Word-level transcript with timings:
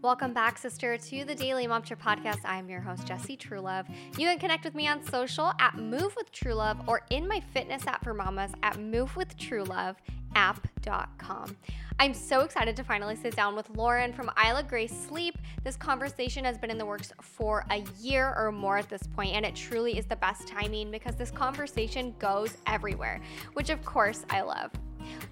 Welcome 0.00 0.32
back, 0.32 0.58
sister, 0.58 0.96
to 0.96 1.24
the 1.24 1.34
Daily 1.34 1.66
Momture 1.66 1.96
Podcast. 1.96 2.40
I'm 2.44 2.68
your 2.68 2.80
host, 2.80 3.06
Jessie 3.06 3.36
Truelove. 3.36 3.86
You 4.16 4.26
can 4.26 4.38
connect 4.38 4.64
with 4.64 4.74
me 4.74 4.86
on 4.86 5.02
social 5.04 5.52
at 5.58 5.76
Move 5.76 6.14
with 6.16 6.30
Truelove 6.32 6.86
or 6.86 7.02
in 7.10 7.26
my 7.26 7.40
fitness 7.52 7.86
app 7.86 8.04
for 8.04 8.14
mamas 8.14 8.52
at 8.62 8.78
Move 8.78 9.16
with 9.16 9.36
Truelove 9.36 9.96
movewithtrueloveapp.com. 10.34 11.56
I'm 12.00 12.14
so 12.14 12.40
excited 12.40 12.76
to 12.76 12.84
finally 12.84 13.16
sit 13.16 13.34
down 13.34 13.56
with 13.56 13.68
Lauren 13.70 14.12
from 14.12 14.30
Isla 14.44 14.62
Grace 14.62 14.92
Sleep. 14.92 15.36
This 15.64 15.76
conversation 15.76 16.44
has 16.44 16.56
been 16.56 16.70
in 16.70 16.78
the 16.78 16.86
works 16.86 17.12
for 17.20 17.64
a 17.70 17.84
year 18.00 18.34
or 18.36 18.52
more 18.52 18.78
at 18.78 18.88
this 18.88 19.02
point, 19.14 19.34
and 19.34 19.44
it 19.44 19.56
truly 19.56 19.98
is 19.98 20.06
the 20.06 20.16
best 20.16 20.46
timing 20.46 20.90
because 20.90 21.16
this 21.16 21.30
conversation 21.30 22.14
goes 22.18 22.56
everywhere, 22.66 23.20
which 23.54 23.70
of 23.70 23.84
course 23.84 24.24
I 24.30 24.42
love. 24.42 24.70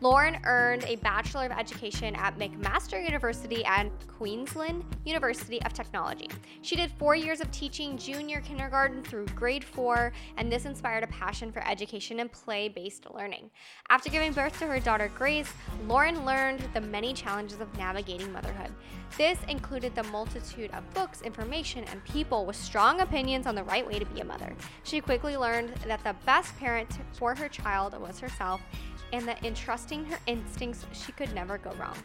Lauren 0.01 0.39
earned 0.45 0.85
a 0.85 0.97
Bachelor 0.97 1.47
of 1.47 1.53
Education 1.53 2.15
at 2.17 2.39
McMaster 2.39 3.03
University 3.05 3.65
and 3.65 3.91
Queensland 4.07 4.85
University 5.05 5.63
of 5.63 5.73
Technology. 5.73 6.29
She 6.63 6.77
did 6.77 6.91
four 6.93 7.15
years 7.15 7.41
of 7.41 7.51
teaching 7.51 7.97
junior 7.97 8.41
kindergarten 8.41 9.03
through 9.03 9.27
grade 9.27 9.65
four, 9.65 10.13
and 10.37 10.51
this 10.51 10.65
inspired 10.65 11.05
a 11.05 11.09
passion 11.09 11.51
for 11.53 11.67
education 11.67 12.21
and 12.21 12.31
play 12.31 12.69
based 12.69 13.07
learning. 13.15 13.51
After 13.89 14.11
giving 14.11 14.33
birth 14.33 14.59
to 14.59 14.67
her 14.67 14.81
daughter 14.81 15.11
Grace, 15.17 15.53
Lauren 15.87 16.25
learned 16.25 16.61
the 16.75 16.81
many 16.81 17.13
challenges 17.13 17.61
of 17.61 17.75
navigating 17.77 18.33
motherhood. 18.33 18.73
This 19.17 19.39
included 19.49 19.95
the 19.95 20.03
multitude 20.05 20.71
of 20.73 20.89
books, 20.95 21.23
information, 21.23 21.85
and 21.91 22.05
people 22.05 22.45
with 22.45 22.57
strong 22.57 23.01
opinions 23.01 23.47
on 23.47 23.55
the 23.55 23.65
right 23.65 23.87
way 23.87 23.99
to 23.99 24.07
be 24.07 24.21
a 24.21 24.25
mother. 24.25 24.55
She 24.85 25.01
quickly 25.01 25.37
learned 25.37 25.75
that 25.87 26.03
the 26.05 26.15
best 26.25 26.57
parent 26.59 26.91
for 27.13 27.35
her 27.35 27.49
child 27.49 27.99
was 28.01 28.19
herself 28.21 28.61
and 29.13 29.27
that 29.27 29.45
in 29.45 29.55
trusting 29.55 30.05
her 30.07 30.19
instincts, 30.27 30.87
she 30.93 31.13
could 31.13 31.33
never 31.35 31.59
go 31.59 31.71
wrong. 31.73 31.97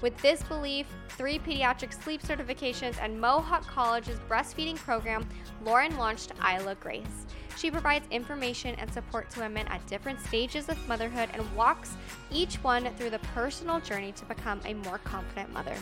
With 0.00 0.16
this 0.22 0.42
belief, 0.44 0.86
three 1.08 1.40
pediatric 1.40 1.92
sleep 1.92 2.22
certifications, 2.22 2.96
and 3.02 3.20
Mohawk 3.20 3.66
College's 3.66 4.20
breastfeeding 4.28 4.76
program, 4.76 5.28
Lauren 5.64 5.96
launched 5.96 6.32
Isla 6.40 6.76
Grace. 6.76 7.26
She 7.56 7.72
provides 7.72 8.06
information 8.12 8.76
and 8.78 8.92
support 8.92 9.28
to 9.30 9.40
women 9.40 9.66
at 9.66 9.84
different 9.88 10.20
stages 10.20 10.68
of 10.68 10.88
motherhood 10.88 11.30
and 11.32 11.56
walks 11.56 11.96
each 12.30 12.62
one 12.62 12.88
through 12.94 13.10
the 13.10 13.18
personal 13.34 13.80
journey 13.80 14.12
to 14.12 14.24
become 14.26 14.60
a 14.64 14.74
more 14.74 14.98
confident 14.98 15.52
mother. 15.52 15.74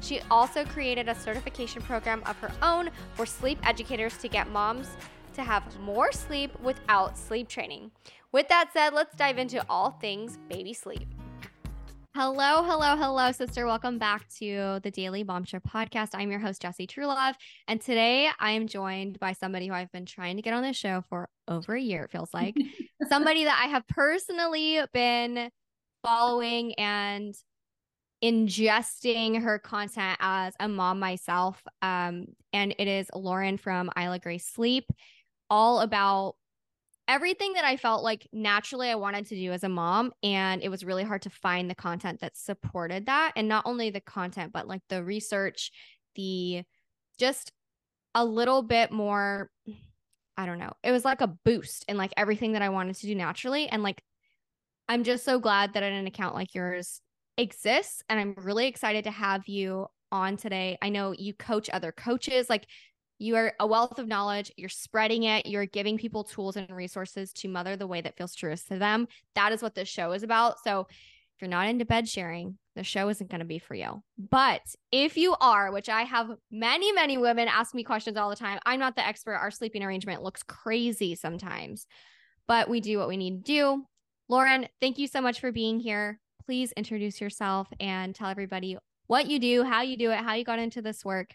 She 0.00 0.20
also 0.30 0.64
created 0.64 1.08
a 1.08 1.14
certification 1.14 1.82
program 1.82 2.22
of 2.26 2.36
her 2.36 2.52
own 2.62 2.90
for 3.14 3.26
sleep 3.26 3.58
educators 3.66 4.16
to 4.18 4.28
get 4.28 4.48
moms 4.50 4.86
to 5.32 5.42
have 5.42 5.80
more 5.80 6.12
sleep 6.12 6.56
without 6.60 7.18
sleep 7.18 7.48
training. 7.48 7.90
With 8.34 8.48
that 8.48 8.70
said, 8.72 8.94
let's 8.94 9.14
dive 9.14 9.38
into 9.38 9.64
all 9.68 9.92
things 9.92 10.38
baby 10.48 10.72
sleep. 10.72 11.06
Hello, 12.16 12.64
hello, 12.64 12.96
hello, 12.96 13.30
sister. 13.30 13.64
Welcome 13.64 13.96
back 13.96 14.28
to 14.40 14.80
the 14.82 14.90
Daily 14.90 15.22
Momture 15.22 15.60
podcast. 15.60 16.08
I'm 16.14 16.32
your 16.32 16.40
host, 16.40 16.60
Jessie 16.60 16.88
Truelove. 16.88 17.34
And 17.68 17.80
today 17.80 18.28
I 18.40 18.50
am 18.50 18.66
joined 18.66 19.20
by 19.20 19.34
somebody 19.34 19.68
who 19.68 19.72
I've 19.72 19.92
been 19.92 20.04
trying 20.04 20.34
to 20.34 20.42
get 20.42 20.52
on 20.52 20.64
this 20.64 20.76
show 20.76 21.04
for 21.08 21.28
over 21.46 21.76
a 21.76 21.80
year, 21.80 22.02
it 22.02 22.10
feels 22.10 22.34
like. 22.34 22.56
somebody 23.08 23.44
that 23.44 23.62
I 23.64 23.68
have 23.68 23.86
personally 23.86 24.80
been 24.92 25.48
following 26.02 26.74
and 26.74 27.36
ingesting 28.20 29.40
her 29.40 29.60
content 29.60 30.18
as 30.18 30.54
a 30.58 30.66
mom 30.66 30.98
myself. 30.98 31.62
Um, 31.82 32.26
and 32.52 32.74
it 32.80 32.88
is 32.88 33.06
Lauren 33.14 33.58
from 33.58 33.92
Isla 33.96 34.18
Grace 34.18 34.46
Sleep, 34.48 34.86
all 35.48 35.78
about 35.78 36.34
everything 37.06 37.52
that 37.54 37.64
I 37.64 37.76
felt 37.76 38.02
like 38.02 38.26
naturally 38.32 38.88
I 38.88 38.94
wanted 38.94 39.26
to 39.26 39.36
do 39.36 39.52
as 39.52 39.64
a 39.64 39.68
mom. 39.68 40.12
And 40.22 40.62
it 40.62 40.68
was 40.68 40.84
really 40.84 41.04
hard 41.04 41.22
to 41.22 41.30
find 41.30 41.68
the 41.68 41.74
content 41.74 42.20
that 42.20 42.36
supported 42.36 43.06
that. 43.06 43.32
And 43.36 43.48
not 43.48 43.66
only 43.66 43.90
the 43.90 44.00
content, 44.00 44.52
but 44.52 44.66
like 44.66 44.82
the 44.88 45.04
research, 45.04 45.70
the 46.14 46.62
just 47.18 47.52
a 48.14 48.24
little 48.24 48.62
bit 48.62 48.90
more, 48.90 49.50
I 50.36 50.46
don't 50.46 50.58
know. 50.58 50.72
It 50.82 50.92
was 50.92 51.04
like 51.04 51.20
a 51.20 51.34
boost 51.44 51.84
in 51.88 51.96
like 51.96 52.12
everything 52.16 52.52
that 52.52 52.62
I 52.62 52.70
wanted 52.70 52.96
to 52.96 53.06
do 53.06 53.14
naturally. 53.14 53.68
And 53.68 53.82
like, 53.82 54.02
I'm 54.88 55.04
just 55.04 55.24
so 55.24 55.38
glad 55.38 55.74
that 55.74 55.82
an 55.82 56.06
account 56.06 56.34
like 56.34 56.54
yours 56.54 57.00
exists. 57.36 58.02
And 58.08 58.18
I'm 58.18 58.34
really 58.38 58.66
excited 58.66 59.04
to 59.04 59.10
have 59.10 59.48
you 59.48 59.86
on 60.12 60.36
today. 60.36 60.78
I 60.80 60.90
know 60.90 61.12
you 61.12 61.34
coach 61.34 61.68
other 61.70 61.92
coaches. 61.92 62.48
Like 62.48 62.66
you 63.18 63.36
are 63.36 63.52
a 63.60 63.66
wealth 63.66 63.98
of 63.98 64.08
knowledge. 64.08 64.52
You're 64.56 64.68
spreading 64.68 65.24
it. 65.24 65.46
You're 65.46 65.66
giving 65.66 65.98
people 65.98 66.24
tools 66.24 66.56
and 66.56 66.68
resources 66.70 67.32
to 67.34 67.48
mother 67.48 67.76
the 67.76 67.86
way 67.86 68.00
that 68.00 68.16
feels 68.16 68.34
truest 68.34 68.68
to 68.68 68.78
them. 68.78 69.08
That 69.34 69.52
is 69.52 69.62
what 69.62 69.74
this 69.74 69.88
show 69.88 70.12
is 70.12 70.22
about. 70.22 70.56
So 70.64 70.86
if 71.34 71.40
you're 71.40 71.50
not 71.50 71.68
into 71.68 71.84
bed 71.84 72.08
sharing, 72.08 72.58
the 72.76 72.84
show 72.84 73.08
isn't 73.08 73.30
going 73.30 73.40
to 73.40 73.44
be 73.44 73.58
for 73.58 73.74
you. 73.74 74.02
But 74.18 74.62
if 74.90 75.16
you 75.16 75.36
are, 75.40 75.72
which 75.72 75.88
I 75.88 76.02
have 76.02 76.30
many, 76.50 76.92
many 76.92 77.18
women 77.18 77.48
ask 77.48 77.74
me 77.74 77.84
questions 77.84 78.16
all 78.16 78.30
the 78.30 78.36
time, 78.36 78.58
I'm 78.66 78.80
not 78.80 78.96
the 78.96 79.06
expert. 79.06 79.34
Our 79.34 79.50
sleeping 79.50 79.82
arrangement 79.82 80.22
looks 80.22 80.42
crazy 80.42 81.14
sometimes, 81.14 81.86
but 82.46 82.68
we 82.68 82.80
do 82.80 82.98
what 82.98 83.08
we 83.08 83.16
need 83.16 83.44
to 83.44 83.52
do. 83.52 83.84
Lauren, 84.28 84.68
thank 84.80 84.98
you 84.98 85.06
so 85.06 85.20
much 85.20 85.40
for 85.40 85.52
being 85.52 85.80
here. 85.80 86.18
Please 86.46 86.72
introduce 86.72 87.20
yourself 87.20 87.68
and 87.78 88.14
tell 88.14 88.28
everybody 88.28 88.76
what 89.06 89.26
you 89.26 89.38
do, 89.38 89.62
how 89.62 89.82
you 89.82 89.96
do 89.96 90.10
it, 90.10 90.18
how 90.18 90.34
you 90.34 90.44
got 90.44 90.58
into 90.58 90.82
this 90.82 91.04
work. 91.04 91.34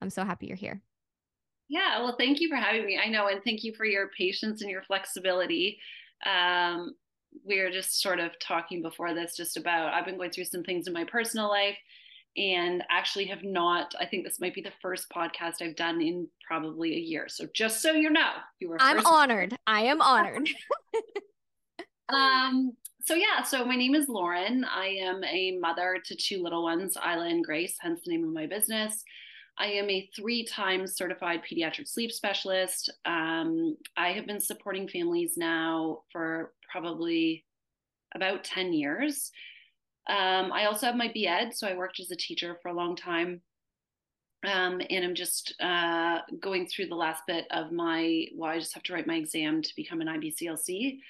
I'm 0.00 0.10
so 0.10 0.24
happy 0.24 0.46
you're 0.46 0.56
here. 0.56 0.80
Yeah, 1.68 2.00
well, 2.00 2.16
thank 2.18 2.40
you 2.40 2.48
for 2.48 2.56
having 2.56 2.86
me. 2.86 2.98
I 2.98 3.08
know, 3.08 3.28
and 3.28 3.42
thank 3.44 3.62
you 3.62 3.74
for 3.74 3.84
your 3.84 4.08
patience 4.16 4.62
and 4.62 4.70
your 4.70 4.82
flexibility. 4.82 5.78
Um, 6.24 6.94
we 7.44 7.60
were 7.60 7.70
just 7.70 8.00
sort 8.00 8.20
of 8.20 8.38
talking 8.38 8.82
before 8.82 9.14
this 9.14 9.36
just 9.36 9.56
about 9.56 9.92
I've 9.92 10.04
been 10.04 10.16
going 10.16 10.30
through 10.30 10.44
some 10.44 10.62
things 10.62 10.86
in 10.86 10.92
my 10.92 11.04
personal 11.04 11.48
life 11.48 11.76
and 12.36 12.82
actually 12.90 13.26
have 13.26 13.42
not 13.42 13.94
I 14.00 14.06
think 14.06 14.24
this 14.24 14.40
might 14.40 14.54
be 14.54 14.62
the 14.62 14.72
first 14.80 15.06
podcast 15.14 15.60
I've 15.60 15.76
done 15.76 16.00
in 16.00 16.28
probably 16.46 16.94
a 16.94 17.00
year. 17.00 17.28
So 17.28 17.46
just 17.54 17.82
so 17.82 17.92
you 17.92 18.10
know, 18.10 18.30
you 18.60 18.68
were 18.68 18.76
I'm 18.80 19.04
honored. 19.04 19.56
I 19.66 19.82
am 19.82 20.00
honored. 20.00 20.48
um 22.08 22.72
so 23.04 23.14
yeah, 23.14 23.42
so 23.42 23.64
my 23.64 23.76
name 23.76 23.94
is 23.94 24.08
Lauren. 24.08 24.64
I 24.64 24.86
am 25.00 25.24
a 25.24 25.56
mother 25.58 25.98
to 26.04 26.16
two 26.16 26.42
little 26.42 26.62
ones, 26.62 26.96
Isla 26.96 27.28
and 27.28 27.44
Grace, 27.44 27.76
hence 27.80 28.00
the 28.04 28.10
name 28.10 28.24
of 28.24 28.32
my 28.32 28.46
business. 28.46 29.02
I 29.58 29.66
am 29.66 29.90
a 29.90 30.08
three 30.14 30.44
times 30.44 30.94
certified 30.94 31.42
pediatric 31.42 31.88
sleep 31.88 32.12
specialist. 32.12 32.90
Um, 33.04 33.76
I 33.96 34.12
have 34.12 34.26
been 34.26 34.40
supporting 34.40 34.86
families 34.86 35.36
now 35.36 36.02
for 36.12 36.52
probably 36.70 37.44
about 38.14 38.44
10 38.44 38.72
years. 38.72 39.32
Um, 40.08 40.52
I 40.52 40.66
also 40.66 40.86
have 40.86 40.94
my 40.94 41.12
BEd, 41.12 41.54
so 41.54 41.66
I 41.66 41.76
worked 41.76 41.98
as 42.00 42.10
a 42.10 42.16
teacher 42.16 42.58
for 42.62 42.68
a 42.68 42.74
long 42.74 42.94
time. 42.94 43.42
Um, 44.46 44.80
and 44.88 45.04
I'm 45.04 45.16
just 45.16 45.54
uh, 45.60 46.20
going 46.40 46.68
through 46.68 46.86
the 46.86 46.94
last 46.94 47.24
bit 47.26 47.46
of 47.50 47.72
my, 47.72 48.26
well, 48.36 48.52
I 48.52 48.60
just 48.60 48.74
have 48.74 48.84
to 48.84 48.92
write 48.92 49.08
my 49.08 49.16
exam 49.16 49.60
to 49.62 49.76
become 49.76 50.00
an 50.00 50.06
IBCLC. 50.06 51.00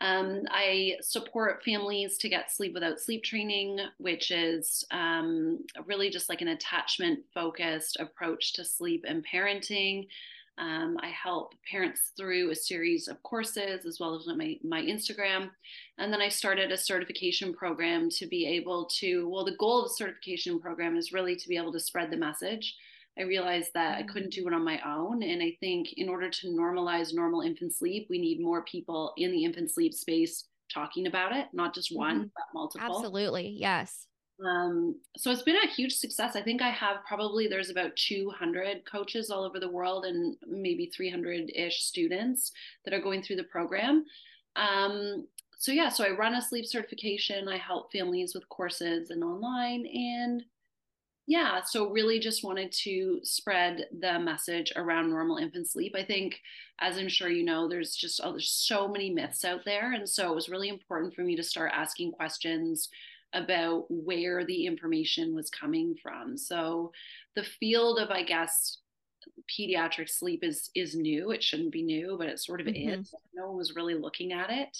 Um, 0.00 0.44
I 0.50 0.96
support 1.02 1.62
families 1.62 2.16
to 2.18 2.28
get 2.28 2.50
sleep 2.50 2.72
without 2.72 3.00
sleep 3.00 3.22
training, 3.22 3.80
which 3.98 4.30
is 4.30 4.84
um, 4.90 5.64
really 5.86 6.08
just 6.08 6.28
like 6.28 6.40
an 6.40 6.48
attachment 6.48 7.20
focused 7.34 7.98
approach 8.00 8.54
to 8.54 8.64
sleep 8.64 9.04
and 9.06 9.24
parenting. 9.26 10.06
Um, 10.56 10.98
I 11.02 11.08
help 11.08 11.54
parents 11.70 12.12
through 12.16 12.50
a 12.50 12.54
series 12.54 13.08
of 13.08 13.22
courses 13.22 13.86
as 13.86 13.98
well 13.98 14.14
as 14.14 14.26
my, 14.26 14.58
my 14.62 14.82
Instagram. 14.82 15.50
And 15.98 16.12
then 16.12 16.20
I 16.20 16.28
started 16.28 16.70
a 16.70 16.76
certification 16.76 17.54
program 17.54 18.10
to 18.10 18.26
be 18.26 18.46
able 18.46 18.86
to, 19.00 19.28
well, 19.28 19.44
the 19.44 19.56
goal 19.56 19.82
of 19.82 19.88
the 19.88 19.94
certification 19.94 20.60
program 20.60 20.96
is 20.96 21.12
really 21.12 21.36
to 21.36 21.48
be 21.48 21.56
able 21.56 21.72
to 21.72 21.80
spread 21.80 22.10
the 22.10 22.16
message 22.16 22.74
I 23.18 23.22
realized 23.22 23.70
that 23.74 23.98
I 23.98 24.02
mm. 24.02 24.08
couldn't 24.08 24.32
do 24.32 24.46
it 24.46 24.54
on 24.54 24.64
my 24.64 24.80
own. 24.86 25.22
And 25.22 25.42
I 25.42 25.56
think 25.60 25.94
in 25.96 26.08
order 26.08 26.30
to 26.30 26.48
normalize 26.48 27.14
normal 27.14 27.42
infant 27.42 27.74
sleep, 27.74 28.06
we 28.08 28.18
need 28.18 28.40
more 28.40 28.62
people 28.64 29.12
in 29.16 29.32
the 29.32 29.44
infant 29.44 29.70
sleep 29.70 29.94
space 29.94 30.44
talking 30.72 31.06
about 31.06 31.34
it, 31.34 31.48
not 31.52 31.74
just 31.74 31.94
one, 31.94 32.16
mm-hmm. 32.16 32.28
but 32.36 32.44
multiple. 32.54 32.86
Absolutely. 32.86 33.48
Yes. 33.48 34.06
Um, 34.44 34.94
so 35.18 35.30
it's 35.30 35.42
been 35.42 35.56
a 35.56 35.68
huge 35.68 35.92
success. 35.92 36.34
I 36.34 36.42
think 36.42 36.62
I 36.62 36.70
have 36.70 36.98
probably 37.06 37.46
there's 37.46 37.70
about 37.70 37.94
200 37.96 38.84
coaches 38.90 39.30
all 39.30 39.44
over 39.44 39.60
the 39.60 39.70
world 39.70 40.06
and 40.06 40.36
maybe 40.46 40.86
300 40.86 41.50
ish 41.54 41.82
students 41.82 42.52
that 42.84 42.94
are 42.94 43.00
going 43.00 43.22
through 43.22 43.36
the 43.36 43.44
program. 43.44 44.04
Um, 44.56 45.26
so 45.58 45.72
yeah, 45.72 45.90
so 45.90 46.04
I 46.04 46.10
run 46.10 46.34
a 46.34 46.42
sleep 46.42 46.64
certification. 46.64 47.48
I 47.48 47.58
help 47.58 47.92
families 47.92 48.34
with 48.34 48.48
courses 48.48 49.10
and 49.10 49.22
online, 49.22 49.86
and 49.86 50.42
yeah 51.30 51.60
so 51.64 51.88
really 51.90 52.18
just 52.18 52.42
wanted 52.42 52.72
to 52.72 53.20
spread 53.22 53.86
the 54.00 54.18
message 54.18 54.72
around 54.74 55.08
normal 55.08 55.36
infant 55.36 55.70
sleep. 55.70 55.94
I 55.96 56.04
think 56.04 56.40
as 56.80 56.98
i'm 56.98 57.08
sure 57.08 57.28
you 57.28 57.44
know 57.44 57.68
there's 57.68 57.94
just 57.94 58.20
oh, 58.24 58.32
there's 58.32 58.50
so 58.50 58.88
many 58.88 59.10
myths 59.10 59.44
out 59.44 59.64
there 59.64 59.92
and 59.92 60.08
so 60.08 60.32
it 60.32 60.34
was 60.34 60.48
really 60.48 60.68
important 60.68 61.14
for 61.14 61.22
me 61.22 61.36
to 61.36 61.42
start 61.42 61.70
asking 61.72 62.12
questions 62.12 62.88
about 63.32 63.84
where 63.88 64.44
the 64.44 64.66
information 64.66 65.36
was 65.36 65.50
coming 65.50 65.94
from. 66.02 66.36
So 66.36 66.90
the 67.36 67.44
field 67.44 68.00
of 68.00 68.10
i 68.10 68.24
guess 68.24 68.78
pediatric 69.56 70.08
sleep 70.08 70.42
is 70.42 70.70
is 70.74 70.96
new. 70.96 71.30
It 71.30 71.44
shouldn't 71.44 71.70
be 71.70 71.82
new 71.82 72.16
but 72.18 72.26
it 72.26 72.40
sort 72.40 72.60
of 72.60 72.66
mm-hmm. 72.66 73.00
is 73.02 73.14
no 73.34 73.46
one 73.46 73.56
was 73.56 73.76
really 73.76 73.94
looking 73.94 74.32
at 74.32 74.50
it 74.50 74.76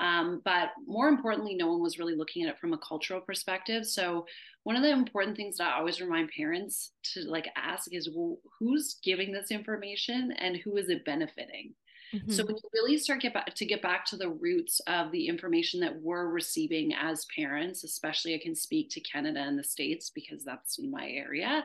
Um, 0.00 0.40
but 0.44 0.70
more 0.86 1.08
importantly, 1.08 1.54
no 1.54 1.68
one 1.68 1.82
was 1.82 1.98
really 1.98 2.14
looking 2.14 2.44
at 2.44 2.48
it 2.48 2.58
from 2.58 2.72
a 2.72 2.78
cultural 2.78 3.20
perspective. 3.20 3.86
So 3.86 4.26
one 4.64 4.76
of 4.76 4.82
the 4.82 4.90
important 4.90 5.36
things 5.36 5.56
that 5.58 5.72
I 5.72 5.78
always 5.78 6.00
remind 6.00 6.30
parents 6.36 6.92
to 7.14 7.20
like 7.22 7.48
ask 7.56 7.92
is, 7.92 8.08
well, 8.14 8.38
who's 8.58 8.98
giving 9.02 9.32
this 9.32 9.50
information 9.50 10.32
and 10.38 10.56
who 10.56 10.76
is 10.76 10.88
it 10.88 11.04
benefiting? 11.04 11.74
Mm-hmm. 12.14 12.30
So 12.30 12.44
when 12.44 12.56
you 12.56 12.62
really 12.74 12.98
start 12.98 13.22
get 13.22 13.32
back 13.32 13.54
to 13.54 13.64
get 13.64 13.80
back 13.80 14.04
to 14.06 14.16
the 14.16 14.28
roots 14.28 14.80
of 14.86 15.10
the 15.12 15.28
information 15.28 15.80
that 15.80 15.98
we're 16.02 16.26
receiving 16.26 16.92
as 16.94 17.26
parents, 17.34 17.84
especially 17.84 18.34
I 18.34 18.38
can 18.42 18.54
speak 18.54 18.90
to 18.90 19.00
Canada 19.00 19.40
and 19.40 19.58
the 19.58 19.64
States 19.64 20.10
because 20.10 20.44
that's 20.44 20.78
my 20.78 21.08
area. 21.08 21.64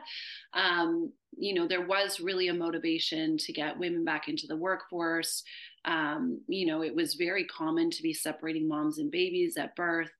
Um, 0.54 1.12
you 1.36 1.52
know, 1.52 1.68
there 1.68 1.86
was 1.86 2.18
really 2.18 2.48
a 2.48 2.54
motivation 2.54 3.36
to 3.38 3.52
get 3.52 3.78
women 3.78 4.04
back 4.04 4.28
into 4.28 4.46
the 4.46 4.56
workforce. 4.56 5.44
Um, 5.88 6.42
you 6.48 6.66
know, 6.66 6.82
it 6.82 6.94
was 6.94 7.14
very 7.14 7.44
common 7.46 7.90
to 7.90 8.02
be 8.02 8.12
separating 8.12 8.68
moms 8.68 8.98
and 8.98 9.10
babies 9.10 9.56
at 9.56 9.74
birth. 9.74 10.10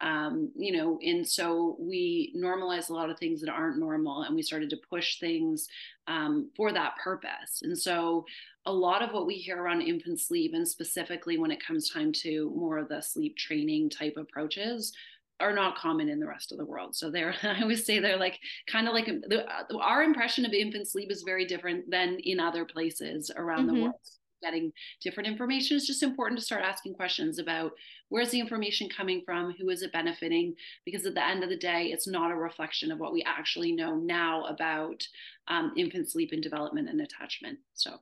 Um, 0.00 0.52
you 0.54 0.70
know, 0.70 1.00
and 1.02 1.26
so 1.26 1.76
we 1.80 2.30
normalized 2.34 2.90
a 2.90 2.94
lot 2.94 3.10
of 3.10 3.18
things 3.18 3.40
that 3.40 3.50
aren't 3.50 3.78
normal 3.78 4.22
and 4.22 4.36
we 4.36 4.42
started 4.42 4.70
to 4.70 4.78
push 4.88 5.18
things 5.18 5.66
um, 6.06 6.50
for 6.56 6.70
that 6.72 6.94
purpose. 7.02 7.62
And 7.62 7.76
so 7.76 8.24
a 8.66 8.72
lot 8.72 9.02
of 9.02 9.12
what 9.12 9.26
we 9.26 9.34
hear 9.34 9.60
around 9.60 9.82
infant 9.82 10.20
sleep, 10.20 10.52
and 10.54 10.66
specifically 10.66 11.38
when 11.38 11.50
it 11.50 11.64
comes 11.64 11.90
time 11.90 12.12
to 12.22 12.52
more 12.54 12.78
of 12.78 12.88
the 12.88 13.00
sleep 13.00 13.36
training 13.36 13.90
type 13.90 14.16
approaches, 14.16 14.92
are 15.40 15.52
not 15.52 15.76
common 15.76 16.08
in 16.08 16.20
the 16.20 16.26
rest 16.26 16.52
of 16.52 16.58
the 16.58 16.64
world. 16.64 16.94
So 16.94 17.10
they're, 17.10 17.34
I 17.42 17.62
always 17.62 17.84
say 17.84 17.98
they're 17.98 18.16
like 18.16 18.38
kind 18.68 18.86
of 18.86 18.94
like 18.94 19.06
the, 19.06 19.44
our 19.80 20.04
impression 20.04 20.46
of 20.46 20.52
infant 20.52 20.86
sleep 20.88 21.10
is 21.10 21.22
very 21.22 21.46
different 21.46 21.90
than 21.90 22.18
in 22.20 22.38
other 22.38 22.64
places 22.64 23.32
around 23.34 23.66
mm-hmm. 23.66 23.74
the 23.74 23.82
world. 23.82 23.94
Getting 24.42 24.72
different 25.02 25.28
information 25.28 25.76
is 25.76 25.86
just 25.86 26.02
important 26.02 26.38
to 26.38 26.44
start 26.44 26.62
asking 26.62 26.94
questions 26.94 27.38
about 27.38 27.72
where's 28.10 28.30
the 28.30 28.40
information 28.40 28.88
coming 28.88 29.22
from, 29.24 29.54
who 29.58 29.70
is 29.70 29.82
it 29.82 29.92
benefiting? 29.92 30.54
Because 30.84 31.06
at 31.06 31.14
the 31.14 31.26
end 31.26 31.42
of 31.42 31.50
the 31.50 31.56
day, 31.56 31.86
it's 31.86 32.06
not 32.06 32.30
a 32.30 32.36
reflection 32.36 32.92
of 32.92 32.98
what 32.98 33.12
we 33.12 33.22
actually 33.24 33.72
know 33.72 33.96
now 33.96 34.44
about 34.44 35.06
um, 35.48 35.72
infant 35.76 36.10
sleep 36.10 36.30
and 36.32 36.42
development 36.42 36.88
and 36.88 37.00
attachment. 37.00 37.58
So 37.74 37.98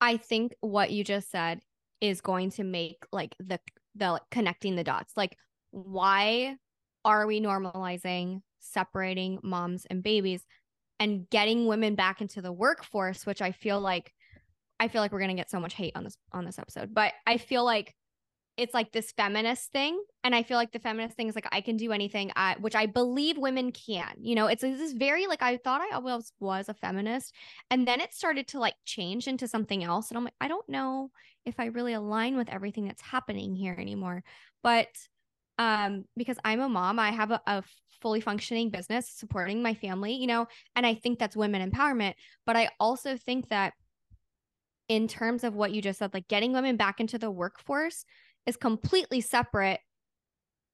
I 0.00 0.16
think 0.16 0.54
what 0.60 0.90
you 0.90 1.04
just 1.04 1.30
said 1.30 1.60
is 2.00 2.20
going 2.20 2.50
to 2.50 2.64
make 2.64 3.04
like 3.12 3.34
the 3.38 3.60
the 3.94 4.20
connecting 4.30 4.76
the 4.76 4.84
dots. 4.84 5.14
Like 5.16 5.36
why 5.70 6.56
are 7.04 7.26
we 7.26 7.40
normalizing 7.40 8.42
separating 8.60 9.38
moms 9.42 9.86
and 9.86 10.02
babies 10.02 10.44
and 11.00 11.28
getting 11.30 11.66
women 11.66 11.94
back 11.94 12.20
into 12.20 12.40
the 12.40 12.52
workforce, 12.52 13.26
which 13.26 13.42
I 13.42 13.52
feel 13.52 13.80
like 13.80 14.12
I 14.82 14.88
feel 14.88 15.00
like 15.00 15.12
we're 15.12 15.20
to 15.28 15.34
get 15.34 15.48
so 15.48 15.60
much 15.60 15.74
hate 15.74 15.92
on 15.94 16.02
this 16.02 16.16
on 16.32 16.44
this 16.44 16.58
episode. 16.58 16.92
But 16.92 17.12
I 17.24 17.38
feel 17.38 17.64
like 17.64 17.94
it's 18.56 18.74
like 18.74 18.92
this 18.92 19.12
feminist 19.12 19.72
thing 19.72 19.98
and 20.24 20.34
i 20.34 20.42
feel 20.42 20.58
like 20.58 20.72
the 20.72 20.78
feminist 20.78 21.16
thing 21.16 21.26
is 21.26 21.34
like 21.34 21.48
i 21.52 21.62
can 21.62 21.78
do 21.78 21.90
anything 21.90 22.30
I, 22.36 22.56
which 22.60 22.74
i 22.74 22.84
believe 22.84 23.38
women 23.38 23.72
can 23.72 24.12
you 24.20 24.34
know 24.34 24.46
it's, 24.46 24.62
it's 24.62 24.78
this 24.78 24.92
very 24.92 25.26
like 25.26 25.40
i 25.40 25.56
thought 25.56 25.80
i 25.80 25.96
was 25.96 26.34
was 26.38 26.68
a 26.68 26.74
feminist 26.74 27.34
and 27.70 27.88
then 27.88 28.02
it 28.02 28.12
started 28.12 28.48
to 28.48 28.58
like 28.58 28.74
change 28.84 29.26
into 29.26 29.48
something 29.48 29.82
else 29.82 30.10
and 30.10 30.18
i'm 30.18 30.24
like 30.24 30.34
i 30.38 30.48
don't 30.48 30.68
know 30.68 31.10
if 31.46 31.58
i 31.58 31.66
really 31.66 31.94
align 31.94 32.36
with 32.36 32.50
everything 32.50 32.84
that's 32.84 33.00
happening 33.00 33.56
here 33.56 33.76
anymore 33.78 34.22
but 34.62 34.88
um 35.56 36.04
because 36.18 36.36
i'm 36.44 36.60
a 36.60 36.68
mom 36.68 36.98
i 36.98 37.10
have 37.10 37.30
a, 37.30 37.40
a 37.46 37.62
fully 38.02 38.20
functioning 38.20 38.68
business 38.68 39.08
supporting 39.08 39.62
my 39.62 39.72
family 39.72 40.12
you 40.12 40.26
know 40.26 40.46
and 40.76 40.84
i 40.84 40.94
think 40.94 41.18
that's 41.18 41.36
women 41.36 41.70
empowerment 41.70 42.12
but 42.44 42.54
i 42.54 42.68
also 42.78 43.16
think 43.16 43.48
that 43.48 43.72
in 44.92 45.08
terms 45.08 45.42
of 45.42 45.54
what 45.54 45.72
you 45.72 45.80
just 45.80 45.98
said 45.98 46.12
like 46.12 46.28
getting 46.28 46.52
women 46.52 46.76
back 46.76 47.00
into 47.00 47.16
the 47.16 47.30
workforce 47.30 48.04
is 48.44 48.58
completely 48.58 49.22
separate 49.22 49.80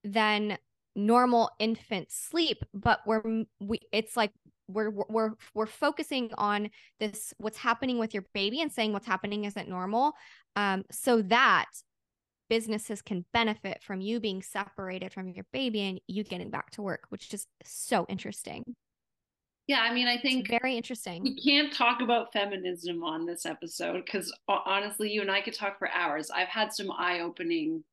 than 0.03 0.59
normal 0.97 1.49
infant 1.61 2.11
sleep 2.11 2.59
but 2.75 2.99
we're 3.06 3.44
we 3.61 3.79
it's 3.93 4.17
like 4.17 4.32
we're 4.67 4.91
we're 4.91 5.31
we're 5.55 5.67
focusing 5.67 6.31
on 6.37 6.69
this 6.99 7.32
what's 7.38 7.59
happening 7.59 7.97
with 7.97 8.12
your 8.12 8.25
baby 8.35 8.61
and 8.61 8.73
saying 8.73 8.93
what's 8.93 9.06
happening 9.06 9.44
isn't 9.44 9.69
normal. 9.69 10.12
Um 10.56 10.82
so 10.91 11.23
that 11.23 11.67
businesses 12.50 13.00
can 13.00 13.25
benefit 13.32 13.85
from 13.85 14.00
you 14.00 14.19
being 14.19 14.43
separated 14.43 15.12
from 15.12 15.29
your 15.29 15.47
baby 15.53 15.82
and 15.82 16.00
you 16.09 16.25
getting 16.25 16.50
back 16.50 16.73
to 16.73 16.82
work 16.82 17.03
which 17.11 17.32
is 17.32 17.47
so 17.62 18.05
interesting 18.09 18.65
yeah, 19.69 19.81
I 19.82 19.93
mean, 19.93 20.09
I 20.09 20.17
think 20.17 20.41
it's 20.41 20.50
very 20.50 20.76
interesting. 20.76 21.23
We 21.23 21.38
can't 21.38 21.70
talk 21.70 22.00
about 22.00 22.32
feminism 22.32 23.05
on 23.05 23.26
this 23.26 23.44
episode 23.44 24.06
because 24.06 24.35
honestly, 24.49 25.11
you 25.12 25.20
and 25.20 25.31
I 25.31 25.43
could 25.43 25.53
talk 25.53 25.79
for 25.79 25.91
hours. 25.91 26.31
I've 26.31 26.49
had 26.49 26.73
some 26.73 26.91
eye-opening 26.91 27.85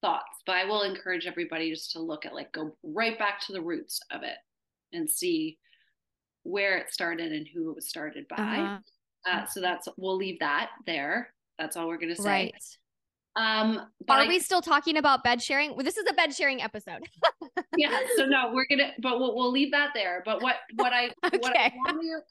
thoughts, 0.00 0.42
but 0.44 0.56
I 0.56 0.64
will 0.64 0.82
encourage 0.82 1.26
everybody 1.26 1.70
just 1.70 1.92
to 1.92 2.00
look 2.00 2.26
at 2.26 2.34
like 2.34 2.50
go 2.52 2.76
right 2.82 3.16
back 3.16 3.40
to 3.46 3.52
the 3.52 3.62
roots 3.62 4.00
of 4.10 4.24
it 4.24 4.38
and 4.92 5.08
see 5.08 5.56
where 6.42 6.78
it 6.78 6.92
started 6.92 7.30
and 7.30 7.46
who 7.46 7.70
it 7.70 7.76
was 7.76 7.88
started 7.88 8.26
by. 8.26 8.36
Uh-huh. 8.36 8.78
Uh, 9.30 9.46
so 9.46 9.60
that's 9.60 9.86
we'll 9.96 10.16
leave 10.16 10.40
that 10.40 10.70
there. 10.84 11.32
That's 11.60 11.76
all 11.76 11.86
we're 11.86 11.98
gonna 11.98 12.16
say. 12.16 12.28
Right. 12.28 12.54
Um, 13.36 13.86
are 14.08 14.18
I, 14.18 14.28
we 14.28 14.40
still 14.40 14.60
talking 14.60 14.96
about 14.96 15.22
bed 15.22 15.40
sharing? 15.40 15.76
Well, 15.76 15.84
this 15.84 15.96
is 15.96 16.04
a 16.10 16.14
bed 16.14 16.34
sharing 16.34 16.62
episode. 16.62 17.08
yeah. 17.76 18.00
So 18.16 18.26
no, 18.26 18.50
we're 18.52 18.66
gonna, 18.68 18.90
but 19.00 19.20
we'll, 19.20 19.36
we'll 19.36 19.52
leave 19.52 19.70
that 19.70 19.90
there. 19.94 20.22
But 20.24 20.42
what 20.42 20.56
what 20.76 20.92
I 20.92 21.10
okay. 21.24 21.38
what 21.38 21.56
I, 21.56 21.68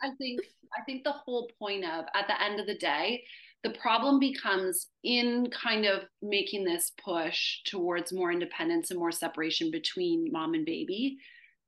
I 0.07 0.11
think 0.17 0.41
I 0.77 0.83
think 0.85 1.03
the 1.03 1.13
whole 1.13 1.49
point 1.57 1.85
of 1.85 2.05
at 2.13 2.27
the 2.27 2.41
end 2.41 2.59
of 2.59 2.67
the 2.67 2.75
day, 2.75 3.23
the 3.63 3.71
problem 3.71 4.19
becomes 4.19 4.87
in 5.03 5.49
kind 5.51 5.85
of 5.85 6.03
making 6.21 6.65
this 6.65 6.91
push 7.03 7.59
towards 7.65 8.11
more 8.11 8.31
independence 8.31 8.91
and 8.91 8.99
more 8.99 9.11
separation 9.11 9.71
between 9.71 10.31
mom 10.31 10.53
and 10.53 10.65
baby. 10.65 11.17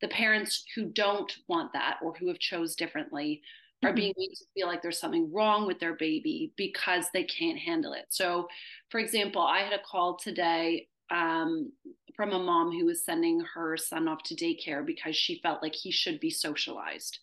The 0.01 0.09
parents 0.09 0.65
who 0.75 0.85
don't 0.85 1.31
want 1.47 1.71
that 1.73 1.99
or 2.01 2.13
who 2.15 2.27
have 2.27 2.39
chose 2.39 2.75
differently 2.75 3.41
are 3.83 3.89
mm-hmm. 3.89 3.95
being 3.95 4.13
made 4.17 4.35
to 4.35 4.45
feel 4.53 4.67
like 4.67 4.81
there's 4.81 4.99
something 4.99 5.31
wrong 5.33 5.65
with 5.65 5.79
their 5.79 5.95
baby 5.95 6.53
because 6.55 7.05
they 7.13 7.23
can't 7.23 7.57
handle 7.57 7.93
it. 7.93 8.05
So, 8.09 8.47
for 8.89 8.99
example, 8.99 9.41
I 9.41 9.59
had 9.59 9.73
a 9.73 9.81
call 9.83 10.17
today 10.17 10.87
um, 11.09 11.71
from 12.15 12.31
a 12.31 12.39
mom 12.39 12.71
who 12.71 12.85
was 12.85 13.03
sending 13.03 13.41
her 13.53 13.77
son 13.77 14.07
off 14.07 14.23
to 14.23 14.35
daycare 14.35 14.85
because 14.85 15.15
she 15.15 15.39
felt 15.41 15.61
like 15.61 15.75
he 15.75 15.91
should 15.91 16.19
be 16.19 16.29
socialized. 16.29 17.19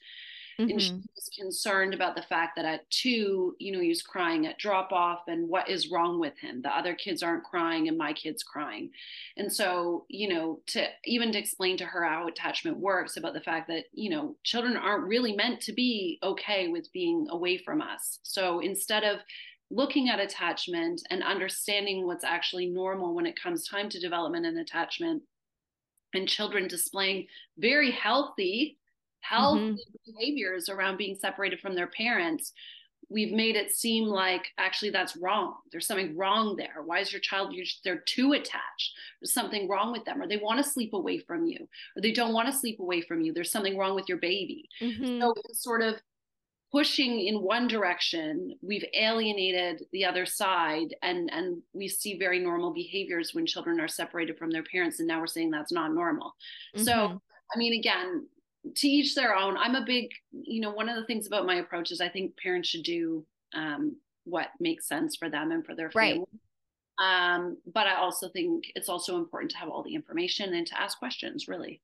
Mm-hmm. 0.61 0.71
And 0.71 0.83
she 0.83 0.91
mm-hmm. 0.91 1.07
was 1.15 1.31
concerned 1.39 1.95
about 1.95 2.17
the 2.17 2.23
fact 2.23 2.57
that 2.57 2.65
at 2.65 2.91
two, 2.91 3.55
you 3.61 3.71
know, 3.71 3.81
he 3.81 3.89
was 3.89 4.03
crying 4.03 4.45
at 4.47 4.59
drop 4.59 4.91
off 4.91 5.21
and 5.29 5.49
what 5.49 5.69
is 5.69 5.91
wrong 5.91 6.19
with 6.19 6.37
him? 6.39 6.63
The 6.63 6.77
other 6.77 6.95
kids 6.95 7.23
aren't 7.23 7.45
crying 7.45 7.87
and 7.87 7.97
my 7.97 8.13
kid's 8.13 8.43
crying. 8.43 8.91
And 9.37 9.53
so, 9.53 10.05
you 10.09 10.29
know, 10.29 10.61
to 10.69 10.87
even 11.05 11.31
to 11.33 11.39
explain 11.39 11.77
to 11.77 11.85
her 11.85 12.05
how 12.05 12.27
attachment 12.27 12.79
works 12.79 13.17
about 13.17 13.35
the 13.35 13.41
fact 13.41 13.69
that, 13.69 13.85
you 13.93 14.11
know, 14.11 14.35
children 14.43 14.77
aren't 14.77 15.07
really 15.07 15.33
meant 15.37 15.61
to 15.63 15.73
be 15.73 16.19
okay 16.25 16.67
with 16.67 16.93
being 16.93 17.29
away 17.31 17.59
from 17.59 17.81
us. 17.81 18.19
So 18.25 18.59
instead 18.59 19.05
of 19.05 19.21
looking 19.71 20.09
at 20.09 20.19
attachment 20.19 21.03
and 21.11 21.23
understanding 21.23 22.05
what's 22.05 22.25
actually 22.25 22.67
normal 22.67 23.15
when 23.15 23.27
it 23.27 23.41
comes 23.41 23.69
time 23.69 23.89
to 23.91 24.01
development 24.01 24.47
and 24.47 24.59
attachment 24.59 25.23
and 26.15 26.29
children 26.29 26.67
displaying 26.67 27.27
very 27.59 27.91
healthy 27.91 28.79
healthy 29.21 29.61
mm-hmm. 29.61 30.13
behaviors 30.13 30.69
around 30.69 30.97
being 30.97 31.17
separated 31.17 31.61
from 31.61 31.75
their 31.75 31.89
parents 31.89 32.53
we've 33.11 33.33
made 33.33 33.57
it 33.57 33.75
seem 33.75 34.05
like 34.05 34.49
actually 34.59 34.91
that's 34.91 35.17
wrong. 35.17 35.55
There's 35.73 35.87
something 35.87 36.17
wrong 36.17 36.57
there. 36.57 36.83
Why 36.85 36.99
is 36.99 37.13
your 37.13 37.21
child 37.21 37.55
they're 37.85 38.03
too 38.07 38.33
attached? 38.33 38.93
There's 39.21 39.33
something 39.33 39.69
wrong 39.69 39.93
with 39.93 40.05
them 40.05 40.21
or 40.21 40.27
they 40.27 40.37
want 40.37 40.63
to 40.63 40.71
sleep 40.71 40.93
away 40.93 41.19
from 41.19 41.47
you 41.47 41.69
or 41.97 42.03
they 42.03 42.13
don't 42.13 42.35
want 42.35 42.49
to 42.49 42.59
sleep 42.59 42.81
away 42.81 43.01
from 43.01 43.21
you. 43.23 43.33
There's 43.33 43.51
something 43.51 43.77
wrong 43.77 43.95
with 43.95 44.09
your 44.09 44.19
baby. 44.19 44.69
Mm-hmm. 44.81 45.21
so 45.21 45.35
it's 45.49 45.63
sort 45.63 45.83
of 45.83 45.97
pushing 46.71 47.21
in 47.21 47.41
one 47.41 47.67
direction. 47.67 48.55
We've 48.61 48.85
alienated 48.93 49.87
the 49.93 50.05
other 50.05 50.27
side 50.27 50.95
and 51.03 51.31
and 51.33 51.63
we 51.73 51.89
see 51.89 52.19
very 52.19 52.39
normal 52.39 52.75
behaviors 52.75 53.35
when 53.35 53.47
children 53.47 53.81
are 53.81 53.89
separated 53.89 54.37
from 54.39 54.51
their 54.51 54.65
parents 54.65 54.99
and 54.99 55.09
now 55.09 55.21
we're 55.21 55.27
saying 55.27 55.51
that's 55.51 55.73
not 55.73 55.95
normal. 55.95 56.35
Mm-hmm. 56.77 56.85
so 56.85 57.23
i 57.55 57.57
mean 57.57 57.79
again 57.79 58.27
to 58.77 58.89
each 58.89 59.15
their 59.15 59.35
own. 59.35 59.57
I'm 59.57 59.75
a 59.75 59.85
big, 59.85 60.11
you 60.33 60.61
know, 60.61 60.71
one 60.71 60.89
of 60.89 60.97
the 60.97 61.05
things 61.05 61.27
about 61.27 61.47
my 61.47 61.57
approach 61.57 61.91
is 61.91 62.01
I 62.01 62.09
think 62.09 62.37
parents 62.37 62.69
should 62.69 62.83
do 62.83 63.25
um, 63.55 63.97
what 64.25 64.49
makes 64.61 64.89
sense 64.89 65.17
for 65.17 65.29
them 65.31 65.51
and 65.53 65.65
for 65.65 65.75
their 65.75 65.91
family. 65.91 66.19
Right. 66.19 66.29
Um, 67.01 67.59
but 67.73 67.87
I 67.87 67.97
also 67.97 68.29
think 68.29 68.65
it's 68.75 68.89
also 68.89 69.17
important 69.17 69.53
to 69.53 69.59
have 69.59 69.69
all 69.69 69.83
the 69.83 69.95
information 69.95 70.55
and 70.55 70.67
to 70.67 70.81
ask 70.81 70.99
questions, 70.99 71.47
really. 71.47 71.81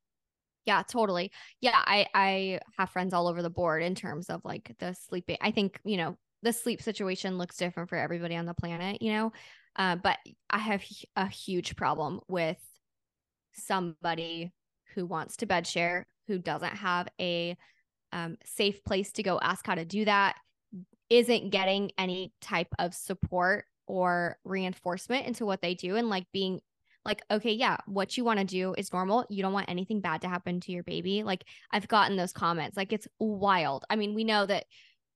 Yeah, 0.67 0.83
totally. 0.83 1.31
Yeah, 1.61 1.77
I 1.77 2.07
I 2.15 2.61
have 2.79 2.91
friends 2.91 3.13
all 3.13 3.29
over 3.29 3.43
the 3.43 3.51
board 3.51 3.83
in 3.83 3.95
terms 3.95 4.31
of 4.31 4.41
like 4.45 4.75
the 4.79 4.95
sleeping. 4.95 5.37
I 5.41 5.51
think 5.51 5.79
you 5.85 5.99
know 5.99 6.17
the 6.43 6.53
sleep 6.53 6.83
situation 6.83 7.39
looks 7.39 7.57
different 7.57 7.89
for 7.89 7.97
everybody 7.97 8.35
on 8.37 8.47
the 8.47 8.55
planet, 8.55 9.03
you 9.03 9.13
know. 9.13 9.33
Uh, 9.77 9.97
but 9.97 10.19
I 10.51 10.59
have 10.59 10.83
a 11.17 11.27
huge 11.27 11.77
problem 11.77 12.21
with 12.29 12.59
somebody 13.53 14.53
who 14.95 15.07
wants 15.07 15.37
to 15.39 15.47
bed 15.47 15.67
share 15.67 16.07
who 16.27 16.39
doesn't 16.39 16.77
have 16.77 17.09
a 17.21 17.57
um, 18.13 18.37
safe 18.45 18.83
place 18.85 19.13
to 19.13 19.23
go 19.23 19.39
ask 19.41 19.67
how 19.67 19.75
to 19.75 19.85
do 19.85 20.05
that, 20.05 20.37
isn't 21.11 21.51
getting 21.51 21.91
any 21.99 22.33
type 22.41 22.69
of 22.79 22.95
support 22.95 23.67
or 23.87 24.39
reinforcement 24.45 25.27
into 25.27 25.45
what 25.45 25.61
they 25.61 25.75
do 25.75 25.97
and 25.97 26.09
like 26.09 26.25
being 26.33 26.59
like 27.05 27.23
okay 27.31 27.53
yeah 27.53 27.77
what 27.85 28.17
you 28.17 28.25
want 28.25 28.39
to 28.39 28.45
do 28.47 28.75
is 28.79 28.93
normal. 28.93 29.27
You 29.29 29.43
don't 29.43 29.53
want 29.53 29.69
anything 29.69 30.01
bad 30.01 30.23
to 30.23 30.29
happen 30.29 30.61
to 30.61 30.73
your 30.73 30.83
baby. 30.83 31.23
Like 31.23 31.45
i've 31.71 31.89
gotten 31.89 32.17
those 32.17 32.33
comments. 32.33 32.77
Like 32.77 32.93
it's 32.93 33.09
wild. 33.19 33.85
I 33.91 33.97
mean 33.97 34.15
we 34.15 34.25
know 34.25 34.47
that 34.47 34.65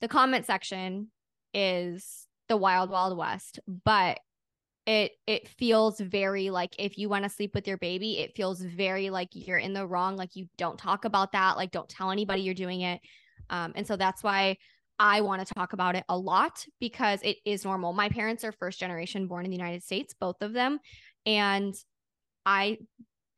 the 0.00 0.08
comment 0.08 0.44
section 0.44 1.08
is 1.54 2.26
the 2.48 2.56
wild 2.56 2.90
wild 2.90 3.16
west 3.16 3.58
but 3.66 4.20
it 4.88 5.12
it 5.26 5.46
feels 5.46 6.00
very 6.00 6.48
like 6.48 6.74
if 6.78 6.96
you 6.96 7.10
want 7.10 7.22
to 7.22 7.28
sleep 7.28 7.54
with 7.54 7.68
your 7.68 7.76
baby 7.76 8.20
it 8.20 8.34
feels 8.34 8.62
very 8.62 9.10
like 9.10 9.28
you're 9.32 9.58
in 9.58 9.74
the 9.74 9.86
wrong 9.86 10.16
like 10.16 10.34
you 10.34 10.46
don't 10.56 10.78
talk 10.78 11.04
about 11.04 11.32
that 11.32 11.58
like 11.58 11.70
don't 11.70 11.90
tell 11.90 12.10
anybody 12.10 12.40
you're 12.40 12.54
doing 12.54 12.80
it. 12.80 13.00
Um, 13.50 13.72
and 13.76 13.86
so 13.86 13.96
that's 13.96 14.22
why 14.22 14.56
i 14.98 15.20
want 15.20 15.46
to 15.46 15.54
talk 15.54 15.74
about 15.74 15.94
it 15.94 16.04
a 16.08 16.16
lot 16.16 16.64
because 16.80 17.20
it 17.22 17.36
is 17.44 17.64
normal. 17.64 17.92
My 17.92 18.08
parents 18.08 18.44
are 18.44 18.52
first 18.52 18.80
generation 18.80 19.28
born 19.28 19.44
in 19.44 19.50
the 19.50 19.58
united 19.58 19.82
states 19.82 20.14
both 20.18 20.40
of 20.40 20.54
them 20.54 20.78
and 21.26 21.74
i 22.46 22.78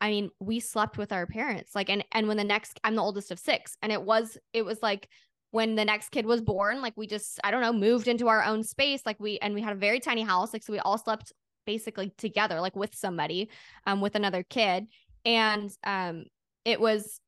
i 0.01 0.09
mean 0.09 0.31
we 0.39 0.61
slept 0.61 0.99
with 0.99 1.13
our 1.13 1.27
parents 1.27 1.75
like 1.75 1.91
and 1.91 2.05
and 2.13 2.29
when 2.29 2.37
the 2.37 2.45
next 2.45 2.79
i'm 2.85 2.95
the 2.95 3.03
oldest 3.03 3.33
of 3.33 3.41
six 3.41 3.77
and 3.83 3.91
it 3.91 4.01
was 4.01 4.39
it 4.53 4.65
was 4.65 4.79
like 4.83 5.09
when 5.51 5.75
the 5.75 5.85
next 5.85 6.11
kid 6.11 6.27
was 6.27 6.41
born 6.41 6.81
like 6.81 6.97
we 6.97 7.07
just 7.07 7.41
i 7.43 7.51
don't 7.51 7.61
know 7.61 7.73
moved 7.73 8.07
into 8.09 8.29
our 8.29 8.45
own 8.45 8.63
space 8.63 9.03
like 9.05 9.19
we 9.19 9.39
and 9.39 9.53
we 9.53 9.61
had 9.61 9.73
a 9.73 9.79
very 9.79 9.99
tiny 9.99 10.23
house 10.23 10.53
like 10.53 10.63
so 10.63 10.73
we 10.73 10.79
all 10.79 10.97
slept 10.97 11.33
basically 11.67 12.13
together 12.17 12.61
like 12.61 12.77
with 12.77 12.95
somebody 12.95 13.51
um 13.87 14.01
with 14.01 14.15
another 14.15 14.43
kid. 14.43 14.87
And 15.25 15.71
um 15.85 16.25
it 16.65 16.81
was 16.81 17.21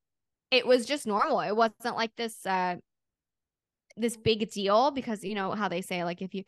it 0.51 0.67
was 0.67 0.87
just 0.87 1.07
normal. 1.07 1.41
It 1.41 1.57
wasn't 1.57 1.97
like 1.97 2.15
this 2.17 2.45
uh 2.47 2.77
this 3.97 4.17
big 4.17 4.51
deal 4.51 4.91
because 4.91 5.23
you 5.23 5.35
know 5.35 5.53
how 5.53 5.69
they 5.69 5.83
say 5.83 6.05
like 6.05 6.23
if 6.23 6.35
you 6.35 6.45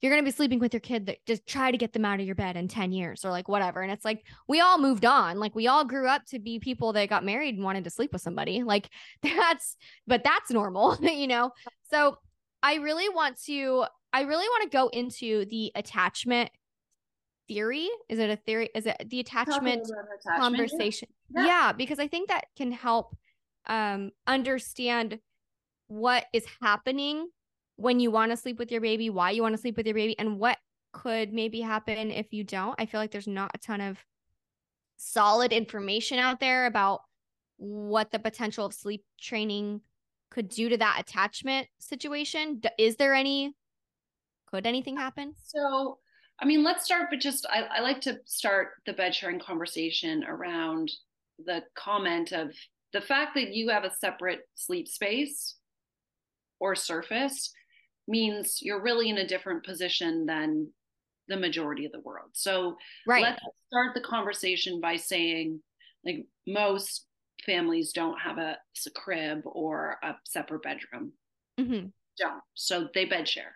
you're 0.00 0.12
going 0.12 0.22
to 0.22 0.30
be 0.30 0.34
sleeping 0.34 0.60
with 0.60 0.72
your 0.72 0.80
kid 0.80 1.06
that 1.06 1.18
just 1.26 1.44
try 1.44 1.72
to 1.72 1.76
get 1.76 1.92
them 1.92 2.04
out 2.04 2.20
of 2.20 2.26
your 2.26 2.36
bed 2.36 2.56
in 2.56 2.68
10 2.68 2.92
years 2.92 3.24
or 3.24 3.30
like 3.30 3.48
whatever. 3.48 3.82
And 3.82 3.90
it's 3.90 4.04
like 4.04 4.24
we 4.46 4.60
all 4.60 4.78
moved 4.78 5.04
on. 5.04 5.40
Like 5.40 5.56
we 5.56 5.66
all 5.66 5.84
grew 5.84 6.06
up 6.06 6.24
to 6.26 6.38
be 6.38 6.60
people 6.60 6.92
that 6.92 7.08
got 7.08 7.24
married 7.24 7.56
and 7.56 7.64
wanted 7.64 7.82
to 7.84 7.90
sleep 7.90 8.12
with 8.12 8.22
somebody. 8.22 8.62
Like 8.68 8.90
that's 9.22 9.76
but 10.06 10.22
that's 10.22 10.50
normal 10.50 10.96
you 11.02 11.26
know? 11.26 11.50
So 11.90 12.18
i 12.62 12.74
really 12.76 13.08
want 13.08 13.40
to 13.44 13.84
i 14.12 14.22
really 14.22 14.46
want 14.46 14.64
to 14.64 14.76
go 14.76 14.88
into 14.88 15.44
the 15.46 15.72
attachment 15.74 16.50
theory 17.48 17.88
is 18.08 18.18
it 18.18 18.30
a 18.30 18.36
theory 18.36 18.68
is 18.74 18.86
it 18.86 18.96
the 19.08 19.20
attachment, 19.20 19.82
attachment 19.82 20.20
conversation 20.38 21.08
yeah. 21.34 21.46
yeah 21.46 21.72
because 21.72 21.98
i 21.98 22.06
think 22.06 22.28
that 22.28 22.44
can 22.56 22.70
help 22.70 23.16
um 23.66 24.10
understand 24.26 25.18
what 25.88 26.26
is 26.32 26.44
happening 26.60 27.28
when 27.78 28.00
you 28.00 28.10
want 28.10 28.32
to 28.32 28.36
sleep 28.36 28.58
with 28.58 28.72
your 28.72 28.80
baby, 28.80 29.08
why 29.08 29.30
you 29.30 29.40
want 29.40 29.54
to 29.54 29.60
sleep 29.60 29.76
with 29.76 29.86
your 29.86 29.94
baby, 29.94 30.18
and 30.18 30.38
what 30.38 30.58
could 30.92 31.32
maybe 31.32 31.60
happen 31.60 32.10
if 32.10 32.32
you 32.32 32.42
don't. 32.42 32.74
I 32.78 32.86
feel 32.86 33.00
like 33.00 33.12
there's 33.12 33.28
not 33.28 33.52
a 33.54 33.58
ton 33.58 33.80
of 33.80 33.98
solid 34.96 35.52
information 35.52 36.18
out 36.18 36.40
there 36.40 36.66
about 36.66 37.02
what 37.56 38.10
the 38.10 38.18
potential 38.18 38.66
of 38.66 38.74
sleep 38.74 39.04
training 39.20 39.80
could 40.28 40.48
do 40.48 40.68
to 40.68 40.76
that 40.76 40.96
attachment 40.98 41.68
situation. 41.78 42.60
Is 42.78 42.96
there 42.96 43.14
any? 43.14 43.54
Could 44.50 44.66
anything 44.66 44.96
happen? 44.96 45.34
So, 45.36 45.98
I 46.40 46.44
mean, 46.44 46.62
let's 46.62 46.84
start, 46.84 47.08
but 47.10 47.20
just 47.20 47.46
I, 47.50 47.78
I 47.78 47.80
like 47.80 48.00
to 48.02 48.18
start 48.24 48.68
the 48.86 48.92
bed 48.92 49.14
sharing 49.14 49.40
conversation 49.40 50.24
around 50.24 50.90
the 51.44 51.62
comment 51.74 52.32
of 52.32 52.52
the 52.92 53.00
fact 53.00 53.34
that 53.34 53.52
you 53.52 53.68
have 53.70 53.84
a 53.84 53.94
separate 53.94 54.40
sleep 54.54 54.88
space 54.88 55.56
or 56.60 56.74
surface 56.74 57.52
means 58.06 58.60
you're 58.62 58.82
really 58.82 59.10
in 59.10 59.18
a 59.18 59.26
different 59.26 59.64
position 59.64 60.26
than 60.26 60.68
the 61.28 61.36
majority 61.36 61.84
of 61.84 61.92
the 61.92 62.00
world. 62.00 62.30
So 62.32 62.76
right. 63.06 63.22
let's 63.22 63.42
start 63.68 63.94
the 63.94 64.00
conversation 64.00 64.80
by 64.80 64.96
saying 64.96 65.60
like 66.04 66.24
most 66.46 67.04
families 67.44 67.92
don't 67.92 68.18
have 68.18 68.38
a, 68.38 68.56
a 68.86 68.90
crib 68.90 69.42
or 69.44 69.96
a 70.02 70.14
separate 70.24 70.62
bedroom. 70.62 71.12
Mm-hmm. 71.60 71.88
Don't. 72.18 72.42
So 72.54 72.88
they 72.94 73.04
bed 73.04 73.28
share. 73.28 73.54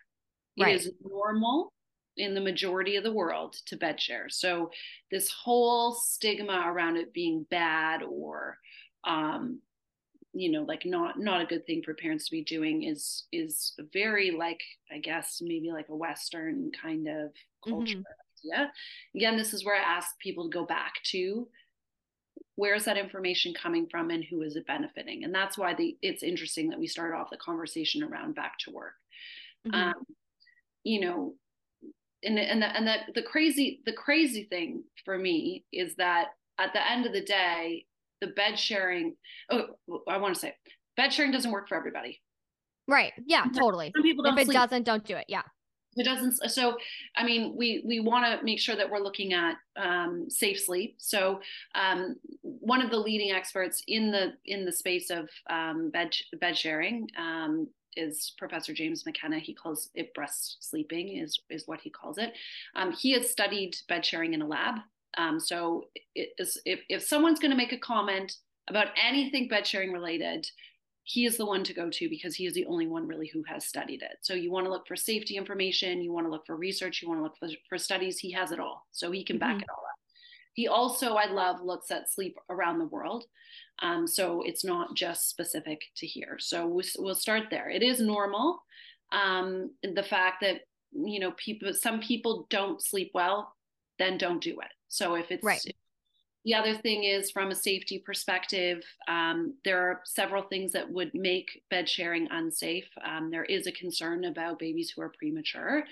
Right. 0.61 0.75
It 0.75 0.81
is 0.83 0.93
normal 1.03 1.73
in 2.17 2.35
the 2.35 2.41
majority 2.41 2.97
of 2.97 3.05
the 3.05 3.13
world 3.13 3.57
to 3.67 3.77
bed 3.77 4.01
share. 4.01 4.29
So 4.29 4.71
this 5.11 5.31
whole 5.31 5.95
stigma 5.95 6.65
around 6.67 6.97
it 6.97 7.13
being 7.13 7.47
bad 7.51 8.03
or 8.03 8.59
um, 9.05 9.61
you 10.33 10.51
know 10.51 10.63
like 10.63 10.85
not 10.85 11.19
not 11.19 11.41
a 11.41 11.47
good 11.47 11.67
thing 11.67 11.83
for 11.83 11.95
parents 11.95 12.27
to 12.27 12.31
be 12.31 12.43
doing 12.43 12.85
is 12.85 13.25
is 13.33 13.75
very 13.93 14.31
like 14.31 14.61
i 14.91 14.99
guess 14.99 15.41
maybe 15.43 15.71
like 15.71 15.89
a 15.91 15.97
western 15.97 16.71
kind 16.81 17.07
of 17.07 17.31
culture 17.63 17.99
mm-hmm. 17.99 18.53
idea 18.55 18.73
again 19.15 19.37
this 19.37 19.53
is 19.53 19.65
where 19.65 19.77
i 19.77 19.97
ask 19.97 20.19
people 20.19 20.45
to 20.49 20.59
go 20.59 20.65
back 20.65 20.95
to 21.05 21.47
where's 22.57 22.85
that 22.85 22.97
information 22.97 23.53
coming 23.55 23.87
from 23.91 24.11
and 24.11 24.25
who 24.25 24.43
is 24.43 24.57
it 24.57 24.67
benefiting 24.67 25.25
and 25.25 25.35
that's 25.35 25.59
why 25.59 25.75
the 25.75 25.97
it's 26.03 26.23
interesting 26.23 26.69
that 26.71 26.79
we 26.79 26.87
started 26.87 27.17
off 27.17 27.31
the 27.31 27.37
conversation 27.37 28.03
around 28.03 28.35
back 28.35 28.59
to 28.59 28.71
work 28.71 28.95
mm-hmm. 29.67 29.89
um, 29.89 30.07
you 30.83 31.01
know 31.01 31.35
and 32.25 32.39
and 32.39 32.63
the, 32.63 32.67
and 32.67 32.87
the, 32.87 32.97
the 33.15 33.23
crazy 33.23 33.81
the 33.87 33.93
crazy 33.93 34.45
thing 34.45 34.85
for 35.05 35.19
me 35.19 35.65
is 35.73 35.95
that 35.97 36.29
at 36.59 36.73
the 36.73 36.91
end 36.91 37.07
of 37.07 37.13
the 37.13 37.25
day 37.25 37.85
the 38.21 38.29
bed 38.29 38.59
sharing 38.59 39.15
oh 39.51 39.67
i 40.09 40.17
want 40.17 40.35
to 40.35 40.41
say 40.41 40.55
bed 40.97 41.13
sharing 41.13 41.33
doesn't 41.33 41.51
work 41.51 41.69
for 41.69 41.77
everybody. 41.77 42.21
Right 42.89 43.13
yeah 43.27 43.45
totally. 43.57 43.93
some 43.95 44.03
people 44.03 44.25
don't 44.25 44.35
if 44.35 44.43
it 44.43 44.45
sleep. 44.47 44.57
doesn't 44.57 44.85
don't 44.85 45.05
do 45.05 45.17
it 45.17 45.27
yeah. 45.29 45.43
It 45.95 46.05
doesn't 46.05 46.51
so 46.51 46.79
i 47.17 47.25
mean 47.25 47.55
we 47.57 47.83
we 47.87 48.01
want 48.01 48.25
to 48.25 48.45
make 48.45 48.59
sure 48.59 48.77
that 48.77 48.89
we're 48.91 48.99
looking 49.01 49.35
at 49.35 49.57
um, 49.77 50.27
safe 50.29 50.61
sleep. 50.61 50.97
So 50.99 51.41
um, 51.75 52.17
one 52.43 52.83
of 52.83 52.91
the 52.91 52.99
leading 52.99 53.31
experts 53.31 53.83
in 53.89 54.11
the 54.11 54.33
in 54.47 54.65
the 54.65 54.73
space 54.73 55.11
of 55.11 55.29
um, 55.51 55.91
bed 55.91 56.15
bed 56.41 56.57
sharing 56.57 57.09
um, 57.19 57.69
is 57.97 58.33
Professor 58.39 58.73
James 58.73 59.05
McKenna. 59.07 59.39
He 59.39 59.55
calls 59.55 59.91
it 59.95 60.15
breast 60.15 60.59
sleeping, 60.61 61.19
is 61.19 61.39
is 61.51 61.67
what 61.67 61.81
he 61.81 61.91
calls 61.91 62.19
it. 62.19 62.33
Um, 62.75 62.93
he 62.93 63.13
has 63.13 63.31
studied 63.31 63.77
bed 63.89 64.05
sharing 64.05 64.35
in 64.35 64.43
a 64.43 64.47
lab, 64.47 64.81
um, 65.19 65.39
so 65.39 65.87
if, 66.15 66.81
if 66.89 67.03
someone's 67.03 67.39
going 67.39 67.51
to 67.51 67.57
make 67.57 67.73
a 67.73 67.79
comment 67.79 68.37
about 68.69 68.89
anything 69.03 69.49
bed 69.49 69.67
sharing 69.67 69.93
related, 69.93 70.49
he 71.05 71.27
is 71.27 71.37
the 71.37 71.45
one 71.45 71.65
to 71.65 71.75
go 71.75 71.91
to 71.91 72.09
because 72.09 72.35
he 72.35 72.47
is 72.47 72.55
the 72.55 72.67
only 72.67 72.87
one 72.87 73.07
really 73.07 73.29
who 73.33 73.43
has 73.45 73.67
studied 73.67 74.03
it. 74.03 74.19
So 74.23 74.35
you 74.35 74.51
want 74.51 74.67
to 74.67 74.71
look 74.71 74.87
for 74.87 74.97
safety 74.97 75.37
information, 75.37 76.01
you 76.01 76.13
want 76.13 76.27
to 76.27 76.31
look 76.31 76.47
for 76.47 76.57
research, 76.57 77.03
you 77.03 77.09
want 77.09 77.19
to 77.19 77.25
look 77.25 77.37
for, 77.39 77.49
for 77.69 77.79
studies. 77.79 78.19
He 78.19 78.31
has 78.33 78.53
it 78.53 78.61
all, 78.61 78.87
so 78.93 79.11
he 79.11 79.25
can 79.25 79.39
back 79.39 79.57
mm-hmm. 79.57 79.63
it 79.63 79.71
all 79.71 79.85
up. 79.85 80.02
He 80.55 80.69
also, 80.69 81.15
I 81.15 81.27
love, 81.27 81.63
looks 81.63 81.91
at 81.91 82.13
sleep 82.13 82.37
around 82.51 82.79
the 82.79 82.87
world. 82.87 83.25
Um, 83.81 84.07
so 84.07 84.43
it's 84.43 84.65
not 84.65 84.95
just 84.95 85.29
specific 85.29 85.83
to 85.97 86.07
here. 86.07 86.37
So 86.39 86.67
we'll, 86.67 86.85
we'll 86.99 87.15
start 87.15 87.45
there. 87.51 87.71
It 87.71 87.83
is 87.83 88.01
normal. 88.01 88.63
Um, 89.13 89.71
the 89.83 90.03
fact 90.03 90.43
that 90.43 90.63
you 90.93 91.21
know 91.21 91.33
people, 91.33 91.73
some 91.73 92.01
people 92.01 92.47
don't 92.51 92.83
sleep 92.83 93.11
well, 93.15 93.55
then 93.99 94.19
don't 94.19 94.43
do 94.43 94.61
it. 94.61 94.73
So 94.89 95.15
if 95.15 95.31
it's 95.31 95.45
right. 95.45 95.61
The 96.45 96.55
other 96.55 96.75
thing 96.75 97.05
is 97.05 97.31
from 97.31 97.53
a 97.53 97.55
safety 97.55 98.01
perspective, 98.01 98.83
um, 99.07 99.55
there 99.65 99.79
are 99.79 100.01
several 100.05 100.43
things 100.43 100.73
that 100.73 100.91
would 100.91 101.15
make 101.15 101.63
bed 101.71 101.89
sharing 101.89 102.27
unsafe. 102.33 102.89
Um, 103.05 103.31
there 103.31 103.45
is 103.45 103.69
a 103.69 103.73
concern 103.73 104.25
about 104.25 104.59
babies 104.59 104.91
who 104.91 105.03
are 105.03 105.13
premature 105.17 105.85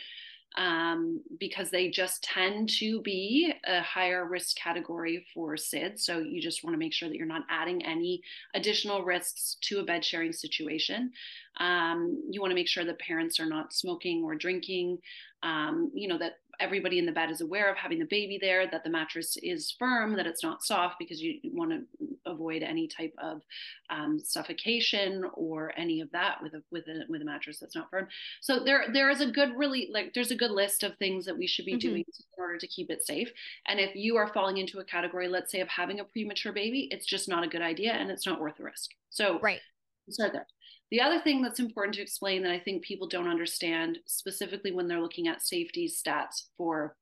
um, 0.57 1.21
because 1.39 1.71
they 1.71 1.91
just 1.91 2.23
tend 2.23 2.69
to 2.81 3.01
be 3.03 3.53
a 3.67 3.81
higher 3.83 4.27
risk 4.27 4.57
category 4.57 5.25
for 5.33 5.55
SIDS. 5.55 6.01
So 6.01 6.19
you 6.19 6.41
just 6.41 6.65
want 6.65 6.75
to 6.75 6.79
make 6.79 6.93
sure 6.93 7.09
that 7.09 7.17
you're 7.17 7.27
not 7.27 7.45
adding 7.49 7.85
any 7.85 8.21
additional 8.55 9.05
risks 9.05 9.57
to 9.63 9.79
a 9.79 9.85
bed 9.85 10.05
sharing 10.05 10.33
situation. 10.33 11.13
Um, 11.59 12.23
you 12.31 12.41
want 12.41 12.51
to 12.51 12.57
make 12.57 12.69
sure 12.69 12.85
that 12.85 12.99
parents 12.99 13.39
are 13.39 13.47
not 13.47 13.73
smoking 13.73 14.25
or 14.25 14.35
drinking. 14.35 14.99
Um, 15.43 15.91
you 15.95 16.09
know 16.09 16.19
that 16.19 16.35
everybody 16.61 16.99
in 16.99 17.07
the 17.07 17.13
bed 17.13 17.31
is 17.31 17.41
aware 17.41 17.71
of 17.71 17.77
having 17.77 17.99
the 17.99 18.05
baby 18.05 18.39
there, 18.41 18.71
that 18.71 18.85
the 18.85 18.91
mattress 18.91 19.37
is 19.43 19.75
firm, 19.79 20.17
that 20.17 20.27
it's 20.27 20.43
not 20.43 20.63
soft 20.63 20.97
because 20.99 21.21
you 21.21 21.39
want 21.45 21.71
to 21.71 21.83
avoid 22.27 22.63
any 22.63 22.87
type 22.87 23.15
of 23.23 23.43
um, 23.89 24.19
suffocation 24.19 25.25
or 25.35 25.73
any 25.77 26.01
of 26.01 26.11
that 26.13 26.43
with 26.43 26.55
a 26.55 26.63
with 26.71 26.87
a 26.89 27.05
with 27.09 27.23
a 27.23 27.25
mattress 27.25 27.59
that's 27.59 27.75
not 27.75 27.91
firm. 27.91 28.07
So 28.41 28.63
there 28.63 28.87
there 28.93 29.11
is 29.11 29.21
a 29.21 29.27
good 29.27 29.57
really 29.57 29.89
like 29.93 30.13
there's 30.15 30.31
a 30.31 30.37
good 30.37 30.51
list 30.51 30.83
of 30.83 30.97
things 30.97 31.25
that 31.27 31.37
we 31.37 31.47
should 31.47 31.65
be 31.65 31.73
mm-hmm. 31.73 31.89
doing 31.89 32.05
in 32.09 32.43
order 32.43 32.59
to 32.59 32.67
keep 32.67 32.91
it 32.91 33.07
safe. 33.07 33.31
And 33.67 33.81
if 33.81 33.95
you 33.95 34.17
are 34.17 34.33
falling 34.33 34.59
into 34.59 34.79
a 34.79 34.85
category, 34.85 35.29
let's 35.29 35.51
say 35.51 35.61
of 35.61 35.69
having 35.69 36.01
a 36.01 36.05
premature 36.05 36.53
baby, 36.53 36.89
it's 36.91 37.07
just 37.07 37.29
not 37.29 37.45
a 37.45 37.49
good 37.49 37.63
idea 37.63 37.93
and 37.93 38.11
it's 38.11 38.27
not 38.27 38.41
worth 38.41 38.57
the 38.57 38.65
risk. 38.65 38.91
So 39.11 39.39
right. 39.41 39.61
Start 40.09 40.33
there. 40.33 40.47
The 40.91 41.01
other 41.01 41.21
thing 41.21 41.41
that's 41.41 41.61
important 41.61 41.95
to 41.95 42.03
explain 42.03 42.43
that 42.43 42.53
I 42.53 42.59
think 42.59 42.83
people 42.83 43.07
don't 43.07 43.29
understand, 43.29 43.99
specifically 44.07 44.73
when 44.73 44.89
they're 44.89 45.01
looking 45.01 45.29
at 45.29 45.43
safety 45.43 45.89
stats 45.89 46.47
for 46.57 46.97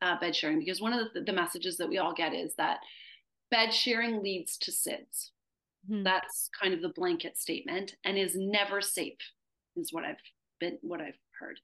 uh, 0.00 0.18
bed 0.18 0.34
sharing, 0.34 0.58
because 0.58 0.80
one 0.80 0.94
of 0.94 1.12
the, 1.12 1.20
the, 1.20 1.32
messages 1.32 1.76
that 1.76 1.88
we 1.88 1.98
all 1.98 2.14
get 2.14 2.32
is 2.32 2.54
that 2.56 2.78
bed 3.50 3.74
sharing 3.74 4.22
leads 4.22 4.56
to 4.56 4.70
SIDS. 4.70 5.30
Mm-hmm. 5.90 6.04
That's 6.04 6.48
kind 6.58 6.72
of 6.72 6.80
the 6.80 6.88
blanket 6.90 7.36
statement 7.36 7.96
and 8.04 8.16
is 8.16 8.34
never 8.34 8.80
safe, 8.80 9.18
is 9.76 9.92
what 9.92 10.04
I've 10.04 10.16
been 10.58 10.78
what 10.80 11.00
I've 11.00 11.18
occurred. 11.34 11.58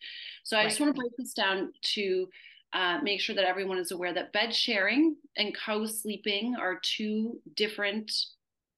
So 0.45 0.59
I 0.59 0.65
just 0.65 0.81
want 0.81 0.95
to 0.95 1.01
break 1.01 1.13
this 1.17 1.33
down 1.33 1.73
to 1.95 2.29
uh, 2.73 2.99
make 3.03 3.21
sure 3.21 3.35
that 3.35 3.45
everyone 3.45 3.79
is 3.79 3.93
aware 3.93 4.13
that 4.13 4.33
bed 4.33 4.55
sharing 4.55 5.17
and 5.37 5.57
co 5.57 5.87
sleeping 5.87 6.57
are 6.61 6.81
two 6.83 7.41
different 7.55 8.13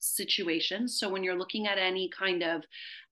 situations. 0.08 0.98
So 0.98 1.08
when 1.08 1.22
you're 1.22 1.38
looking 1.38 1.66
at 1.66 1.78
any 1.78 2.08
kind 2.08 2.42
of 2.42 2.62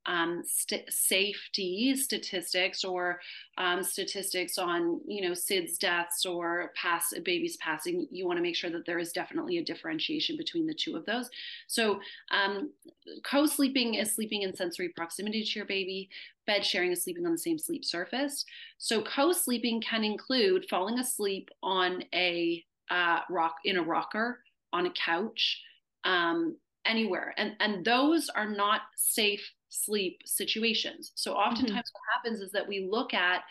um, 0.06 0.42
st- 0.46 0.90
safety 0.92 1.94
statistics 1.96 2.84
or 2.84 3.20
um, 3.58 3.82
statistics 3.82 4.56
on 4.56 5.00
you 5.06 5.22
know 5.22 5.32
SIDS 5.32 5.78
deaths 5.78 6.24
or 6.24 6.72
pass 6.76 7.12
babies 7.24 7.56
passing, 7.58 8.06
you 8.10 8.26
want 8.26 8.38
to 8.38 8.42
make 8.42 8.56
sure 8.56 8.70
that 8.70 8.86
there 8.86 8.98
is 8.98 9.12
definitely 9.12 9.58
a 9.58 9.64
differentiation 9.64 10.36
between 10.36 10.66
the 10.66 10.74
two 10.74 10.96
of 10.96 11.04
those. 11.06 11.28
So 11.66 12.00
um, 12.30 12.70
co-sleeping 13.24 13.94
is 13.94 14.14
sleeping 14.14 14.42
in 14.42 14.54
sensory 14.54 14.90
proximity 14.90 15.42
to 15.42 15.58
your 15.58 15.66
baby. 15.66 16.08
Bed 16.46 16.64
sharing 16.64 16.92
is 16.92 17.02
sleeping 17.02 17.26
on 17.26 17.32
the 17.32 17.38
same 17.38 17.58
sleep 17.58 17.84
surface. 17.84 18.44
So 18.78 19.02
co-sleeping 19.02 19.80
can 19.80 20.04
include 20.04 20.66
falling 20.70 21.00
asleep 21.00 21.50
on 21.62 22.04
a 22.14 22.64
uh, 22.90 23.20
rock 23.28 23.56
in 23.64 23.76
a 23.76 23.82
rocker 23.82 24.40
on 24.72 24.86
a 24.86 24.90
couch. 24.90 25.60
Um, 26.04 26.56
anywhere 26.88 27.34
and 27.36 27.52
and 27.60 27.84
those 27.84 28.28
are 28.28 28.48
not 28.48 28.82
safe 28.96 29.52
sleep 29.68 30.22
situations. 30.24 31.12
So 31.14 31.34
oftentimes 31.34 31.70
mm-hmm. 31.70 31.76
what 31.76 32.14
happens 32.14 32.40
is 32.40 32.52
that 32.52 32.66
we 32.66 32.88
look 32.90 33.14
at 33.14 33.42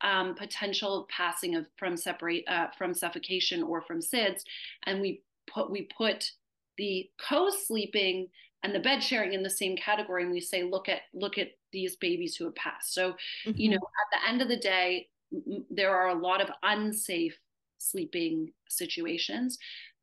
um, 0.00 0.34
potential 0.34 1.06
passing 1.10 1.54
of 1.56 1.66
from 1.76 1.96
separate 1.96 2.44
uh, 2.48 2.68
from 2.76 2.94
suffocation 2.94 3.62
or 3.62 3.80
from 3.80 4.00
SIDS, 4.00 4.42
and 4.84 5.00
we 5.00 5.22
put 5.52 5.70
we 5.70 5.88
put 5.96 6.30
the 6.76 7.08
co-sleeping 7.18 8.28
and 8.62 8.74
the 8.74 8.80
bed 8.80 9.02
sharing 9.02 9.32
in 9.32 9.42
the 9.42 9.50
same 9.50 9.76
category, 9.76 10.22
and 10.22 10.32
we 10.32 10.40
say 10.40 10.62
look 10.62 10.88
at 10.88 11.02
look 11.12 11.38
at 11.38 11.52
these 11.72 11.96
babies 11.96 12.36
who 12.36 12.44
have 12.44 12.54
passed. 12.54 12.92
So 12.94 13.12
mm-hmm. 13.46 13.52
you 13.54 13.70
know 13.70 13.76
at 13.76 14.10
the 14.12 14.28
end 14.28 14.42
of 14.42 14.48
the 14.48 14.56
day, 14.56 15.08
m- 15.32 15.64
there 15.70 15.94
are 15.96 16.08
a 16.08 16.20
lot 16.20 16.40
of 16.40 16.50
unsafe 16.62 17.38
sleeping 17.78 18.52
situations. 18.68 19.58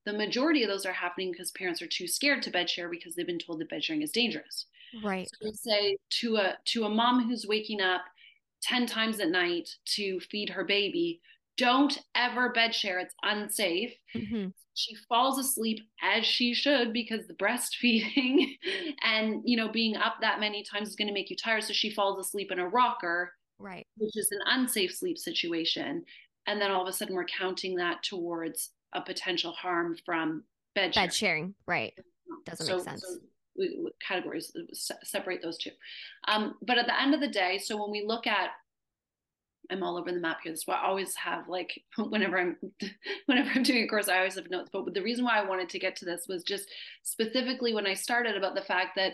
The 0.06 0.14
majority 0.14 0.64
of 0.64 0.70
those 0.70 0.86
are 0.86 0.94
happening 0.94 1.32
because 1.32 1.52
parents 1.52 1.82
are 1.82 1.88
too 1.88 2.08
scared 2.08 2.42
to 2.44 2.52
bed 2.52 2.70
share 2.70 2.90
because 2.90 3.16
they've 3.16 3.26
been 3.26 3.40
told 3.40 3.60
that 3.60 3.70
bed 3.70 3.84
sharing 3.84 4.02
is 4.02 4.12
dangerous. 4.12 4.66
Right. 5.04 5.30
So 5.30 5.48
we 5.48 5.54
say 5.54 5.98
to 6.22 6.38
a 6.38 6.58
to 6.66 6.86
a 6.86 6.90
mom 6.90 7.28
who's 7.28 7.48
waking 7.48 7.82
up 7.82 8.02
10 8.64 8.86
times 8.86 9.20
at 9.20 9.30
night 9.30 9.70
to 9.86 10.20
feed 10.20 10.50
her 10.50 10.64
baby, 10.64 11.22
don't 11.58 12.00
ever 12.16 12.52
bed 12.52 12.74
share. 12.74 13.00
It's 13.00 13.16
unsafe. 13.24 13.94
Mm-hmm. 14.16 14.50
She 14.74 14.96
falls 15.10 15.38
asleep 15.38 15.80
as 16.02 16.26
she 16.26 16.54
should 16.54 16.94
because 16.94 17.28
the 17.28 17.34
breastfeeding 17.36 18.58
and 19.04 19.42
you 19.46 19.58
know 19.58 19.70
being 19.70 19.96
up 19.96 20.16
that 20.22 20.40
many 20.40 20.64
times 20.64 20.90
is 20.90 20.96
going 20.96 21.08
to 21.08 21.14
make 21.14 21.30
you 21.30 21.36
tired. 21.36 21.64
So 21.64 21.74
she 21.74 21.92
falls 21.92 22.26
asleep 22.26 22.52
in 22.52 22.60
a 22.60 22.68
rocker, 22.68 23.34
right? 23.60 23.86
Which 23.98 24.16
is 24.16 24.30
an 24.32 24.40
unsafe 24.48 24.96
sleep 24.96 25.18
situation. 25.18 26.04
And 26.48 26.60
then 26.60 26.72
all 26.72 26.82
of 26.82 26.88
a 26.88 26.94
sudden 26.94 27.16
we're 27.16 27.26
counting 27.26 27.76
that 27.76 28.02
towards 28.04 28.72
a 28.94 29.02
potential 29.02 29.52
harm 29.52 29.98
from 30.06 30.44
bed 30.76 30.94
sharing. 30.94 31.08
Bed 31.08 31.14
sharing, 31.14 31.54
right? 31.68 31.94
Doesn't 32.46 32.66
so, 32.66 32.78
make 32.78 32.86
sense. 32.86 33.02
So 33.02 33.18
categories 34.06 34.56
separate 35.04 35.42
those 35.42 35.58
two 35.58 35.72
um, 36.28 36.56
but 36.62 36.78
at 36.78 36.86
the 36.86 37.02
end 37.02 37.14
of 37.14 37.20
the 37.20 37.28
day 37.28 37.58
so 37.58 37.80
when 37.80 37.92
we 37.92 38.04
look 38.06 38.28
at 38.28 38.52
i'm 39.70 39.84
all 39.84 39.98
over 39.98 40.12
the 40.12 40.20
map 40.20 40.40
here 40.44 40.52
this 40.52 40.62
is 40.62 40.68
why 40.68 40.76
i 40.76 40.88
always 40.88 41.16
have 41.16 41.48
like 41.48 41.84
whenever 41.98 42.40
i'm 42.40 42.58
whenever 43.26 43.50
i'm 43.54 43.64
doing 43.64 43.84
a 43.84 43.88
course 43.88 44.08
i 44.08 44.18
always 44.18 44.36
have 44.36 44.50
notes 44.50 44.70
but 44.72 44.94
the 44.94 45.02
reason 45.02 45.26
why 45.26 45.38
i 45.38 45.48
wanted 45.48 45.70
to 45.70 45.80
get 45.80 45.96
to 45.96 46.06
this 46.06 46.26
was 46.28 46.44
just 46.44 46.70
specifically 47.04 47.74
when 47.74 47.88
i 47.88 47.94
started 47.94 48.36
about 48.36 48.56
the 48.56 48.62
fact 48.62 48.96
that 48.96 49.14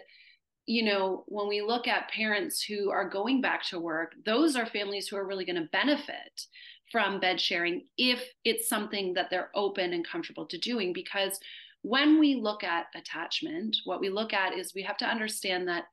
you 0.66 0.84
know 0.84 1.24
when 1.28 1.48
we 1.48 1.62
look 1.62 1.88
at 1.88 2.10
parents 2.10 2.62
who 2.62 2.90
are 2.90 3.10
going 3.10 3.42
back 3.42 3.64
to 3.64 3.80
work 3.80 4.14
those 4.26 4.56
are 4.56 4.66
families 4.66 5.08
who 5.08 5.18
are 5.18 5.28
really 5.28 5.46
going 5.46 5.62
to 5.62 5.70
benefit 5.72 6.46
from 6.92 7.20
bed 7.20 7.40
sharing 7.40 7.86
if 7.98 8.24
it's 8.46 8.70
something 8.70 9.14
that 9.14 9.30
they're 9.30 9.52
open 9.56 9.94
and 9.94 10.08
comfortable 10.08 10.46
to 10.46 10.58
doing 10.58 10.94
because 10.94 11.40
when 11.82 12.20
we 12.20 12.36
look 12.36 12.64
at 12.64 12.88
attachment, 12.96 13.78
what 13.86 14.02
we 14.02 14.10
look 14.10 14.34
at 14.34 14.54
is 14.54 14.74
we 14.74 14.82
have 14.82 14.98
to 14.98 15.06
understand 15.06 15.68
that 15.68 15.86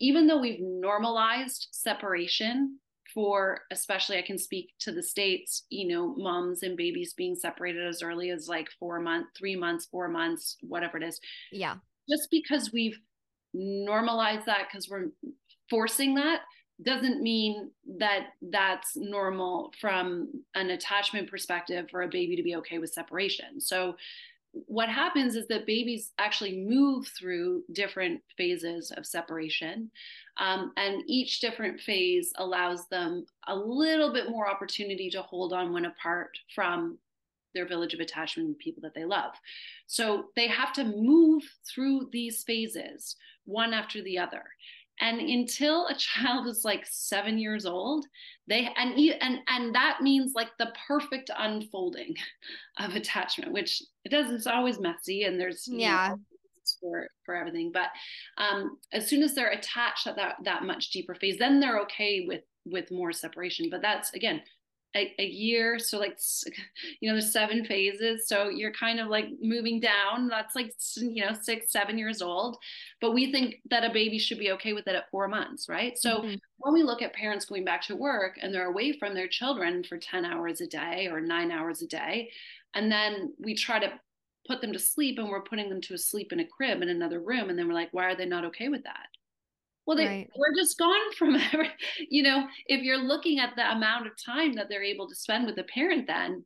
even 0.00 0.26
though 0.26 0.40
we've 0.40 0.60
normalized 0.60 1.68
separation 1.72 2.78
for 3.12 3.60
especially 3.70 4.18
I 4.18 4.22
can 4.22 4.38
speak 4.38 4.70
to 4.80 4.92
the 4.92 5.02
states, 5.02 5.66
you 5.70 5.86
know, 5.88 6.14
moms 6.16 6.62
and 6.62 6.76
babies 6.76 7.14
being 7.14 7.36
separated 7.36 7.86
as 7.86 8.02
early 8.02 8.30
as 8.30 8.48
like 8.48 8.68
4 8.80 9.00
months, 9.00 9.30
3 9.38 9.56
months, 9.56 9.86
4 9.86 10.08
months, 10.08 10.56
whatever 10.62 10.96
it 10.96 11.04
is. 11.04 11.20
Yeah. 11.52 11.76
Just 12.08 12.28
because 12.30 12.72
we've 12.72 12.98
normalized 13.52 14.46
that 14.46 14.70
cuz 14.70 14.88
we're 14.88 15.10
forcing 15.70 16.14
that 16.14 16.42
doesn't 16.82 17.22
mean 17.22 17.70
that 17.98 18.28
that's 18.42 18.96
normal 18.96 19.72
from 19.80 20.28
an 20.54 20.70
attachment 20.70 21.30
perspective 21.30 21.86
for 21.90 22.02
a 22.02 22.08
baby 22.08 22.36
to 22.36 22.42
be 22.42 22.56
okay 22.56 22.78
with 22.78 22.92
separation. 22.92 23.60
So 23.60 23.96
what 24.66 24.88
happens 24.88 25.34
is 25.34 25.46
that 25.48 25.66
babies 25.66 26.12
actually 26.18 26.58
move 26.58 27.06
through 27.18 27.62
different 27.72 28.22
phases 28.36 28.92
of 28.96 29.06
separation. 29.06 29.90
Um, 30.36 30.72
and 30.76 31.02
each 31.06 31.40
different 31.40 31.80
phase 31.80 32.32
allows 32.36 32.88
them 32.88 33.26
a 33.46 33.54
little 33.54 34.12
bit 34.12 34.30
more 34.30 34.48
opportunity 34.48 35.10
to 35.10 35.22
hold 35.22 35.52
on 35.52 35.72
when 35.72 35.86
apart 35.86 36.38
from 36.54 36.98
their 37.54 37.66
village 37.66 37.94
of 37.94 38.00
attachment 38.00 38.48
and 38.48 38.58
people 38.58 38.82
that 38.82 38.94
they 38.94 39.04
love. 39.04 39.32
So 39.86 40.26
they 40.34 40.48
have 40.48 40.72
to 40.74 40.84
move 40.84 41.42
through 41.72 42.08
these 42.12 42.42
phases 42.42 43.16
one 43.44 43.72
after 43.72 44.02
the 44.02 44.18
other. 44.18 44.42
And 45.00 45.20
until 45.20 45.86
a 45.86 45.94
child 45.94 46.46
is 46.46 46.64
like 46.64 46.86
seven 46.88 47.38
years 47.38 47.66
old, 47.66 48.06
they 48.46 48.68
and 48.76 48.98
and 49.20 49.38
and 49.48 49.74
that 49.74 49.98
means 50.02 50.32
like 50.34 50.50
the 50.58 50.72
perfect 50.86 51.30
unfolding 51.36 52.14
of 52.78 52.94
attachment 52.94 53.52
which 53.52 53.82
it 54.04 54.10
does 54.10 54.30
it's 54.30 54.46
always 54.46 54.78
messy 54.78 55.24
and 55.24 55.40
there's 55.40 55.66
yeah. 55.66 56.10
know, 56.10 56.20
for 56.80 57.08
for 57.24 57.34
everything. 57.34 57.70
But 57.72 57.88
um 58.38 58.78
as 58.92 59.08
soon 59.08 59.22
as 59.22 59.34
they're 59.34 59.50
attached 59.50 60.06
at 60.06 60.16
that 60.16 60.36
that 60.44 60.64
much 60.64 60.90
deeper 60.90 61.14
phase 61.14 61.38
then 61.38 61.60
they're 61.60 61.80
okay 61.80 62.24
with 62.26 62.42
with 62.66 62.90
more 62.90 63.12
separation. 63.12 63.68
But 63.70 63.82
that's 63.82 64.12
again 64.14 64.42
a, 64.96 65.14
a, 65.18 65.24
year 65.24 65.78
so 65.78 65.98
like 65.98 66.18
you 67.00 67.08
know 67.08 67.14
there's 67.14 67.32
seven 67.32 67.64
phases 67.64 68.26
so 68.28 68.48
you're 68.48 68.72
kind 68.72 69.00
of 69.00 69.08
like 69.08 69.26
moving 69.40 69.80
down 69.80 70.28
that's 70.28 70.54
like 70.54 70.72
you 70.96 71.24
know 71.24 71.32
six 71.32 71.72
seven 71.72 71.98
years 71.98 72.22
old 72.22 72.56
but 73.00 73.12
we 73.12 73.32
think 73.32 73.56
that 73.70 73.84
a 73.84 73.92
baby 73.92 74.18
should 74.18 74.38
be 74.38 74.52
okay 74.52 74.72
with 74.72 74.86
it 74.86 74.94
at 74.94 75.10
four 75.10 75.28
months 75.28 75.68
right 75.68 75.98
so 75.98 76.18
mm-hmm. 76.18 76.34
when 76.58 76.74
we 76.74 76.82
look 76.82 77.02
at 77.02 77.12
parents 77.12 77.44
going 77.44 77.64
back 77.64 77.82
to 77.82 77.96
work 77.96 78.38
and 78.40 78.54
they're 78.54 78.70
away 78.70 78.92
from 78.98 79.14
their 79.14 79.28
children 79.28 79.82
for 79.82 79.98
10 79.98 80.24
hours 80.24 80.60
a 80.60 80.66
day 80.66 81.08
or 81.10 81.20
nine 81.20 81.50
hours 81.50 81.82
a 81.82 81.86
day 81.86 82.30
and 82.74 82.90
then 82.90 83.32
we 83.38 83.54
try 83.54 83.78
to 83.78 83.92
put 84.46 84.60
them 84.60 84.72
to 84.72 84.78
sleep 84.78 85.18
and 85.18 85.28
we're 85.28 85.42
putting 85.42 85.70
them 85.70 85.80
to 85.80 85.96
sleep 85.96 86.32
in 86.32 86.40
a 86.40 86.46
crib 86.46 86.82
in 86.82 86.88
another 86.88 87.20
room 87.20 87.50
and 87.50 87.58
then 87.58 87.66
we're 87.66 87.74
like 87.74 87.88
why 87.92 88.04
are 88.04 88.16
they 88.16 88.26
not 88.26 88.44
okay 88.44 88.68
with 88.68 88.84
that 88.84 89.08
well, 89.86 89.96
they 89.96 90.06
right. 90.06 90.30
we're 90.36 90.54
just 90.54 90.78
gone 90.78 91.12
from 91.18 91.36
every, 91.52 91.70
you 92.08 92.22
know, 92.22 92.46
if 92.66 92.82
you're 92.82 92.98
looking 92.98 93.38
at 93.38 93.54
the 93.56 93.70
amount 93.70 94.06
of 94.06 94.12
time 94.22 94.54
that 94.54 94.68
they're 94.68 94.82
able 94.82 95.08
to 95.08 95.14
spend 95.14 95.46
with 95.46 95.58
a 95.58 95.64
parent, 95.64 96.06
then 96.06 96.44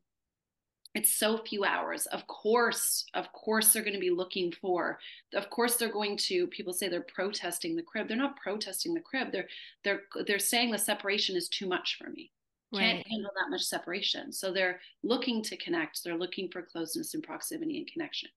it's 0.95 1.17
so 1.17 1.37
few 1.37 1.63
hours. 1.63 2.07
Of 2.07 2.25
course, 2.27 3.05
of 3.13 3.31
course, 3.31 3.71
they're 3.71 3.83
going 3.83 3.93
to 3.93 3.99
be 3.99 4.09
looking 4.09 4.51
for. 4.51 4.99
Of 5.35 5.49
course, 5.49 5.75
they're 5.75 5.91
going 5.91 6.17
to. 6.17 6.47
People 6.47 6.73
say 6.73 6.89
they're 6.89 7.05
protesting 7.13 7.75
the 7.75 7.83
crib. 7.83 8.07
They're 8.07 8.17
not 8.17 8.37
protesting 8.37 8.93
the 8.93 9.01
crib. 9.01 9.31
They're 9.31 9.47
they're 9.83 10.01
they're 10.25 10.39
saying 10.39 10.71
the 10.71 10.77
separation 10.77 11.35
is 11.35 11.47
too 11.47 11.67
much 11.67 11.97
for 12.01 12.09
me. 12.09 12.31
Can't 12.73 13.07
handle 13.07 13.31
that 13.35 13.49
much 13.49 13.63
separation. 13.63 14.31
So 14.31 14.51
they're 14.51 14.79
looking 15.01 15.41
to 15.43 15.57
connect. 15.57 16.03
They're 16.03 16.17
looking 16.17 16.49
for 16.51 16.61
closeness 16.61 17.15
and 17.15 17.23
proximity 17.23 17.79
and 17.79 17.87
connection. 17.91 18.29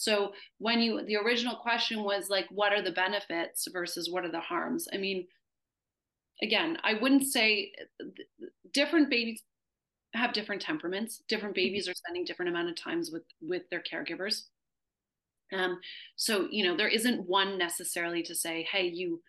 So 0.00 0.32
when 0.56 0.80
you 0.80 1.04
the 1.04 1.16
original 1.16 1.56
question 1.56 2.02
was 2.02 2.30
like 2.30 2.46
what 2.50 2.72
are 2.72 2.80
the 2.80 2.90
benefits 2.90 3.68
versus 3.70 4.08
what 4.10 4.24
are 4.24 4.32
the 4.32 4.40
harms? 4.40 4.88
I 4.94 4.96
mean 4.96 5.26
again, 6.42 6.78
I 6.82 6.94
wouldn't 6.94 7.26
say 7.26 7.72
different 8.72 9.10
babies 9.10 9.42
have 10.14 10.32
different 10.32 10.62
temperaments. 10.62 11.22
Different 11.28 11.54
mm-hmm. 11.54 11.66
babies 11.66 11.86
are 11.86 11.92
spending 11.92 12.24
different 12.24 12.48
amount 12.48 12.70
of 12.70 12.76
times 12.76 13.10
with 13.12 13.24
with 13.42 13.68
their 13.68 13.82
caregivers. 13.82 14.44
Um 15.52 15.78
so 16.16 16.48
you 16.50 16.64
know 16.64 16.78
there 16.78 16.88
isn't 16.88 17.28
one 17.28 17.58
necessarily 17.58 18.22
to 18.22 18.34
say 18.34 18.66
hey 18.72 18.86
you 18.86 19.20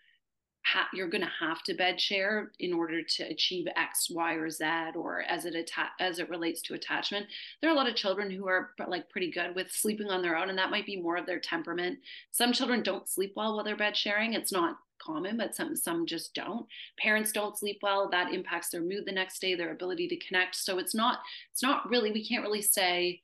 ha- 0.63 0.89
you're 0.93 1.09
going 1.09 1.23
to 1.23 1.45
have 1.45 1.63
to 1.63 1.73
bed 1.73 1.99
share 1.99 2.51
in 2.59 2.73
order 2.73 3.01
to 3.01 3.23
achieve 3.23 3.67
X, 3.75 4.09
Y, 4.09 4.33
or 4.33 4.49
Z, 4.49 4.65
or 4.95 5.21
as 5.21 5.45
it 5.45 5.55
atta- 5.55 5.91
as 5.99 6.19
it 6.19 6.29
relates 6.29 6.61
to 6.63 6.73
attachment. 6.73 7.27
There 7.59 7.69
are 7.69 7.73
a 7.73 7.75
lot 7.75 7.89
of 7.89 7.95
children 7.95 8.29
who 8.29 8.47
are 8.47 8.71
like 8.87 9.09
pretty 9.09 9.31
good 9.31 9.55
with 9.55 9.71
sleeping 9.71 10.09
on 10.09 10.21
their 10.21 10.37
own, 10.37 10.49
and 10.49 10.57
that 10.57 10.71
might 10.71 10.85
be 10.85 11.01
more 11.01 11.17
of 11.17 11.25
their 11.25 11.39
temperament. 11.39 11.99
Some 12.31 12.53
children 12.53 12.83
don't 12.83 13.09
sleep 13.09 13.33
well 13.35 13.55
while 13.55 13.63
they're 13.63 13.75
bed 13.75 13.97
sharing. 13.97 14.33
It's 14.33 14.51
not 14.51 14.77
common, 15.01 15.37
but 15.37 15.55
some 15.55 15.75
some 15.75 16.05
just 16.05 16.33
don't. 16.33 16.65
Parents 16.99 17.31
don't 17.31 17.57
sleep 17.57 17.79
well. 17.81 18.09
That 18.09 18.33
impacts 18.33 18.69
their 18.69 18.81
mood 18.81 19.05
the 19.05 19.11
next 19.11 19.39
day, 19.39 19.55
their 19.55 19.71
ability 19.71 20.07
to 20.09 20.27
connect. 20.27 20.55
So 20.55 20.77
it's 20.77 20.95
not 20.95 21.19
it's 21.51 21.63
not 21.63 21.89
really 21.89 22.11
we 22.11 22.25
can't 22.25 22.43
really 22.43 22.61
say 22.61 23.21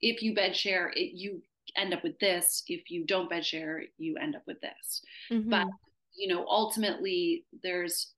if 0.00 0.22
you 0.22 0.34
bed 0.34 0.54
share 0.54 0.92
it 0.94 1.12
you 1.14 1.42
end 1.74 1.92
up 1.92 2.02
with 2.04 2.18
this 2.20 2.62
if 2.68 2.90
you 2.90 3.04
don't 3.04 3.28
bed 3.28 3.44
share 3.44 3.82
you 3.98 4.16
end 4.16 4.36
up 4.36 4.42
with 4.46 4.60
this 4.60 5.02
mm-hmm. 5.30 5.50
but 5.50 5.66
you 6.16 6.28
know 6.28 6.46
ultimately 6.48 7.44
there's 7.62 8.12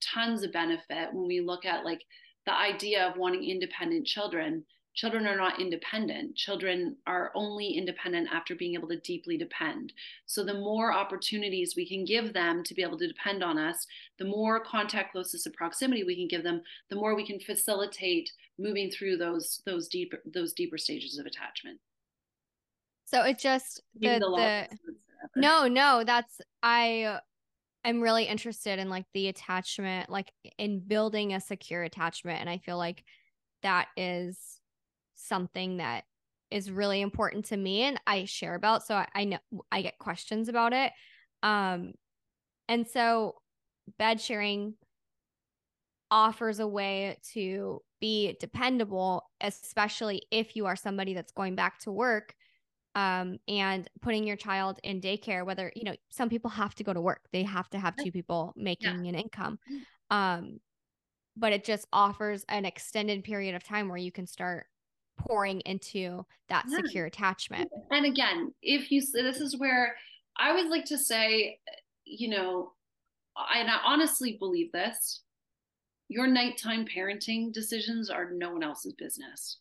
tons 0.00 0.42
of 0.42 0.52
benefit 0.52 1.12
when 1.12 1.26
we 1.26 1.40
look 1.40 1.64
at 1.64 1.84
like 1.84 2.02
the 2.46 2.54
idea 2.54 3.06
of 3.06 3.16
wanting 3.16 3.44
independent 3.44 4.06
children. 4.06 4.64
Children 4.94 5.26
are 5.26 5.36
not 5.36 5.60
independent. 5.60 6.34
Children 6.34 6.96
are 7.06 7.30
only 7.36 7.68
independent 7.68 8.28
after 8.32 8.56
being 8.56 8.74
able 8.74 8.88
to 8.88 8.98
deeply 8.98 9.38
depend. 9.38 9.92
So 10.26 10.42
the 10.42 10.54
more 10.54 10.92
opportunities 10.92 11.74
we 11.76 11.88
can 11.88 12.04
give 12.04 12.32
them 12.32 12.64
to 12.64 12.74
be 12.74 12.82
able 12.82 12.98
to 12.98 13.06
depend 13.06 13.44
on 13.44 13.56
us 13.56 13.86
the 14.18 14.24
more 14.24 14.58
contact 14.60 15.12
closeness 15.12 15.46
and 15.46 15.54
proximity 15.54 16.02
we 16.02 16.16
can 16.16 16.28
give 16.28 16.42
them 16.42 16.62
the 16.88 16.96
more 16.96 17.14
we 17.14 17.26
can 17.26 17.38
facilitate 17.38 18.30
moving 18.58 18.90
through 18.90 19.16
those 19.16 19.62
those 19.64 19.88
deeper 19.88 20.18
those 20.34 20.52
deeper 20.52 20.76
stages 20.76 21.18
of 21.18 21.26
attachment. 21.26 21.78
So 23.04 23.22
it 23.22 23.38
just 23.38 23.82
the, 23.98 24.18
the 24.18 24.68
no 25.36 25.68
no 25.68 26.02
that's 26.04 26.40
i 26.62 27.20
am 27.88 28.00
really 28.00 28.24
interested 28.24 28.78
in 28.78 28.90
like 28.90 29.06
the 29.14 29.28
attachment 29.28 30.10
like 30.10 30.30
in 30.58 30.80
building 30.80 31.32
a 31.32 31.40
secure 31.40 31.82
attachment 31.82 32.40
and 32.40 32.48
i 32.50 32.58
feel 32.58 32.76
like 32.76 33.04
that 33.62 33.88
is 33.96 34.60
something 35.14 35.78
that 35.78 36.04
is 36.50 36.70
really 36.70 37.00
important 37.00 37.46
to 37.46 37.56
me 37.56 37.82
and 37.82 38.00
I 38.06 38.24
share 38.24 38.54
about. 38.54 38.84
So 38.84 38.94
I, 38.94 39.06
I 39.14 39.24
know 39.24 39.38
I 39.70 39.82
get 39.82 39.98
questions 39.98 40.48
about 40.48 40.72
it. 40.72 40.92
Um, 41.42 41.92
and 42.68 42.86
so 42.86 43.36
bed 43.98 44.20
sharing 44.20 44.74
offers 46.10 46.58
a 46.58 46.66
way 46.66 47.18
to 47.34 47.80
be 48.00 48.36
dependable, 48.40 49.22
especially 49.40 50.22
if 50.30 50.56
you 50.56 50.66
are 50.66 50.76
somebody 50.76 51.14
that's 51.14 51.32
going 51.32 51.54
back 51.54 51.78
to 51.80 51.92
work 51.92 52.34
um, 52.94 53.38
and 53.46 53.88
putting 54.02 54.24
your 54.24 54.36
child 54.36 54.80
in 54.82 55.00
daycare, 55.00 55.44
whether, 55.44 55.72
you 55.76 55.84
know, 55.84 55.94
some 56.10 56.28
people 56.28 56.50
have 56.50 56.74
to 56.76 56.84
go 56.84 56.92
to 56.92 57.00
work, 57.00 57.22
they 57.32 57.42
have 57.42 57.68
to 57.70 57.78
have 57.78 57.94
two 57.96 58.10
people 58.10 58.52
making 58.56 59.04
yeah. 59.04 59.10
an 59.10 59.14
income. 59.14 59.58
Mm. 60.10 60.16
Um, 60.16 60.60
but 61.36 61.52
it 61.52 61.64
just 61.64 61.86
offers 61.92 62.44
an 62.48 62.64
extended 62.64 63.22
period 63.24 63.54
of 63.54 63.62
time 63.62 63.88
where 63.88 63.96
you 63.96 64.10
can 64.10 64.26
start 64.26 64.66
pouring 65.18 65.60
into 65.60 66.24
that 66.48 66.64
yeah. 66.68 66.78
secure 66.78 67.06
attachment. 67.06 67.70
And 67.90 68.06
again, 68.06 68.52
if 68.62 68.90
you 68.90 69.00
this 69.12 69.40
is 69.40 69.58
where 69.58 69.94
I 70.36 70.54
would 70.54 70.68
like 70.68 70.86
to 70.86 70.98
say, 70.98 71.58
you 72.04 72.28
know, 72.28 72.72
and 73.54 73.70
I 73.70 73.78
honestly 73.84 74.36
believe 74.38 74.72
this, 74.72 75.22
your 76.08 76.26
nighttime 76.26 76.84
parenting 76.84 77.52
decisions 77.52 78.10
are 78.10 78.30
no 78.32 78.52
one 78.52 78.64
else's 78.64 78.94
business. 78.94 79.58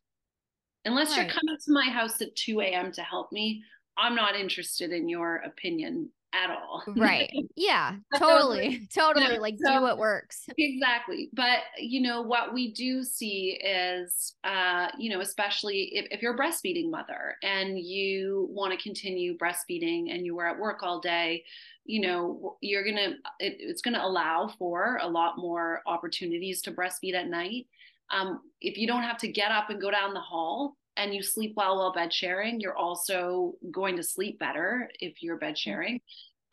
Unless 0.89 1.11
right. 1.11 1.25
you're 1.25 1.33
coming 1.33 1.57
to 1.63 1.71
my 1.71 1.89
house 1.89 2.21
at 2.21 2.35
2 2.35 2.61
a.m. 2.61 2.91
to 2.93 3.01
help 3.01 3.31
me, 3.31 3.63
I'm 3.97 4.15
not 4.15 4.35
interested 4.35 4.91
in 4.91 5.07
your 5.09 5.37
opinion 5.37 6.09
at 6.33 6.49
all. 6.49 6.83
Right. 6.95 7.31
Yeah, 7.55 7.95
totally. 8.17 8.87
totally. 8.93 9.33
Yeah, 9.33 9.39
like 9.39 9.55
so, 9.61 9.73
do 9.73 9.81
what 9.81 9.97
works. 9.97 10.45
Exactly. 10.57 11.29
But 11.33 11.59
you 11.77 12.01
know, 12.01 12.21
what 12.21 12.53
we 12.53 12.71
do 12.71 13.03
see 13.03 13.59
is 13.61 14.35
uh, 14.45 14.87
you 14.97 15.09
know, 15.09 15.19
especially 15.19 15.91
if, 15.93 16.07
if 16.09 16.21
you're 16.21 16.35
a 16.35 16.37
breastfeeding 16.37 16.89
mother 16.89 17.35
and 17.43 17.77
you 17.77 18.47
want 18.49 18.71
to 18.71 18.81
continue 18.81 19.37
breastfeeding 19.37 20.13
and 20.13 20.25
you 20.25 20.35
were 20.35 20.47
at 20.47 20.57
work 20.57 20.83
all 20.83 21.01
day, 21.01 21.43
you 21.83 21.99
know, 21.99 22.55
you're 22.61 22.85
gonna 22.85 23.15
it, 23.39 23.57
it's 23.59 23.81
gonna 23.81 24.01
allow 24.01 24.47
for 24.57 24.99
a 25.01 25.07
lot 25.07 25.37
more 25.37 25.81
opportunities 25.85 26.61
to 26.61 26.71
breastfeed 26.71 27.13
at 27.13 27.27
night. 27.27 27.67
Um, 28.11 28.39
if 28.61 28.77
you 28.77 28.87
don't 28.87 29.03
have 29.03 29.17
to 29.17 29.27
get 29.27 29.51
up 29.51 29.69
and 29.69 29.81
go 29.81 29.91
down 29.91 30.13
the 30.13 30.21
hall 30.21 30.77
and 30.99 31.15
you 31.15 31.23
sleep 31.23 31.53
well 31.55 31.77
while 31.77 31.93
bed 31.93 32.13
sharing, 32.13 32.59
you're 32.59 32.77
also 32.77 33.53
going 33.71 33.95
to 33.95 34.03
sleep 34.03 34.37
better 34.37 34.89
if 34.99 35.23
you're 35.23 35.37
bed 35.37 35.55
mm-hmm. 35.55 35.69
sharing. 35.71 36.01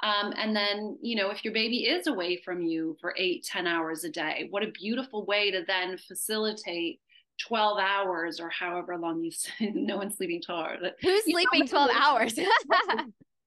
Um, 0.02 0.34
and 0.36 0.54
then, 0.54 0.98
you 1.00 1.16
know, 1.16 1.30
if 1.30 1.42
your 1.42 1.54
baby 1.54 1.86
is 1.86 2.06
away 2.06 2.40
from 2.44 2.62
you 2.62 2.96
for 3.00 3.14
eight, 3.16 3.44
ten 3.44 3.66
hours 3.66 4.04
a 4.04 4.10
day, 4.10 4.46
what 4.50 4.62
a 4.62 4.70
beautiful 4.70 5.24
way 5.24 5.50
to 5.50 5.64
then 5.66 5.98
facilitate 5.98 7.00
12 7.40 7.78
hours 7.78 8.40
or 8.40 8.48
however 8.50 8.96
long 8.96 9.22
you 9.22 9.30
no 9.74 9.96
one's 9.96 10.16
sleeping 10.16 10.40
12 10.46 10.66
hours. 10.66 10.92
Who's 11.02 11.24
sleeping 11.24 11.66
12 11.66 11.90
hours? 11.90 12.38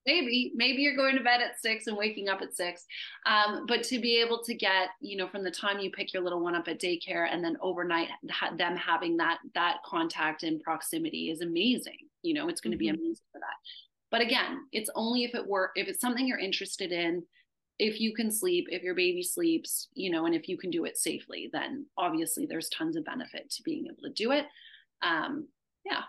Maybe 0.05 0.51
maybe 0.55 0.81
you're 0.81 0.95
going 0.95 1.17
to 1.17 1.23
bed 1.23 1.41
at 1.41 1.59
six 1.61 1.87
and 1.87 1.97
waking 1.97 2.29
up 2.29 2.41
at 2.41 2.55
six. 2.55 2.85
Um, 3.25 3.65
but 3.67 3.83
to 3.83 3.99
be 3.99 4.21
able 4.21 4.43
to 4.43 4.53
get 4.53 4.89
you 5.01 5.17
know 5.17 5.27
from 5.27 5.43
the 5.43 5.51
time 5.51 5.79
you 5.79 5.91
pick 5.91 6.13
your 6.13 6.23
little 6.23 6.41
one 6.41 6.55
up 6.55 6.67
at 6.67 6.79
daycare 6.79 7.27
and 7.31 7.43
then 7.43 7.57
overnight 7.61 8.09
ha- 8.29 8.53
them 8.57 8.75
having 8.75 9.17
that 9.17 9.39
that 9.55 9.77
contact 9.85 10.43
and 10.43 10.61
proximity 10.61 11.29
is 11.29 11.41
amazing. 11.41 11.97
You 12.21 12.33
know 12.33 12.49
it's 12.49 12.61
going 12.61 12.71
to 12.71 12.77
mm-hmm. 12.77 12.95
be 12.95 13.01
amazing 13.01 13.25
for 13.31 13.39
that. 13.39 13.55
But 14.11 14.21
again 14.21 14.65
it's 14.71 14.89
only 14.95 15.23
if 15.23 15.35
it 15.35 15.47
were 15.47 15.71
if 15.75 15.87
it's 15.87 16.01
something 16.01 16.27
you're 16.27 16.39
interested 16.39 16.91
in 16.91 17.23
if 17.77 18.01
you 18.01 18.13
can 18.13 18.29
sleep 18.29 18.67
if 18.69 18.83
your 18.83 18.95
baby 18.95 19.23
sleeps 19.23 19.87
you 19.93 20.09
know 20.09 20.25
and 20.25 20.35
if 20.35 20.49
you 20.49 20.57
can 20.57 20.69
do 20.69 20.83
it 20.83 20.97
safely 20.97 21.49
then 21.53 21.85
obviously 21.97 22.45
there's 22.45 22.67
tons 22.69 22.97
of 22.97 23.05
benefit 23.05 23.49
to 23.49 23.63
being 23.63 23.85
able 23.85 24.01
to 24.03 24.13
do 24.13 24.31
it. 24.31 24.45
Um 25.01 25.47
yeah. 25.85 26.01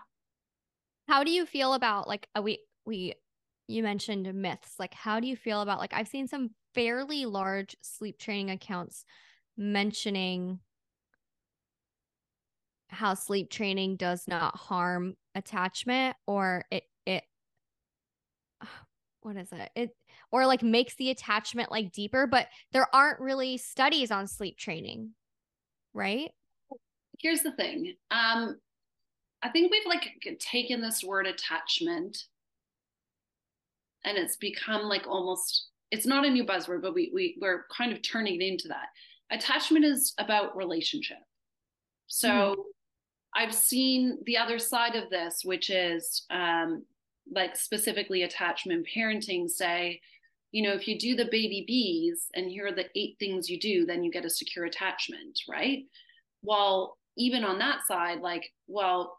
How 1.07 1.23
do 1.23 1.31
you 1.31 1.45
feel 1.45 1.73
about 1.73 2.07
like 2.07 2.27
uh, 2.37 2.41
we 2.41 2.59
we 2.85 3.13
you 3.71 3.83
mentioned 3.83 4.33
myths. 4.33 4.75
Like, 4.77 4.93
how 4.93 5.19
do 5.19 5.27
you 5.27 5.35
feel 5.35 5.61
about 5.61 5.79
like 5.79 5.93
I've 5.93 6.07
seen 6.07 6.27
some 6.27 6.51
fairly 6.73 7.25
large 7.25 7.75
sleep 7.81 8.17
training 8.17 8.49
accounts 8.49 9.05
mentioning 9.57 10.59
how 12.91 13.13
sleep 13.13 13.49
training 13.49 13.95
does 13.95 14.27
not 14.27 14.55
harm 14.55 15.15
attachment 15.35 16.15
or 16.27 16.65
it 16.71 16.83
it 17.05 17.23
what 19.21 19.37
is 19.37 19.51
it 19.51 19.69
it 19.75 19.95
or 20.31 20.45
like 20.45 20.63
makes 20.63 20.95
the 20.95 21.09
attachment 21.09 21.71
like 21.71 21.91
deeper 21.91 22.27
but 22.27 22.47
there 22.73 22.93
aren't 22.93 23.19
really 23.19 23.57
studies 23.57 24.11
on 24.11 24.27
sleep 24.27 24.57
training 24.57 25.11
right 25.93 26.31
here's 27.19 27.41
the 27.41 27.51
thing 27.51 27.93
um 28.09 28.57
i 29.41 29.49
think 29.49 29.71
we've 29.71 29.85
like 29.85 30.09
taken 30.39 30.81
this 30.81 31.03
word 31.03 31.27
attachment 31.27 32.25
and 34.05 34.17
it's 34.17 34.37
become 34.37 34.83
like 34.83 35.07
almost 35.07 35.67
it's 35.91 36.05
not 36.05 36.25
a 36.25 36.29
new 36.29 36.45
buzzword 36.45 36.81
but 36.81 36.93
we, 36.93 37.11
we 37.13 37.37
we're 37.41 37.65
kind 37.75 37.91
of 37.91 38.01
turning 38.01 38.41
it 38.41 38.45
into 38.45 38.67
that. 38.67 38.87
Attachment 39.31 39.85
is 39.85 40.13
about 40.17 40.55
relationship. 40.57 41.17
So 42.07 42.29
mm-hmm. 42.29 42.61
i've 43.35 43.53
seen 43.53 44.17
the 44.25 44.37
other 44.37 44.59
side 44.59 44.95
of 44.95 45.09
this 45.09 45.41
which 45.43 45.69
is 45.69 46.25
um, 46.29 46.83
like 47.33 47.55
specifically 47.55 48.23
attachment 48.23 48.85
parenting 48.93 49.49
say 49.49 50.01
you 50.51 50.61
know 50.61 50.73
if 50.73 50.87
you 50.87 50.99
do 50.99 51.15
the 51.15 51.29
baby 51.31 51.63
B's 51.65 52.27
and 52.35 52.49
here 52.49 52.67
are 52.67 52.71
the 52.73 52.89
eight 52.95 53.15
things 53.19 53.49
you 53.49 53.59
do 53.59 53.85
then 53.85 54.03
you 54.03 54.11
get 54.11 54.25
a 54.25 54.29
secure 54.29 54.65
attachment 54.65 55.39
right? 55.49 55.83
Well 56.43 56.97
even 57.17 57.43
on 57.43 57.59
that 57.59 57.79
side 57.87 58.19
like 58.19 58.51
well 58.67 59.17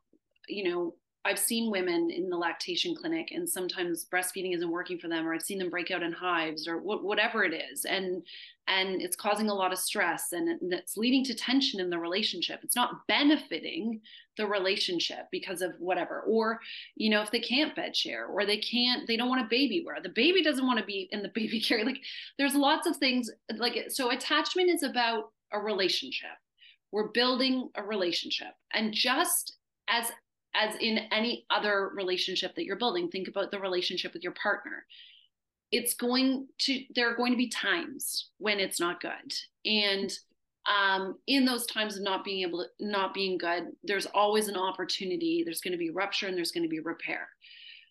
you 0.48 0.64
know 0.70 0.94
I've 1.24 1.38
seen 1.38 1.70
women 1.70 2.10
in 2.10 2.28
the 2.28 2.36
lactation 2.36 2.96
clinic 2.96 3.30
and 3.30 3.48
sometimes 3.48 4.06
breastfeeding 4.12 4.54
isn't 4.56 4.70
working 4.70 4.98
for 4.98 5.08
them 5.08 5.26
or 5.26 5.34
I've 5.34 5.42
seen 5.42 5.58
them 5.58 5.70
break 5.70 5.90
out 5.90 6.02
in 6.02 6.12
hives 6.12 6.66
or 6.66 6.78
wh- 6.78 7.04
whatever 7.04 7.44
it 7.44 7.54
is 7.54 7.84
and 7.84 8.22
and 8.68 9.02
it's 9.02 9.16
causing 9.16 9.48
a 9.48 9.54
lot 9.54 9.72
of 9.72 9.78
stress 9.78 10.32
and 10.32 10.58
it's 10.72 10.96
leading 10.96 11.24
to 11.24 11.34
tension 11.34 11.80
in 11.80 11.90
the 11.90 11.98
relationship. 11.98 12.60
It's 12.62 12.76
not 12.76 13.06
benefiting 13.08 14.00
the 14.36 14.46
relationship 14.46 15.26
because 15.30 15.62
of 15.62 15.74
whatever 15.78 16.22
or 16.22 16.58
you 16.96 17.10
know 17.10 17.22
if 17.22 17.30
they 17.30 17.40
can't 17.40 17.76
bed 17.76 17.94
share 17.94 18.26
or 18.26 18.46
they 18.46 18.56
can't 18.56 19.06
they 19.06 19.16
don't 19.16 19.28
want 19.28 19.44
a 19.44 19.48
baby 19.48 19.82
where 19.84 20.00
the 20.00 20.08
baby 20.08 20.42
doesn't 20.42 20.66
want 20.66 20.78
to 20.78 20.84
be 20.84 21.08
in 21.12 21.22
the 21.22 21.28
baby 21.34 21.60
carrier 21.60 21.84
like 21.84 22.00
there's 22.38 22.54
lots 22.54 22.86
of 22.86 22.96
things 22.96 23.30
like 23.56 23.76
so 23.88 24.10
attachment 24.10 24.70
is 24.70 24.82
about 24.82 25.30
a 25.52 25.58
relationship. 25.58 26.30
We're 26.90 27.08
building 27.08 27.70
a 27.74 27.82
relationship 27.82 28.54
and 28.72 28.92
just 28.92 29.56
as 29.88 30.10
as 30.54 30.74
in 30.80 30.98
any 31.10 31.46
other 31.50 31.90
relationship 31.94 32.54
that 32.54 32.64
you're 32.64 32.76
building. 32.76 33.08
Think 33.08 33.28
about 33.28 33.50
the 33.50 33.60
relationship 33.60 34.12
with 34.12 34.22
your 34.22 34.32
partner. 34.32 34.84
It's 35.70 35.94
going 35.94 36.48
to 36.60 36.84
there 36.94 37.10
are 37.10 37.16
going 37.16 37.32
to 37.32 37.38
be 37.38 37.48
times 37.48 38.30
when 38.38 38.60
it's 38.60 38.80
not 38.80 39.00
good. 39.00 39.34
And 39.64 40.12
um, 40.66 41.18
in 41.26 41.44
those 41.44 41.66
times 41.66 41.96
of 41.96 42.02
not 42.02 42.24
being 42.24 42.42
able 42.42 42.64
to 42.64 42.86
not 42.86 43.14
being 43.14 43.36
good 43.36 43.72
there's 43.82 44.06
always 44.06 44.48
an 44.48 44.56
opportunity. 44.56 45.42
There's 45.44 45.60
going 45.60 45.72
to 45.72 45.78
be 45.78 45.90
rupture 45.90 46.28
and 46.28 46.36
there's 46.36 46.52
going 46.52 46.64
to 46.64 46.68
be 46.68 46.80
repair 46.80 47.28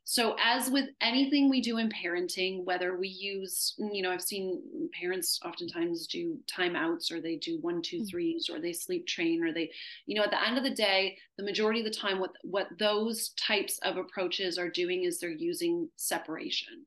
so, 0.04 0.36
as 0.44 0.70
with 0.70 0.90
anything 1.00 1.50
we 1.50 1.62
do 1.62 1.78
in 1.78 1.90
parenting, 1.90 2.64
whether 2.66 2.98
we 2.98 3.08
use, 3.08 3.76
you 3.78 4.02
know, 4.02 4.12
I've 4.12 4.22
seen 4.22 4.90
parents 5.00 5.40
oftentimes 5.46 6.08
do 6.08 6.38
timeouts 6.52 7.12
or 7.12 7.22
they 7.22 7.36
do 7.36 7.60
one, 7.62 7.82
two, 7.82 8.02
mm. 8.02 8.50
or 8.52 8.60
they 8.60 8.74
sleep 8.74 9.06
train, 9.08 9.44
or 9.44 9.54
they, 9.54 9.72
you 10.08 10.16
know, 10.16 10.24
at 10.24 10.32
the 10.32 10.46
end 10.46 10.58
of 10.58 10.64
the 10.64 10.74
day, 10.74 11.18
the 11.38 11.44
majority 11.44 11.82
of 11.82 11.86
the 11.86 11.98
time, 11.98 12.20
what 12.20 12.32
what 12.44 12.68
those 12.80 13.30
types 13.30 13.80
of 13.84 13.98
approaches 13.98 14.58
are 14.58 14.70
doing 14.70 15.04
is 15.04 15.20
they're 15.20 15.30
using 15.30 15.88
separation. 15.96 16.86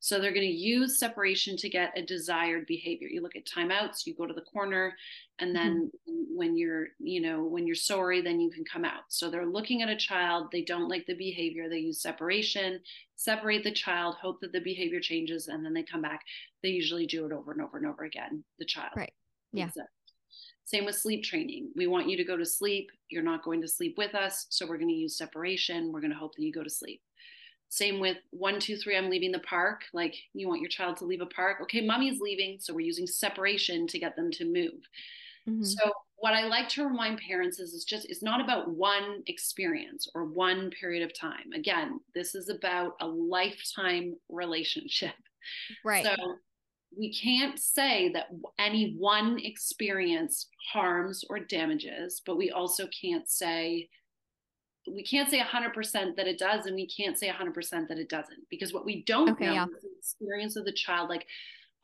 So 0.00 0.20
they're 0.20 0.32
going 0.32 0.46
to 0.46 0.52
use 0.52 0.98
separation 0.98 1.56
to 1.56 1.68
get 1.68 1.96
a 1.96 2.02
desired 2.02 2.66
behavior. 2.66 3.08
You 3.08 3.20
look 3.20 3.36
at 3.36 3.46
timeouts, 3.46 4.06
you 4.06 4.14
go 4.14 4.26
to 4.26 4.34
the 4.34 4.42
corner, 4.42 4.94
and 5.40 5.54
then 5.54 5.90
mm-hmm. 6.08 6.36
when 6.36 6.56
you're, 6.56 6.88
you 6.98 7.20
know, 7.20 7.42
when 7.42 7.66
you're 7.66 7.74
sorry, 7.74 8.20
then 8.20 8.40
you 8.40 8.50
can 8.50 8.64
come 8.64 8.84
out. 8.84 9.02
So 9.08 9.28
they're 9.28 9.46
looking 9.46 9.82
at 9.82 9.88
a 9.88 9.96
child, 9.96 10.48
they 10.52 10.62
don't 10.62 10.88
like 10.88 11.06
the 11.06 11.16
behavior, 11.16 11.68
they 11.68 11.78
use 11.78 12.00
separation, 12.00 12.80
separate 13.16 13.64
the 13.64 13.72
child, 13.72 14.16
hope 14.20 14.40
that 14.40 14.52
the 14.52 14.60
behavior 14.60 15.00
changes, 15.00 15.48
and 15.48 15.64
then 15.64 15.74
they 15.74 15.82
come 15.82 16.02
back. 16.02 16.22
They 16.62 16.70
usually 16.70 17.06
do 17.06 17.26
it 17.26 17.32
over 17.32 17.52
and 17.52 17.62
over 17.62 17.78
and 17.78 17.86
over 17.86 18.04
again, 18.04 18.44
the 18.58 18.64
child. 18.64 18.92
Right. 18.96 19.12
Yeah. 19.52 19.66
exist. 19.66 19.88
Same 20.64 20.84
with 20.84 20.96
sleep 20.96 21.24
training. 21.24 21.70
We 21.76 21.86
want 21.86 22.10
you 22.10 22.16
to 22.18 22.24
go 22.24 22.36
to 22.36 22.44
sleep. 22.44 22.90
You're 23.08 23.22
not 23.22 23.42
going 23.42 23.62
to 23.62 23.68
sleep 23.68 23.94
with 23.96 24.14
us. 24.14 24.46
So 24.50 24.66
we're 24.66 24.76
going 24.76 24.90
to 24.90 24.94
use 24.94 25.16
separation. 25.16 25.90
We're 25.92 26.02
going 26.02 26.12
to 26.12 26.18
hope 26.18 26.34
that 26.36 26.42
you 26.42 26.52
go 26.52 26.62
to 26.62 26.68
sleep. 26.68 27.00
Same 27.70 28.00
with 28.00 28.16
one, 28.30 28.60
two, 28.60 28.76
three, 28.76 28.96
I'm 28.96 29.10
leaving 29.10 29.32
the 29.32 29.40
park. 29.40 29.84
Like 29.92 30.14
you 30.32 30.48
want 30.48 30.60
your 30.60 30.70
child 30.70 30.96
to 30.98 31.04
leave 31.04 31.20
a 31.20 31.26
park. 31.26 31.60
Okay, 31.62 31.84
mommy's 31.84 32.20
leaving. 32.20 32.58
So 32.60 32.72
we're 32.74 32.80
using 32.80 33.06
separation 33.06 33.86
to 33.88 33.98
get 33.98 34.16
them 34.16 34.30
to 34.32 34.44
move. 34.44 34.82
Mhm. 35.46 35.64
So 35.64 35.92
what 36.16 36.34
I 36.34 36.44
like 36.46 36.68
to 36.70 36.84
remind 36.84 37.18
parents 37.18 37.60
is 37.60 37.74
it's 37.74 37.84
just 37.84 38.08
it's 38.10 38.22
not 38.22 38.40
about 38.40 38.70
one 38.70 39.22
experience 39.26 40.08
or 40.14 40.24
one 40.24 40.70
period 40.70 41.02
of 41.04 41.12
time. 41.14 41.52
Again, 41.52 42.00
this 42.14 42.34
is 42.34 42.48
about 42.48 42.96
a 43.00 43.06
lifetime 43.06 44.16
relationship. 44.28 45.14
Right. 45.84 46.04
So 46.04 46.38
we 46.96 47.12
can't 47.12 47.58
say 47.58 48.10
that 48.14 48.28
any 48.58 48.94
one 48.94 49.38
experience 49.38 50.48
harms 50.72 51.24
or 51.28 51.38
damages, 51.38 52.22
but 52.24 52.36
we 52.36 52.50
also 52.50 52.88
can't 52.88 53.28
say 53.28 53.88
we 54.92 55.02
can't 55.02 55.30
say 55.30 55.40
100% 55.40 56.16
that 56.16 56.26
it 56.26 56.38
does 56.38 56.66
and 56.66 56.74
we 56.74 56.86
can't 56.86 57.18
say 57.18 57.28
100% 57.28 57.88
that 57.88 57.98
it 57.98 58.08
doesn't 58.08 58.40
because 58.50 58.72
what 58.72 58.84
we 58.84 59.02
don't 59.04 59.30
Okay, 59.30 59.46
know 59.46 59.52
yeah. 59.52 59.64
is 59.64 59.70
the 59.82 59.88
experience 59.98 60.56
of 60.56 60.64
the 60.64 60.72
child 60.72 61.08
like 61.08 61.26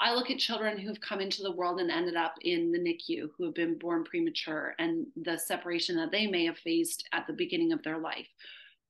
I 0.01 0.13
look 0.15 0.31
at 0.31 0.39
children 0.39 0.79
who've 0.79 1.01
come 1.01 1.21
into 1.21 1.43
the 1.43 1.53
world 1.53 1.81
and 1.81 1.91
ended 1.91 2.17
up 2.17 2.35
in 2.43 2.73
the 2.73 2.79
NICU 2.79 3.29
who 3.37 3.45
have 3.45 3.55
been 3.55 3.79
born 3.79 4.05
premature 4.05 4.75
and 4.79 5.07
the 5.23 5.39
separation 5.39 5.97
that 5.97 6.11
they 6.11 6.27
may 6.27 6.45
have 6.47 6.59
faced 6.59 7.09
at 7.13 7.27
the 7.27 7.33
beginning 7.33 7.73
of 7.73 7.83
their 7.83 7.99
life. 7.99 8.27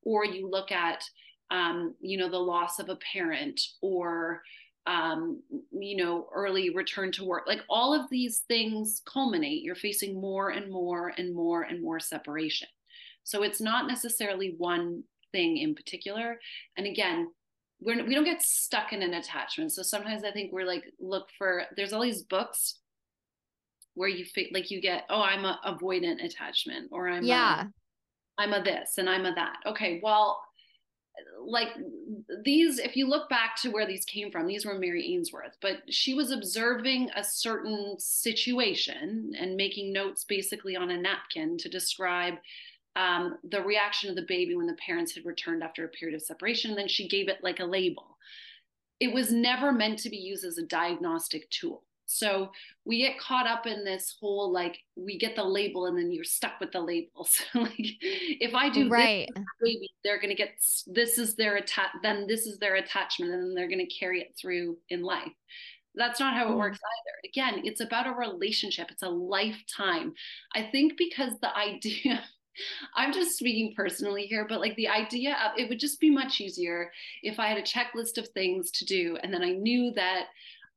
Or 0.02 0.24
you 0.24 0.48
look 0.48 0.72
at, 0.72 1.04
um, 1.50 1.94
you 2.00 2.16
know, 2.16 2.30
the 2.30 2.38
loss 2.38 2.78
of 2.78 2.88
a 2.88 2.96
parent 3.12 3.60
or, 3.82 4.42
um, 4.86 5.42
you 5.72 5.96
know, 5.96 6.28
early 6.34 6.70
return 6.70 7.12
to 7.12 7.24
work. 7.24 7.44
Like 7.46 7.62
all 7.68 7.92
of 7.92 8.08
these 8.10 8.38
things 8.48 9.02
culminate. 9.04 9.62
You're 9.62 9.74
facing 9.74 10.18
more 10.20 10.50
and 10.50 10.70
more 10.72 11.12
and 11.18 11.34
more 11.34 11.62
and 11.62 11.82
more 11.82 12.00
separation. 12.00 12.68
So 13.24 13.42
it's 13.42 13.60
not 13.60 13.88
necessarily 13.88 14.54
one 14.56 15.02
thing 15.32 15.56
in 15.58 15.74
particular. 15.74 16.38
And 16.76 16.86
again, 16.86 17.28
we're, 17.80 18.04
we 18.06 18.14
don't 18.14 18.24
get 18.24 18.42
stuck 18.42 18.92
in 18.92 19.02
an 19.02 19.14
attachment. 19.14 19.72
So 19.72 19.82
sometimes 19.82 20.24
I 20.24 20.30
think 20.30 20.52
we're 20.52 20.66
like, 20.66 20.84
look 21.00 21.28
for, 21.36 21.64
there's 21.76 21.92
all 21.92 22.02
these 22.02 22.22
books 22.22 22.78
where 23.94 24.08
you 24.08 24.24
feel 24.24 24.48
like 24.52 24.70
you 24.70 24.80
get, 24.80 25.04
oh, 25.10 25.22
I'm 25.22 25.44
a 25.44 25.60
avoidant 25.66 26.24
attachment 26.24 26.90
or 26.92 27.08
I'm, 27.08 27.24
yeah. 27.24 27.64
a, 27.64 28.42
I'm 28.42 28.52
a 28.52 28.62
this 28.62 28.98
and 28.98 29.08
I'm 29.08 29.26
a 29.26 29.34
that. 29.34 29.56
Okay. 29.66 30.00
Well, 30.02 30.40
like 31.46 31.68
these, 32.44 32.78
if 32.78 32.96
you 32.96 33.08
look 33.08 33.28
back 33.28 33.54
to 33.62 33.70
where 33.70 33.86
these 33.86 34.04
came 34.04 34.32
from, 34.32 34.46
these 34.46 34.66
were 34.66 34.78
Mary 34.78 35.14
Ainsworth, 35.14 35.56
but 35.60 35.82
she 35.88 36.14
was 36.14 36.32
observing 36.32 37.10
a 37.14 37.22
certain 37.22 37.96
situation 37.98 39.32
and 39.38 39.56
making 39.56 39.92
notes 39.92 40.24
basically 40.24 40.74
on 40.74 40.90
a 40.90 41.00
napkin 41.00 41.56
to 41.58 41.68
describe 41.68 42.34
um, 42.96 43.38
the 43.50 43.62
reaction 43.62 44.10
of 44.10 44.16
the 44.16 44.22
baby 44.28 44.54
when 44.54 44.66
the 44.66 44.74
parents 44.86 45.14
had 45.14 45.24
returned 45.26 45.62
after 45.62 45.84
a 45.84 45.88
period 45.88 46.14
of 46.16 46.22
separation. 46.22 46.70
And 46.70 46.78
then 46.78 46.88
she 46.88 47.08
gave 47.08 47.28
it 47.28 47.42
like 47.42 47.60
a 47.60 47.64
label. 47.64 48.16
It 49.00 49.12
was 49.12 49.32
never 49.32 49.72
meant 49.72 49.98
to 50.00 50.10
be 50.10 50.16
used 50.16 50.44
as 50.44 50.58
a 50.58 50.66
diagnostic 50.66 51.50
tool. 51.50 51.82
So 52.06 52.52
we 52.84 52.98
get 52.98 53.18
caught 53.18 53.46
up 53.46 53.66
in 53.66 53.82
this 53.82 54.14
whole 54.20 54.52
like 54.52 54.78
we 54.94 55.18
get 55.18 55.34
the 55.36 55.42
label 55.44 55.86
and 55.86 55.96
then 55.96 56.12
you're 56.12 56.22
stuck 56.22 56.60
with 56.60 56.70
the 56.72 56.80
label. 56.80 57.24
So 57.52 57.60
like 57.60 57.74
if 57.78 58.54
I 58.54 58.68
do 58.68 58.88
Right. 58.90 59.28
this 59.34 59.44
baby, 59.60 59.90
they're 60.04 60.20
gonna 60.20 60.34
get 60.34 60.50
this 60.86 61.18
is 61.18 61.34
their 61.34 61.56
attach 61.56 61.90
then 62.02 62.26
this 62.26 62.46
is 62.46 62.58
their 62.58 62.76
attachment 62.76 63.32
and 63.32 63.42
then 63.42 63.54
they're 63.54 63.70
gonna 63.70 63.86
carry 63.86 64.20
it 64.20 64.34
through 64.38 64.76
in 64.90 65.02
life. 65.02 65.32
That's 65.94 66.20
not 66.20 66.34
how 66.34 66.48
it 66.48 66.50
Mhm. 66.52 66.58
works 66.58 66.78
either. 66.78 67.28
Again, 67.30 67.62
it's 67.64 67.80
about 67.80 68.06
a 68.06 68.12
relationship. 68.12 68.90
It's 68.90 69.02
a 69.02 69.08
lifetime. 69.08 70.14
I 70.54 70.62
think 70.62 70.98
because 70.98 71.38
the 71.40 71.56
idea 71.56 72.22
I'm 72.96 73.12
just 73.12 73.36
speaking 73.38 73.74
personally 73.76 74.26
here, 74.26 74.46
but 74.48 74.60
like 74.60 74.76
the 74.76 74.88
idea 74.88 75.36
of 75.44 75.58
it 75.58 75.68
would 75.68 75.80
just 75.80 76.00
be 76.00 76.10
much 76.10 76.40
easier 76.40 76.90
if 77.22 77.38
I 77.38 77.48
had 77.48 77.58
a 77.58 77.62
checklist 77.62 78.18
of 78.18 78.28
things 78.28 78.70
to 78.72 78.84
do 78.84 79.18
and 79.22 79.32
then 79.32 79.42
I 79.42 79.50
knew 79.50 79.92
that 79.92 80.26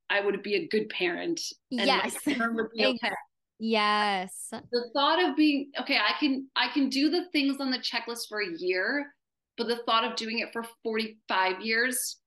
I 0.10 0.22
would 0.22 0.42
be 0.44 0.56
a 0.56 0.68
good 0.68 0.90
parent 0.90 1.40
and 1.72 1.86
Yes. 1.86 2.18
would 2.26 2.72
be 2.72 2.86
okay. 2.86 3.12
Yes. 3.60 4.50
The 4.52 4.90
thought 4.94 5.24
of 5.24 5.36
being 5.36 5.72
okay, 5.80 5.98
I 5.98 6.18
can 6.20 6.48
I 6.56 6.68
can 6.74 6.90
do 6.90 7.10
the 7.10 7.26
things 7.32 7.58
on 7.60 7.72
the 7.72 7.80
checklist 7.80 8.28
for 8.30 8.42
a 8.42 8.58
year, 8.58 9.14
but 9.58 9.68
the 9.68 9.78
thought 9.86 10.04
of 10.04 10.16
doing 10.16 10.40
it 10.40 10.54
for 10.54 10.64
45 10.84 11.62
years 11.62 12.18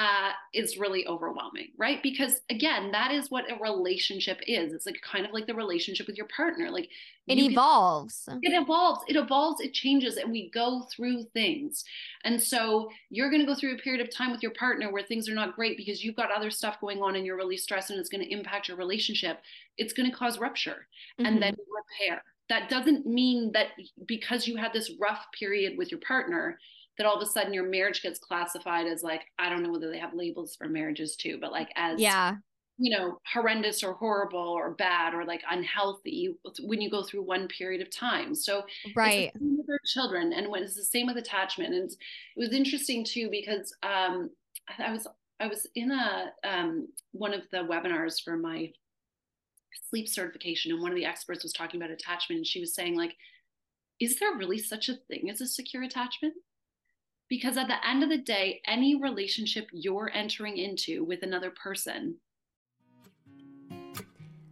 uh, 0.00 0.30
is 0.54 0.78
really 0.78 1.04
overwhelming, 1.08 1.70
right? 1.76 2.00
Because 2.04 2.40
again, 2.50 2.92
that 2.92 3.10
is 3.10 3.32
what 3.32 3.50
a 3.50 3.56
relationship 3.60 4.38
is. 4.46 4.72
It's 4.72 4.86
like 4.86 5.00
kind 5.02 5.26
of 5.26 5.32
like 5.32 5.48
the 5.48 5.54
relationship 5.56 6.06
with 6.06 6.16
your 6.16 6.28
partner. 6.28 6.70
Like 6.70 6.88
It 7.26 7.36
you 7.36 7.44
can- 7.46 7.52
evolves. 7.52 8.28
it 8.42 8.52
evolves 8.62 9.00
it 9.08 9.16
evolves 9.16 9.60
it 9.60 9.72
changes 9.74 10.16
and 10.16 10.30
we 10.30 10.50
go 10.50 10.86
through 10.92 11.24
things 11.34 11.84
and 12.24 12.40
so 12.40 12.88
you're 13.10 13.28
going 13.28 13.42
to 13.42 13.46
go 13.52 13.56
through 13.56 13.74
a 13.74 13.78
period 13.78 14.00
of 14.00 14.14
time 14.14 14.30
with 14.30 14.42
your 14.42 14.52
partner 14.52 14.90
where 14.92 15.02
things 15.02 15.28
are 15.28 15.34
not 15.34 15.56
great 15.56 15.76
because 15.76 16.02
you've 16.04 16.16
got 16.22 16.30
other 16.30 16.50
stuff 16.50 16.80
going 16.80 17.02
on 17.02 17.16
and 17.16 17.26
you're 17.26 17.36
really 17.36 17.56
stressed 17.56 17.90
and 17.90 17.98
it's 17.98 18.08
going 18.08 18.24
to 18.24 18.32
impact 18.32 18.68
your 18.68 18.76
relationship 18.78 19.40
it's 19.78 19.92
going 19.92 20.08
to 20.10 20.16
cause 20.16 20.38
rupture 20.38 20.86
Mhm. 21.18 21.26
and 21.26 21.42
then 21.42 21.54
repair 21.80 22.22
that 22.48 22.70
doesn't 22.70 23.04
mean 23.06 23.52
that 23.52 23.68
because 24.06 24.46
you 24.48 24.56
had 24.56 24.72
this 24.72 24.90
rough 24.98 25.26
period 25.38 25.76
with 25.76 25.90
your 25.90 26.00
partner 26.00 26.58
that 26.98 27.06
all 27.06 27.16
of 27.16 27.22
a 27.22 27.30
sudden 27.30 27.54
your 27.54 27.68
marriage 27.68 28.02
gets 28.02 28.18
classified 28.18 28.86
as 28.86 29.02
like 29.02 29.22
i 29.38 29.48
don't 29.48 29.62
know 29.62 29.70
whether 29.70 29.90
they 29.90 29.98
have 29.98 30.14
labels 30.14 30.54
for 30.56 30.68
marriages 30.68 31.16
too 31.16 31.38
but 31.40 31.52
like 31.52 31.70
as 31.76 32.00
yeah. 32.00 32.34
you 32.76 32.96
know 32.96 33.18
horrendous 33.32 33.82
or 33.82 33.94
horrible 33.94 34.38
or 34.38 34.72
bad 34.74 35.14
or 35.14 35.24
like 35.24 35.42
unhealthy 35.50 36.36
when 36.62 36.80
you 36.80 36.90
go 36.90 37.02
through 37.02 37.22
one 37.22 37.48
period 37.48 37.80
of 37.80 37.90
time 37.90 38.34
so 38.34 38.64
Right. 38.96 39.30
it's 39.32 39.34
the 39.34 39.38
same 39.40 39.56
with 39.58 39.70
our 39.70 39.80
children 39.86 40.32
and 40.32 40.48
when 40.48 40.62
it's 40.62 40.76
the 40.76 40.84
same 40.84 41.06
with 41.06 41.16
attachment 41.16 41.74
and 41.74 41.90
it 41.90 41.96
was 42.36 42.52
interesting 42.52 43.04
too 43.04 43.28
because 43.30 43.74
um 43.82 44.30
i 44.78 44.92
was 44.92 45.06
i 45.40 45.46
was 45.46 45.66
in 45.74 45.90
a 45.90 46.32
um 46.44 46.88
one 47.12 47.32
of 47.32 47.42
the 47.52 47.58
webinars 47.58 48.22
for 48.22 48.36
my 48.36 48.70
sleep 49.88 50.08
certification 50.08 50.72
and 50.72 50.82
one 50.82 50.90
of 50.90 50.96
the 50.96 51.04
experts 51.04 51.42
was 51.42 51.52
talking 51.52 51.80
about 51.80 51.90
attachment 51.90 52.38
and 52.38 52.46
she 52.46 52.60
was 52.60 52.74
saying 52.74 52.96
like 52.96 53.14
is 54.00 54.18
there 54.18 54.36
really 54.36 54.58
such 54.58 54.88
a 54.88 54.94
thing 55.08 55.28
as 55.30 55.40
a 55.40 55.46
secure 55.46 55.82
attachment 55.82 56.34
because 57.28 57.56
at 57.56 57.68
the 57.68 57.88
end 57.88 58.02
of 58.02 58.08
the 58.08 58.18
day 58.18 58.60
any 58.66 59.00
relationship 59.00 59.68
you're 59.72 60.10
entering 60.14 60.56
into 60.56 61.04
with 61.04 61.22
another 61.22 61.50
person 61.50 62.16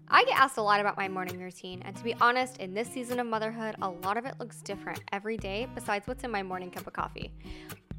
I 0.09 0.25
get 0.25 0.39
asked 0.39 0.57
a 0.57 0.63
lot 0.63 0.81
about 0.81 0.97
my 0.97 1.09
morning 1.09 1.41
routine, 1.41 1.83
and 1.85 1.97
to 1.97 2.05
be 2.05 2.15
honest, 2.21 2.59
in 2.59 2.73
this 2.73 2.87
season 2.87 3.19
of 3.19 3.27
motherhood, 3.27 3.75
a 3.83 3.91
lot 3.91 4.17
of 4.17 4.25
it 4.25 4.37
looks 4.39 4.63
different 4.63 5.03
every 5.13 5.37
day 5.37 5.67
besides 5.75 6.07
what's 6.07 6.23
in 6.23 6.31
my 6.31 6.45
morning 6.45 6.71
cup 6.71 6.87
of 6.87 6.93
coffee. 6.93 7.33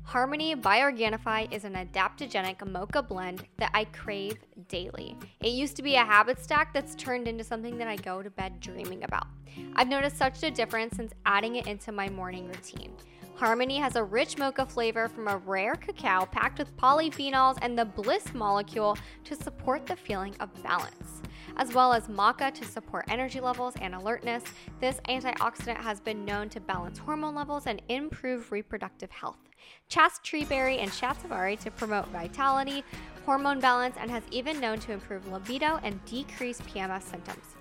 Harmony 0.04 0.56
by 0.56 0.80
Organifi 0.80 1.52
is 1.52 1.66
an 1.66 1.74
adaptogenic 1.74 2.66
mocha 2.66 3.04
blend 3.04 3.46
that 3.58 3.72
I 3.74 3.84
crave 3.86 4.38
daily. 4.70 5.18
It 5.42 5.50
used 5.50 5.76
to 5.76 5.84
be 5.84 5.96
a 5.96 6.06
habit 6.06 6.40
stack 6.42 6.74
that's 6.74 6.96
turned 6.96 7.28
into 7.28 7.44
something 7.44 7.78
that 7.78 7.90
I 7.90 7.98
go 7.98 8.24
to 8.24 8.30
bed 8.30 8.62
dreaming 8.62 9.04
about. 9.04 9.28
I've 9.76 9.90
noticed 9.90 10.18
such 10.18 10.42
a 10.44 10.50
difference 10.50 10.96
since 10.96 11.12
adding 11.26 11.58
it 11.58 11.68
into 11.68 11.92
my 11.92 12.08
morning 12.08 12.48
routine. 12.48 12.94
Harmony 13.38 13.78
has 13.78 13.95
a 13.95 14.04
rich 14.04 14.38
mocha 14.38 14.65
flavor 14.65 15.08
from 15.08 15.28
a 15.28 15.38
rare 15.38 15.76
cacao 15.76 16.26
packed 16.26 16.58
with 16.60 16.76
polyphenols 16.76 17.58
and 17.62 17.78
the 17.78 17.86
bliss 17.86 18.34
molecule 18.34 18.97
to 19.23 19.36
support 19.36 19.86
the 19.86 19.95
feeling 19.95 20.36
of 20.39 20.50
balance 20.63 21.21
as 21.58 21.73
well 21.73 21.91
as 21.93 22.08
maca 22.08 22.54
to 22.54 22.65
support 22.65 23.06
energy 23.10 23.39
levels 23.39 23.73
and 23.82 23.93
alertness. 23.93 24.43
This 24.80 25.00
antioxidant 25.10 25.78
has 25.78 26.00
been 26.00 26.23
known 26.23 26.50
to 26.50 26.60
balance 26.60 26.97
hormone 26.97 27.36
levels 27.36 27.67
and 27.67 27.82
improve 27.89 28.52
reproductive 28.52 29.12
health. 29.12 29.39
Chaste 29.89 30.23
tree 30.23 30.45
berry 30.45 30.78
and 30.80 30.91
shatavari 30.91 31.60
to 31.60 31.71
promote 31.71 32.08
vitality, 32.10 32.84
hormone 33.26 33.60
balance, 33.60 33.95
and 34.00 34.10
has 34.10 34.23
even 34.32 34.60
known 34.60 34.80
to 34.80 34.93
improve 34.93 35.28
libido 35.32 35.80
and 35.84 36.04
decrease 36.06 36.62
PMS 36.62 37.04
symptoms. 37.04 37.57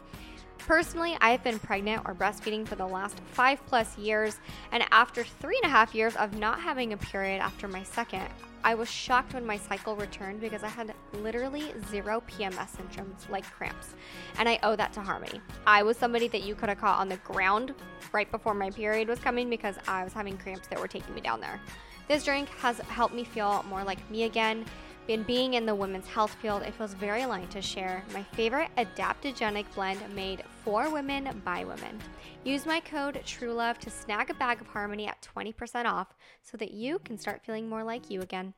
Personally, 0.67 1.17
I 1.21 1.31
have 1.31 1.45
been 1.45 1.61
pregnant 1.61 2.03
or 2.07 2.13
breastfeeding 2.13 2.67
for 2.67 2.75
the 2.75 2.89
last 2.89 3.21
five 3.31 3.65
plus 3.67 3.97
years, 3.97 4.41
and 4.73 4.83
after 4.91 5.23
three 5.23 5.57
and 5.63 5.71
a 5.71 5.73
half 5.73 5.95
years 5.95 6.17
of 6.17 6.37
not 6.37 6.59
having 6.59 6.93
a 6.93 6.97
period 6.97 7.39
after 7.39 7.69
my 7.69 7.85
second, 7.85 8.27
I 8.65 8.75
was 8.75 8.91
shocked 8.91 9.35
when 9.35 9.47
my 9.47 9.59
cycle 9.59 9.95
returned 9.95 10.41
because 10.41 10.65
I 10.65 10.69
had 10.69 10.93
literally 11.13 11.73
zero 11.89 12.21
PMS 12.29 12.71
symptoms 12.71 13.29
like 13.31 13.49
cramps. 13.49 13.95
And 14.41 14.49
I 14.49 14.59
owe 14.65 14.75
that 14.75 14.93
to 14.95 15.01
Harmony. 15.01 15.41
I 15.69 15.85
was 15.85 15.97
somebody 15.97 16.27
that 16.27 16.43
you 16.43 16.57
could 16.57 16.69
have 16.69 16.79
caught 16.79 16.99
on 16.99 17.09
the 17.09 17.19
ground 17.19 17.73
right 18.13 18.29
before 18.29 18.53
my 18.53 18.71
period 18.71 19.07
was 19.07 19.21
coming 19.21 19.49
because 19.49 19.77
I 19.87 20.03
was 20.03 20.13
having 20.13 20.37
cramps 20.37 20.67
that 20.67 20.81
were 20.81 20.89
taking 20.89 21.15
me 21.15 21.21
down 21.21 21.41
there. 21.41 21.61
This 22.09 22.25
drink 22.25 22.49
has 22.59 22.79
helped 22.81 23.15
me 23.15 23.23
feel 23.23 23.65
more 23.69 23.85
like 23.85 24.11
me 24.11 24.25
again. 24.25 24.65
In 25.09 25.23
being 25.23 25.55
in 25.55 25.67
the 25.67 25.75
women's 25.75 26.09
health 26.09 26.35
field, 26.43 26.63
it 26.63 26.75
feels 26.75 26.93
very 26.95 27.23
aligned 27.23 27.53
to 27.53 27.63
share 27.63 28.03
my 28.13 28.25
favorite 28.25 28.71
adaptogenic 28.77 29.73
blend 29.73 30.01
made 30.17 30.43
for 30.65 30.91
women 30.91 31.41
by 31.45 31.65
women. 31.65 32.01
Use 32.43 32.67
my 32.67 32.81
code 32.81 33.23
TRUELOVE 33.25 33.79
to 33.79 33.91
snag 33.91 34.31
a 34.31 34.35
bag 34.35 34.61
of 34.61 34.67
Harmony 34.67 35.07
at 35.07 35.25
20% 35.37 35.85
off 35.85 36.09
so 36.43 36.57
that 36.57 36.73
you 36.73 36.99
can 36.99 37.19
start 37.19 37.45
feeling 37.45 37.69
more 37.69 37.85
like 37.85 38.11
you 38.11 38.21
again. 38.21 38.53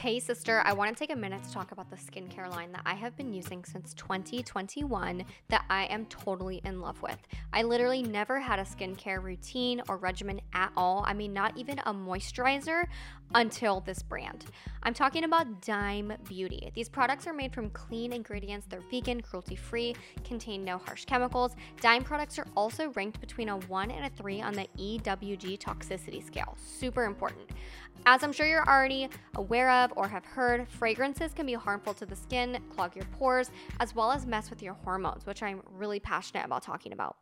Hey, 0.00 0.20
sister, 0.20 0.62
I 0.64 0.74
want 0.74 0.96
to 0.96 0.96
take 0.96 1.12
a 1.12 1.18
minute 1.18 1.42
to 1.42 1.50
talk 1.50 1.72
about 1.72 1.90
the 1.90 1.96
skincare 1.96 2.48
line 2.48 2.70
that 2.70 2.82
I 2.86 2.94
have 2.94 3.16
been 3.16 3.32
using 3.32 3.64
since 3.64 3.94
2021 3.94 5.24
that 5.48 5.64
I 5.68 5.86
am 5.86 6.06
totally 6.06 6.60
in 6.64 6.80
love 6.80 7.02
with. 7.02 7.18
I 7.52 7.64
literally 7.64 8.04
never 8.04 8.38
had 8.38 8.60
a 8.60 8.62
skincare 8.62 9.20
routine 9.20 9.82
or 9.88 9.96
regimen 9.96 10.40
at 10.52 10.70
all. 10.76 11.02
I 11.04 11.14
mean, 11.14 11.32
not 11.32 11.56
even 11.56 11.80
a 11.80 11.92
moisturizer 11.92 12.84
until 13.34 13.80
this 13.80 14.00
brand. 14.02 14.46
I'm 14.84 14.94
talking 14.94 15.24
about 15.24 15.62
Dime 15.62 16.12
Beauty. 16.28 16.70
These 16.74 16.88
products 16.88 17.26
are 17.26 17.32
made 17.32 17.52
from 17.52 17.68
clean 17.70 18.12
ingredients, 18.12 18.66
they're 18.70 18.80
vegan, 18.92 19.20
cruelty 19.20 19.56
free, 19.56 19.96
contain 20.24 20.64
no 20.64 20.78
harsh 20.78 21.04
chemicals. 21.06 21.56
Dime 21.80 22.04
products 22.04 22.38
are 22.38 22.46
also 22.56 22.90
ranked 22.90 23.20
between 23.20 23.48
a 23.48 23.56
1 23.56 23.90
and 23.90 24.06
a 24.06 24.10
3 24.10 24.42
on 24.42 24.54
the 24.54 24.68
EWG 24.78 25.58
toxicity 25.58 26.24
scale. 26.24 26.56
Super 26.56 27.04
important. 27.04 27.50
As 28.06 28.22
I'm 28.22 28.32
sure 28.32 28.46
you're 28.46 28.66
already 28.66 29.08
aware 29.34 29.70
of 29.70 29.92
or 29.96 30.08
have 30.08 30.24
heard, 30.24 30.66
fragrances 30.68 31.32
can 31.34 31.46
be 31.46 31.52
harmful 31.54 31.92
to 31.94 32.06
the 32.06 32.16
skin, 32.16 32.58
clog 32.70 32.96
your 32.96 33.04
pores, 33.18 33.50
as 33.80 33.94
well 33.94 34.10
as 34.10 34.24
mess 34.24 34.50
with 34.50 34.62
your 34.62 34.74
hormones, 34.74 35.26
which 35.26 35.42
I'm 35.42 35.62
really 35.72 36.00
passionate 36.00 36.44
about 36.46 36.62
talking 36.62 36.92
about. 36.92 37.16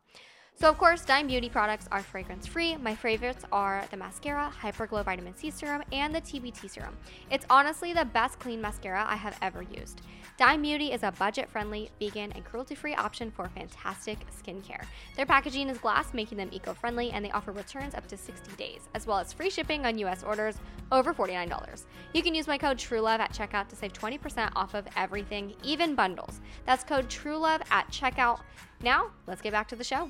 So, 0.59 0.67
of 0.67 0.79
course, 0.79 1.05
Dime 1.05 1.27
Beauty 1.27 1.49
products 1.49 1.87
are 1.91 2.01
fragrance 2.01 2.47
free. 2.47 2.77
My 2.77 2.95
favorites 2.95 3.45
are 3.51 3.85
the 3.91 3.97
mascara, 3.97 4.51
Hyperglow 4.59 5.05
Vitamin 5.05 5.35
C 5.35 5.51
Serum, 5.51 5.83
and 5.91 6.15
the 6.15 6.19
TBT 6.19 6.67
Serum. 6.67 6.97
It's 7.29 7.45
honestly 7.51 7.93
the 7.93 8.05
best 8.05 8.39
clean 8.39 8.59
mascara 8.59 9.05
I 9.07 9.17
have 9.17 9.37
ever 9.43 9.61
used. 9.61 10.01
Dime 10.35 10.63
Beauty 10.63 10.91
is 10.91 11.03
a 11.03 11.11
budget 11.11 11.47
friendly, 11.47 11.91
vegan, 11.99 12.31
and 12.31 12.43
cruelty 12.43 12.73
free 12.73 12.95
option 12.95 13.29
for 13.29 13.47
fantastic 13.49 14.17
skincare. 14.31 14.83
Their 15.15 15.27
packaging 15.27 15.69
is 15.69 15.77
glass, 15.77 16.11
making 16.15 16.39
them 16.39 16.49
eco 16.51 16.73
friendly, 16.73 17.11
and 17.11 17.23
they 17.23 17.31
offer 17.31 17.51
returns 17.51 17.93
up 17.93 18.07
to 18.07 18.17
60 18.17 18.55
days, 18.55 18.89
as 18.95 19.05
well 19.05 19.19
as 19.19 19.31
free 19.31 19.51
shipping 19.51 19.85
on 19.85 19.99
US 19.99 20.23
orders 20.23 20.55
over 20.91 21.13
$49. 21.13 21.83
You 22.15 22.23
can 22.23 22.33
use 22.33 22.47
my 22.47 22.57
code 22.57 22.79
TRUELOVE 22.79 23.19
at 23.19 23.31
checkout 23.31 23.67
to 23.67 23.75
save 23.75 23.93
20% 23.93 24.51
off 24.55 24.73
of 24.73 24.87
everything, 24.95 25.53
even 25.61 25.93
bundles. 25.93 26.41
That's 26.65 26.83
code 26.83 27.09
TRUELOVE 27.11 27.61
at 27.69 27.87
checkout. 27.91 28.39
Now, 28.81 29.11
let's 29.27 29.41
get 29.41 29.51
back 29.51 29.67
to 29.67 29.75
the 29.75 29.83
show. 29.83 30.09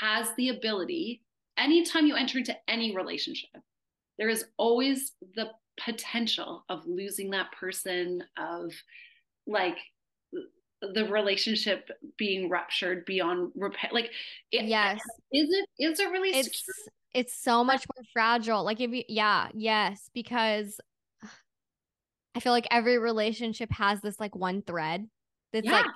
Has 0.00 0.28
the 0.36 0.48
ability, 0.48 1.22
anytime 1.56 2.06
you 2.06 2.16
enter 2.16 2.38
into 2.38 2.56
any 2.68 2.94
relationship, 2.94 3.50
there 4.18 4.28
is 4.28 4.44
always 4.56 5.12
the 5.34 5.50
potential 5.80 6.64
of 6.68 6.86
losing 6.86 7.30
that 7.30 7.52
person, 7.52 8.22
of 8.36 8.72
like 9.46 9.78
the 10.80 11.06
relationship 11.06 11.88
being 12.18 12.48
ruptured 12.48 13.04
beyond 13.04 13.52
repair. 13.54 13.90
Like, 13.92 14.10
it, 14.50 14.64
yes, 14.64 15.00
is 15.32 15.48
it 15.50 15.68
is 15.78 16.00
it 16.00 16.10
really? 16.10 16.30
It's 16.30 16.58
secure? 16.58 16.92
it's 17.14 17.34
so 17.34 17.62
much 17.62 17.84
more 17.94 18.04
fragile. 18.12 18.64
Like 18.64 18.80
if 18.80 18.90
you, 18.90 19.04
yeah, 19.08 19.48
yes, 19.54 20.10
because 20.14 20.80
I 22.34 22.40
feel 22.40 22.52
like 22.52 22.66
every 22.70 22.98
relationship 22.98 23.70
has 23.72 24.00
this 24.00 24.18
like 24.18 24.34
one 24.34 24.62
thread 24.62 25.06
that's 25.52 25.66
yeah. 25.66 25.72
like 25.72 25.86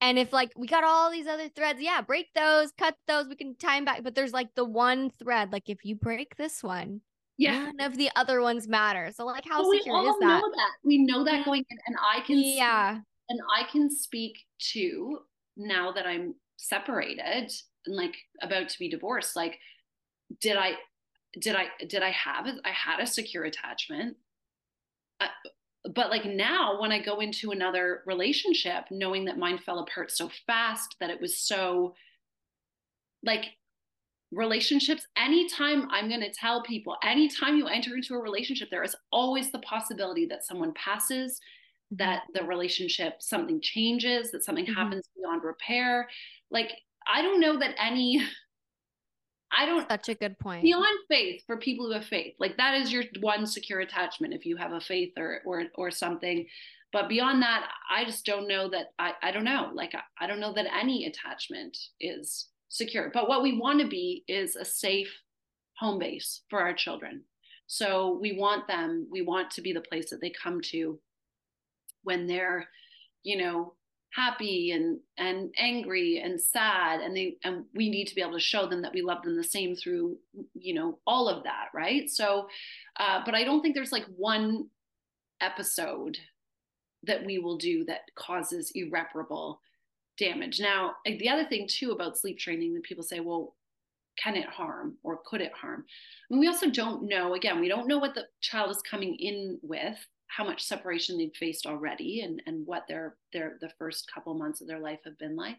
and 0.00 0.18
if 0.18 0.32
like 0.32 0.52
we 0.56 0.66
got 0.66 0.84
all 0.84 1.10
these 1.10 1.26
other 1.26 1.48
threads, 1.48 1.80
yeah, 1.80 2.00
break 2.00 2.28
those, 2.34 2.72
cut 2.72 2.96
those, 3.06 3.28
we 3.28 3.36
can 3.36 3.56
tie 3.56 3.76
them 3.76 3.84
back. 3.84 4.02
But 4.02 4.14
there's 4.14 4.32
like 4.32 4.54
the 4.54 4.64
one 4.64 5.10
thread. 5.10 5.52
Like 5.52 5.68
if 5.68 5.84
you 5.84 5.94
break 5.94 6.36
this 6.36 6.62
one, 6.62 7.00
yeah, 7.38 7.70
none 7.74 7.80
of 7.80 7.96
the 7.96 8.10
other 8.16 8.40
ones 8.40 8.68
matter. 8.68 9.10
So 9.14 9.24
like 9.26 9.44
how 9.48 9.62
well, 9.62 9.72
secure 9.72 10.08
is 10.08 10.16
that? 10.20 10.42
that? 10.42 10.70
We 10.84 10.98
know 10.98 11.24
that 11.24 11.44
going 11.44 11.64
in, 11.68 11.78
and 11.86 11.96
I 12.00 12.20
can 12.20 12.38
yeah, 12.38 12.94
speak, 12.94 13.04
and 13.30 13.40
I 13.56 13.70
can 13.70 13.90
speak 13.90 14.38
to 14.72 15.18
now 15.56 15.92
that 15.92 16.06
I'm 16.06 16.34
separated 16.56 17.50
and 17.86 17.96
like 17.96 18.16
about 18.42 18.68
to 18.68 18.78
be 18.78 18.88
divorced. 18.88 19.36
Like, 19.36 19.58
did 20.40 20.56
I, 20.56 20.72
did 21.40 21.56
I, 21.56 21.66
did 21.86 22.02
I 22.02 22.10
have? 22.10 22.46
I 22.46 22.70
had 22.70 23.00
a 23.00 23.06
secure 23.06 23.44
attachment. 23.44 24.16
Uh, 25.20 25.26
but 25.92 26.10
like 26.10 26.24
now 26.24 26.80
when 26.80 26.92
i 26.92 26.98
go 26.98 27.20
into 27.20 27.50
another 27.50 28.02
relationship 28.06 28.84
knowing 28.90 29.24
that 29.24 29.38
mine 29.38 29.58
fell 29.58 29.80
apart 29.80 30.10
so 30.10 30.30
fast 30.46 30.96
that 31.00 31.10
it 31.10 31.20
was 31.20 31.36
so 31.36 31.94
like 33.22 33.46
relationships 34.32 35.06
anytime 35.16 35.88
i'm 35.90 36.08
going 36.08 36.20
to 36.20 36.32
tell 36.32 36.62
people 36.62 36.96
anytime 37.02 37.56
you 37.56 37.66
enter 37.66 37.94
into 37.94 38.14
a 38.14 38.18
relationship 38.18 38.68
there 38.70 38.82
is 38.82 38.96
always 39.12 39.52
the 39.52 39.58
possibility 39.60 40.26
that 40.26 40.44
someone 40.44 40.72
passes 40.74 41.34
mm-hmm. 41.34 41.96
that 41.96 42.22
the 42.34 42.42
relationship 42.44 43.20
something 43.20 43.60
changes 43.60 44.30
that 44.30 44.44
something 44.44 44.64
mm-hmm. 44.64 44.74
happens 44.74 45.08
beyond 45.16 45.42
repair 45.44 46.08
like 46.50 46.72
i 47.06 47.20
don't 47.20 47.40
know 47.40 47.58
that 47.58 47.74
any 47.78 48.22
I 49.56 49.66
don't 49.66 49.88
such 49.88 50.08
a 50.08 50.14
good 50.14 50.38
point. 50.38 50.62
Beyond 50.62 50.98
faith 51.08 51.42
for 51.46 51.56
people 51.56 51.86
who 51.86 51.92
have 51.92 52.04
faith. 52.04 52.34
Like 52.38 52.56
that 52.56 52.74
is 52.74 52.92
your 52.92 53.04
one 53.20 53.46
secure 53.46 53.80
attachment 53.80 54.34
if 54.34 54.44
you 54.44 54.56
have 54.56 54.72
a 54.72 54.80
faith 54.80 55.12
or 55.16 55.40
or 55.44 55.64
or 55.74 55.90
something. 55.90 56.46
But 56.92 57.08
beyond 57.08 57.42
that, 57.42 57.68
I 57.90 58.04
just 58.04 58.24
don't 58.24 58.46
know 58.46 58.68
that 58.70 58.92
I, 59.00 59.14
I 59.20 59.32
don't 59.32 59.44
know. 59.44 59.70
Like 59.74 59.94
I, 59.94 60.24
I 60.24 60.28
don't 60.28 60.38
know 60.38 60.54
that 60.54 60.72
any 60.72 61.06
attachment 61.06 61.76
is 62.00 62.48
secure. 62.68 63.10
But 63.12 63.28
what 63.28 63.42
we 63.42 63.58
want 63.58 63.80
to 63.80 63.88
be 63.88 64.22
is 64.28 64.54
a 64.54 64.64
safe 64.64 65.12
home 65.76 65.98
base 65.98 66.42
for 66.48 66.60
our 66.60 66.72
children. 66.72 67.24
So 67.66 68.18
we 68.20 68.36
want 68.38 68.68
them, 68.68 69.08
we 69.10 69.22
want 69.22 69.50
to 69.52 69.62
be 69.62 69.72
the 69.72 69.80
place 69.80 70.10
that 70.10 70.20
they 70.20 70.30
come 70.30 70.60
to 70.70 71.00
when 72.02 72.26
they're, 72.26 72.68
you 73.22 73.38
know, 73.38 73.74
happy 74.14 74.70
and 74.70 75.00
and 75.18 75.52
angry 75.58 76.20
and 76.24 76.40
sad 76.40 77.00
and 77.00 77.16
they 77.16 77.36
and 77.42 77.64
we 77.74 77.90
need 77.90 78.06
to 78.06 78.14
be 78.14 78.20
able 78.20 78.32
to 78.32 78.40
show 78.40 78.66
them 78.66 78.80
that 78.80 78.92
we 78.92 79.02
love 79.02 79.22
them 79.22 79.36
the 79.36 79.42
same 79.42 79.74
through 79.74 80.16
you 80.54 80.72
know 80.72 80.98
all 81.06 81.28
of 81.28 81.42
that 81.42 81.66
right? 81.74 82.08
So 82.08 82.48
uh, 82.98 83.20
but 83.24 83.34
i 83.34 83.44
don't 83.44 83.60
think 83.60 83.74
there's 83.74 83.92
like 83.92 84.06
one 84.16 84.66
episode 85.40 86.16
that 87.02 87.24
we 87.24 87.38
will 87.38 87.56
do 87.56 87.84
that 87.84 88.02
causes 88.14 88.72
irreparable 88.74 89.60
damage. 90.16 90.60
Now 90.60 90.94
the 91.04 91.28
other 91.28 91.44
thing 91.44 91.66
too 91.68 91.90
about 91.90 92.16
sleep 92.16 92.38
training 92.38 92.74
that 92.74 92.84
people 92.84 93.04
say 93.04 93.20
well 93.20 93.54
can 94.16 94.36
it 94.36 94.48
harm 94.48 94.94
or 95.02 95.18
could 95.26 95.40
it 95.40 95.52
harm? 95.52 95.84
And 96.30 96.38
we 96.38 96.46
also 96.46 96.70
don't 96.70 97.08
know 97.08 97.34
again 97.34 97.60
we 97.60 97.68
don't 97.68 97.88
know 97.88 97.98
what 97.98 98.14
the 98.14 98.26
child 98.40 98.70
is 98.70 98.80
coming 98.88 99.16
in 99.16 99.58
with 99.62 99.98
how 100.28 100.44
much 100.44 100.62
separation 100.62 101.16
they've 101.18 101.34
faced 101.38 101.66
already 101.66 102.22
and, 102.22 102.42
and 102.46 102.66
what 102.66 102.84
their 102.88 103.16
their 103.32 103.56
the 103.60 103.70
first 103.78 104.10
couple 104.12 104.34
months 104.34 104.60
of 104.60 104.66
their 104.66 104.80
life 104.80 105.00
have 105.04 105.18
been 105.18 105.36
like. 105.36 105.58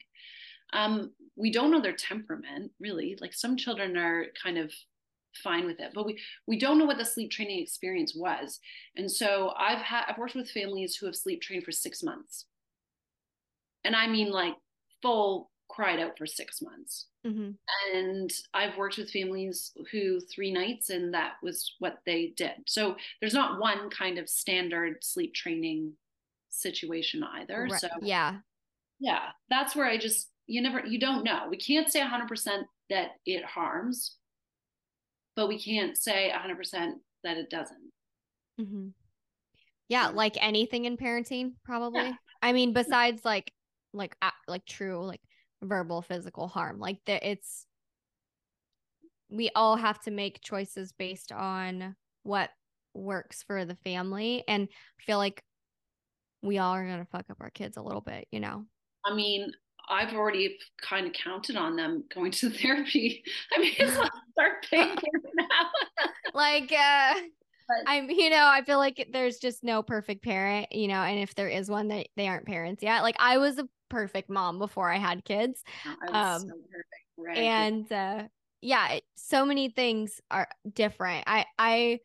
Um, 0.74 1.12
we 1.36 1.52
don't 1.52 1.72
know 1.72 1.82
their 1.82 1.94
temperament 1.94 2.72
really. 2.80 3.18
Like 3.22 3.34
some 3.34 3.58
children 3.58 3.98
are 3.98 4.26
kind 4.42 4.58
of 4.58 4.72
fine 5.44 5.66
with 5.66 5.80
it, 5.80 5.92
but 5.94 6.06
we 6.06 6.20
we 6.48 6.58
don't 6.60 6.78
know 6.78 6.86
what 6.86 6.98
the 6.98 7.06
sleep 7.06 7.32
training 7.32 7.62
experience 7.62 8.14
was. 8.16 8.60
And 8.96 9.10
so 9.10 9.54
I've 9.58 9.80
had 9.80 10.06
I've 10.08 10.18
worked 10.18 10.36
with 10.36 10.50
families 10.50 10.96
who 10.96 11.06
have 11.06 11.16
sleep 11.16 11.42
trained 11.42 11.64
for 11.64 11.72
six 11.72 12.04
months, 12.04 12.46
and 13.84 13.96
I 13.96 14.08
mean 14.08 14.32
like 14.32 14.56
full 15.02 15.52
cried 15.70 16.00
out 16.00 16.18
for 16.18 16.26
six 16.26 16.62
months. 16.62 17.08
Mm-hmm. 17.26 17.52
And 17.94 18.32
I've 18.54 18.78
worked 18.78 18.98
with 18.98 19.12
families 19.12 19.72
who 19.92 20.20
three 20.20 20.52
nights, 20.52 20.90
and 20.90 21.14
that 21.14 21.34
was 21.42 21.74
what 21.80 21.98
they 22.06 22.34
did. 22.38 22.54
So 22.68 22.96
there's 23.20 23.34
not 23.34 23.60
one 23.60 23.90
kind 23.90 24.18
of 24.18 24.30
standard 24.30 24.98
sleep 25.02 25.34
training 25.34 25.94
situation 26.50 27.24
either. 27.24 27.68
Right. 27.70 27.82
So 27.82 27.88
yeah, 28.02 28.38
yeah, 29.00 29.30
that's 29.50 29.76
where 29.76 29.88
I 29.88 29.98
just 29.98 30.30
you 30.48 30.62
never 30.62 30.86
you 30.86 31.00
don't 31.00 31.24
know. 31.24 31.48
We 31.50 31.58
can't 31.58 31.92
say 31.92 32.02
100% 32.02 32.64
that 32.90 33.10
it 33.26 33.44
harms, 33.44 34.16
but 35.36 35.48
we 35.48 35.60
can't 35.60 35.98
say 35.98 36.32
100% 36.34 36.92
that 37.24 37.38
it 37.38 37.50
doesn't. 37.50 37.92
Mm-hmm. 38.62 38.88
Yeah, 39.90 40.08
like 40.08 40.38
anything 40.40 40.86
in 40.86 40.98
parenting, 40.98 41.54
probably. 41.64 42.06
Yeah. 42.06 42.14
I 42.42 42.54
mean, 42.54 42.74
besides 42.74 43.26
like 43.26 43.52
like 43.94 44.16
like 44.48 44.66
true 44.66 45.04
like 45.06 45.22
verbal 45.62 46.02
physical 46.02 46.48
harm 46.48 46.80
like 46.80 46.98
that 47.06 47.24
it's 47.24 47.66
we 49.30 49.50
all 49.56 49.76
have 49.76 50.00
to 50.02 50.12
make 50.12 50.42
choices 50.42 50.92
based 50.92 51.32
on 51.32 51.96
what 52.24 52.50
works 52.94 53.44
for 53.44 53.66
the 53.66 53.76
family 53.76 54.44
and 54.48 54.68
I 54.72 55.04
feel 55.04 55.18
like 55.18 55.44
we 56.42 56.60
all 56.60 56.74
are 56.74 56.86
going 56.86 57.00
to 57.00 57.12
fuck 57.12 57.26
up 57.30 57.38
our 57.40 57.50
kids 57.50 57.78
a 57.78 57.82
little 57.82 58.02
bit 58.02 58.28
you 58.32 58.40
know? 58.40 58.66
I 59.06 59.14
mean 59.14 59.52
i've 59.88 60.14
already 60.14 60.58
kind 60.82 61.06
of 61.06 61.14
counted 61.14 61.56
on 61.56 61.76
them 61.76 62.04
going 62.14 62.32
to 62.32 62.50
therapy. 62.62 63.24
I 63.56 63.60
mean 63.60 63.74
it's 63.78 63.98
like 63.98 64.12
start 64.32 64.66
paying 64.70 64.96
now. 65.36 65.70
Like 66.34 66.72
uh 66.72 67.14
but, 67.68 67.78
I'm, 67.88 68.10
you 68.10 68.30
know, 68.30 68.46
I 68.46 68.62
feel 68.64 68.78
like 68.78 69.08
there's 69.12 69.38
just 69.38 69.64
no 69.64 69.82
perfect 69.82 70.24
parent, 70.24 70.68
you 70.72 70.88
know, 70.88 71.02
and 71.02 71.20
if 71.20 71.34
there 71.36 71.50
is 71.50 71.70
one, 71.70 71.88
that 71.88 72.08
they, 72.16 72.24
they 72.24 72.28
aren't 72.28 72.46
parents 72.46 72.84
yet. 72.84 73.02
Like 73.02 73.16
I 73.20 73.38
was 73.38 73.58
a 73.58 73.68
perfect 73.90 74.30
mom 74.30 74.60
before 74.60 74.90
I 74.90 74.98
had 74.98 75.24
kids. 75.24 75.64
Oh, 75.86 76.14
um, 76.14 76.42
so 76.42 76.54
right. 77.18 77.38
And 77.38 77.92
uh, 77.92 78.24
yeah, 78.62 78.94
it, 78.94 79.04
so 79.16 79.46
many 79.46 79.70
things 79.70 80.22
are 80.32 80.48
different. 80.74 81.26
I 81.28 81.46
I 81.58 82.00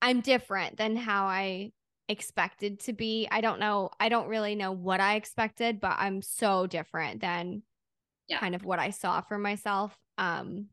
I'm 0.00 0.20
different 0.20 0.76
than 0.76 0.96
how 0.96 1.26
I 1.26 1.70
expected 2.08 2.80
to 2.80 2.92
be. 2.92 3.28
I 3.30 3.40
don't 3.40 3.60
know. 3.60 3.90
I 4.00 4.08
don't 4.08 4.28
really 4.28 4.54
know 4.54 4.72
what 4.72 5.00
I 5.00 5.14
expected, 5.14 5.80
but 5.80 5.96
I'm 5.98 6.20
so 6.22 6.66
different 6.66 7.20
than 7.20 7.62
yeah. 8.28 8.40
kind 8.40 8.54
of 8.54 8.64
what 8.64 8.78
I 8.78 8.90
saw 8.90 9.20
for 9.20 9.38
myself. 9.38 9.96
Um 10.18 10.66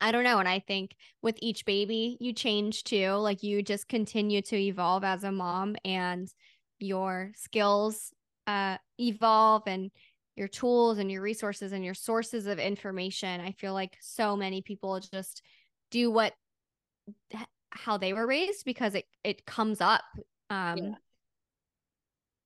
I 0.00 0.12
don't 0.12 0.24
know. 0.24 0.38
And 0.38 0.48
I 0.48 0.60
think 0.60 0.96
with 1.20 1.36
each 1.40 1.66
baby, 1.66 2.16
you 2.20 2.32
change 2.32 2.84
too. 2.84 3.10
Like 3.12 3.42
you 3.42 3.62
just 3.62 3.86
continue 3.86 4.40
to 4.42 4.56
evolve 4.56 5.04
as 5.04 5.24
a 5.24 5.32
mom 5.32 5.76
and 5.84 6.26
your 6.78 7.32
skills 7.36 8.10
uh, 8.50 8.76
evolve 8.98 9.62
and 9.66 9.90
your 10.34 10.48
tools 10.48 10.98
and 10.98 11.10
your 11.10 11.22
resources 11.22 11.72
and 11.72 11.84
your 11.84 11.94
sources 11.94 12.46
of 12.46 12.58
information. 12.58 13.40
I 13.40 13.52
feel 13.52 13.74
like 13.74 13.96
so 14.00 14.36
many 14.36 14.60
people 14.62 14.98
just 14.98 15.42
do 15.90 16.10
what 16.10 16.32
how 17.70 17.96
they 17.96 18.12
were 18.12 18.26
raised 18.26 18.64
because 18.64 18.94
it 18.94 19.04
it 19.22 19.46
comes 19.46 19.80
up 19.80 20.02
um 20.50 20.76
yeah 20.78 20.94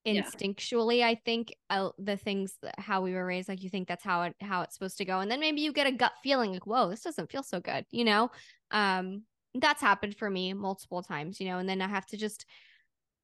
instinctually 0.07 0.99
yeah. 0.99 1.09
i 1.09 1.15
think 1.15 1.55
uh, 1.71 1.89
the 1.99 2.17
things 2.17 2.59
that, 2.61 2.79
how 2.79 3.01
we 3.01 3.15
were 3.15 3.25
raised 3.25 3.49
like 3.49 3.63
you 3.63 3.71
think 3.71 3.89
that's 3.89 4.05
how 4.05 4.23
it 4.25 4.35
how 4.43 4.61
it's 4.61 4.75
supposed 4.75 4.99
to 4.99 5.05
go 5.07 5.21
and 5.21 5.31
then 5.31 5.41
maybe 5.41 5.63
you 5.63 5.73
get 5.73 5.87
a 5.87 5.93
gut 5.93 6.13
feeling 6.23 6.53
like 6.53 6.67
whoa 6.67 6.91
this 6.91 7.01
doesn't 7.01 7.31
feel 7.31 7.43
so 7.43 7.59
good 7.59 7.87
you 7.91 8.05
know 8.05 8.31
um 8.71 9.23
that's 9.55 9.81
happened 9.81 10.15
for 10.15 10.29
me 10.29 10.53
multiple 10.53 11.03
times 11.03 11.41
you 11.41 11.49
know 11.49 11.57
and 11.57 11.67
then 11.67 11.81
i 11.81 11.89
have 11.89 12.05
to 12.05 12.19
just 12.19 12.45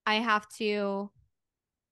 i 0.07 0.15
have 0.15 0.49
to 0.49 1.11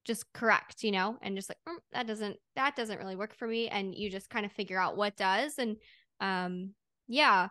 just 0.09 0.25
correct 0.33 0.83
you 0.83 0.91
know 0.91 1.17
and 1.23 1.37
just 1.37 1.49
like 1.49 1.59
mm, 1.69 1.79
that 1.93 2.07
doesn't 2.07 2.37
that 2.57 2.75
doesn't 2.75 2.99
really 2.99 3.15
work 3.15 3.35
for 3.37 3.47
me 3.47 3.69
and 3.69 3.95
you 3.95 4.11
just 4.11 4.29
kind 4.29 4.45
of 4.45 4.51
figure 4.51 4.81
out 4.81 4.97
what 4.97 5.17
does 5.17 5.59
and 5.59 5.77
um 6.21 6.71
yeah 7.07 7.49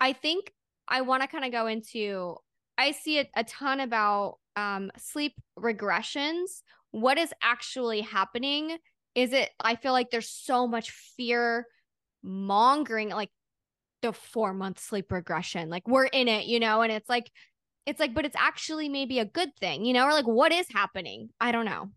i 0.00 0.12
think 0.12 0.52
i 0.86 1.00
want 1.00 1.22
to 1.22 1.28
kind 1.28 1.44
of 1.44 1.50
go 1.50 1.66
into 1.66 2.36
i 2.76 2.92
see 2.92 3.18
a, 3.18 3.28
a 3.34 3.42
ton 3.42 3.80
about 3.80 4.36
um, 4.58 4.90
sleep 4.98 5.34
regressions, 5.58 6.62
what 6.90 7.16
is 7.16 7.32
actually 7.42 8.00
happening? 8.00 8.76
Is 9.14 9.32
it, 9.32 9.50
I 9.60 9.76
feel 9.76 9.92
like 9.92 10.10
there's 10.10 10.30
so 10.30 10.66
much 10.66 10.90
fear 11.16 11.66
mongering, 12.22 13.10
like 13.10 13.30
the 14.02 14.12
four 14.12 14.52
month 14.52 14.80
sleep 14.80 15.12
regression. 15.12 15.70
Like 15.70 15.86
we're 15.86 16.06
in 16.06 16.28
it, 16.28 16.46
you 16.46 16.58
know, 16.58 16.82
and 16.82 16.92
it's 16.92 17.08
like, 17.08 17.30
it's 17.88 18.00
like, 18.00 18.12
but 18.12 18.26
it's 18.26 18.36
actually 18.38 18.88
maybe 18.88 19.18
a 19.18 19.24
good 19.24 19.56
thing, 19.56 19.86
you 19.86 19.94
know, 19.94 20.04
or 20.04 20.12
like 20.12 20.26
what 20.26 20.52
is 20.52 20.66
happening? 20.70 21.30
I 21.40 21.52
don't 21.52 21.64
know. 21.64 21.88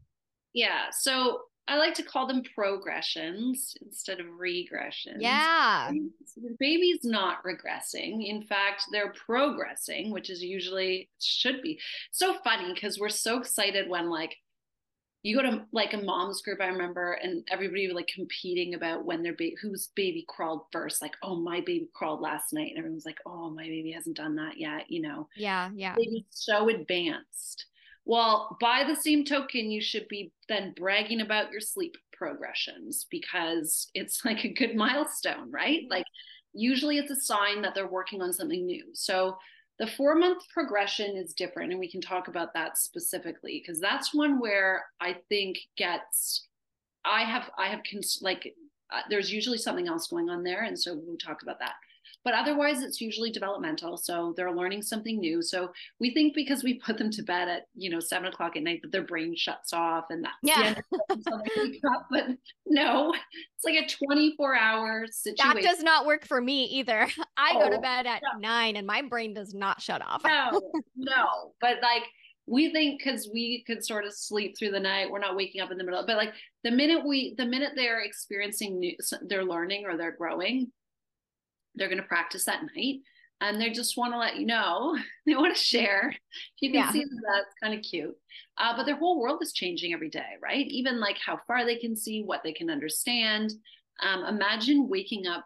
Yeah. 0.54 0.86
So 0.92 1.42
I 1.68 1.78
like 1.78 1.94
to 1.96 2.04
call 2.04 2.28
them 2.28 2.44
progressions 2.56 3.76
instead 3.82 4.22
of 4.22 4.26
regressions. 4.26 5.20
Yeah. 5.20 5.92
The 5.92 6.56
baby's 6.60 7.04
not 7.04 7.44
regressing. 7.44 8.26
In 8.28 8.42
fact, 8.44 8.84
they're 8.92 9.14
progressing, 9.14 10.12
which 10.12 10.30
is 10.30 10.42
usually 10.42 11.10
should 11.20 11.62
be. 11.62 11.78
So 12.12 12.38
funny 12.44 12.74
because 12.74 12.98
we're 12.98 13.10
so 13.10 13.38
excited 13.38 13.90
when 13.90 14.10
like 14.10 14.38
you 15.24 15.36
go 15.36 15.44
to 15.44 15.66
like 15.72 15.94
a 15.94 16.02
mom's 16.02 16.42
group, 16.42 16.60
I 16.62 16.68
remember, 16.68 17.14
and 17.14 17.48
everybody 17.52 17.92
like 17.94 18.08
competing 18.08 18.74
about 18.74 19.06
when 19.06 19.22
their 19.22 19.34
baby 19.34 19.56
whose 19.62 19.90
baby 19.96 20.26
crawled 20.28 20.64
first. 20.72 21.02
Like, 21.02 21.16
oh, 21.22 21.36
my 21.36 21.60
baby 21.60 21.88
crawled 21.94 22.22
last 22.22 22.54
night. 22.54 22.70
And 22.70 22.80
everyone's 22.80 23.06
like, 23.06 23.20
oh, 23.26 23.50
my 23.50 23.64
baby 23.64 23.92
hasn't 23.92 24.18
done 24.18 24.36
that 24.36 24.58
yet, 24.58 24.90
you 24.90 25.02
know. 25.02 25.28
Yeah, 25.36 25.70
yeah. 25.76 25.96
Baby's 25.96 26.26
so 26.30 26.70
advanced 26.70 27.66
well, 28.06 28.58
by 28.60 28.84
the 28.84 28.96
same 28.96 29.24
token, 29.24 29.72
you 29.72 29.82
should 29.82 30.08
be 30.08 30.32
then 30.50 30.74
bragging 30.76 31.22
about 31.22 31.52
your 31.52 31.62
sleep 31.62 31.96
progressions 32.12 33.06
because 33.10 33.90
it's 33.94 34.26
like 34.26 34.44
a 34.44 34.54
good 34.54 34.76
milestone, 34.76 35.52
right? 35.52 35.82
Mm-hmm. 35.82 35.92
Like, 35.92 36.06
usually 36.54 36.98
it's 36.98 37.12
a 37.12 37.16
sign 37.16 37.62
that 37.62 37.76
they're 37.76 37.88
working 37.88 38.22
on 38.22 38.34
something 38.34 38.66
new. 38.66 38.86
So, 38.94 39.38
the 39.82 39.88
four 39.88 40.14
month 40.14 40.44
progression 40.54 41.18
is 41.18 41.34
different, 41.34 41.72
and 41.72 41.80
we 41.80 41.90
can 41.90 42.02
talk 42.02 42.28
about 42.28 42.54
that 42.54 42.78
specifically 42.78 43.60
because 43.60 43.82
that's 43.82 44.14
one 44.14 44.40
where 44.40 44.86
I 45.02 45.18
think 45.28 45.58
gets. 45.76 46.46
I 47.04 47.24
have, 47.24 47.50
I 47.58 47.66
have, 47.66 47.80
cons- 47.92 48.20
like, 48.22 48.54
uh, 48.94 49.02
there's 49.10 49.34
usually 49.34 49.58
something 49.58 49.88
else 49.88 50.06
going 50.06 50.30
on 50.30 50.44
there. 50.44 50.66
And 50.66 50.78
so 50.78 50.94
we'll 50.94 51.18
talk 51.18 51.42
about 51.42 51.58
that 51.58 51.74
but 52.24 52.34
otherwise 52.34 52.82
it's 52.82 53.02
usually 53.02 53.32
developmental 53.32 53.98
so 53.98 54.34
they're 54.36 54.52
learning 54.52 54.82
something 54.82 55.20
new. 55.20 55.42
So 55.42 55.72
we 56.00 56.14
think 56.14 56.36
because 56.36 56.64
we 56.64 56.76
put 56.76 56.98
them 56.98 57.10
to 57.12 57.24
bed 57.24 57.48
at 57.48 57.64
you 57.76 57.90
know 57.90 58.00
seven 58.00 58.28
o'clock 58.28 58.56
at 58.56 58.64
night 58.64 58.82
that 58.84 58.92
their 58.92 59.04
brain 59.04 59.36
shuts 59.36 59.74
off 59.74 60.06
and 60.10 60.24
that's 60.24 60.36
yeah. 60.44 60.76
but 62.10 62.26
no 62.66 63.14
it's 63.14 63.66
like 63.66 63.76
a 63.76 64.06
24 64.06 64.56
hour 64.56 65.06
situation. 65.10 65.56
that 65.56 65.62
does 65.62 65.84
not 65.84 66.06
work 66.06 66.26
for 66.26 66.42
me 66.42 66.66
either. 66.66 67.08
I 67.38 67.54
oh, 67.56 67.60
go 67.60 67.70
to 67.70 67.78
oh, 67.78 67.82
bed 67.82 68.08
at 68.08 68.22
nine 68.40 68.76
and 68.76 68.88
my 68.88 69.02
brain 69.02 69.34
does 69.34 69.54
not 69.54 69.82
shut 69.82 70.02
off. 70.02 70.22
No 70.26 70.62
no 70.96 71.54
but 71.60 71.78
like 71.82 72.04
we 72.48 72.72
think 72.72 73.02
because 73.02 73.30
we 73.32 73.64
could 73.66 73.86
sort 73.86 74.06
of 74.06 74.14
sleep 74.14 74.56
through 74.58 74.72
the 74.72 74.80
night 74.80 75.10
we're 75.10 75.20
not 75.20 75.36
waking 75.36 75.62
up 75.62 75.72
in 75.72 75.78
the 75.78 75.84
middle 75.84 76.04
but 76.06 76.18
like 76.18 76.34
the 76.64 76.72
minute 76.72 77.06
we 77.06 77.36
the 77.38 77.46
minute 77.46 77.72
they're 77.76 78.02
experiencing 78.02 78.80
new 78.80 78.96
they're 79.28 79.46
learning 79.46 79.86
or 79.86 79.96
they're 79.96 80.16
growing 80.16 80.72
they're 81.76 81.90
going 81.90 82.02
to 82.02 82.08
practice 82.08 82.46
that 82.46 82.64
night 82.76 83.00
and 83.42 83.60
they 83.60 83.72
just 83.72 83.98
want 83.98 84.14
to 84.14 84.20
let 84.20 84.38
you 84.38 84.46
know 84.46 84.98
they 85.26 85.36
want 85.36 85.56
to 85.56 85.62
share. 85.62 86.14
You 86.60 86.72
can 86.72 86.80
yeah. 86.80 86.92
see 86.92 87.04
that 87.04 87.22
that's 87.28 87.56
kind 87.62 87.78
of 87.78 87.84
cute. 87.84 88.16
Uh, 88.58 88.78
but 88.78 88.86
their 88.86 88.96
whole 88.96 89.20
world 89.20 89.40
is 89.42 89.52
changing 89.52 89.94
every 89.94 90.10
day 90.10 90.38
right? 90.42 90.68
Even 90.68 91.00
like 91.00 91.18
how 91.24 91.40
far 91.48 91.66
they 91.66 91.78
can 91.78 91.96
see 91.96 92.24
what 92.24 92.42
they 92.44 92.54
can 92.54 92.70
understand. 92.70 93.52
Um, 94.02 94.24
imagine 94.26 94.88
waking 94.88 95.28
up 95.28 95.46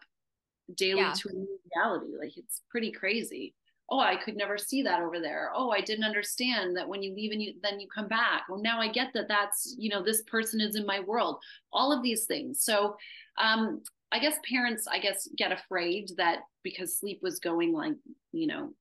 daily 0.76 1.02
yeah. 1.02 1.14
to 1.14 1.30
a 1.30 1.34
new 1.34 1.60
reality 1.76 2.14
like 2.20 2.38
it's 2.38 2.62
pretty 2.70 2.92
crazy. 2.92 3.56
Oh 3.88 4.00
i 4.00 4.16
could 4.16 4.36
never 4.36 4.58
see 4.58 4.82
that 4.82 5.02
over 5.02 5.20
there. 5.20 5.52
Oh 5.56 5.70
i 5.70 5.80
didn't 5.80 6.06
understand 6.06 6.76
that 6.76 6.88
when 6.88 7.04
you 7.04 7.14
leave 7.14 7.32
and 7.32 7.42
you 7.42 7.54
then 7.62 7.80
you 7.80 7.88
come 7.94 8.08
back. 8.08 8.44
Well 8.50 8.62
now 8.62 8.80
i 8.80 8.88
get 8.88 9.14
that 9.14 9.28
that's 9.28 9.76
you 9.78 9.90
know 9.90 10.04
this 10.04 10.24
person 10.24 10.60
is 10.60 10.76
in 10.76 10.86
my 10.86 11.00
world. 11.02 11.38
All 11.72 11.92
of 11.92 12.04
these 12.04 12.26
things. 12.26 12.64
So 12.64 12.98
um, 13.38 13.82
I 14.12 14.20
guess 14.20 14.38
parents, 14.50 14.88
I 14.88 15.00
guess, 15.00 15.28
get 15.36 15.52
afraid 15.52 16.12
that 16.18 16.40
because 16.64 16.98
sleep 16.98 17.20
was 17.22 17.40
going 17.40 17.74
like, 17.74 17.96
you 18.32 18.48
know, 18.48 18.74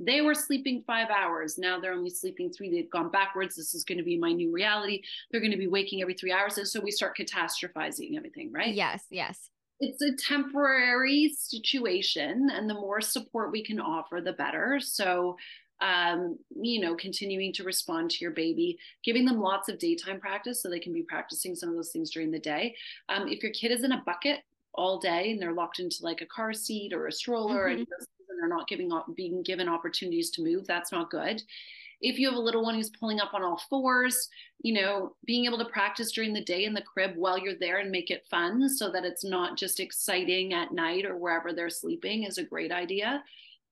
they 0.00 0.22
were 0.22 0.34
sleeping 0.34 0.82
five 0.86 1.08
hours. 1.10 1.58
Now 1.58 1.78
they're 1.78 1.92
only 1.92 2.10
sleeping 2.10 2.50
three. 2.50 2.70
They've 2.70 2.90
gone 2.90 3.10
backwards. 3.10 3.56
This 3.56 3.74
is 3.74 3.84
going 3.84 3.98
to 3.98 4.04
be 4.04 4.18
my 4.18 4.32
new 4.32 4.50
reality. 4.50 5.02
They're 5.30 5.40
going 5.40 5.52
to 5.52 5.58
be 5.58 5.66
waking 5.66 6.00
every 6.00 6.14
three 6.14 6.32
hours. 6.32 6.56
And 6.56 6.66
so 6.66 6.80
we 6.80 6.90
start 6.90 7.16
catastrophizing 7.18 8.16
everything, 8.16 8.50
right? 8.50 8.74
Yes, 8.74 9.04
yes. 9.10 9.50
It's 9.78 10.02
a 10.02 10.14
temporary 10.14 11.34
situation. 11.36 12.48
And 12.52 12.68
the 12.68 12.74
more 12.74 13.00
support 13.00 13.52
we 13.52 13.62
can 13.62 13.80
offer, 13.80 14.20
the 14.20 14.32
better. 14.32 14.78
So, 14.80 15.36
um, 15.80 16.38
you 16.54 16.80
know, 16.80 16.94
continuing 16.94 17.52
to 17.54 17.64
respond 17.64 18.10
to 18.10 18.18
your 18.20 18.32
baby, 18.32 18.78
giving 19.04 19.24
them 19.24 19.40
lots 19.40 19.68
of 19.68 19.78
daytime 19.78 20.20
practice 20.20 20.62
so 20.62 20.68
they 20.68 20.80
can 20.80 20.92
be 20.92 21.02
practicing 21.02 21.54
some 21.54 21.70
of 21.70 21.76
those 21.76 21.90
things 21.90 22.10
during 22.10 22.30
the 22.30 22.38
day. 22.38 22.74
Um, 23.08 23.28
if 23.28 23.42
your 23.42 23.52
kid 23.52 23.70
is 23.70 23.84
in 23.84 23.92
a 23.92 24.02
bucket, 24.04 24.40
all 24.74 24.98
day 24.98 25.32
and 25.32 25.40
they're 25.40 25.52
locked 25.52 25.80
into 25.80 25.98
like 26.02 26.20
a 26.20 26.26
car 26.26 26.52
seat 26.52 26.92
or 26.92 27.06
a 27.06 27.12
stroller 27.12 27.68
mm-hmm. 27.68 27.80
and 27.80 27.86
they're 28.40 28.48
not 28.48 28.68
giving 28.68 28.92
up 28.92 29.06
being 29.16 29.42
given 29.42 29.68
opportunities 29.68 30.30
to 30.30 30.42
move 30.42 30.66
that's 30.66 30.92
not 30.92 31.10
good 31.10 31.42
if 32.00 32.18
you 32.18 32.28
have 32.28 32.36
a 32.36 32.40
little 32.40 32.62
one 32.62 32.74
who's 32.74 32.90
pulling 32.90 33.20
up 33.20 33.34
on 33.34 33.42
all 33.42 33.60
fours 33.68 34.28
you 34.62 34.72
know 34.72 35.14
being 35.26 35.44
able 35.44 35.58
to 35.58 35.64
practice 35.66 36.12
during 36.12 36.32
the 36.32 36.44
day 36.44 36.64
in 36.64 36.72
the 36.72 36.82
crib 36.82 37.12
while 37.16 37.38
you're 37.38 37.58
there 37.58 37.78
and 37.78 37.90
make 37.90 38.10
it 38.10 38.26
fun 38.30 38.68
so 38.68 38.90
that 38.90 39.04
it's 39.04 39.24
not 39.24 39.58
just 39.58 39.80
exciting 39.80 40.54
at 40.54 40.72
night 40.72 41.04
or 41.04 41.16
wherever 41.16 41.52
they're 41.52 41.70
sleeping 41.70 42.24
is 42.24 42.38
a 42.38 42.44
great 42.44 42.72
idea 42.72 43.22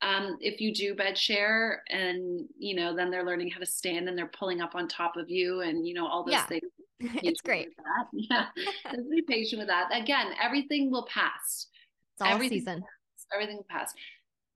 um, 0.00 0.36
if 0.40 0.60
you 0.60 0.72
do 0.72 0.94
bed 0.94 1.18
share 1.18 1.82
and 1.90 2.46
you 2.58 2.74
know 2.74 2.94
then 2.94 3.10
they're 3.10 3.24
learning 3.24 3.50
how 3.50 3.58
to 3.58 3.66
stand 3.66 4.08
and 4.08 4.16
they're 4.16 4.26
pulling 4.26 4.60
up 4.60 4.74
on 4.74 4.86
top 4.86 5.16
of 5.16 5.30
you 5.30 5.62
and 5.62 5.86
you 5.86 5.94
know 5.94 6.06
all 6.06 6.24
those 6.24 6.34
yeah. 6.34 6.46
things 6.46 6.62
it's 7.00 7.40
great. 7.40 7.68
yeah. 8.12 8.46
Just 8.92 9.10
be 9.10 9.22
patient 9.22 9.60
with 9.60 9.68
that. 9.68 9.88
Again 9.92 10.32
everything 10.42 10.90
will 10.90 11.06
pass. 11.06 11.66
It's 12.14 12.22
all 12.22 12.34
everything 12.34 12.60
season. 12.60 12.80
pass, 12.80 13.26
everything 13.34 13.56
will 13.56 13.66
pass. 13.68 13.92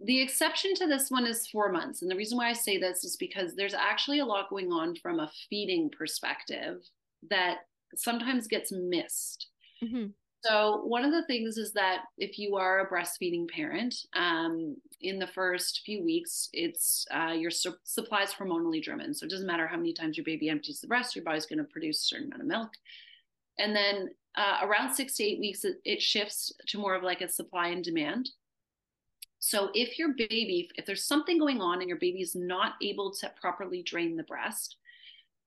The 0.04 0.20
exception 0.20 0.74
to 0.74 0.86
this 0.86 1.10
one 1.10 1.26
is 1.26 1.46
four 1.46 1.70
months 1.70 2.02
and 2.02 2.10
the 2.10 2.16
reason 2.16 2.36
why 2.36 2.50
i 2.50 2.52
say 2.52 2.76
this 2.76 3.04
is 3.04 3.16
because 3.16 3.54
there's 3.54 3.74
actually 3.74 4.18
a 4.18 4.24
lot 4.24 4.50
going 4.50 4.72
on 4.72 4.96
from 4.96 5.20
a 5.20 5.30
feeding 5.48 5.90
perspective 5.96 6.78
that 7.30 7.58
sometimes 7.94 8.48
gets 8.48 8.72
missed. 8.72 9.48
Mm-hmm. 9.82 10.06
So, 10.44 10.82
one 10.84 11.04
of 11.04 11.12
the 11.12 11.24
things 11.26 11.56
is 11.56 11.72
that 11.74 12.04
if 12.18 12.36
you 12.36 12.56
are 12.56 12.80
a 12.80 12.90
breastfeeding 12.90 13.48
parent, 13.48 13.94
um, 14.14 14.76
in 15.00 15.20
the 15.20 15.26
first 15.26 15.82
few 15.86 16.02
weeks, 16.02 16.48
it's 16.52 17.06
uh, 17.14 17.32
your 17.32 17.50
su- 17.50 17.76
supply 17.84 18.22
is 18.22 18.32
hormonally 18.32 18.82
driven. 18.82 19.14
So, 19.14 19.24
it 19.24 19.30
doesn't 19.30 19.46
matter 19.46 19.68
how 19.68 19.76
many 19.76 19.92
times 19.92 20.16
your 20.16 20.24
baby 20.24 20.48
empties 20.48 20.80
the 20.80 20.88
breast, 20.88 21.14
your 21.14 21.24
body's 21.24 21.46
going 21.46 21.60
to 21.60 21.64
produce 21.64 22.00
a 22.00 22.06
certain 22.06 22.26
amount 22.26 22.42
of 22.42 22.48
milk. 22.48 22.70
And 23.58 23.76
then 23.76 24.10
uh, 24.36 24.60
around 24.62 24.92
six 24.92 25.14
to 25.16 25.24
eight 25.24 25.38
weeks, 25.38 25.64
it, 25.64 25.76
it 25.84 26.02
shifts 26.02 26.52
to 26.68 26.78
more 26.78 26.94
of 26.96 27.04
like 27.04 27.20
a 27.20 27.28
supply 27.28 27.68
and 27.68 27.84
demand. 27.84 28.30
So, 29.38 29.70
if 29.74 29.96
your 29.96 30.14
baby, 30.14 30.70
if 30.74 30.86
there's 30.86 31.04
something 31.04 31.38
going 31.38 31.60
on 31.60 31.78
and 31.78 31.88
your 31.88 31.98
baby 31.98 32.20
is 32.20 32.34
not 32.34 32.74
able 32.82 33.12
to 33.14 33.30
properly 33.40 33.84
drain 33.84 34.16
the 34.16 34.24
breast, 34.24 34.76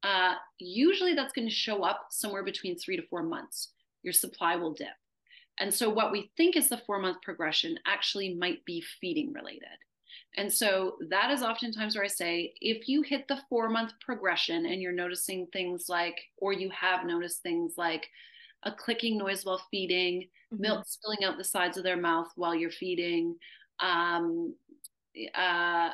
uh, 0.03 0.35
usually 0.57 1.15
that's 1.15 1.33
going 1.33 1.49
to 1.49 1.53
show 1.53 1.83
up 1.83 2.07
somewhere 2.11 2.43
between 2.43 2.77
three 2.77 2.95
to 2.95 3.03
four 3.09 3.23
months 3.23 3.71
your 4.05 4.13
supply 4.13 4.55
will 4.55 4.73
dip. 4.73 4.87
And 5.59 5.73
so, 5.73 5.89
what 5.89 6.11
we 6.13 6.31
think 6.37 6.55
is 6.55 6.69
the 6.69 6.81
four 6.85 6.99
month 6.99 7.21
progression 7.21 7.77
actually 7.85 8.33
might 8.35 8.63
be 8.63 8.81
feeding 9.01 9.33
related. 9.33 9.67
And 10.37 10.51
so, 10.51 10.95
that 11.09 11.31
is 11.31 11.41
oftentimes 11.41 11.95
where 11.95 12.05
I 12.05 12.09
say 12.09 12.53
if 12.61 12.87
you 12.87 13.01
hit 13.01 13.27
the 13.27 13.41
four 13.49 13.69
month 13.69 13.91
progression 13.99 14.65
and 14.65 14.81
you're 14.81 14.93
noticing 14.93 15.47
things 15.47 15.89
like, 15.89 16.19
or 16.37 16.53
you 16.53 16.69
have 16.69 17.05
noticed 17.05 17.41
things 17.41 17.73
like, 17.77 18.07
a 18.65 18.71
clicking 18.71 19.17
noise 19.17 19.45
while 19.45 19.61
feeding, 19.71 20.23
mm-hmm. 20.23 20.61
milk 20.61 20.85
spilling 20.87 21.23
out 21.23 21.37
the 21.37 21.43
sides 21.43 21.77
of 21.77 21.83
their 21.83 21.97
mouth 21.97 22.31
while 22.35 22.55
you're 22.55 22.71
feeding, 22.71 23.35
um, 23.79 24.55
uh, 25.33 25.91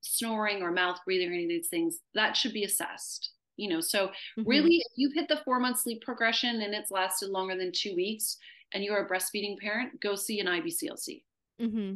snoring 0.00 0.62
or 0.62 0.72
mouth 0.72 0.98
breathing 1.04 1.30
or 1.30 1.34
any 1.34 1.44
of 1.44 1.48
these 1.48 1.68
things, 1.68 2.00
that 2.14 2.36
should 2.36 2.52
be 2.52 2.64
assessed. 2.64 3.32
You 3.58 3.68
know, 3.68 3.80
so 3.80 4.06
mm-hmm. 4.06 4.48
really, 4.48 4.76
if 4.76 4.92
you've 4.96 5.14
hit 5.14 5.28
the 5.28 5.40
four 5.44 5.60
month 5.60 5.80
sleep 5.80 6.00
progression 6.02 6.62
and 6.62 6.74
it's 6.74 6.90
lasted 6.90 7.28
longer 7.28 7.56
than 7.56 7.72
two 7.72 7.94
weeks, 7.94 8.38
and 8.72 8.82
you're 8.82 9.04
a 9.04 9.08
breastfeeding 9.08 9.58
parent, 9.58 10.00
go 10.00 10.14
see 10.14 10.40
an 10.40 10.46
IBCLC. 10.46 11.22
Mm-hmm. 11.60 11.94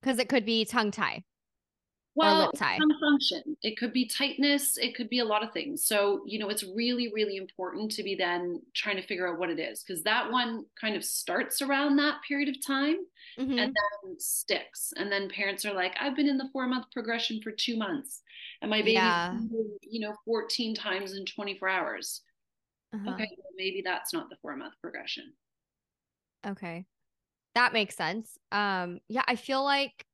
Because 0.00 0.18
it 0.18 0.28
could 0.28 0.44
be 0.44 0.64
tongue 0.64 0.90
tie 0.90 1.24
well 2.16 2.50
some 2.56 2.78
function. 3.00 3.56
It 3.62 3.76
could 3.76 3.92
be 3.92 4.06
tightness. 4.06 4.78
It 4.78 4.94
could 4.94 5.10
be 5.10 5.18
a 5.18 5.24
lot 5.24 5.44
of 5.44 5.52
things. 5.52 5.84
So 5.84 6.22
you 6.26 6.38
know 6.38 6.48
it's 6.48 6.64
really 6.64 7.12
really 7.12 7.36
important 7.36 7.90
to 7.92 8.02
be 8.02 8.14
then 8.14 8.62
trying 8.74 8.96
to 8.96 9.02
figure 9.02 9.28
out 9.28 9.38
what 9.38 9.50
it 9.50 9.60
is 9.60 9.82
because 9.82 10.02
that 10.04 10.30
one 10.32 10.64
kind 10.80 10.96
of 10.96 11.04
starts 11.04 11.60
around 11.60 11.96
that 11.96 12.16
period 12.26 12.48
of 12.48 12.66
time 12.66 12.96
mm-hmm. 13.38 13.58
and 13.58 13.76
then 13.76 14.18
sticks. 14.18 14.92
And 14.96 15.12
then 15.12 15.28
parents 15.28 15.64
are 15.64 15.74
like 15.74 15.94
i've 16.00 16.16
been 16.16 16.28
in 16.28 16.38
the 16.38 16.48
four 16.52 16.66
month 16.66 16.86
progression 16.92 17.40
for 17.42 17.52
two 17.52 17.76
months 17.76 18.22
and 18.62 18.70
my 18.70 18.80
baby 18.80 18.92
yeah. 18.92 19.36
you 19.82 20.00
know 20.00 20.14
14 20.24 20.74
times 20.74 21.12
in 21.12 21.26
24 21.26 21.68
hours. 21.68 22.22
Uh-huh. 22.94 23.10
okay 23.10 23.28
well, 23.36 23.52
maybe 23.56 23.82
that's 23.84 24.12
not 24.12 24.30
the 24.30 24.36
four 24.40 24.56
month 24.56 24.74
progression. 24.80 25.32
Okay. 26.46 26.86
That 27.54 27.72
makes 27.74 27.94
sense. 27.94 28.38
Um 28.52 29.00
yeah 29.08 29.24
i 29.26 29.36
feel 29.36 29.62
like 29.62 30.06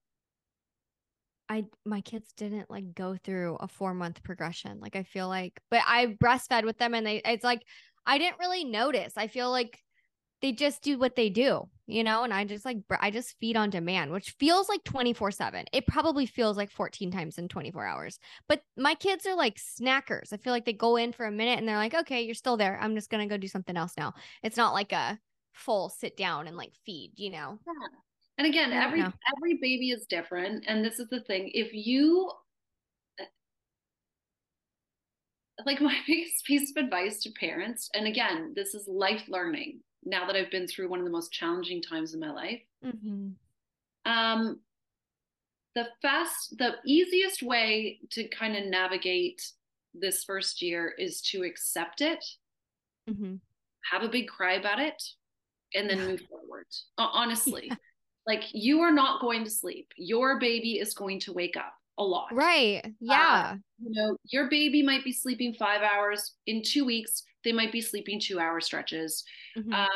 I 1.53 1.65
my 1.85 2.01
kids 2.01 2.33
didn't 2.35 2.71
like 2.71 2.95
go 2.95 3.15
through 3.23 3.57
a 3.61 3.69
four 3.69 3.93
month 3.93 4.23
progression. 4.23 4.81
Like 4.81 4.97
I 4.97 5.03
feel 5.03 5.29
like, 5.29 5.61
but 5.71 5.83
I 5.87 6.07
breastfed 6.07 6.65
with 6.65 6.79
them, 6.79 6.95
and 6.95 7.07
they 7.07 7.21
it's 7.27 7.45
like 7.45 7.63
I 8.07 8.17
didn't 8.17 8.39
really 8.41 8.65
notice. 8.65 9.13
I 9.19 9.27
feel 9.27 9.51
like 9.51 9.79
they 10.41 10.53
just 10.53 10.83
do 10.83 10.99
what 10.99 11.15
they 11.15 11.29
do, 11.29 11.69
you 11.87 12.05
know. 12.05 12.25
And 12.25 12.33
I 12.33 12.45
just 12.45 12.65
like 12.65 12.79
I 12.91 13.11
just 13.11 13.37
feed 13.39 13.59
on 13.59 13.69
demand, 13.69 14.13
which 14.13 14.35
feels 14.41 14.67
like 14.71 14.83
twenty 14.83 15.13
four 15.13 15.31
seven. 15.31 15.67
It 15.75 15.87
probably 15.87 16.25
feels 16.25 16.57
like 16.57 16.71
fourteen 16.71 17.11
times 17.11 17.37
in 17.37 17.49
twenty 17.49 17.71
four 17.71 17.85
hours. 17.85 18.19
But 18.49 18.63
my 18.79 18.95
kids 18.95 19.27
are 19.27 19.37
like 19.37 19.59
snackers. 19.59 20.33
I 20.33 20.39
feel 20.39 20.55
like 20.55 20.65
they 20.65 20.73
go 20.73 20.97
in 20.97 21.13
for 21.13 21.27
a 21.27 21.31
minute 21.31 21.59
and 21.59 21.69
they're 21.69 21.77
like, 21.77 21.95
okay, 21.95 22.23
you're 22.23 22.35
still 22.35 22.57
there. 22.57 22.79
I'm 22.81 22.95
just 22.95 23.11
gonna 23.11 23.29
go 23.29 23.37
do 23.37 23.47
something 23.47 23.77
else 23.77 23.93
now. 23.99 24.15
It's 24.43 24.57
not 24.57 24.73
like 24.73 24.93
a 24.93 25.19
full 25.53 25.91
sit 25.91 26.17
down 26.17 26.47
and 26.47 26.57
like 26.57 26.73
feed, 26.87 27.13
you 27.17 27.31
know. 27.31 27.59
Yeah. 27.67 27.89
And 28.39 28.47
again, 28.47 28.73
every 28.73 29.01
know. 29.01 29.13
every 29.37 29.59
baby 29.61 29.91
is 29.91 30.07
different. 30.07 30.65
And 30.67 30.85
this 30.85 30.99
is 30.99 31.09
the 31.09 31.21
thing. 31.21 31.51
If 31.53 31.73
you 31.73 32.31
like 35.65 35.81
my 35.81 35.97
biggest 36.07 36.45
piece 36.45 36.71
of 36.71 36.83
advice 36.83 37.23
to 37.23 37.31
parents, 37.31 37.91
and 37.95 38.07
again, 38.07 38.53
this 38.55 38.75
is 38.75 38.89
life 38.89 39.25
learning 39.29 39.81
now 40.05 40.27
that 40.27 40.37
I've 40.37 40.51
been 40.51 40.67
through 40.67 40.89
one 40.89 40.99
of 40.99 41.05
the 41.05 41.11
most 41.11 41.33
challenging 41.33 41.83
times 41.83 42.15
in 42.15 42.21
my 42.21 42.31
life. 42.31 42.61
Mm-hmm. 42.85 44.11
Um, 44.11 44.61
the 45.75 45.87
fast, 46.03 46.59
the 46.59 46.75
easiest 46.85 47.43
way 47.43 48.01
to 48.11 48.29
kind 48.29 48.57
of 48.57 48.67
navigate 48.67 49.43
this 49.95 50.25
first 50.25 50.61
year 50.61 50.95
is 50.99 51.21
to 51.21 51.45
accept 51.45 52.01
it, 52.01 52.25
mm-hmm. 53.09 53.37
have 53.91 54.03
a 54.03 54.09
big 54.09 54.27
cry 54.27 54.55
about 54.55 54.81
it, 54.81 55.01
and 55.75 55.89
then 55.89 56.05
move 56.05 56.23
forward. 56.29 56.67
Honestly, 56.99 57.67
yeah 57.71 57.77
like 58.27 58.45
you 58.53 58.81
are 58.81 58.93
not 58.93 59.21
going 59.21 59.45
to 59.45 59.51
sleep. 59.51 59.89
Your 59.97 60.39
baby 60.39 60.79
is 60.79 60.95
going 60.95 61.21
to 61.21 61.33
wake 61.33 61.57
up 61.57 61.75
a 61.99 62.03
lot. 62.05 62.29
Right. 62.33 62.83
Yeah. 63.01 63.53
uh, 63.53 63.57
you 63.83 63.91
know 63.91 64.17
your 64.25 64.49
baby 64.49 64.83
might 64.83 65.05
be 65.05 65.13
sleeping 65.13 65.55
five 65.55 65.83
hours 65.83 66.35
in 66.47 66.63
two 66.63 66.85
weeks. 66.85 67.25
They 67.45 67.53
might 67.53 67.73
be 67.73 67.81
sleeping 67.81 68.21
two 68.21 68.39
hour 68.39 68.61
stretches. 68.61 69.25
Mm-hmm. 69.59 69.73
um, 69.75 69.89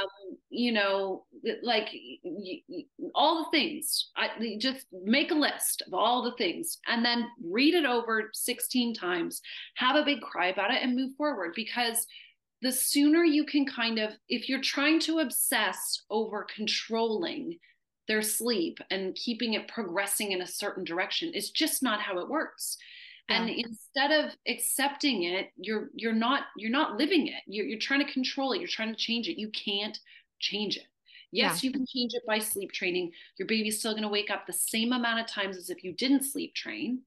you 0.50 0.72
know 0.72 1.24
like 1.62 1.88
y- 2.24 2.60
y- 2.68 2.84
all 3.14 3.44
the 3.44 3.50
things. 3.56 4.10
I, 4.16 4.28
just 4.58 4.84
make 5.04 5.30
a 5.30 5.34
list 5.34 5.82
of 5.86 5.94
all 5.94 6.22
the 6.22 6.36
things 6.36 6.78
and 6.86 7.04
then 7.04 7.26
read 7.42 7.74
it 7.74 7.86
over 7.86 8.30
16 8.34 8.94
times. 8.94 9.40
Have 9.76 9.96
a 9.96 10.04
big 10.04 10.20
cry 10.20 10.48
about 10.48 10.72
it 10.72 10.82
and 10.82 10.94
move 10.94 11.12
forward 11.16 11.52
because 11.56 12.06
the 12.62 12.72
sooner 12.72 13.24
you 13.24 13.44
can 13.44 13.64
kind 13.66 13.98
of 13.98 14.12
if 14.28 14.48
you're 14.48 14.60
trying 14.60 14.98
to 15.00 15.20
obsess 15.20 16.02
over 16.10 16.46
controlling 16.54 17.58
their 18.08 18.22
sleep 18.22 18.78
and 18.90 19.14
keeping 19.14 19.54
it 19.54 19.68
progressing 19.68 20.32
in 20.32 20.42
a 20.42 20.46
certain 20.46 20.84
direction. 20.84 21.34
is 21.34 21.50
just 21.50 21.82
not 21.82 22.00
how 22.00 22.18
it 22.18 22.28
works. 22.28 22.78
Yeah. 23.28 23.42
And 23.42 23.50
instead 23.50 24.12
of 24.12 24.32
accepting 24.46 25.24
it, 25.24 25.50
you're 25.56 25.90
you're 25.94 26.12
not 26.12 26.44
you're 26.56 26.70
not 26.70 26.96
living 26.96 27.26
it. 27.26 27.42
You're 27.46 27.66
you're 27.66 27.78
trying 27.78 28.04
to 28.06 28.12
control 28.12 28.52
it. 28.52 28.60
You're 28.60 28.68
trying 28.68 28.94
to 28.94 29.00
change 29.00 29.28
it. 29.28 29.38
You 29.38 29.50
can't 29.50 29.98
change 30.38 30.76
it. 30.76 30.86
Yes, 31.32 31.62
yeah. 31.62 31.68
you 31.68 31.72
can 31.72 31.86
change 31.86 32.12
it 32.14 32.22
by 32.26 32.38
sleep 32.38 32.72
training. 32.72 33.10
Your 33.38 33.48
baby's 33.48 33.80
still 33.80 33.92
going 33.92 34.04
to 34.04 34.08
wake 34.08 34.30
up 34.30 34.46
the 34.46 34.52
same 34.52 34.92
amount 34.92 35.20
of 35.20 35.26
times 35.26 35.56
as 35.56 35.70
if 35.70 35.82
you 35.82 35.92
didn't 35.92 36.22
sleep 36.22 36.54
train. 36.54 37.00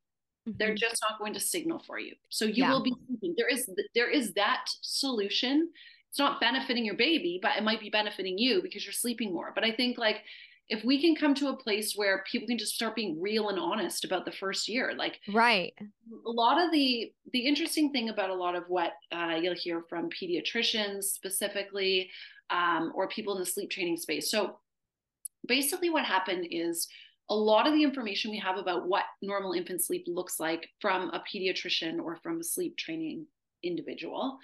Mm-hmm. 0.48 0.58
They're 0.58 0.76
just 0.76 1.02
not 1.10 1.20
going 1.20 1.34
to 1.34 1.40
signal 1.40 1.80
for 1.80 2.00
you. 2.00 2.16
So 2.28 2.46
you 2.46 2.64
yeah. 2.64 2.72
will 2.72 2.84
be 2.84 2.94
sleeping. 3.08 3.36
There 3.38 3.48
is 3.48 3.70
there 3.96 4.10
is 4.10 4.34
that 4.34 4.66
solution. 4.82 5.70
It's 6.10 6.20
not 6.20 6.42
benefiting 6.42 6.86
your 6.86 6.96
baby, 6.96 7.40
but 7.42 7.56
it 7.56 7.64
might 7.64 7.80
be 7.80 7.90
benefiting 7.90 8.38
you 8.38 8.62
because 8.62 8.84
you're 8.84 8.94
sleeping 8.94 9.32
more. 9.34 9.52
But 9.54 9.64
I 9.64 9.72
think 9.72 9.98
like 9.98 10.24
if 10.70 10.84
we 10.84 11.02
can 11.02 11.16
come 11.16 11.34
to 11.34 11.48
a 11.48 11.58
place 11.58 11.94
where 11.96 12.24
people 12.32 12.48
can 12.48 12.58
just 12.58 12.76
start 12.76 12.96
being 12.96 13.20
real 13.20 13.50
and 13.50 13.58
honest 13.58 14.06
about 14.06 14.24
the 14.24 14.32
first 14.32 14.68
year 14.68 14.94
like 14.96 15.20
right. 15.34 15.74
a 15.80 16.30
lot 16.30 16.64
of 16.64 16.72
the 16.72 17.12
the 17.34 17.40
interesting 17.40 17.92
thing 17.92 18.10
about 18.10 18.30
a 18.30 18.36
lot 18.36 18.56
of 18.56 18.64
what 18.68 18.94
uh, 19.12 19.38
you'll 19.42 19.56
hear 19.56 19.84
from 19.90 20.10
pediatricians 20.10 21.04
specifically 21.04 22.10
um, 22.50 22.92
or 22.96 23.08
people 23.08 23.34
in 23.34 23.40
the 23.40 23.46
sleep 23.46 23.70
training 23.70 23.98
space. 23.98 24.32
So 24.32 24.58
basically 25.48 25.90
what 25.90 26.06
happened 26.06 26.48
is 26.52 26.88
a 27.30 27.36
lot 27.36 27.68
of 27.68 27.74
the 27.74 27.84
information 27.84 28.32
we 28.32 28.40
have 28.40 28.58
about 28.58 28.88
what 28.88 29.04
normal 29.22 29.54
infant 29.54 29.84
sleep 29.84 30.06
looks 30.08 30.40
like 30.40 30.68
from 30.82 31.10
a 31.10 31.24
pediatrician 31.32 32.00
or 32.00 32.18
from 32.18 32.40
a 32.40 32.44
sleep 32.44 32.76
training 32.78 33.26
individual 33.64 34.38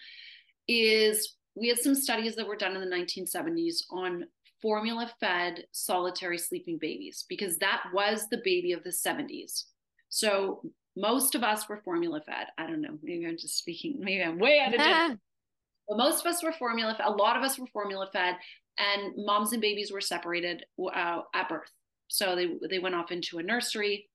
is 0.67 1.36
we 1.55 1.69
had 1.69 1.80
some 1.80 1.95
studies 1.95 2.36
that 2.36 2.47
were 2.47 2.55
done 2.55 2.76
in 2.76 2.88
the 2.88 2.95
1970s 2.95 3.84
on 3.89 4.26
formula 4.62 5.12
fed 5.20 5.66
solitary 5.72 6.38
sleeping 6.38 6.78
babies 6.80 7.26
because 7.30 7.58
that 7.58 7.84
was 7.93 8.28
the 8.30 8.41
baby 8.43 8.72
of 8.72 8.84
the 8.84 8.89
70s. 8.89 9.66
So 10.10 10.62
most 10.95 11.36
of 11.36 11.43
us 11.43 11.68
were 11.68 11.82
formula 11.84 12.22
fed. 12.22 12.47
I 12.58 12.68
don't 12.68 12.82
know. 12.82 12.97
Maybe 13.03 13.26
I'm 13.28 13.38
just 13.38 13.58
speaking, 13.58 13.97
maybe 13.99 14.24
I'm 14.24 14.39
way 14.39 14.60
out 14.60 14.74
of 14.74 14.80
date. 14.80 15.20
but 15.88 15.97
most 15.97 16.26
of 16.26 16.32
us 16.32 16.43
were 16.43 16.53
formula 16.53 16.95
fed. 16.95 17.06
A 17.08 17.12
lot 17.12 17.36
of 17.38 17.43
us 17.43 17.60
were 17.60 17.68
formula 17.68 18.10
fed, 18.12 18.36
and 18.78 19.14
moms 19.18 19.51
and 19.51 19.62
babies 19.62 19.91
were 19.91 20.01
separated 20.01 20.66
uh, 20.93 21.22
at 21.34 21.49
birth. 21.49 21.72
So 22.08 22.36
they 22.36 22.58
they 22.70 22.80
went 22.80 22.95
off 22.95 23.12
into 23.12 23.39
a 23.39 23.43
nursery, 23.43 24.10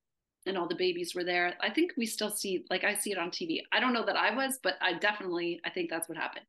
and 0.46 0.56
all 0.56 0.68
the 0.68 0.74
babies 0.74 1.14
were 1.14 1.24
there. 1.24 1.54
I 1.60 1.70
think 1.70 1.92
we 1.96 2.06
still 2.06 2.30
see, 2.30 2.64
like 2.70 2.84
I 2.84 2.94
see 2.94 3.12
it 3.12 3.18
on 3.18 3.30
TV. 3.30 3.60
I 3.72 3.80
don't 3.80 3.92
know 3.92 4.06
that 4.06 4.16
I 4.16 4.34
was, 4.34 4.58
but 4.62 4.74
I 4.80 4.94
definitely 4.94 5.60
I 5.64 5.70
think 5.70 5.90
that's 5.90 6.08
what 6.08 6.18
happened. 6.18 6.46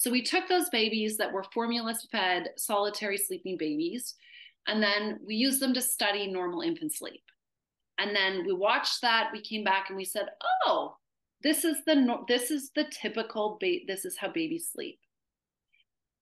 So 0.00 0.10
we 0.10 0.22
took 0.22 0.48
those 0.48 0.70
babies 0.70 1.18
that 1.18 1.30
were 1.30 1.44
formula 1.52 1.94
fed 2.10 2.48
solitary 2.56 3.18
sleeping 3.18 3.58
babies, 3.58 4.14
and 4.66 4.82
then 4.82 5.20
we 5.26 5.34
used 5.34 5.60
them 5.60 5.74
to 5.74 5.82
study 5.82 6.26
normal 6.26 6.62
infant 6.62 6.94
sleep. 6.94 7.22
And 7.98 8.16
then 8.16 8.46
we 8.46 8.54
watched 8.54 9.02
that. 9.02 9.28
We 9.30 9.42
came 9.42 9.62
back 9.62 9.90
and 9.90 9.98
we 9.98 10.06
said, 10.06 10.30
"Oh, 10.64 10.96
this 11.42 11.66
is 11.66 11.84
the 11.84 12.16
this 12.28 12.50
is 12.50 12.70
the 12.74 12.84
typical 12.84 13.58
ba- 13.60 13.84
this 13.86 14.06
is 14.06 14.16
how 14.16 14.32
babies 14.32 14.70
sleep." 14.72 14.98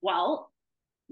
Well, 0.02 0.50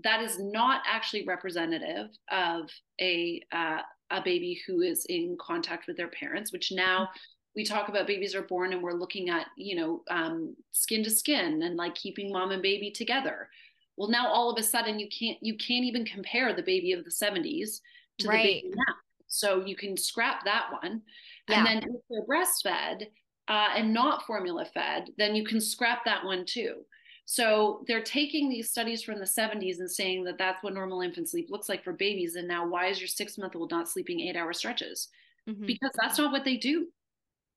that 0.03 0.21
is 0.21 0.41
not 0.41 0.83
actually 0.89 1.25
representative 1.25 2.09
of 2.33 2.69
a 3.01 3.43
uh, 3.53 3.83
a 4.11 4.23
baby 4.23 4.61
who 4.67 4.81
is 4.81 5.07
in 5.09 5.37
contact 5.41 5.87
with 5.87 5.97
their 5.97 6.09
parents, 6.09 6.53
which 6.53 6.73
now 6.73 7.11
we 7.57 7.65
talk 7.65 7.89
about 7.89 8.07
babies 8.07 8.35
are 8.35 8.43
born 8.43 8.75
and 8.75 8.83
we're 8.83 8.93
looking 8.93 9.31
at 9.31 9.47
you 9.57 9.75
know 9.75 10.03
um, 10.11 10.55
skin 10.73 11.03
to 11.03 11.11
skin 11.11 11.63
and 11.63 11.77
like 11.77 11.95
keeping 11.95 12.31
mom 12.31 12.53
and 12.53 12.63
baby 12.63 12.91
together. 12.91 13.49
Well 13.97 14.11
now 14.11 14.29
all 14.29 14.51
of 14.51 14.59
a 14.59 14.63
sudden 14.63 15.01
you 15.01 15.09
can't 15.09 15.39
you 15.41 15.57
can't 15.57 15.85
even 15.85 16.05
compare 16.05 16.53
the 16.55 16.63
baby 16.63 16.93
of 16.93 17.05
the 17.05 17.11
70s 17.11 17.81
to 18.19 18.29
right. 18.29 18.43
the 18.43 18.53
baby 18.53 18.71
now. 18.75 18.95
So 19.27 19.65
you 19.65 19.75
can 19.75 19.97
scrap 19.97 20.45
that 20.45 20.69
one. 20.81 21.03
Yeah. 21.49 21.59
and 21.59 21.67
then 21.67 21.77
if 21.79 22.01
they're 22.11 22.27
breastfed 22.27 23.07
uh, 23.49 23.69
and 23.77 23.95
not 23.95 24.27
formula 24.27 24.67
fed 24.67 25.11
then 25.17 25.35
you 25.35 25.45
can 25.45 25.61
scrap 25.61 26.05
that 26.05 26.25
one 26.25 26.45
too. 26.45 26.83
So 27.29 27.85
they're 27.89 28.05
taking 28.05 28.49
these 28.49 28.71
studies 28.71 29.03
from 29.03 29.19
the 29.19 29.25
70s 29.25 29.81
and 29.81 29.91
saying 29.91 30.23
that 30.25 30.39
that's 30.39 30.63
what 30.63 30.75
normal 30.75 31.01
infant 31.01 31.29
sleep 31.29 31.49
looks 31.51 31.69
like 31.69 31.83
for 31.83 31.93
babies. 31.93 32.37
And 32.37 32.47
now 32.47 32.69
why 32.69 32.87
is 32.87 33.01
your 33.01 33.09
six 33.09 33.37
month 33.37 33.57
old 33.57 33.73
not 33.73 33.89
sleeping 33.89 34.21
eight 34.21 34.37
hour 34.37 34.53
stretches? 34.53 35.09
Mm-hmm. 35.49 35.65
because 35.65 35.93
that's 36.03 36.19
not 36.19 36.33
what 36.33 36.45
they 36.45 36.57
do 36.57 36.89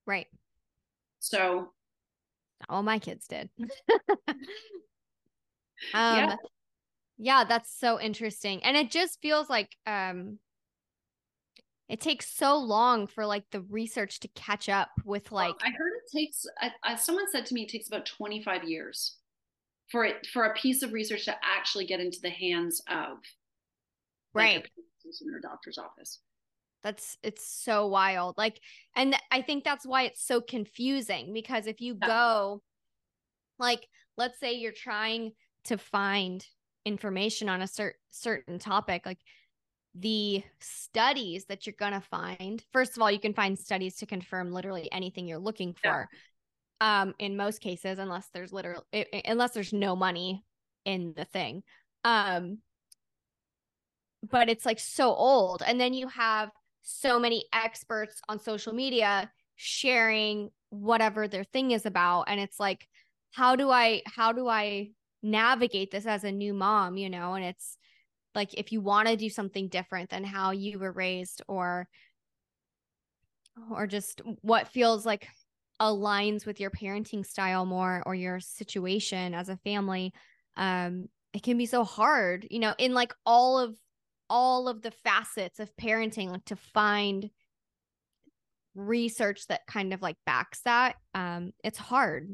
Right. 0.10 0.26
So 1.20 1.70
all 2.68 2.82
my 2.82 2.98
kids 2.98 3.28
did. 3.28 3.48
um 3.60 4.38
yeah. 5.94 6.36
yeah, 7.20 7.44
that's 7.44 7.72
so 7.80 8.02
interesting. 8.02 8.64
And 8.64 8.76
it 8.76 8.90
just 8.90 9.22
feels 9.22 9.52
like 9.52 9.76
um 9.86 10.40
it 11.88 12.02
takes 12.02 12.36
so 12.36 12.58
long 12.58 13.06
for 13.06 13.24
like 13.24 13.44
the 13.52 13.62
research 13.62 14.20
to 14.22 14.28
catch 14.30 14.68
up 14.68 14.90
with 15.06 15.32
like 15.32 15.50
well, 15.50 15.58
I 15.62 15.70
heard 15.78 15.92
it 16.04 16.18
takes 16.18 16.44
I, 16.60 16.72
I, 16.84 16.96
someone 16.96 17.30
said 17.32 17.46
to 17.46 17.54
me 17.54 17.62
it 17.62 17.70
takes 17.70 17.88
about 17.88 18.08
25 18.08 18.64
years 18.64 19.18
for 19.92 20.06
it 20.06 20.26
for 20.34 20.46
a 20.46 20.56
piece 20.56 20.82
of 20.82 20.92
research 20.92 21.26
to 21.26 21.36
actually 21.44 21.86
get 21.86 22.00
into 22.00 22.18
the 22.24 22.32
hands 22.32 22.82
of 22.90 23.20
right 24.34 24.56
like 24.56 24.72
in 25.06 25.36
a 25.36 25.42
doctor's 25.42 25.78
office 25.78 26.20
that's 26.84 27.18
it's 27.24 27.46
so 27.46 27.88
wild 27.88 28.38
like 28.38 28.60
and 28.96 29.16
i 29.32 29.42
think 29.42 29.64
that's 29.64 29.86
why 29.86 30.04
it's 30.04 30.26
so 30.26 30.42
confusing 30.42 31.34
because 31.34 31.68
if 31.68 31.82
you 31.82 31.98
yeah. 32.02 32.08
go 32.08 32.62
like 33.58 33.86
let's 34.18 34.40
say 34.40 34.54
you're 34.54 34.72
trying 34.72 35.32
to 35.66 35.78
find 35.78 36.46
information 36.86 37.50
on 37.50 37.62
a 37.62 37.66
cert- 37.66 37.94
certain 38.10 38.58
topic 38.60 39.06
like 39.06 39.20
the 39.96 40.42
studies 40.60 41.46
that 41.46 41.66
you're 41.66 41.76
going 41.78 41.94
to 41.94 42.02
find 42.02 42.64
first 42.72 42.96
of 42.96 43.02
all 43.02 43.12
you 43.12 43.20
can 43.20 43.34
find 43.34 43.58
studies 43.58 43.96
to 43.96 44.06
confirm 44.06 44.52
literally 44.52 44.90
anything 44.92 45.28
you're 45.28 45.40
looking 45.40 45.74
for 45.74 46.08
yeah. 46.82 47.02
um 47.02 47.14
in 47.20 47.36
most 47.36 47.60
cases 47.60 48.00
unless 48.00 48.30
there's 48.34 48.54
literally 48.54 48.84
unless 49.26 49.52
there's 49.52 49.74
no 49.74 49.96
money 49.96 50.44
in 50.86 51.14
the 51.18 51.26
thing 51.26 51.64
um 52.06 52.60
but 54.30 54.50
it's 54.50 54.66
like 54.66 54.80
so 54.80 55.14
old 55.14 55.64
and 55.66 55.80
then 55.80 55.94
you 55.94 56.08
have 56.08 56.50
so 56.82 57.20
many 57.20 57.46
experts 57.54 58.22
on 58.28 58.40
social 58.40 58.74
media 58.74 59.32
sharing 59.56 60.50
whatever 60.70 61.28
their 61.28 61.44
thing 61.44 61.72
is 61.72 61.86
about. 61.86 62.24
And 62.28 62.40
it's 62.40 62.60
like 62.60 62.88
how 63.32 63.56
do 63.56 63.70
i 63.70 64.02
how 64.06 64.32
do 64.32 64.48
i 64.48 64.90
navigate 65.22 65.92
this 65.92 66.06
as 66.06 66.24
a 66.24 66.32
new 66.32 66.54
mom 66.54 66.98
you 66.98 67.10
know? 67.10 67.34
And 67.34 67.46
it's 67.46 67.78
like 68.36 68.54
if 68.54 68.72
you 68.72 68.82
want 68.82 69.08
to 69.08 69.18
do 69.18 69.30
something 69.30 69.68
different 69.68 70.10
than 70.10 70.24
how 70.24 70.52
you 70.52 70.80
were 70.80 70.92
raised 70.92 71.42
or 71.48 71.88
or 73.72 73.88
just 73.88 74.22
what 74.42 74.68
feels 74.68 75.06
like 75.06 75.28
aligns 75.82 76.46
with 76.46 76.60
your 76.60 76.70
parenting 76.70 77.26
style 77.26 77.66
more 77.66 78.04
or 78.06 78.14
your 78.14 78.40
situation 78.40 79.34
as 79.34 79.50
a 79.50 79.58
family 79.58 80.14
um 80.58 81.08
it 81.34 81.42
can 81.44 81.58
be 81.58 81.66
so 81.66 81.84
hard 81.84 82.46
you 82.50 82.60
know 82.60 82.74
in 82.78 82.94
like 82.94 83.14
all 83.26 83.60
of 83.60 83.76
all 84.30 84.68
of 84.68 84.82
the 84.82 84.92
facets 84.92 85.60
of 85.60 85.76
parenting 85.76 86.30
like 86.30 86.46
to 86.46 86.56
find 86.56 87.30
research 88.76 89.48
that 89.48 89.66
kind 89.68 89.94
of 89.94 90.02
like 90.02 90.16
backs 90.26 90.62
that 90.64 90.96
um 91.16 91.52
it's 91.64 91.78
hard 91.78 92.30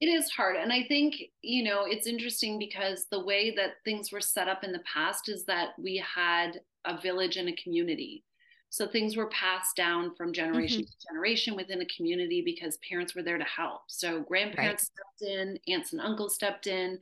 it 0.00 0.06
is 0.06 0.30
hard 0.30 0.56
and 0.56 0.72
i 0.72 0.82
think 0.84 1.14
you 1.42 1.62
know 1.62 1.84
it's 1.84 2.06
interesting 2.06 2.58
because 2.58 3.06
the 3.10 3.24
way 3.24 3.54
that 3.54 3.74
things 3.84 4.10
were 4.10 4.20
set 4.20 4.48
up 4.48 4.64
in 4.64 4.72
the 4.72 4.82
past 4.92 5.28
is 5.28 5.44
that 5.44 5.70
we 5.78 6.02
had 6.14 6.60
a 6.84 7.00
village 7.00 7.36
and 7.36 7.48
a 7.48 7.56
community 7.62 8.24
so 8.70 8.86
things 8.86 9.16
were 9.16 9.28
passed 9.28 9.76
down 9.76 10.14
from 10.14 10.32
generation 10.32 10.82
mm-hmm. 10.82 10.86
to 10.86 11.06
generation 11.12 11.56
within 11.56 11.80
a 11.80 11.86
community 11.86 12.42
because 12.44 12.78
parents 12.88 13.14
were 13.14 13.22
there 13.22 13.38
to 13.38 13.44
help 13.44 13.82
so 13.88 14.20
grandparents 14.20 14.90
right. 14.96 15.06
stepped 15.18 15.32
in 15.32 15.58
aunts 15.72 15.92
and 15.92 16.00
uncles 16.00 16.34
stepped 16.34 16.66
in 16.66 16.98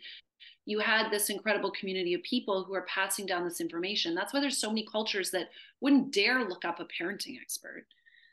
you 0.67 0.81
had 0.81 1.11
this 1.11 1.31
incredible 1.31 1.71
community 1.71 2.13
of 2.13 2.23
people 2.25 2.65
who 2.65 2.75
are 2.75 2.83
passing 2.83 3.25
down 3.25 3.45
this 3.45 3.61
information. 3.61 4.15
That's 4.15 4.35
why 4.35 4.41
there's 4.41 4.59
so 4.59 4.69
many 4.69 4.85
cultures 4.91 5.31
that 5.31 5.49
wouldn't 5.81 6.13
dare 6.13 6.45
look 6.45 6.65
up 6.65 6.81
a 6.81 6.85
parenting 6.85 7.41
expert. 7.41 7.87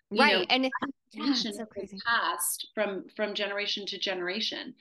You 0.09 0.19
right. 0.19 0.33
Know, 0.33 0.45
and 0.49 0.69
yeah, 1.11 1.33
so 1.33 1.65
passed 2.05 2.67
from 2.73 3.05
from 3.15 3.33
generation 3.33 3.85
to 3.85 3.99
generation. 3.99 4.73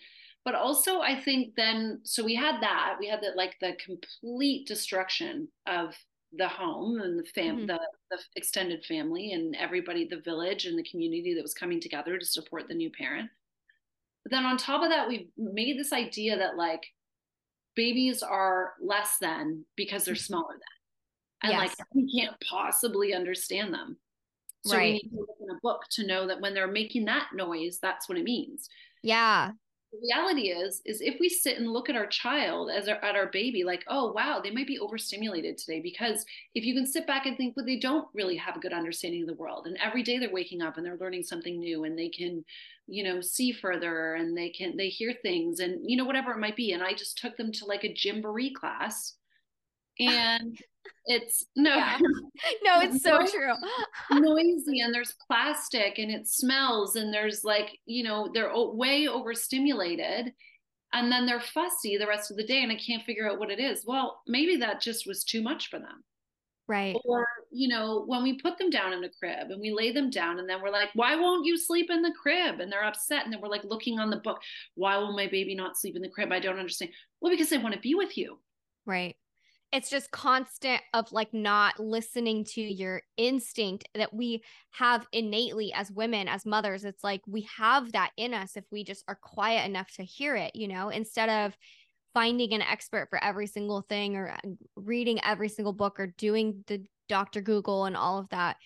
But 0.44 0.54
also 0.54 1.00
I 1.00 1.20
think 1.20 1.54
then 1.54 2.00
so 2.04 2.24
we 2.24 2.34
had 2.34 2.60
that, 2.62 2.96
we 2.98 3.06
had 3.06 3.22
that 3.22 3.36
like 3.36 3.56
the 3.60 3.76
complete 3.84 4.66
destruction 4.66 5.48
of 5.66 5.94
the 6.36 6.48
home 6.48 7.00
and 7.00 7.18
the 7.18 7.24
fam 7.24 7.58
mm-hmm. 7.58 7.66
the, 7.66 7.80
the 8.10 8.18
extended 8.36 8.84
family 8.86 9.32
and 9.32 9.54
everybody, 9.56 10.06
the 10.06 10.20
village 10.20 10.64
and 10.64 10.78
the 10.78 10.90
community 10.90 11.34
that 11.34 11.42
was 11.42 11.54
coming 11.54 11.80
together 11.80 12.18
to 12.18 12.24
support 12.24 12.66
the 12.66 12.74
new 12.74 12.90
parent. 12.90 13.28
But 14.24 14.32
then 14.32 14.44
on 14.44 14.56
top 14.56 14.82
of 14.82 14.88
that, 14.88 15.08
we 15.08 15.28
made 15.36 15.78
this 15.78 15.92
idea 15.92 16.38
that 16.38 16.56
like 16.56 16.86
babies 17.74 18.22
are 18.22 18.74
less 18.80 19.16
than 19.20 19.64
because 19.76 20.04
they're 20.04 20.14
mm-hmm. 20.14 20.20
smaller 20.20 20.52
than. 20.52 21.50
And 21.50 21.52
yes. 21.52 21.60
like 21.78 21.88
we 21.94 22.20
can't 22.20 22.36
possibly 22.48 23.14
understand 23.14 23.74
them. 23.74 23.96
So 24.64 24.76
right. 24.76 24.84
we 24.84 24.92
need 24.92 25.10
to 25.10 25.16
look 25.16 25.36
in 25.40 25.50
a 25.50 25.58
book 25.60 25.82
to 25.92 26.06
know 26.06 26.28
that 26.28 26.40
when 26.40 26.54
they're 26.54 26.68
making 26.68 27.06
that 27.06 27.28
noise, 27.34 27.78
that's 27.82 28.08
what 28.08 28.16
it 28.16 28.24
means. 28.24 28.68
Yeah 29.02 29.52
reality 30.00 30.48
is 30.48 30.80
is 30.86 31.00
if 31.00 31.16
we 31.20 31.28
sit 31.28 31.58
and 31.58 31.70
look 31.70 31.90
at 31.90 31.96
our 31.96 32.06
child 32.06 32.70
as 32.70 32.88
our, 32.88 32.96
at 32.96 33.14
our 33.14 33.26
baby 33.26 33.62
like 33.62 33.84
oh 33.88 34.10
wow 34.12 34.40
they 34.42 34.50
might 34.50 34.66
be 34.66 34.78
overstimulated 34.78 35.58
today 35.58 35.80
because 35.80 36.24
if 36.54 36.64
you 36.64 36.74
can 36.74 36.86
sit 36.86 37.06
back 37.06 37.26
and 37.26 37.36
think 37.36 37.54
well 37.56 37.66
they 37.66 37.78
don't 37.78 38.08
really 38.14 38.36
have 38.36 38.56
a 38.56 38.60
good 38.60 38.72
understanding 38.72 39.22
of 39.22 39.28
the 39.28 39.34
world 39.34 39.66
and 39.66 39.76
every 39.84 40.02
day 40.02 40.18
they're 40.18 40.32
waking 40.32 40.62
up 40.62 40.76
and 40.76 40.86
they're 40.86 40.96
learning 40.98 41.22
something 41.22 41.58
new 41.58 41.84
and 41.84 41.98
they 41.98 42.08
can 42.08 42.42
you 42.86 43.04
know 43.04 43.20
see 43.20 43.52
further 43.52 44.14
and 44.14 44.36
they 44.36 44.48
can 44.48 44.76
they 44.76 44.88
hear 44.88 45.14
things 45.22 45.60
and 45.60 45.78
you 45.88 45.96
know 45.96 46.04
whatever 46.04 46.32
it 46.32 46.38
might 46.38 46.56
be 46.56 46.72
and 46.72 46.82
i 46.82 46.94
just 46.94 47.18
took 47.18 47.36
them 47.36 47.52
to 47.52 47.66
like 47.66 47.84
a 47.84 47.94
gymboree 47.94 48.54
class 48.54 49.14
and 50.00 50.58
it's 51.06 51.46
no. 51.56 51.76
Yeah. 51.76 51.98
no 52.64 52.80
it's 52.80 53.02
so 53.02 53.18
true. 53.26 53.52
noisy 54.12 54.80
and 54.80 54.94
there's 54.94 55.14
plastic 55.26 55.98
and 55.98 56.10
it 56.10 56.28
smells 56.28 56.96
and 56.96 57.12
there's 57.12 57.44
like 57.44 57.78
you 57.86 58.04
know 58.04 58.30
they're 58.32 58.52
way 58.54 59.08
overstimulated 59.08 60.32
and 60.92 61.10
then 61.10 61.26
they're 61.26 61.40
fussy 61.40 61.96
the 61.96 62.06
rest 62.06 62.30
of 62.30 62.36
the 62.36 62.46
day 62.46 62.62
and 62.62 62.70
i 62.70 62.76
can't 62.76 63.04
figure 63.04 63.30
out 63.30 63.38
what 63.38 63.50
it 63.50 63.58
is. 63.58 63.84
Well 63.86 64.20
maybe 64.26 64.56
that 64.56 64.80
just 64.80 65.06
was 65.06 65.24
too 65.24 65.42
much 65.42 65.68
for 65.68 65.78
them. 65.78 66.04
Right. 66.68 66.96
Or 67.04 67.26
you 67.50 67.68
know 67.68 68.04
when 68.06 68.22
we 68.22 68.38
put 68.38 68.56
them 68.56 68.70
down 68.70 68.92
in 68.92 69.02
a 69.02 69.10
crib 69.18 69.50
and 69.50 69.60
we 69.60 69.72
lay 69.72 69.90
them 69.92 70.08
down 70.08 70.38
and 70.38 70.48
then 70.48 70.62
we're 70.62 70.70
like 70.70 70.90
why 70.94 71.16
won't 71.16 71.46
you 71.46 71.58
sleep 71.58 71.90
in 71.90 72.02
the 72.02 72.14
crib? 72.20 72.60
And 72.60 72.70
they're 72.70 72.84
upset 72.84 73.24
and 73.24 73.32
then 73.32 73.40
we're 73.40 73.48
like 73.48 73.64
looking 73.64 73.98
on 73.98 74.10
the 74.10 74.18
book 74.18 74.40
why 74.76 74.98
will 74.98 75.16
my 75.16 75.26
baby 75.26 75.56
not 75.56 75.76
sleep 75.76 75.96
in 75.96 76.02
the 76.02 76.08
crib? 76.08 76.30
I 76.30 76.38
don't 76.38 76.58
understand. 76.58 76.92
Well 77.20 77.32
because 77.32 77.50
they 77.50 77.58
want 77.58 77.74
to 77.74 77.80
be 77.80 77.96
with 77.96 78.16
you. 78.16 78.38
Right 78.86 79.16
it's 79.72 79.88
just 79.88 80.10
constant 80.10 80.82
of 80.92 81.10
like 81.12 81.32
not 81.32 81.80
listening 81.80 82.44
to 82.44 82.60
your 82.60 83.00
instinct 83.16 83.88
that 83.94 84.12
we 84.12 84.42
have 84.70 85.06
innately 85.12 85.72
as 85.72 85.90
women 85.90 86.28
as 86.28 86.44
mothers. 86.44 86.84
It's 86.84 87.02
like 87.02 87.22
we 87.26 87.48
have 87.56 87.92
that 87.92 88.10
in 88.18 88.34
us 88.34 88.56
if 88.56 88.64
we 88.70 88.84
just 88.84 89.02
are 89.08 89.18
quiet 89.20 89.66
enough 89.66 89.90
to 89.96 90.04
hear 90.04 90.36
it 90.36 90.54
you 90.54 90.68
know 90.68 90.90
instead 90.90 91.28
of 91.28 91.56
finding 92.14 92.52
an 92.52 92.60
expert 92.60 93.08
for 93.08 93.22
every 93.24 93.46
single 93.46 93.80
thing 93.88 94.16
or 94.16 94.30
uh, 94.30 94.48
reading 94.76 95.18
every 95.24 95.48
single 95.48 95.72
book 95.72 95.98
or 95.98 96.08
doing 96.18 96.62
the 96.66 96.84
dr 97.08 97.40
google 97.40 97.86
and 97.86 97.96
all 97.96 98.18
of 98.18 98.28
that. 98.28 98.56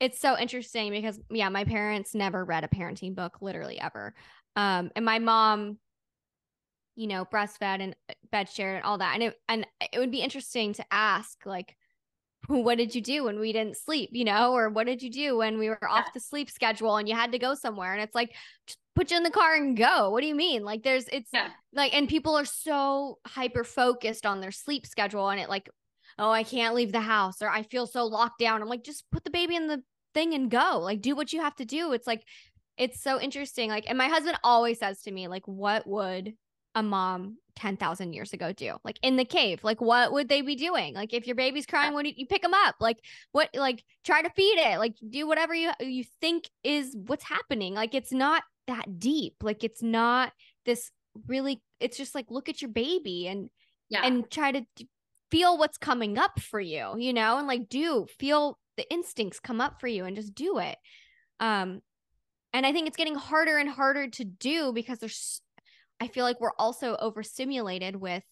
It's 0.00 0.20
so 0.20 0.36
interesting 0.36 0.90
because 0.90 1.18
yeah 1.30 1.48
my 1.48 1.64
parents 1.64 2.14
never 2.14 2.44
read 2.44 2.64
a 2.64 2.68
parenting 2.68 3.14
book 3.14 3.38
literally 3.40 3.80
ever. 3.80 4.14
Um 4.56 4.90
and 4.96 5.04
my 5.04 5.20
mom 5.20 5.78
you 6.96 7.06
know, 7.06 7.24
breastfed 7.24 7.80
and 7.80 7.94
uh, 8.10 8.14
bed 8.32 8.48
shared 8.48 8.76
and 8.76 8.84
all 8.84 8.98
that. 8.98 9.14
And 9.14 9.22
it 9.22 9.34
and 9.48 9.66
it 9.92 9.98
would 9.98 10.10
be 10.10 10.20
interesting 10.22 10.72
to 10.74 10.84
ask 10.90 11.46
like 11.46 11.76
what 12.48 12.78
did 12.78 12.94
you 12.94 13.00
do 13.00 13.24
when 13.24 13.38
we 13.38 13.52
didn't 13.52 13.76
sleep, 13.76 14.10
you 14.12 14.24
know, 14.24 14.52
or 14.52 14.68
what 14.68 14.86
did 14.86 15.02
you 15.02 15.10
do 15.10 15.36
when 15.36 15.58
we 15.58 15.68
were 15.68 15.78
yeah. 15.82 15.88
off 15.88 16.12
the 16.14 16.20
sleep 16.20 16.50
schedule 16.50 16.96
and 16.96 17.08
you 17.08 17.14
had 17.14 17.32
to 17.32 17.38
go 17.38 17.54
somewhere? 17.54 17.92
And 17.92 18.02
it's 18.02 18.14
like, 18.14 18.34
put 18.94 19.10
you 19.10 19.16
in 19.16 19.22
the 19.22 19.30
car 19.30 19.54
and 19.54 19.76
go. 19.76 20.10
What 20.10 20.20
do 20.20 20.26
you 20.26 20.34
mean? 20.34 20.64
Like, 20.64 20.82
there's, 20.82 21.06
it's 21.08 21.30
yeah. 21.32 21.48
like, 21.72 21.94
and 21.94 22.08
people 22.08 22.36
are 22.36 22.44
so 22.44 23.18
hyper 23.26 23.64
focused 23.64 24.26
on 24.26 24.40
their 24.40 24.52
sleep 24.52 24.86
schedule 24.86 25.28
and 25.28 25.40
it 25.40 25.48
like, 25.48 25.68
oh, 26.18 26.30
I 26.30 26.44
can't 26.44 26.74
leave 26.74 26.92
the 26.92 27.00
house 27.00 27.42
or 27.42 27.48
I 27.48 27.62
feel 27.62 27.86
so 27.86 28.04
locked 28.06 28.38
down. 28.38 28.62
I'm 28.62 28.68
like, 28.68 28.84
just 28.84 29.04
put 29.10 29.24
the 29.24 29.30
baby 29.30 29.56
in 29.56 29.66
the 29.66 29.82
thing 30.14 30.34
and 30.34 30.50
go. 30.50 30.80
Like, 30.80 31.00
do 31.00 31.16
what 31.16 31.32
you 31.32 31.40
have 31.40 31.56
to 31.56 31.64
do. 31.64 31.92
It's 31.92 32.06
like, 32.06 32.22
it's 32.76 33.02
so 33.02 33.20
interesting. 33.20 33.70
Like, 33.70 33.84
and 33.88 33.98
my 33.98 34.08
husband 34.08 34.38
always 34.44 34.78
says 34.78 35.02
to 35.02 35.10
me, 35.10 35.28
like, 35.28 35.46
what 35.46 35.86
would 35.86 36.34
a 36.76 36.82
mom 36.82 37.38
10,000 37.56 38.12
years 38.12 38.32
ago 38.32 38.52
do? 38.52 38.76
Like 38.84 39.00
in 39.02 39.16
the 39.16 39.24
cave, 39.24 39.64
like 39.64 39.80
what 39.80 40.12
would 40.12 40.28
they 40.28 40.42
be 40.42 40.54
doing? 40.54 40.94
Like 40.94 41.12
if 41.12 41.26
your 41.26 41.34
baby's 41.34 41.66
crying, 41.66 41.94
what 41.94 42.02
do 42.02 42.10
you, 42.10 42.14
you 42.18 42.26
pick 42.26 42.42
them 42.42 42.54
up? 42.54 42.76
Like 42.78 42.98
what, 43.32 43.50
like 43.54 43.82
try 44.04 44.22
to 44.22 44.30
feed 44.30 44.58
it, 44.58 44.78
like 44.78 44.94
do 45.08 45.26
whatever 45.26 45.54
you, 45.54 45.72
you 45.80 46.04
think 46.20 46.48
is 46.62 46.94
what's 47.06 47.24
happening. 47.24 47.74
Like 47.74 47.94
it's 47.94 48.12
not 48.12 48.44
that 48.68 49.00
deep. 49.00 49.36
Like 49.42 49.64
it's 49.64 49.82
not 49.82 50.32
this 50.66 50.92
really, 51.26 51.62
it's 51.80 51.96
just 51.96 52.14
like, 52.14 52.26
look 52.30 52.48
at 52.48 52.62
your 52.62 52.70
baby 52.70 53.26
and, 53.26 53.48
yeah. 53.88 54.04
and 54.04 54.30
try 54.30 54.52
to 54.52 54.62
feel 55.30 55.58
what's 55.58 55.78
coming 55.78 56.18
up 56.18 56.38
for 56.38 56.60
you, 56.60 56.94
you 56.98 57.12
know, 57.12 57.38
and 57.38 57.48
like 57.48 57.68
do 57.68 58.06
feel 58.18 58.58
the 58.76 58.88
instincts 58.92 59.40
come 59.40 59.60
up 59.60 59.80
for 59.80 59.88
you 59.88 60.04
and 60.04 60.14
just 60.14 60.34
do 60.34 60.58
it. 60.58 60.76
Um, 61.40 61.80
and 62.52 62.64
I 62.64 62.72
think 62.72 62.86
it's 62.86 62.96
getting 62.96 63.14
harder 63.14 63.58
and 63.58 63.68
harder 63.68 64.08
to 64.08 64.24
do 64.24 64.72
because 64.72 64.98
there's 64.98 65.40
I 66.00 66.08
feel 66.08 66.24
like 66.24 66.40
we're 66.40 66.50
also 66.58 66.96
overstimulated 66.96 67.96
with 67.96 68.22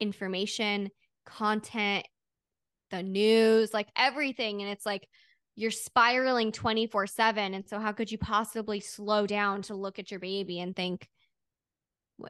information, 0.00 0.90
content, 1.24 2.06
the 2.90 3.02
news, 3.02 3.72
like 3.72 3.88
everything. 3.96 4.62
And 4.62 4.70
it's 4.70 4.86
like 4.86 5.06
you're 5.56 5.70
spiraling 5.70 6.52
24 6.52 7.06
7. 7.06 7.54
And 7.54 7.68
so, 7.68 7.78
how 7.78 7.92
could 7.92 8.10
you 8.10 8.18
possibly 8.18 8.80
slow 8.80 9.26
down 9.26 9.62
to 9.62 9.74
look 9.74 9.98
at 9.98 10.10
your 10.10 10.20
baby 10.20 10.60
and 10.60 10.74
think, 10.74 11.08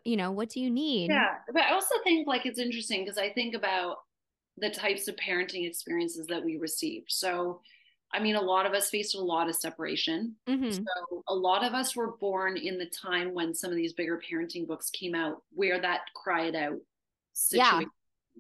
you 0.05 0.17
know, 0.17 0.33
what 0.33 0.51
do 0.51 0.61
you 0.61 0.71
need? 0.71 1.11
Yeah. 1.11 1.37
But 1.53 1.63
I 1.63 1.73
also 1.73 1.95
think 2.05 2.27
like 2.27 2.47
it's 2.47 2.59
interesting 2.59 3.05
because 3.05 3.19
I 3.19 3.31
think 3.31 3.55
about 3.55 3.97
the 4.57 4.71
types 4.71 5.09
of 5.09 5.17
parenting 5.17 5.67
experiences 5.67 6.27
that 6.29 6.45
we 6.45 6.59
received. 6.59 7.07
So, 7.09 7.61
I 8.15 8.21
mean, 8.21 8.37
a 8.37 8.41
lot 8.41 8.65
of 8.65 8.75
us 8.75 8.91
faced 8.91 9.17
a 9.17 9.21
lot 9.21 9.49
of 9.49 9.57
separation. 9.57 10.37
Mhm. 10.47 10.73
So 10.73 11.25
a 11.27 11.35
lot 11.35 11.65
of 11.65 11.75
us 11.75 11.97
were 11.97 12.17
born 12.17 12.57
in 12.57 12.79
the 12.79 12.87
time 12.87 13.35
when 13.35 13.53
some 13.53 13.71
of 13.71 13.77
these 13.77 13.93
bigger 13.93 14.21
parenting 14.21 14.69
books 14.69 14.89
came 14.89 15.17
out, 15.17 15.43
where 15.51 15.81
that 15.81 16.03
cried 16.15 16.55
out 16.55 16.81
Yeah. 17.51 17.71
situation. 17.73 17.91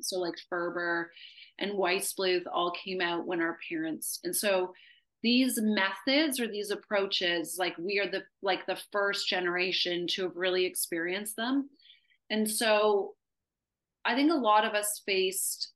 So 0.00 0.20
like 0.20 0.38
Ferber 0.48 1.12
and 1.58 1.72
Weissbluth 1.72 2.46
all 2.52 2.70
came 2.70 3.00
out 3.00 3.26
when 3.26 3.40
our 3.40 3.58
parents, 3.68 4.20
and 4.22 4.34
so 4.34 4.74
these 5.22 5.60
methods 5.60 6.38
or 6.38 6.46
these 6.46 6.70
approaches, 6.70 7.58
like 7.58 7.76
we 7.76 7.98
are 7.98 8.06
the 8.08 8.24
like 8.42 8.66
the 8.66 8.76
first 8.92 9.28
generation 9.28 10.06
to 10.08 10.22
have 10.22 10.36
really 10.36 10.64
experienced 10.66 11.34
them, 11.34 11.68
and 12.30 12.48
so 12.48 13.16
I 14.04 14.14
think 14.14 14.30
a 14.30 14.36
lot 14.36 14.64
of 14.64 14.74
us 14.74 15.00
faced 15.06 15.73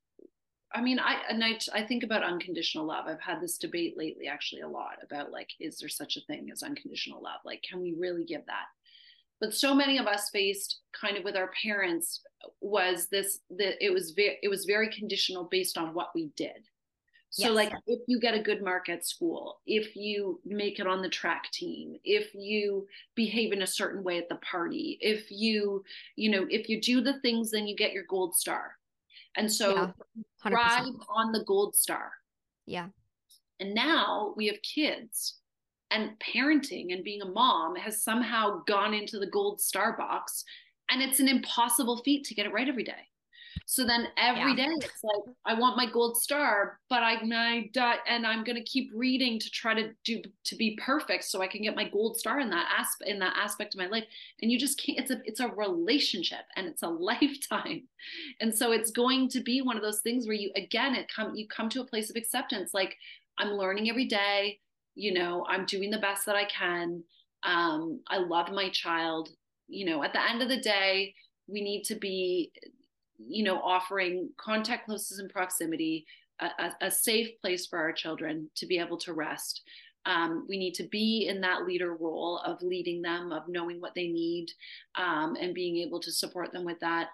I 0.72 0.82
mean, 0.82 0.98
I 0.98 1.22
and 1.30 1.42
I, 1.42 1.58
I 1.72 1.82
think 1.82 2.02
about 2.02 2.22
unconditional 2.22 2.84
love. 2.86 3.06
I've 3.06 3.20
had 3.20 3.40
this 3.40 3.56
debate 3.58 3.96
lately, 3.96 4.26
actually, 4.26 4.60
a 4.62 4.68
lot 4.68 4.98
about 5.02 5.30
like, 5.32 5.50
is 5.60 5.78
there 5.78 5.88
such 5.88 6.16
a 6.16 6.20
thing 6.22 6.50
as 6.52 6.62
unconditional 6.62 7.22
love? 7.22 7.40
Like, 7.44 7.62
can 7.62 7.80
we 7.80 7.94
really 7.98 8.24
give 8.24 8.44
that? 8.46 8.66
But 9.40 9.54
so 9.54 9.74
many 9.74 9.98
of 9.98 10.06
us 10.06 10.30
faced 10.30 10.80
kind 10.92 11.16
of 11.16 11.24
with 11.24 11.36
our 11.36 11.50
parents 11.62 12.22
was 12.60 13.08
this 13.08 13.40
that 13.50 13.84
it 13.84 13.92
was 13.92 14.12
very 14.12 14.38
it 14.42 14.48
was 14.48 14.64
very 14.66 14.90
conditional 14.90 15.44
based 15.44 15.78
on 15.78 15.94
what 15.94 16.10
we 16.14 16.32
did. 16.36 16.68
So 17.30 17.50
Yes. 17.50 17.56
like 17.56 17.72
if 17.86 18.00
you 18.08 18.20
get 18.20 18.34
a 18.34 18.42
good 18.42 18.62
mark 18.62 18.88
at 18.88 19.06
school, 19.06 19.60
if 19.66 19.96
you 19.96 20.40
make 20.46 20.80
it 20.80 20.86
on 20.86 21.02
the 21.02 21.10
track 21.10 21.50
team, 21.52 21.96
if 22.04 22.34
you 22.34 22.88
behave 23.14 23.52
in 23.52 23.62
a 23.62 23.66
certain 23.66 24.02
way 24.04 24.18
at 24.18 24.28
the 24.30 24.36
party, 24.36 24.98
if 25.02 25.30
you, 25.30 25.84
you 26.16 26.30
know, 26.30 26.46
if 26.50 26.68
you 26.70 26.80
do 26.80 27.02
the 27.02 27.20
things, 27.20 27.50
then 27.50 27.66
you 27.68 27.76
get 27.76 27.92
your 27.92 28.04
gold 28.08 28.34
star. 28.34 28.77
And 29.38 29.50
so 29.50 29.74
Yeah. 29.74 29.92
thrive 30.42 30.94
on 31.08 31.32
the 31.32 31.44
gold 31.44 31.76
star. 31.76 32.12
Yeah. 32.66 32.88
And 33.60 33.72
now 33.74 34.34
we 34.36 34.46
have 34.48 34.60
kids 34.62 35.40
and 35.90 36.18
parenting 36.18 36.92
and 36.92 37.02
being 37.02 37.22
a 37.22 37.26
mom 37.28 37.76
has 37.76 38.02
somehow 38.02 38.62
gone 38.64 38.92
into 38.92 39.18
the 39.18 39.26
gold 39.26 39.60
star 39.60 39.96
box 39.96 40.44
and 40.90 41.00
it's 41.02 41.20
an 41.20 41.28
impossible 41.28 42.02
feat 42.02 42.24
to 42.24 42.34
get 42.34 42.46
it 42.46 42.52
right 42.52 42.68
every 42.68 42.84
day. 42.84 43.07
So 43.70 43.84
then 43.84 44.08
every 44.16 44.54
Yeah. 44.54 44.56
day 44.56 44.64
it's 44.64 45.04
like 45.04 45.36
I 45.44 45.52
want 45.52 45.76
my 45.76 45.84
gold 45.84 46.16
star, 46.16 46.80
but 46.88 47.02
I, 47.02 47.16
I 47.34 47.68
die 47.74 47.96
and 48.08 48.26
I'm 48.26 48.42
going 48.42 48.56
to 48.56 48.62
keep 48.64 48.90
reading 48.94 49.38
to 49.38 49.50
try 49.50 49.74
to 49.74 49.90
do 50.06 50.22
to 50.44 50.56
be 50.56 50.78
perfect 50.82 51.24
so 51.24 51.42
I 51.42 51.48
can 51.48 51.60
get 51.60 51.76
my 51.76 51.86
gold 51.86 52.16
star 52.18 52.40
in 52.40 52.48
that 52.48 52.66
aspect 52.78 53.10
in 53.10 53.18
that 53.18 53.36
aspect 53.36 53.74
of 53.74 53.78
my 53.78 53.86
life. 53.86 54.04
And 54.40 54.50
you 54.50 54.58
just 54.58 54.82
can't. 54.82 54.98
It's 54.98 55.10
a 55.10 55.20
it's 55.26 55.40
a 55.40 55.48
relationship 55.48 56.46
and 56.56 56.66
it's 56.66 56.82
a 56.82 56.88
lifetime, 56.88 57.88
and 58.40 58.56
so 58.56 58.72
it's 58.72 58.90
going 58.90 59.28
to 59.30 59.40
be 59.40 59.60
one 59.60 59.76
of 59.76 59.82
those 59.82 60.00
things 60.00 60.26
where 60.26 60.36
you 60.36 60.50
again 60.56 60.94
it 60.94 61.06
come 61.14 61.34
you 61.34 61.46
come 61.46 61.68
to 61.70 61.82
a 61.82 61.86
place 61.86 62.08
of 62.08 62.16
acceptance. 62.16 62.72
Like 62.72 62.96
I'm 63.38 63.50
learning 63.50 63.90
every 63.90 64.06
day. 64.06 64.60
You 64.94 65.12
know, 65.12 65.44
I'm 65.46 65.66
doing 65.66 65.90
the 65.90 65.98
best 65.98 66.24
that 66.26 66.36
I 66.36 66.46
can. 66.46 67.04
Um, 67.42 68.00
I 68.08 68.16
love 68.18 68.50
my 68.50 68.70
child. 68.70 69.28
You 69.68 69.84
know, 69.84 70.02
at 70.02 70.14
the 70.14 70.26
end 70.26 70.40
of 70.42 70.48
the 70.48 70.60
day, 70.60 71.14
we 71.46 71.60
need 71.62 71.84
to 71.84 71.96
be 71.96 72.50
you 73.18 73.42
know 73.42 73.60
offering 73.60 74.30
contact 74.36 74.86
closest 74.86 75.20
and 75.20 75.30
proximity 75.30 76.06
a, 76.40 76.46
a, 76.46 76.86
a 76.86 76.90
safe 76.90 77.28
place 77.40 77.66
for 77.66 77.78
our 77.78 77.92
children 77.92 78.48
to 78.54 78.66
be 78.66 78.78
able 78.78 78.96
to 78.98 79.12
rest 79.12 79.62
um, 80.06 80.46
we 80.48 80.56
need 80.56 80.74
to 80.74 80.84
be 80.84 81.26
in 81.28 81.40
that 81.40 81.66
leader 81.66 81.94
role 81.94 82.38
of 82.38 82.62
leading 82.62 83.02
them 83.02 83.32
of 83.32 83.42
knowing 83.48 83.80
what 83.80 83.94
they 83.94 84.06
need 84.06 84.46
um, 84.94 85.36
and 85.40 85.54
being 85.54 85.76
able 85.78 86.00
to 86.00 86.12
support 86.12 86.52
them 86.52 86.64
with 86.64 86.78
that 86.80 87.08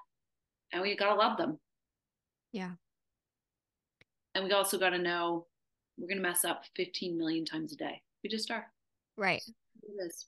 and 0.73 0.83
we 0.83 0.95
got 0.97 1.11
to 1.11 1.15
love 1.15 1.39
them 1.39 1.59
Yeah. 2.53 2.73
and 4.35 4.45
we 4.45 4.53
also 4.53 4.79
got 4.79 4.91
to 4.91 4.99
know 4.99 5.47
we're 5.97 6.09
going 6.09 6.19
to 6.19 6.23
mess 6.29 6.45
up 6.45 6.65
15 6.77 7.17
million 7.17 7.45
times 7.45 7.73
a 7.73 7.77
day 7.77 8.03
we 8.23 8.29
just 8.29 8.51
are 8.51 8.67
Right. 9.17 9.43
it 9.83 10.05
is. 10.07 10.27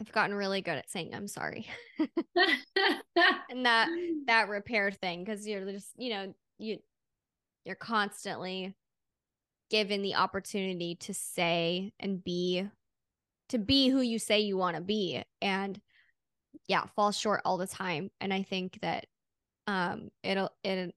I've 0.00 0.12
gotten 0.12 0.34
really 0.34 0.60
good 0.60 0.76
at 0.76 0.90
saying 0.90 1.14
I'm 1.14 1.28
sorry. 1.28 1.66
and 3.50 3.66
that 3.66 3.88
that 4.26 4.48
repair 4.48 4.90
thing 4.90 5.24
because 5.24 5.46
you're 5.46 5.70
just 5.70 5.90
you 5.96 6.10
know 6.10 6.34
you 6.58 6.78
you're 7.64 7.76
constantly 7.76 8.74
given 9.70 10.02
the 10.02 10.14
opportunity 10.14 10.94
to 10.96 11.12
say 11.12 11.92
and 12.00 12.22
be 12.22 12.66
to 13.50 13.58
be 13.58 13.88
who 13.88 14.00
you 14.00 14.18
say 14.18 14.40
you 14.40 14.56
want 14.56 14.76
to 14.76 14.82
be 14.82 15.22
and 15.42 15.80
yeah 16.66 16.84
fall 16.96 17.12
short 17.12 17.40
all 17.44 17.58
the 17.58 17.66
time 17.66 18.10
and 18.20 18.32
i 18.32 18.42
think 18.42 18.78
that 18.80 19.06
um 19.66 20.10
it'll 20.22 20.50
it 20.64 20.94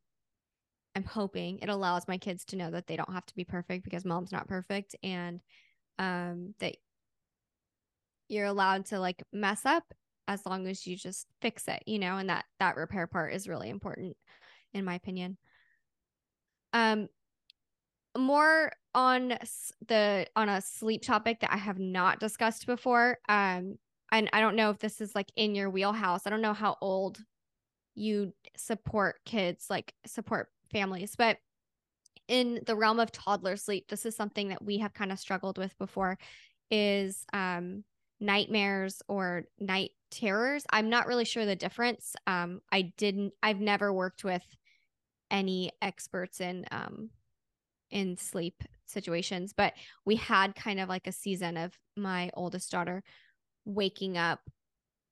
i'm 0.95 1.03
hoping 1.03 1.59
it 1.59 1.69
allows 1.69 2.07
my 2.07 2.17
kids 2.17 2.45
to 2.45 2.55
know 2.55 2.71
that 2.71 2.87
they 2.87 2.95
don't 2.95 3.13
have 3.13 3.25
to 3.25 3.35
be 3.35 3.43
perfect 3.43 3.83
because 3.83 4.05
mom's 4.05 4.31
not 4.31 4.47
perfect 4.47 4.95
and 5.03 5.41
um 5.99 6.53
that 6.59 6.75
you're 8.31 8.45
allowed 8.45 8.85
to 8.85 8.99
like 8.99 9.21
mess 9.33 9.65
up 9.65 9.83
as 10.27 10.45
long 10.45 10.67
as 10.67 10.87
you 10.87 10.95
just 10.95 11.27
fix 11.41 11.67
it 11.67 11.83
you 11.85 11.99
know 11.99 12.17
and 12.17 12.29
that 12.29 12.45
that 12.59 12.77
repair 12.77 13.07
part 13.07 13.33
is 13.33 13.47
really 13.47 13.69
important 13.69 14.15
in 14.73 14.85
my 14.85 14.95
opinion. 14.95 15.37
Um 16.73 17.07
more 18.17 18.71
on 18.93 19.37
the 19.87 20.27
on 20.35 20.49
a 20.49 20.61
sleep 20.61 21.01
topic 21.01 21.39
that 21.39 21.53
i 21.53 21.57
have 21.57 21.79
not 21.79 22.19
discussed 22.19 22.65
before 22.65 23.17
um 23.29 23.77
and 24.11 24.29
i 24.33 24.41
don't 24.41 24.57
know 24.57 24.69
if 24.69 24.79
this 24.79 24.99
is 24.99 25.15
like 25.15 25.31
in 25.37 25.55
your 25.55 25.69
wheelhouse. 25.69 26.27
I 26.27 26.29
don't 26.29 26.41
know 26.41 26.53
how 26.53 26.75
old 26.81 27.19
you 27.95 28.33
support 28.57 29.15
kids 29.25 29.67
like 29.69 29.93
support 30.05 30.49
families 30.71 31.15
but 31.17 31.37
in 32.27 32.61
the 32.65 32.75
realm 32.75 32.99
of 32.99 33.11
toddler 33.11 33.55
sleep 33.55 33.85
this 33.87 34.05
is 34.05 34.15
something 34.15 34.49
that 34.49 34.63
we 34.63 34.77
have 34.79 34.93
kind 34.93 35.11
of 35.11 35.19
struggled 35.19 35.57
with 35.57 35.77
before 35.77 36.17
is 36.69 37.25
um 37.33 37.83
nightmares 38.21 39.01
or 39.07 39.43
night 39.59 39.91
terrors. 40.11 40.63
I'm 40.69 40.89
not 40.89 41.07
really 41.07 41.25
sure 41.25 41.45
the 41.45 41.55
difference. 41.55 42.15
Um, 42.27 42.61
I 42.71 42.93
didn't. 42.97 43.33
I've 43.43 43.59
never 43.59 43.91
worked 43.91 44.23
with 44.23 44.43
any 45.29 45.71
experts 45.81 46.41
in 46.41 46.65
um 46.71 47.09
in 47.89 48.15
sleep 48.15 48.63
situations, 48.85 49.53
but 49.53 49.73
we 50.05 50.15
had 50.15 50.55
kind 50.55 50.79
of 50.79 50.87
like 50.87 51.07
a 51.07 51.11
season 51.11 51.57
of 51.57 51.77
my 51.97 52.29
oldest 52.35 52.71
daughter 52.71 53.03
waking 53.65 54.17
up 54.17 54.39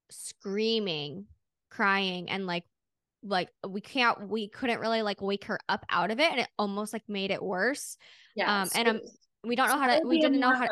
screaming, 0.09 1.25
crying, 1.69 2.29
and 2.29 2.45
like 2.47 2.63
like 3.23 3.49
we 3.67 3.81
can't 3.81 4.29
we 4.29 4.47
couldn't 4.47 4.79
really 4.79 5.01
like 5.01 5.21
wake 5.21 5.43
her 5.45 5.59
up 5.67 5.85
out 5.89 6.09
of 6.11 6.19
it 6.19 6.31
and 6.31 6.39
it 6.39 6.47
almost 6.57 6.93
like 6.93 7.03
made 7.09 7.31
it 7.31 7.43
worse 7.43 7.97
yeah 8.33 8.61
um 8.61 8.69
and 8.75 8.87
i'm 8.87 9.01
we 9.43 9.57
don't 9.57 9.67
know 9.67 9.77
how 9.77 9.87
to 9.87 10.07
we 10.07 10.21
didn't 10.21 10.39
know 10.39 10.53
how 10.53 10.63
to 10.63 10.69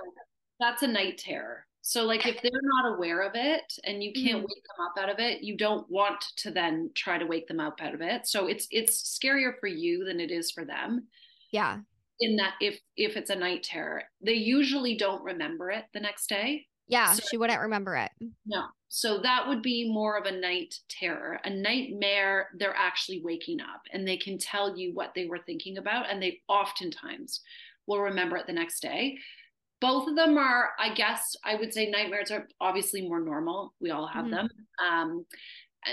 that's 0.57 0.81
a 0.81 0.87
night 0.87 1.17
terror 1.17 1.66
so 1.87 2.03
like 2.05 2.25
if 2.25 2.41
they're 2.41 2.51
not 2.63 2.95
aware 2.95 3.21
of 3.21 3.31
it 3.35 3.73
and 3.85 4.03
you 4.03 4.11
can't 4.11 4.39
Mhm. 4.43 4.47
wake 4.47 4.63
them 4.65 4.85
up 4.85 4.97
out 5.01 5.09
of 5.09 5.19
it 5.19 5.41
you 5.41 5.55
don't 5.55 5.89
want 5.89 6.21
to 6.37 6.51
then 6.51 6.91
try 6.95 7.17
to 7.17 7.25
wake 7.25 7.47
them 7.47 7.61
up 7.61 7.81
out 7.81 7.93
of 7.93 8.01
it. 8.01 8.27
So 8.27 8.47
it's 8.47 8.67
it's 8.71 9.01
scarier 9.17 9.57
for 9.59 9.67
you 9.67 10.03
than 10.03 10.19
it 10.19 10.29
is 10.31 10.51
for 10.51 10.65
them. 10.65 11.07
Yeah. 11.51 11.79
In 12.19 12.35
that 12.37 12.55
if 12.59 12.81
if 12.97 13.15
it's 13.15 13.29
a 13.29 13.35
night 13.35 13.63
terror 13.63 14.03
they 14.21 14.33
usually 14.33 14.97
don't 14.97 15.23
remember 15.23 15.71
it 15.71 15.85
the 15.93 16.01
next 16.01 16.27
day. 16.27 16.67
Yeah 16.87 17.13
So- 17.13 17.23
she 17.29 17.37
wouldn't 17.37 17.61
remember 17.61 17.95
it. 17.95 18.11
No. 18.45 18.67
So 18.89 19.19
that 19.19 19.47
would 19.47 19.61
be 19.61 19.89
more 19.91 20.17
of 20.17 20.25
a 20.25 20.31
night 20.31 20.75
terror 20.89 21.39
a 21.45 21.49
nightmare 21.49 22.49
they're 22.55 22.75
actually 22.75 23.21
waking 23.21 23.61
up 23.61 23.83
and 23.93 24.05
they 24.05 24.17
can 24.17 24.37
tell 24.37 24.77
you 24.77 24.93
what 24.93 25.13
they 25.13 25.25
were 25.25 25.39
thinking 25.45 25.77
about 25.77 26.09
and 26.09 26.21
they 26.21 26.41
oftentimes 26.49 27.41
will 27.85 28.01
remember 28.01 28.35
it 28.35 28.45
the 28.47 28.53
next 28.53 28.81
day 28.81 29.17
both 29.79 30.07
of 30.07 30.15
them 30.15 30.37
are 30.37 30.71
i 30.79 30.93
guess 30.93 31.35
i 31.43 31.55
would 31.55 31.73
say 31.73 31.89
nightmares 31.89 32.31
are 32.31 32.47
obviously 32.59 33.01
more 33.01 33.19
normal 33.19 33.73
we 33.79 33.91
all 33.91 34.07
have 34.07 34.25
Mhm. 34.25 34.31
them 34.31 34.47
um, 34.85 35.25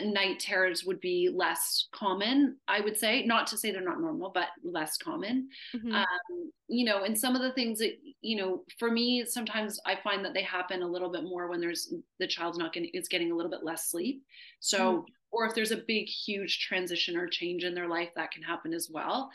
night 0.02 0.40
terrors 0.40 0.84
would 0.84 0.98
be 1.00 1.30
less 1.32 1.88
common 1.94 2.58
i 2.66 2.80
would 2.80 2.96
say 2.96 3.24
not 3.24 3.46
to 3.46 3.56
say 3.56 3.70
they're 3.70 3.80
not 3.80 4.00
normal 4.00 4.30
but 4.34 4.48
less 4.64 4.96
common 4.96 5.48
Mhm. 5.74 5.94
um, 5.94 6.52
you 6.66 6.84
know, 6.84 7.04
and 7.04 7.16
some 7.16 7.36
of 7.36 7.42
the 7.42 7.52
things 7.52 7.78
that, 7.78 7.92
you 8.22 8.36
know, 8.36 8.64
for 8.78 8.90
me, 8.90 9.24
sometimes 9.26 9.78
I 9.86 9.96
find 10.02 10.24
that 10.24 10.32
they 10.34 10.42
happen 10.42 10.82
a 10.82 10.88
little 10.88 11.12
bit 11.12 11.22
more 11.22 11.46
when 11.48 11.60
there's 11.60 11.92
the 12.18 12.26
child's 12.26 12.58
not 12.58 12.72
getting, 12.72 12.90
is 12.94 13.06
getting 13.06 13.30
a 13.30 13.36
little 13.36 13.50
bit 13.50 13.62
less 13.62 13.90
sleep. 13.90 14.24
So, 14.60 15.04
or 15.30 15.46
if 15.46 15.54
there's 15.54 15.72
a 15.72 15.84
big, 15.86 16.08
huge 16.08 16.60
transition 16.60 17.16
or 17.16 17.28
change 17.28 17.64
in 17.64 17.74
their 17.74 17.86
life, 17.86 18.08
that 18.16 18.30
can 18.30 18.42
happen 18.42 18.72
as 18.72 18.88
well. 18.90 19.30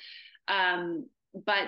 Um, 0.47 1.07
but 1.45 1.67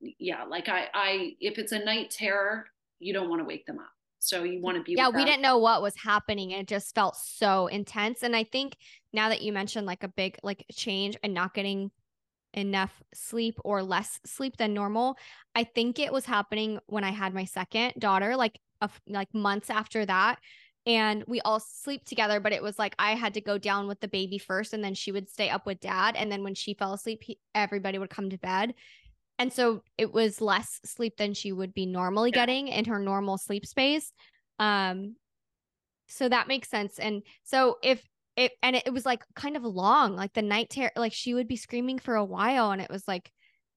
yeah, 0.00 0.44
like 0.44 0.68
I, 0.68 0.88
I, 0.94 1.32
if 1.40 1.58
it's 1.58 1.72
a 1.72 1.78
night 1.78 2.10
terror, 2.10 2.66
you 2.98 3.12
don't 3.12 3.28
want 3.28 3.40
to 3.40 3.44
wake 3.44 3.66
them 3.66 3.78
up. 3.78 3.90
So 4.20 4.42
you 4.42 4.60
want 4.60 4.76
to 4.76 4.82
be, 4.82 4.94
yeah 4.94 5.08
we 5.08 5.24
didn't 5.24 5.42
know 5.42 5.58
what 5.58 5.80
was 5.80 5.94
happening 5.96 6.50
it 6.50 6.66
just 6.66 6.92
felt 6.92 7.16
so 7.16 7.68
intense 7.68 8.24
and 8.24 8.34
i 8.34 8.42
think 8.42 8.76
now 9.12 9.28
that 9.28 9.42
you 9.42 9.52
mentioned 9.52 9.86
like 9.86 10.02
a 10.02 10.08
big 10.08 10.36
like 10.42 10.64
change 10.72 11.16
and 11.22 11.32
not 11.32 11.54
getting 11.54 11.90
enough 12.54 12.90
sleep 13.14 13.54
or 13.64 13.82
less 13.82 14.18
sleep 14.26 14.56
than 14.56 14.74
normal 14.74 15.16
i 15.54 15.62
think 15.62 16.00
it 16.00 16.12
was 16.12 16.26
happening 16.26 16.80
when 16.86 17.04
i 17.04 17.10
had 17.10 17.32
my 17.32 17.44
second 17.44 17.92
daughter 17.98 18.34
like 18.36 18.58
a, 18.80 18.90
like 19.06 19.32
months 19.32 19.70
after 19.70 20.04
that 20.04 20.40
and 20.84 21.22
we 21.28 21.40
all 21.42 21.60
sleep 21.60 22.04
together 22.04 22.40
but 22.40 22.52
it 22.52 22.62
was 22.62 22.76
like 22.76 22.96
i 22.98 23.12
had 23.12 23.34
to 23.34 23.40
go 23.40 23.56
down 23.56 23.86
with 23.86 24.00
the 24.00 24.08
baby 24.08 24.38
first 24.38 24.72
and 24.72 24.82
then 24.82 24.94
she 24.94 25.12
would 25.12 25.28
stay 25.28 25.48
up 25.48 25.64
with 25.64 25.78
dad 25.78 26.16
and 26.16 26.32
then 26.32 26.42
when 26.42 26.54
she 26.54 26.74
fell 26.74 26.92
asleep 26.92 27.20
he, 27.22 27.38
everybody 27.54 27.98
would 27.98 28.10
come 28.10 28.30
to 28.30 28.38
bed 28.38 28.74
and 29.38 29.52
so 29.52 29.82
it 29.96 30.12
was 30.12 30.40
less 30.40 30.80
sleep 30.84 31.16
than 31.16 31.34
she 31.34 31.52
would 31.52 31.72
be 31.72 31.86
normally 31.86 32.30
yeah. 32.30 32.40
getting 32.40 32.68
in 32.68 32.84
her 32.86 32.98
normal 32.98 33.38
sleep 33.38 33.66
space. 33.66 34.12
Um 34.58 35.16
so 36.08 36.28
that 36.28 36.48
makes 36.48 36.68
sense. 36.68 36.98
And 36.98 37.22
so 37.44 37.78
if 37.82 38.02
it 38.36 38.52
and 38.62 38.76
it, 38.76 38.84
it 38.86 38.92
was 38.92 39.06
like 39.06 39.22
kind 39.34 39.56
of 39.56 39.62
long 39.64 40.16
like 40.16 40.32
the 40.32 40.42
night 40.42 40.70
terror 40.70 40.90
like 40.96 41.12
she 41.12 41.34
would 41.34 41.48
be 41.48 41.56
screaming 41.56 41.98
for 41.98 42.14
a 42.14 42.24
while 42.24 42.70
and 42.70 42.80
it 42.80 42.90
was 42.90 43.06
like 43.06 43.30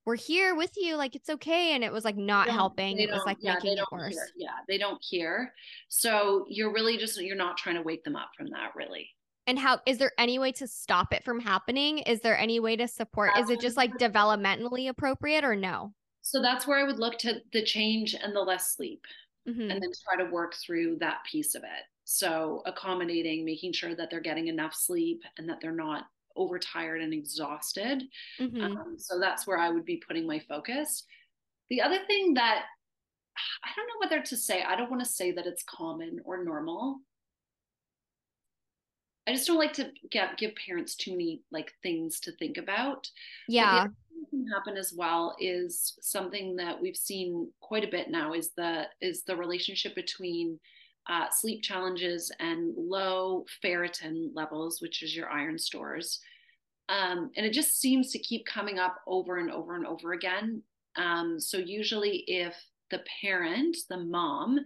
we're 0.05 0.15
here 0.15 0.55
with 0.55 0.71
you 0.77 0.95
like 0.95 1.15
it's 1.15 1.29
okay. 1.29 1.75
And 1.75 1.83
it 1.83 1.91
was 1.91 2.03
like 2.05 2.17
not 2.17 2.49
helping. 2.49 2.97
it 2.97 3.11
was 3.11 3.21
like 3.25 3.37
yeah, 3.39 3.53
making 3.55 3.77
it 3.77 3.85
worse 3.91 4.13
hear. 4.13 4.27
yeah 4.35 4.49
they 4.67 4.77
don't 4.77 5.01
hear. 5.01 5.53
So 5.89 6.45
you're 6.49 6.73
really 6.73 6.97
just 6.97 7.21
you're 7.21 7.35
not 7.35 7.57
trying 7.57 7.75
to 7.75 7.83
wake 7.83 8.03
them 8.03 8.15
up 8.15 8.29
from 8.35 8.47
that 8.49 8.71
really 8.75 9.09
and 9.47 9.57
how 9.57 9.79
is 9.85 9.97
there 9.97 10.11
any 10.17 10.39
way 10.39 10.51
to 10.51 10.67
stop 10.67 11.13
it 11.13 11.23
from 11.23 11.39
happening 11.39 11.99
is 11.99 12.21
there 12.21 12.37
any 12.37 12.59
way 12.59 12.75
to 12.75 12.87
support 12.87 13.31
is 13.37 13.49
it 13.49 13.59
just 13.59 13.77
like 13.77 13.91
developmentally 13.97 14.89
appropriate 14.89 15.43
or 15.43 15.55
no 15.55 15.93
so 16.21 16.41
that's 16.41 16.67
where 16.67 16.79
i 16.79 16.83
would 16.83 16.99
look 16.99 17.17
to 17.17 17.41
the 17.53 17.63
change 17.63 18.15
and 18.15 18.35
the 18.35 18.39
less 18.39 18.75
sleep 18.75 19.03
mm-hmm. 19.47 19.61
and 19.61 19.71
then 19.71 19.89
try 20.07 20.23
to 20.23 20.31
work 20.31 20.55
through 20.55 20.97
that 20.99 21.19
piece 21.29 21.55
of 21.55 21.63
it 21.63 21.83
so 22.03 22.61
accommodating 22.65 23.45
making 23.45 23.73
sure 23.73 23.95
that 23.95 24.09
they're 24.09 24.19
getting 24.19 24.47
enough 24.47 24.73
sleep 24.73 25.21
and 25.37 25.49
that 25.49 25.59
they're 25.61 25.71
not 25.71 26.05
overtired 26.35 27.01
and 27.01 27.13
exhausted. 27.13 28.03
Mm-hmm. 28.39 28.61
Um, 28.61 28.95
so 28.97 29.19
that's 29.19 29.45
where 29.45 29.57
I 29.57 29.69
would 29.69 29.85
be 29.85 30.01
putting 30.05 30.27
my 30.27 30.39
focus. 30.39 31.03
The 31.69 31.81
other 31.81 31.99
thing 32.07 32.33
that 32.35 32.63
I 33.63 33.69
don't 33.75 33.87
know 33.87 34.09
whether 34.09 34.23
to 34.23 34.37
say, 34.37 34.63
I 34.63 34.75
don't 34.75 34.89
want 34.89 35.03
to 35.03 35.09
say 35.09 35.31
that 35.31 35.45
it's 35.45 35.63
common 35.63 36.19
or 36.25 36.43
normal. 36.43 36.99
I 39.27 39.33
just 39.33 39.47
don't 39.47 39.57
like 39.57 39.73
to 39.73 39.91
get 40.09 40.37
give 40.37 40.51
parents 40.55 40.95
too 40.95 41.11
many 41.11 41.41
like 41.51 41.73
things 41.83 42.19
to 42.21 42.31
think 42.33 42.57
about. 42.57 43.09
Yeah. 43.47 43.87
can 44.29 44.47
happen 44.47 44.77
as 44.77 44.93
well 44.95 45.35
is 45.39 45.97
something 46.01 46.55
that 46.55 46.81
we've 46.81 46.95
seen 46.95 47.51
quite 47.59 47.83
a 47.83 47.91
bit 47.91 48.09
now 48.09 48.33
is 48.33 48.51
the 48.57 48.85
is 48.99 49.23
the 49.23 49.35
relationship 49.35 49.93
between 49.95 50.59
uh, 51.09 51.29
sleep 51.31 51.63
challenges 51.63 52.31
and 52.39 52.73
low 52.77 53.45
ferritin 53.63 54.29
levels, 54.33 54.81
which 54.81 55.03
is 55.03 55.15
your 55.15 55.29
iron 55.29 55.57
stores. 55.57 56.19
Um, 56.89 57.31
and 57.35 57.45
it 57.45 57.53
just 57.53 57.79
seems 57.79 58.11
to 58.11 58.19
keep 58.19 58.45
coming 58.45 58.79
up 58.79 58.97
over 59.07 59.37
and 59.37 59.51
over 59.51 59.75
and 59.75 59.85
over 59.85 60.13
again. 60.13 60.61
Um, 60.97 61.39
so, 61.39 61.57
usually, 61.57 62.23
if 62.27 62.55
the 62.91 63.01
parent, 63.21 63.77
the 63.89 63.97
mom, 63.97 64.59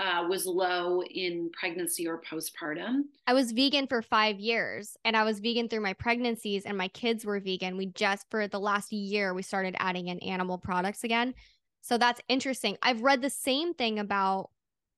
uh, 0.00 0.26
was 0.26 0.46
low 0.46 1.02
in 1.02 1.50
pregnancy 1.52 2.08
or 2.08 2.22
postpartum. 2.22 3.02
I 3.26 3.34
was 3.34 3.52
vegan 3.52 3.86
for 3.86 4.00
five 4.00 4.40
years 4.40 4.96
and 5.04 5.14
I 5.14 5.24
was 5.24 5.40
vegan 5.40 5.68
through 5.68 5.82
my 5.82 5.92
pregnancies, 5.92 6.64
and 6.64 6.76
my 6.76 6.88
kids 6.88 7.26
were 7.26 7.38
vegan. 7.38 7.76
We 7.76 7.86
just, 7.86 8.26
for 8.30 8.48
the 8.48 8.58
last 8.58 8.92
year, 8.92 9.34
we 9.34 9.42
started 9.42 9.76
adding 9.78 10.08
in 10.08 10.18
animal 10.20 10.56
products 10.56 11.04
again. 11.04 11.34
So 11.82 11.98
that's 11.98 12.20
interesting. 12.28 12.78
I've 12.82 13.02
read 13.02 13.20
the 13.20 13.30
same 13.30 13.74
thing 13.74 13.98
about 13.98 14.50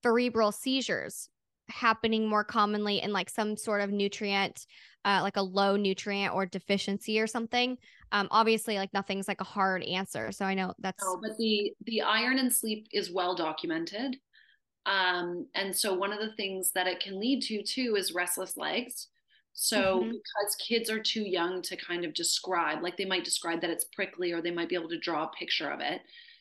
cerebral 0.05 0.53
seizures 0.53 1.29
happening 1.69 2.29
more 2.29 2.45
commonly 2.45 3.01
in 3.01 3.13
like 3.13 3.31
some 3.31 3.57
sort 3.57 3.81
of 3.81 3.91
nutrient 3.91 4.67
uh, 5.05 5.21
like 5.23 5.37
a 5.37 5.43
low 5.43 5.77
nutrient 5.77 6.35
or 6.35 6.45
deficiency 6.45 7.19
or 7.21 7.27
something 7.27 7.79
um 8.11 8.29
obviously 8.31 8.77
like 8.77 8.93
nothing's 8.93 9.29
like 9.29 9.41
a 9.41 9.45
hard 9.45 9.83
answer 9.85 10.33
so 10.33 10.45
i 10.45 10.55
know 10.55 10.75
that's 10.81 11.03
no, 11.03 11.19
but 11.23 11.37
the 11.39 11.73
the 11.87 12.03
iron 12.03 12.39
and 12.39 12.53
sleep 12.53 12.87
is 12.93 13.13
well 13.13 13.35
documented 13.35 14.17
um 14.87 15.47
and 15.55 15.75
so 15.75 15.95
one 15.95 16.13
of 16.13 16.19
the 16.19 16.35
things 16.37 16.73
that 16.73 16.87
it 16.87 17.01
can 17.01 17.21
lead 17.21 17.43
to 17.43 17.63
too 17.63 17.95
is 17.97 18.15
restless 18.15 18.57
legs 18.57 19.09
so 19.55 20.01
mm-hmm. 20.01 20.11
because 20.11 20.57
kids 20.67 20.91
are 20.91 21.01
too 21.01 21.23
young 21.23 21.61
to 21.63 21.77
kind 21.77 22.05
of 22.05 22.15
describe 22.15 22.83
like 22.83 22.97
they 22.97 23.05
might 23.05 23.25
describe 23.25 23.61
that 23.61 23.71
it's 23.71 23.85
prickly 23.95 24.33
or 24.33 24.41
they 24.41 24.51
might 24.51 24.69
be 24.69 24.75
able 24.75 24.89
to 24.89 24.99
draw 24.99 25.25
a 25.25 25.37
picture 25.39 25.71
of 25.71 25.81
it 25.81 26.01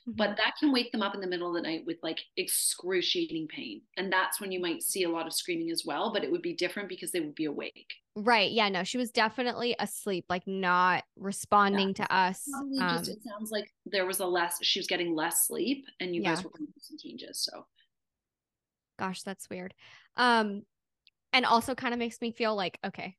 Mm-hmm. 0.10 0.18
But 0.18 0.38
that 0.38 0.54
can 0.60 0.72
wake 0.72 0.92
them 0.92 1.04
up 1.04 1.14
in 1.14 1.22
the 1.22 1.28
middle 1.28 1.48
of 1.48 1.54
the 1.54 1.62
night 1.62 1.84
with 1.86 1.98
like 2.02 2.20
excruciating 2.36 3.48
pain. 3.48 3.82
And 3.98 4.12
that's 4.12 4.42
when 4.42 4.52
you 4.52 4.60
might 4.60 4.82
see 4.82 5.04
a 5.04 5.10
lot 5.10 5.28
of 5.28 5.34
screaming 5.34 5.70
as 5.70 5.84
well, 5.86 6.12
but 6.12 6.24
it 6.24 6.32
would 6.32 6.42
be 6.42 6.54
different 6.54 6.90
because 6.90 7.12
they 7.12 7.20
would 7.20 7.36
be 7.36 7.46
awake. 7.46 7.94
Right. 8.16 8.52
Yeah. 8.52 8.68
No, 8.70 8.84
she 8.84 8.98
was 8.98 9.12
definitely 9.12 9.76
asleep, 9.78 10.26
like 10.28 10.48
not 10.48 11.04
responding 11.16 11.90
yeah. 11.90 12.06
to 12.06 12.14
us. 12.14 12.48
Um, 12.82 12.98
just, 12.98 13.12
it 13.12 13.20
sounds 13.24 13.52
like 13.52 13.72
there 13.86 14.08
was 14.08 14.20
a 14.22 14.26
less, 14.26 14.58
she 14.64 14.80
was 14.80 14.88
getting 14.88 15.16
less 15.16 15.46
sleep 15.46 15.86
and 16.00 16.16
you 16.16 16.24
yeah. 16.24 16.34
guys 16.34 16.44
were 16.44 16.50
going 16.50 16.68
to 16.68 16.80
some 16.80 16.98
changes. 16.98 17.48
So, 17.48 17.66
gosh, 19.02 19.24
that's 19.24 19.50
weird. 19.50 19.74
Um, 20.16 20.62
and 21.34 21.46
also 21.46 21.76
kind 21.76 21.94
of 21.94 22.00
makes 22.00 22.22
me 22.22 22.32
feel 22.32 22.56
like, 22.56 22.78
okay, 22.86 23.16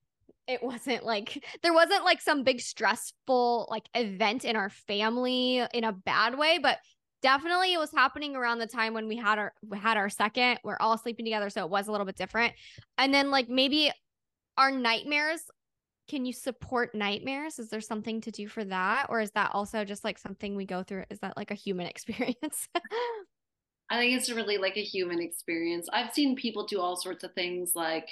it 0.46 0.62
wasn't 0.62 1.04
like 1.04 1.44
there 1.62 1.72
wasn't 1.72 2.04
like 2.04 2.20
some 2.20 2.44
big 2.44 2.60
stressful 2.60 3.66
like 3.70 3.88
event 3.94 4.44
in 4.44 4.56
our 4.56 4.70
family 4.70 5.64
in 5.72 5.84
a 5.84 5.92
bad 5.92 6.36
way 6.36 6.58
but 6.58 6.78
definitely 7.22 7.72
it 7.72 7.78
was 7.78 7.92
happening 7.92 8.34
around 8.34 8.58
the 8.58 8.66
time 8.66 8.92
when 8.92 9.06
we 9.06 9.16
had 9.16 9.38
our 9.38 9.52
we 9.66 9.78
had 9.78 9.96
our 9.96 10.08
second 10.08 10.58
we're 10.64 10.76
all 10.80 10.98
sleeping 10.98 11.24
together 11.24 11.48
so 11.48 11.64
it 11.64 11.70
was 11.70 11.88
a 11.88 11.92
little 11.92 12.06
bit 12.06 12.16
different. 12.16 12.52
And 12.98 13.14
then 13.14 13.30
like 13.30 13.48
maybe 13.48 13.92
our 14.58 14.70
nightmares 14.70 15.42
can 16.08 16.26
you 16.26 16.32
support 16.32 16.94
nightmares? 16.94 17.60
Is 17.60 17.70
there 17.70 17.80
something 17.80 18.20
to 18.22 18.32
do 18.32 18.48
for 18.48 18.64
that? 18.64 19.06
Or 19.08 19.20
is 19.20 19.30
that 19.30 19.52
also 19.54 19.84
just 19.84 20.02
like 20.02 20.18
something 20.18 20.56
we 20.56 20.66
go 20.66 20.82
through? 20.82 21.04
Is 21.10 21.20
that 21.20 21.36
like 21.36 21.52
a 21.52 21.54
human 21.54 21.86
experience 21.92 22.68
i 23.92 23.98
think 23.98 24.16
it's 24.16 24.30
really 24.32 24.56
like 24.56 24.78
a 24.78 24.82
human 24.82 25.20
experience. 25.20 25.86
I've 25.92 26.14
seen 26.14 26.34
people 26.34 26.66
do 26.66 26.80
all 26.80 26.96
sorts 26.96 27.24
of 27.24 27.34
things 27.34 27.72
like 27.74 28.08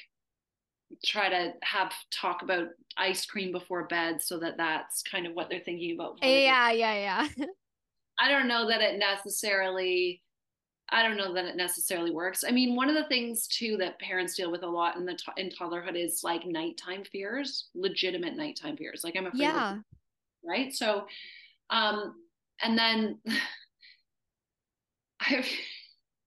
try 1.04 1.30
to 1.30 1.54
have 1.62 1.92
talk 2.10 2.42
about 2.42 2.68
ice 2.98 3.24
cream 3.24 3.50
before 3.50 3.86
bed 3.86 4.20
so 4.20 4.38
that 4.40 4.58
that's 4.58 5.02
kind 5.02 5.26
of 5.26 5.32
what 5.32 5.48
they're 5.48 5.60
thinking 5.60 5.94
about 5.94 6.18
yeah 6.22 6.70
yeah 6.70 6.94
yeah. 6.94 7.46
I 8.20 8.28
don't 8.28 8.48
know 8.48 8.68
that 8.68 8.82
it 8.82 8.98
necessarily 8.98 10.20
i 10.90 11.02
don't 11.02 11.16
know 11.16 11.32
that 11.32 11.46
it 11.46 11.56
necessarily 11.56 12.10
works. 12.10 12.44
I 12.46 12.50
mean 12.50 12.76
one 12.76 12.90
of 12.90 12.94
the 12.94 13.08
things 13.08 13.46
too 13.46 13.78
that 13.78 13.98
parents 14.00 14.36
deal 14.36 14.50
with 14.50 14.64
a 14.64 14.68
lot 14.68 14.96
in 14.96 15.06
the 15.06 15.16
in 15.38 15.48
toddlerhood 15.48 15.96
is 15.96 16.20
like 16.22 16.44
nighttime 16.44 17.04
fears 17.04 17.68
legitimate 17.74 18.36
nighttime 18.36 18.76
fears. 18.76 19.02
Like 19.02 19.16
i'm 19.16 19.26
afraid 19.26 19.42
yeah. 19.42 19.72
Of, 19.76 19.78
right? 20.44 20.74
So 20.74 21.06
um 21.70 22.16
and 22.62 22.76
then 22.76 23.18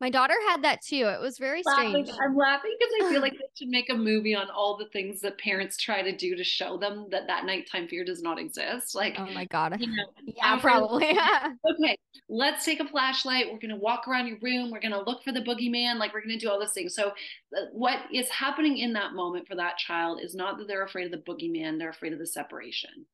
my 0.04 0.10
daughter 0.10 0.34
had 0.49 0.64
that 0.64 0.82
too. 0.82 1.08
It 1.08 1.22
was 1.22 1.38
very 1.38 1.64
strange. 1.64 2.10
I'm 2.22 2.36
laughing 2.36 2.76
because 2.78 2.93
I 3.01 3.10
feel 3.10 3.22
like 3.22 3.32
they 3.39 3.47
should 3.58 3.70
make 3.70 3.89
a 3.89 3.95
movie 3.95 4.36
on 4.36 4.49
all 4.49 4.76
the 4.76 4.88
things 4.88 5.22
that 5.22 5.38
parents 5.38 5.78
try 5.78 6.01
to 6.01 6.14
do 6.14 6.36
to 6.36 6.43
show 6.43 6.78
them 6.78 7.08
that 7.12 7.28
that 7.28 7.45
nighttime 7.45 7.88
fear 7.88 8.04
does 8.04 8.22
not 8.22 8.38
exist. 8.38 8.95
Like, 8.95 9.16
oh 9.18 9.28
my 9.34 9.45
god, 9.45 9.80
you 9.80 9.88
know, 9.88 10.04
yeah, 10.26 10.60
probably. 10.60 11.18
okay, 11.72 11.97
let's 12.28 12.66
take 12.66 12.82
a 12.82 12.88
flashlight. 12.88 13.45
We're 13.49 13.60
gonna 13.60 13.78
walk 13.78 14.06
around 14.08 14.28
your 14.28 14.39
room. 14.41 14.72
We're 14.72 14.82
gonna 14.82 15.01
look 15.01 15.24
for 15.24 15.32
the 15.32 15.39
boogeyman. 15.39 15.99
Like, 15.99 16.14
we're 16.14 16.22
gonna 16.22 16.38
do 16.38 16.49
all 16.49 16.60
these 16.60 16.72
things. 16.72 16.93
So, 16.95 17.14
uh, 17.58 17.68
what 17.72 17.99
is 18.12 18.28
happening 18.30 18.80
in 18.80 18.91
that 18.93 19.14
moment 19.14 19.47
for 19.47 19.56
that 19.56 19.78
child 19.78 20.20
is 20.22 20.36
not 20.36 20.58
that 20.58 20.68
they're 20.68 20.84
afraid 20.84 21.06
of 21.06 21.12
the 21.12 21.32
boogeyman; 21.32 21.80
they're 21.80 21.89
afraid 21.89 22.12
of 22.12 22.20
the 22.20 22.28
separation. 22.28 23.06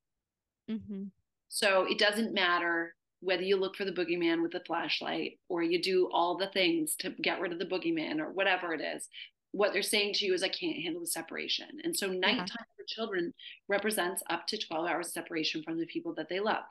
Mm-hmm. 0.71 1.03
So 1.49 1.85
it 1.87 1.99
doesn't 1.99 2.33
matter 2.33 2.95
whether 3.21 3.43
you 3.43 3.57
look 3.57 3.75
for 3.75 3.85
the 3.85 3.91
boogeyman 3.91 4.41
with 4.41 4.55
a 4.55 4.61
flashlight 4.61 5.39
or 5.49 5.61
you 5.61 5.81
do 5.81 6.09
all 6.11 6.37
the 6.37 6.47
things 6.47 6.95
to 6.99 7.09
get 7.21 7.39
rid 7.41 7.51
of 7.51 7.59
the 7.59 7.65
boogeyman 7.65 8.19
or 8.19 8.31
whatever 8.31 8.73
it 8.73 8.81
is, 8.81 9.09
what 9.51 9.73
they're 9.73 9.81
saying 9.81 10.13
to 10.13 10.25
you 10.25 10.33
is, 10.33 10.43
I 10.43 10.49
can't 10.49 10.81
handle 10.81 11.01
the 11.01 11.07
separation. 11.07 11.67
And 11.83 11.95
so, 11.95 12.07
nighttime 12.07 12.47
yeah. 12.47 12.75
for 12.77 12.85
children 12.87 13.33
represents 13.67 14.21
up 14.29 14.45
to 14.47 14.57
12 14.57 14.87
hours 14.87 15.13
separation 15.13 15.63
from 15.63 15.79
the 15.79 15.87
people 15.87 16.13
that 16.15 16.29
they 16.29 16.39
love. 16.39 16.65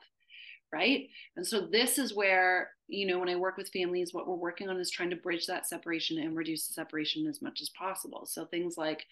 Right. 0.71 1.09
And 1.35 1.45
so, 1.45 1.61
this 1.61 1.97
is 1.97 2.13
where, 2.13 2.71
you 2.87 3.05
know, 3.05 3.19
when 3.19 3.29
I 3.29 3.35
work 3.35 3.57
with 3.57 3.69
families, 3.69 4.13
what 4.13 4.27
we're 4.27 4.35
working 4.35 4.69
on 4.69 4.79
is 4.79 4.89
trying 4.89 5.09
to 5.09 5.17
bridge 5.17 5.45
that 5.47 5.67
separation 5.67 6.19
and 6.19 6.37
reduce 6.37 6.67
the 6.67 6.73
separation 6.73 7.27
as 7.27 7.41
much 7.41 7.61
as 7.61 7.69
possible. 7.69 8.25
So, 8.25 8.45
things 8.45 8.77
like, 8.77 9.05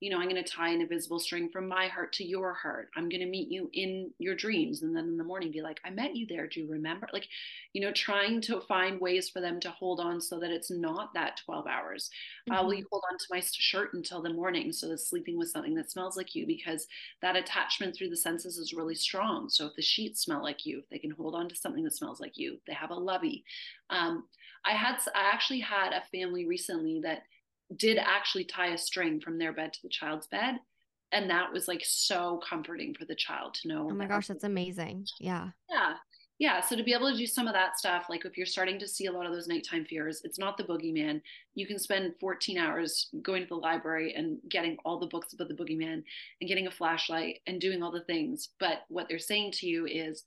you 0.00 0.10
know, 0.10 0.18
I'm 0.18 0.28
going 0.28 0.42
to 0.42 0.50
tie 0.50 0.68
an 0.68 0.82
invisible 0.82 1.18
string 1.18 1.48
from 1.48 1.66
my 1.66 1.86
heart 1.86 2.12
to 2.14 2.24
your 2.24 2.52
heart. 2.52 2.90
I'm 2.96 3.08
going 3.08 3.22
to 3.22 3.26
meet 3.26 3.50
you 3.50 3.70
in 3.72 4.10
your 4.18 4.34
dreams. 4.34 4.82
And 4.82 4.94
then 4.94 5.04
in 5.04 5.16
the 5.16 5.24
morning, 5.24 5.50
be 5.50 5.62
like, 5.62 5.80
I 5.86 5.90
met 5.90 6.14
you 6.14 6.26
there. 6.26 6.46
Do 6.46 6.60
you 6.60 6.70
remember? 6.70 7.08
Like, 7.14 7.26
you 7.72 7.80
know, 7.80 7.92
trying 7.92 8.42
to 8.42 8.60
find 8.60 9.00
ways 9.00 9.30
for 9.30 9.40
them 9.40 9.58
to 9.60 9.70
hold 9.70 9.98
on 9.98 10.20
so 10.20 10.38
that 10.38 10.50
it's 10.50 10.70
not 10.70 11.14
that 11.14 11.40
12 11.46 11.66
hours. 11.66 12.10
Mm-hmm. 12.48 12.58
Uh, 12.58 12.64
will 12.64 12.74
you 12.74 12.86
hold 12.90 13.04
on 13.10 13.16
to 13.16 13.24
my 13.30 13.40
shirt 13.40 13.94
until 13.94 14.20
the 14.20 14.34
morning? 14.34 14.70
So 14.70 14.88
that 14.88 15.00
sleeping 15.00 15.38
with 15.38 15.48
something 15.48 15.74
that 15.76 15.90
smells 15.90 16.16
like 16.16 16.34
you, 16.34 16.46
because 16.46 16.86
that 17.22 17.36
attachment 17.36 17.96
through 17.96 18.10
the 18.10 18.16
senses 18.18 18.58
is 18.58 18.74
really 18.74 18.94
strong. 18.94 19.48
So 19.48 19.64
if 19.64 19.76
the 19.76 19.82
sheets 19.82 20.20
smell 20.20 20.42
like 20.42 20.66
you, 20.66 20.80
if 20.80 20.88
they 20.90 20.98
can 20.98 21.10
hold 21.10 21.34
on 21.34 21.48
to 21.48 21.56
something 21.56 21.84
that 21.84 21.96
smells 21.96 22.20
like 22.20 22.36
you, 22.36 22.58
they 22.66 22.74
have 22.74 22.90
a 22.90 22.94
lovey. 22.94 23.44
Um, 23.88 24.24
I 24.66 24.72
had, 24.72 24.96
I 25.14 25.30
actually 25.32 25.60
had 25.60 25.92
a 25.92 26.02
family 26.12 26.44
recently 26.44 27.00
that 27.02 27.22
did 27.74 27.98
actually 27.98 28.44
tie 28.44 28.68
a 28.68 28.78
string 28.78 29.20
from 29.20 29.38
their 29.38 29.52
bed 29.52 29.72
to 29.72 29.82
the 29.82 29.88
child's 29.88 30.26
bed. 30.26 30.56
And 31.12 31.30
that 31.30 31.52
was 31.52 31.68
like 31.68 31.82
so 31.84 32.40
comforting 32.48 32.94
for 32.94 33.04
the 33.04 33.14
child 33.14 33.54
to 33.54 33.68
know 33.68 33.88
oh 33.90 33.94
my 33.94 34.04
that 34.04 34.10
gosh 34.10 34.26
that's 34.26 34.44
amazing. 34.44 35.06
Yeah. 35.20 35.50
Yeah. 35.70 35.94
Yeah. 36.38 36.60
So 36.60 36.76
to 36.76 36.82
be 36.82 36.92
able 36.92 37.10
to 37.10 37.16
do 37.16 37.26
some 37.26 37.46
of 37.46 37.54
that 37.54 37.78
stuff 37.78 38.06
like 38.10 38.24
if 38.24 38.36
you're 38.36 38.44
starting 38.44 38.78
to 38.80 38.88
see 38.88 39.06
a 39.06 39.12
lot 39.12 39.24
of 39.24 39.32
those 39.32 39.46
nighttime 39.46 39.84
fears 39.84 40.20
it's 40.24 40.38
not 40.38 40.56
the 40.56 40.64
boogeyman. 40.64 41.22
You 41.54 41.66
can 41.66 41.78
spend 41.78 42.14
14 42.20 42.58
hours 42.58 43.08
going 43.22 43.42
to 43.42 43.48
the 43.48 43.54
library 43.54 44.14
and 44.14 44.38
getting 44.48 44.76
all 44.84 44.98
the 44.98 45.06
books 45.06 45.32
about 45.32 45.48
the 45.48 45.54
boogeyman 45.54 46.02
and 46.40 46.48
getting 46.48 46.66
a 46.66 46.72
flashlight 46.72 47.38
and 47.46 47.60
doing 47.60 47.82
all 47.82 47.92
the 47.92 48.04
things. 48.04 48.50
But 48.58 48.82
what 48.88 49.08
they're 49.08 49.18
saying 49.18 49.52
to 49.52 49.66
you 49.66 49.86
is 49.86 50.24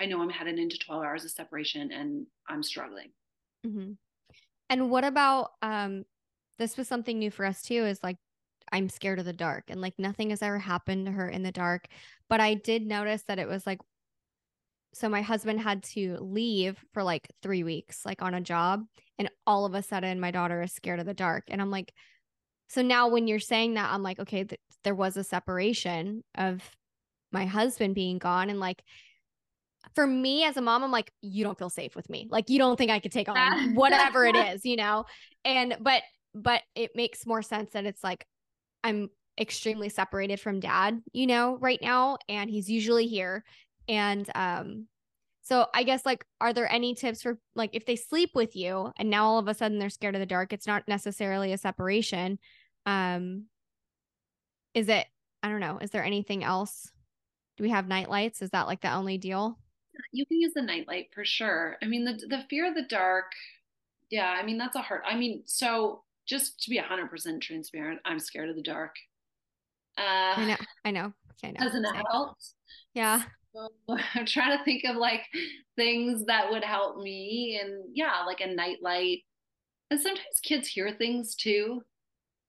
I 0.00 0.06
know 0.06 0.20
I'm 0.20 0.30
headed 0.30 0.58
into 0.58 0.78
12 0.78 1.02
hours 1.02 1.24
of 1.24 1.30
separation 1.30 1.92
and 1.92 2.26
I'm 2.48 2.62
struggling. 2.62 3.10
Mm-hmm. 3.66 3.92
And 4.70 4.90
what 4.90 5.04
about 5.04 5.52
um 5.62 6.04
this 6.58 6.76
was 6.76 6.88
something 6.88 7.18
new 7.18 7.30
for 7.30 7.44
us 7.44 7.62
too 7.62 7.84
is 7.84 8.02
like 8.02 8.16
I'm 8.70 8.88
scared 8.88 9.18
of 9.18 9.24
the 9.24 9.32
dark 9.32 9.64
and 9.68 9.80
like 9.80 9.94
nothing 9.98 10.30
has 10.30 10.42
ever 10.42 10.58
happened 10.58 11.06
to 11.06 11.12
her 11.12 11.28
in 11.28 11.42
the 11.42 11.52
dark, 11.52 11.86
but 12.28 12.40
I 12.40 12.54
did 12.54 12.86
notice 12.86 13.22
that 13.24 13.38
it 13.38 13.48
was 13.48 13.66
like 13.66 13.80
so 14.94 15.08
my 15.08 15.22
husband 15.22 15.60
had 15.60 15.82
to 15.82 16.16
leave 16.20 16.82
for 16.92 17.02
like 17.02 17.28
3 17.42 17.62
weeks 17.62 18.04
like 18.06 18.22
on 18.22 18.34
a 18.34 18.40
job 18.40 18.84
and 19.18 19.30
all 19.46 19.66
of 19.66 19.74
a 19.74 19.82
sudden 19.82 20.18
my 20.18 20.30
daughter 20.30 20.62
is 20.62 20.72
scared 20.72 20.98
of 20.98 21.06
the 21.06 21.14
dark 21.14 21.44
and 21.48 21.60
I'm 21.60 21.70
like 21.70 21.92
so 22.68 22.82
now 22.82 23.08
when 23.08 23.28
you're 23.28 23.38
saying 23.38 23.74
that 23.74 23.90
I'm 23.92 24.02
like 24.02 24.18
okay 24.18 24.44
th- 24.44 24.60
there 24.84 24.94
was 24.94 25.16
a 25.16 25.24
separation 25.24 26.24
of 26.36 26.62
my 27.32 27.44
husband 27.44 27.94
being 27.94 28.18
gone 28.18 28.48
and 28.48 28.60
like 28.60 28.82
for 29.94 30.06
me 30.06 30.44
as 30.44 30.56
a 30.56 30.60
mom, 30.60 30.84
I'm 30.84 30.90
like, 30.90 31.12
you 31.22 31.44
don't 31.44 31.58
feel 31.58 31.70
safe 31.70 31.96
with 31.96 32.08
me. 32.10 32.28
Like 32.30 32.50
you 32.50 32.58
don't 32.58 32.76
think 32.76 32.90
I 32.90 33.00
could 33.00 33.12
take 33.12 33.28
on 33.28 33.74
whatever 33.74 34.26
it 34.26 34.36
is, 34.36 34.64
you 34.64 34.76
know? 34.76 35.04
And 35.44 35.76
but 35.80 36.02
but 36.34 36.62
it 36.74 36.92
makes 36.94 37.26
more 37.26 37.42
sense 37.42 37.72
that 37.72 37.86
it's 37.86 38.04
like 38.04 38.26
I'm 38.84 39.10
extremely 39.38 39.88
separated 39.88 40.40
from 40.40 40.60
dad, 40.60 41.00
you 41.12 41.26
know, 41.26 41.56
right 41.60 41.80
now. 41.80 42.18
And 42.28 42.50
he's 42.50 42.70
usually 42.70 43.06
here. 43.06 43.44
And 43.88 44.28
um, 44.34 44.86
so 45.42 45.66
I 45.74 45.82
guess 45.82 46.04
like 46.04 46.24
are 46.40 46.52
there 46.52 46.70
any 46.70 46.94
tips 46.94 47.22
for 47.22 47.38
like 47.54 47.70
if 47.72 47.86
they 47.86 47.96
sleep 47.96 48.30
with 48.34 48.54
you 48.54 48.92
and 48.98 49.08
now 49.08 49.26
all 49.26 49.38
of 49.38 49.48
a 49.48 49.54
sudden 49.54 49.78
they're 49.78 49.90
scared 49.90 50.14
of 50.14 50.20
the 50.20 50.26
dark, 50.26 50.52
it's 50.52 50.66
not 50.66 50.86
necessarily 50.88 51.52
a 51.52 51.58
separation. 51.58 52.38
Um 52.84 53.44
is 54.74 54.88
it 54.88 55.06
I 55.42 55.48
don't 55.48 55.60
know, 55.60 55.78
is 55.78 55.90
there 55.90 56.04
anything 56.04 56.44
else? 56.44 56.90
Do 57.56 57.64
we 57.64 57.70
have 57.70 57.88
night 57.88 58.10
lights? 58.10 58.42
Is 58.42 58.50
that 58.50 58.66
like 58.66 58.80
the 58.80 58.92
only 58.92 59.18
deal? 59.18 59.58
you 60.12 60.26
can 60.26 60.40
use 60.40 60.54
the 60.54 60.62
nightlight 60.62 61.08
for 61.14 61.24
sure. 61.24 61.76
I 61.82 61.86
mean, 61.86 62.04
the 62.04 62.14
the 62.28 62.44
fear 62.48 62.68
of 62.68 62.74
the 62.74 62.82
dark, 62.82 63.32
yeah. 64.10 64.30
I 64.30 64.44
mean, 64.44 64.58
that's 64.58 64.76
a 64.76 64.82
hard. 64.82 65.02
I 65.06 65.16
mean, 65.16 65.42
so 65.46 66.02
just 66.28 66.62
to 66.62 66.70
be 66.70 66.76
hundred 66.76 67.10
percent 67.10 67.42
transparent, 67.42 68.00
I'm 68.04 68.18
scared 68.18 68.50
of 68.50 68.56
the 68.56 68.62
dark. 68.62 68.94
Uh, 69.96 70.34
I 70.36 70.44
know. 70.46 70.56
I 70.84 70.90
know. 70.90 71.12
I 71.42 71.50
know. 71.50 71.66
As 71.66 71.74
an 71.74 71.84
adult, 71.84 72.36
yeah. 72.94 73.22
So 73.54 73.68
I'm 74.14 74.26
trying 74.26 74.56
to 74.56 74.64
think 74.64 74.84
of 74.84 74.96
like 74.96 75.22
things 75.76 76.26
that 76.26 76.50
would 76.50 76.64
help 76.64 76.98
me, 76.98 77.60
and 77.62 77.84
yeah, 77.94 78.24
like 78.26 78.40
a 78.40 78.46
nightlight. 78.46 79.20
And 79.90 80.00
sometimes 80.00 80.40
kids 80.42 80.68
hear 80.68 80.92
things 80.92 81.34
too. 81.34 81.82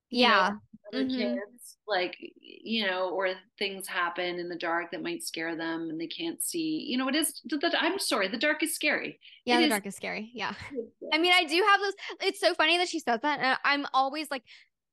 Yeah. 0.10 0.51
Know, 0.91 0.99
mm-hmm. 0.99 1.18
kids 1.18 1.78
like 1.89 2.16
you 2.41 2.86
know 2.86 3.10
or 3.10 3.34
things 3.57 3.88
happen 3.88 4.39
in 4.39 4.47
the 4.47 4.55
dark 4.55 4.91
that 4.91 5.01
might 5.01 5.24
scare 5.24 5.55
them 5.55 5.89
and 5.89 5.99
they 5.99 6.07
can't 6.07 6.41
see 6.41 6.86
you 6.88 6.97
know 6.97 7.07
it 7.07 7.16
is 7.16 7.41
the, 7.45 7.57
the, 7.57 7.72
i'm 7.80 7.99
sorry 7.99 8.28
the 8.28 8.38
dark 8.38 8.62
is 8.64 8.76
scary 8.76 9.20
yeah 9.45 9.55
it 9.55 9.60
the 9.60 9.64
is, 9.66 9.70
dark 9.70 9.86
is 9.86 9.95
scary 9.95 10.32
yeah 10.34 10.53
i 11.14 11.18
mean 11.18 11.34
i 11.34 11.43
do 11.43 11.64
have 11.68 11.80
those 11.80 11.93
it's 12.22 12.39
so 12.39 12.53
funny 12.53 12.78
that 12.78 12.88
she 12.88 12.99
says 12.99 13.20
that 13.22 13.39
and 13.39 13.57
i'm 13.66 13.86
always 13.93 14.30
like 14.30 14.43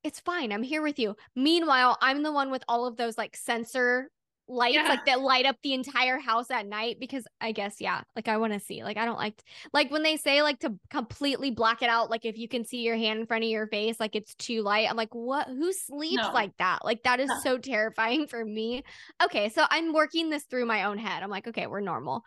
it's 0.02 0.20
fine 0.20 0.52
i'm 0.52 0.62
here 0.62 0.82
with 0.82 0.98
you 0.98 1.14
meanwhile 1.34 1.98
i'm 2.00 2.22
the 2.22 2.32
one 2.32 2.50
with 2.50 2.64
all 2.68 2.86
of 2.86 2.96
those 2.96 3.18
like 3.18 3.36
sensor 3.36 4.10
lights 4.49 4.76
yeah. 4.76 4.88
like 4.88 5.05
that 5.07 5.20
light 5.20 5.44
up 5.44 5.57
the 5.62 5.72
entire 5.72 6.18
house 6.18 6.51
at 6.51 6.66
night 6.66 6.99
because 7.01 7.26
I 7.40 7.53
guess 7.53 7.80
yeah, 7.80 8.03
like 8.14 8.28
I 8.28 8.36
want 8.36 8.53
to 8.53 8.61
see. 8.61 8.84
Like 8.84 8.97
I 8.97 9.05
don't 9.05 9.18
like 9.18 9.42
like 9.72 9.90
when 9.90 10.03
they 10.03 10.16
say 10.16 10.42
like 10.42 10.61
to 10.61 10.74
completely 10.90 11.51
black 11.51 11.82
it 11.82 11.88
out 11.88 12.11
like 12.11 12.24
if 12.24 12.38
you 12.38 12.49
can 12.49 12.64
see 12.64 12.82
your 12.82 12.97
hand 12.97 13.20
in 13.20 13.26
front 13.26 13.44
of 13.44 13.51
your 13.51 13.66
face 13.66 13.99
like 13.99 14.14
it's 14.14 14.34
too 14.36 14.62
light. 14.62 14.88
I'm 14.88 14.97
like, 14.97 15.14
"What? 15.14 15.49
Who 15.49 15.72
sleeps 15.72 16.22
no. 16.22 16.32
like 16.32 16.57
that?" 16.59 16.84
Like 16.84 17.03
that 17.03 17.20
is 17.20 17.30
so 17.42 17.59
terrifying 17.59 18.26
for 18.26 18.44
me. 18.44 18.84
Okay, 19.22 19.49
so 19.49 19.64
I'm 19.70 19.92
working 19.92 20.30
this 20.30 20.44
through 20.44 20.66
my 20.66 20.84
own 20.84 20.99
head. 20.99 21.22
I'm 21.22 21.30
like, 21.30 21.49
"Okay, 21.49 21.66
we're 21.66 21.80
normal." 21.80 22.22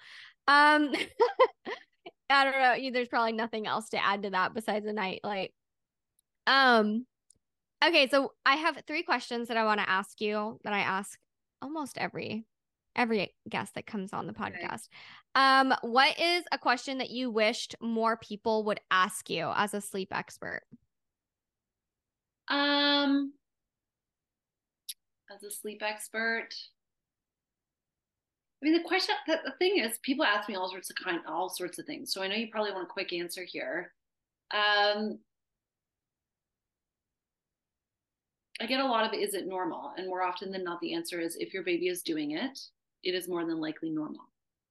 Um 0.47 0.93
I 2.32 2.43
don't 2.43 2.84
know. 2.84 2.91
There's 2.91 3.07
probably 3.07 3.34
nothing 3.34 3.65
else 3.65 3.89
to 3.89 4.05
add 4.05 4.24
to 4.24 4.32
that 4.32 4.53
besides 4.53 4.86
the 4.86 4.93
night 4.93 5.22
light. 5.24 5.53
Um 6.47 7.05
Okay, 7.84 8.09
so 8.09 8.34
I 8.45 8.55
have 8.55 8.82
three 8.88 9.03
questions 9.03 9.47
that 9.47 9.55
I 9.55 9.63
want 9.63 9.80
to 9.80 9.89
ask 9.89 10.20
you 10.20 10.59
that 10.65 10.74
I 10.74 10.80
ask 10.80 11.17
almost 11.62 11.97
every 11.97 12.45
every 12.95 13.34
guest 13.47 13.76
that 13.76 13.86
comes 13.86 14.14
on 14.14 14.28
the 14.28 14.34
podcast. 14.34 14.89
Um, 15.36 15.74
what 15.82 16.20
is 16.20 16.43
a 16.51 16.57
question 16.57 16.97
that 16.97 17.12
you 17.12 17.30
wished 17.30 17.76
more 17.80 18.18
people 18.18 18.66
would 18.66 18.82
ask 18.91 19.30
you 19.30 19.51
as 19.55 19.74
a 19.74 19.80
sleep 19.80 20.10
expert? 20.12 20.64
Um, 22.49 23.34
as 25.34 25.43
a 25.43 25.51
sleep 25.51 25.82
expert, 25.84 26.49
I 28.62 28.66
mean, 28.66 28.74
the 28.74 28.84
question, 28.84 29.16
the, 29.28 29.39
the 29.45 29.53
thing 29.60 29.78
is, 29.78 29.97
people 29.99 30.26
ask 30.26 30.49
me 30.49 30.55
all 30.55 30.70
sorts 30.70 30.89
of 30.89 30.97
kind, 30.97 31.22
all 31.26 31.49
sorts 31.49 31.80
of 31.80 31.86
things. 31.86 32.12
So 32.12 32.22
I 32.22 32.28
know 32.28 32.36
you 32.36 32.49
probably 32.51 32.74
want 32.74 32.84
a 32.84 32.91
quick 32.91 33.14
answer 33.14 33.43
here. 33.43 33.93
Um, 34.51 35.20
I 38.62 38.66
get 38.66 38.80
a 38.80 38.86
lot 38.86 39.05
of 39.05 39.20
is 39.20 39.34
it 39.34 39.47
normal? 39.47 39.93
And 39.97 40.07
more 40.07 40.22
often 40.22 40.51
than 40.51 40.64
not, 40.64 40.80
the 40.82 40.93
answer 40.93 41.20
is 41.20 41.36
if 41.38 41.53
your 41.53 41.64
baby 41.64 41.88
is 41.88 42.01
doing 42.01 42.32
it, 42.32 42.60
it 43.03 43.16
is 43.16 43.30
more 43.30 43.45
than 43.45 43.60
likely 43.60 43.89
normal. 43.89 44.22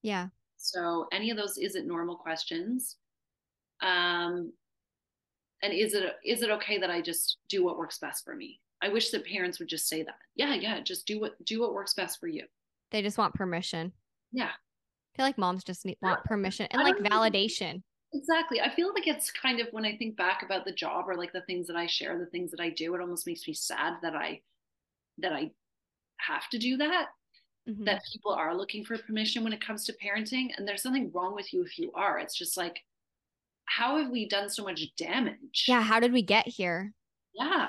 Yeah. 0.03 0.29
So 0.57 1.07
any 1.13 1.31
of 1.31 1.37
those 1.37 1.57
is 1.57 1.75
it 1.75 1.87
normal 1.87 2.17
questions. 2.17 2.97
Um, 3.81 4.53
and 5.63 5.73
is 5.73 5.95
it 5.95 6.05
is 6.25 6.43
it 6.43 6.51
okay 6.51 6.79
that 6.79 6.91
I 6.91 7.01
just 7.01 7.39
do 7.49 7.65
what 7.65 7.79
works 7.79 7.99
best 7.99 8.25
for 8.25 8.35
me? 8.35 8.61
I 8.83 8.89
wish 8.89 9.11
that 9.11 9.27
parents 9.27 9.59
would 9.59 9.69
just 9.69 9.89
say 9.89 10.03
that. 10.03 10.19
Yeah, 10.37 10.55
yeah, 10.55 10.81
just 10.81 11.07
do 11.07 11.21
what 11.21 11.43
do 11.45 11.61
what 11.61 11.75
works 11.75 11.95
best 11.95 12.21
for 12.21 12.29
you. 12.29 12.45
They 12.91 13.03
just 13.03 13.19
want 13.19 13.35
permission. 13.35 13.93
Yeah. 14.33 14.51
I 14.51 15.17
feel 15.17 15.27
like 15.27 15.39
moms 15.39 15.65
just 15.65 15.85
need 15.85 15.97
want 16.01 16.25
permission 16.25 16.69
and 16.71 16.83
like 16.83 16.97
validation. 16.99 17.83
Exactly. 18.15 18.61
I 18.61 18.75
feel 18.75 18.93
like 18.95 19.07
it's 19.07 19.31
kind 19.31 19.61
of 19.61 19.69
when 19.71 19.85
I 19.85 19.97
think 19.97 20.17
back 20.17 20.43
about 20.43 20.65
the 20.65 20.73
job 20.73 21.05
or 21.09 21.15
like 21.17 21.33
the 21.33 21.43
things 21.43 21.67
that 21.67 21.77
I 21.77 21.87
share, 21.87 22.19
the 22.19 22.27
things 22.27 22.51
that 22.53 22.61
I 22.61 22.71
do, 22.71 22.95
it 22.95 23.01
almost 23.01 23.27
makes 23.27 23.47
me 23.47 23.55
sad 23.55 23.95
that 24.03 24.15
I 24.15 24.41
that 25.19 25.33
I 25.33 25.51
have 26.19 26.49
to 26.51 26.59
do 26.59 26.77
that. 26.79 27.09
Mm-hmm. 27.69 27.85
That 27.85 28.03
people 28.11 28.33
are 28.33 28.57
looking 28.57 28.85
for 28.85 28.97
permission 28.97 29.45
when 29.45 29.53
it 29.53 29.65
comes 29.65 29.85
to 29.85 29.95
parenting. 30.03 30.49
And 30.57 30.67
there's 30.67 30.83
something 30.83 31.11
wrong 31.13 31.35
with 31.35 31.53
you 31.53 31.63
if 31.63 31.79
you 31.79 31.93
are. 31.95 32.19
It's 32.19 32.37
just 32.37 32.57
like, 32.57 32.79
how 33.67 33.99
have 33.99 34.11
we 34.11 34.27
done 34.27 34.49
so 34.49 34.65
much 34.65 34.81
damage? 34.97 35.67
Yeah. 35.69 35.83
How 35.83 36.01
did 36.01 36.13
we 36.13 36.23
get 36.23 36.49
here? 36.49 36.95
Yeah. 37.35 37.69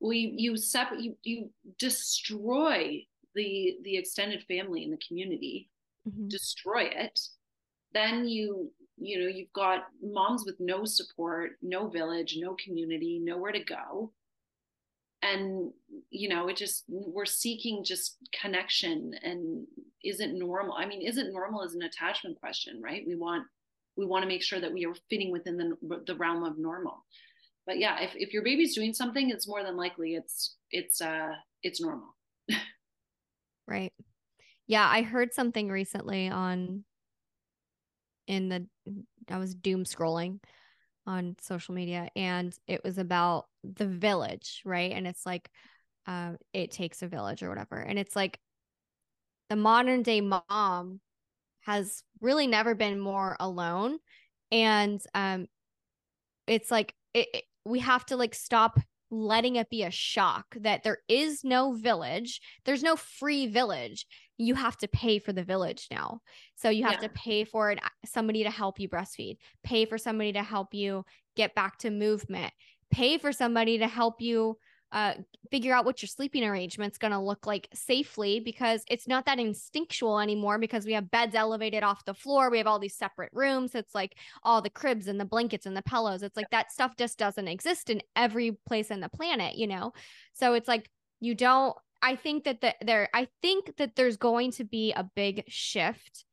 We 0.00 0.34
you 0.36 0.56
separate 0.56 1.02
you 1.02 1.16
you 1.22 1.50
destroy 1.78 3.06
the 3.36 3.76
the 3.84 3.96
extended 3.96 4.42
family 4.48 4.82
in 4.82 4.90
the 4.90 5.00
community, 5.06 5.70
mm-hmm. 6.08 6.26
destroy 6.26 6.90
it. 6.92 7.20
Then 7.94 8.26
you 8.26 8.72
you 9.02 9.20
know 9.20 9.26
you've 9.26 9.52
got 9.52 9.86
moms 10.02 10.44
with 10.46 10.56
no 10.60 10.84
support 10.84 11.52
no 11.60 11.88
village 11.88 12.36
no 12.38 12.56
community 12.62 13.20
nowhere 13.22 13.52
to 13.52 13.64
go. 13.64 14.12
And 15.22 15.72
you 16.10 16.28
know 16.28 16.48
it 16.48 16.56
just 16.56 16.84
we're 16.88 17.24
seeking 17.26 17.84
just 17.84 18.16
connection 18.40 19.14
and 19.22 19.66
isn't 20.04 20.36
normal 20.36 20.74
i 20.76 20.84
mean 20.84 21.00
isn't 21.00 21.32
normal 21.32 21.62
is 21.62 21.74
an 21.74 21.82
attachment 21.82 22.40
question 22.40 22.80
right? 22.82 23.04
We 23.06 23.14
want 23.14 23.44
we 23.96 24.06
want 24.06 24.22
to 24.22 24.28
make 24.28 24.42
sure 24.42 24.60
that 24.60 24.72
we 24.72 24.86
are 24.86 24.94
fitting 25.10 25.30
within 25.30 25.58
the, 25.58 26.02
the 26.06 26.16
realm 26.16 26.42
of 26.44 26.58
normal. 26.58 27.04
But 27.66 27.78
yeah 27.78 28.00
if, 28.00 28.12
if 28.14 28.32
your 28.32 28.42
baby's 28.42 28.74
doing 28.74 28.94
something 28.94 29.30
it's 29.30 29.48
more 29.48 29.62
than 29.62 29.76
likely 29.76 30.14
it's 30.14 30.56
it's 30.70 31.00
uh 31.00 31.32
it's 31.62 31.80
normal. 31.80 32.14
Right. 33.68 33.92
Yeah 34.66 34.88
i 34.88 35.02
heard 35.02 35.32
something 35.32 35.70
recently 35.70 36.28
on 36.28 36.84
in 38.26 38.48
the 38.48 38.66
I 39.30 39.38
was 39.38 39.54
doom 39.54 39.84
scrolling 39.84 40.40
on 41.06 41.36
social 41.40 41.74
media 41.74 42.08
and 42.14 42.56
it 42.66 42.82
was 42.84 42.98
about 42.98 43.46
the 43.64 43.86
village, 43.86 44.62
right? 44.64 44.92
And 44.92 45.06
it's 45.06 45.26
like 45.26 45.50
um 46.06 46.38
it 46.52 46.70
takes 46.70 47.02
a 47.02 47.08
village 47.08 47.42
or 47.42 47.48
whatever. 47.48 47.76
And 47.76 47.98
it's 47.98 48.16
like 48.16 48.38
the 49.50 49.56
modern 49.56 50.02
day 50.02 50.20
mom 50.20 51.00
has 51.60 52.02
really 52.20 52.46
never 52.46 52.74
been 52.74 52.98
more 52.98 53.36
alone 53.38 53.98
and 54.50 55.00
um 55.14 55.46
it's 56.46 56.70
like 56.70 56.94
it, 57.14 57.28
it, 57.34 57.44
we 57.64 57.78
have 57.80 58.04
to 58.06 58.16
like 58.16 58.34
stop 58.34 58.80
letting 59.10 59.56
it 59.56 59.68
be 59.68 59.82
a 59.82 59.90
shock 59.90 60.46
that 60.60 60.82
there 60.82 60.98
is 61.08 61.44
no 61.44 61.72
village 61.72 62.40
there's 62.64 62.82
no 62.82 62.96
free 62.96 63.46
village 63.46 64.06
you 64.38 64.54
have 64.54 64.76
to 64.78 64.88
pay 64.88 65.18
for 65.18 65.32
the 65.32 65.44
village 65.44 65.88
now. 65.90 66.20
So 66.56 66.70
you 66.70 66.84
have 66.84 66.94
yeah. 67.02 67.08
to 67.08 67.08
pay 67.10 67.44
for 67.44 67.70
it, 67.70 67.78
somebody 68.04 68.44
to 68.44 68.50
help 68.50 68.80
you 68.80 68.88
breastfeed, 68.88 69.36
pay 69.62 69.84
for 69.84 69.98
somebody 69.98 70.32
to 70.32 70.42
help 70.42 70.74
you 70.74 71.04
get 71.36 71.54
back 71.54 71.78
to 71.78 71.90
movement, 71.90 72.52
pay 72.90 73.18
for 73.18 73.32
somebody 73.32 73.78
to 73.78 73.88
help 73.88 74.20
you 74.20 74.56
uh, 74.92 75.14
figure 75.50 75.74
out 75.74 75.86
what 75.86 76.02
your 76.02 76.06
sleeping 76.06 76.44
arrangement's 76.44 76.98
going 76.98 77.12
to 77.12 77.18
look 77.18 77.46
like 77.46 77.66
safely 77.72 78.40
because 78.40 78.84
it's 78.90 79.08
not 79.08 79.24
that 79.24 79.38
instinctual 79.38 80.20
anymore 80.20 80.58
because 80.58 80.84
we 80.84 80.92
have 80.92 81.10
beds 81.10 81.34
elevated 81.34 81.82
off 81.82 82.04
the 82.04 82.12
floor. 82.12 82.50
We 82.50 82.58
have 82.58 82.66
all 82.66 82.78
these 82.78 82.96
separate 82.96 83.30
rooms. 83.32 83.74
It's 83.74 83.94
like 83.94 84.14
all 84.42 84.60
the 84.60 84.68
cribs 84.68 85.08
and 85.08 85.18
the 85.18 85.24
blankets 85.24 85.64
and 85.64 85.74
the 85.74 85.82
pillows. 85.82 86.22
It's 86.22 86.36
like 86.36 86.50
that 86.50 86.72
stuff 86.72 86.94
just 86.98 87.18
doesn't 87.18 87.48
exist 87.48 87.88
in 87.88 88.02
every 88.14 88.58
place 88.66 88.90
in 88.90 89.00
the 89.00 89.08
planet, 89.08 89.54
you 89.54 89.66
know? 89.66 89.94
So 90.34 90.52
it's 90.52 90.68
like 90.68 90.90
you 91.20 91.34
don't 91.34 91.74
I 92.02 92.16
think 92.16 92.44
that 92.44 92.60
the, 92.60 92.74
there 92.80 93.08
I 93.14 93.28
think 93.40 93.76
that 93.76 93.94
there's 93.94 94.16
going 94.16 94.50
to 94.52 94.64
be 94.64 94.92
a 94.92 95.08
big 95.14 95.44
shift 95.46 96.24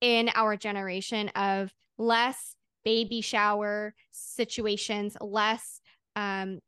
in 0.00 0.30
our 0.34 0.56
generation 0.56 1.30
of 1.30 1.72
less 1.98 2.54
baby 2.84 3.22
shower 3.22 3.94
situations, 4.12 5.16
less 5.20 5.80
um, 6.14 6.60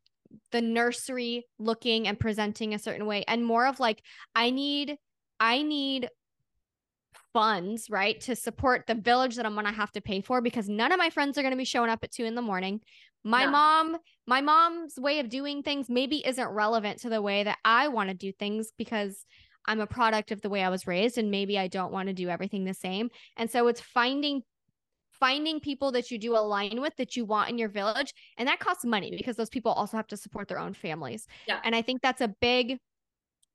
the 0.51 0.63
nursery 0.63 1.47
looking 1.59 2.09
and 2.09 2.19
presenting 2.19 2.75
a 2.75 2.79
certain 2.79 3.07
way, 3.07 3.25
and 3.29 3.45
more 3.45 3.67
of 3.67 3.81
like, 3.81 4.03
I 4.35 4.51
need, 4.51 4.97
I 5.39 5.63
need 5.63 6.09
funds, 7.33 7.89
right, 7.91 8.21
to 8.23 8.35
support 8.35 8.85
the 8.87 8.95
village 8.95 9.37
that 9.37 9.47
I'm 9.47 9.55
going 9.55 9.67
to 9.67 9.73
have 9.73 9.93
to 9.93 10.01
pay 10.01 10.21
for 10.21 10.41
because 10.41 10.69
none 10.69 10.93
of 10.93 10.99
my 10.99 11.11
friends 11.11 11.39
are 11.39 11.43
going 11.43 11.53
to 11.53 11.59
be 11.59 11.65
showing 11.65 11.91
up 11.91 12.01
at 12.03 12.11
two 12.11 12.25
in 12.25 12.35
the 12.35 12.43
morning. 12.43 12.81
My 13.25 13.45
no. 13.45 13.51
mom, 13.51 13.97
my 14.27 14.41
mom's 14.41 14.95
way 14.97 15.19
of 15.19 15.29
doing 15.29 15.63
things 15.63 15.89
maybe 15.89 16.27
isn't 16.27 16.49
relevant 16.49 17.01
to 17.01 17.09
the 17.09 17.23
way 17.23 17.45
that 17.45 17.59
I 17.65 17.89
want 17.89 18.11
to 18.11 18.15
do 18.15 18.33
things 18.33 18.71
because 18.77 19.25
I'm 19.67 19.81
a 19.81 19.87
product 19.87 20.31
of 20.31 20.41
the 20.41 20.49
way 20.49 20.63
I 20.63 20.71
was 20.71 20.87
raised 20.87 21.19
and 21.19 21.31
maybe 21.31 21.59
I 21.59 21.69
don't 21.69 21.93
want 21.93 22.09
to 22.09 22.15
do 22.15 22.29
everything 22.29 22.65
the 22.65 22.75
same. 22.75 23.11
And 23.37 23.51
so 23.51 23.69
it's 23.69 23.81
finding 23.81 24.43
finding 25.21 25.59
people 25.59 25.91
that 25.91 26.11
you 26.11 26.19
do 26.19 26.37
align 26.37 26.81
with 26.81 26.95
that 26.97 27.17
you 27.17 27.25
want 27.25 27.51
in 27.51 27.59
your 27.59 27.69
village 27.69 28.15
and 28.37 28.47
that 28.47 28.61
costs 28.61 28.85
money 28.85 29.13
because 29.17 29.35
those 29.35 29.49
people 29.49 29.73
also 29.73 29.97
have 29.97 30.07
to 30.07 30.17
support 30.17 30.47
their 30.47 30.61
own 30.61 30.73
families. 30.73 31.27
Yeah. 31.49 31.59
And 31.65 31.75
I 31.75 31.83
think 31.83 32.03
that's 32.03 32.21
a 32.21 32.29
big 32.41 32.79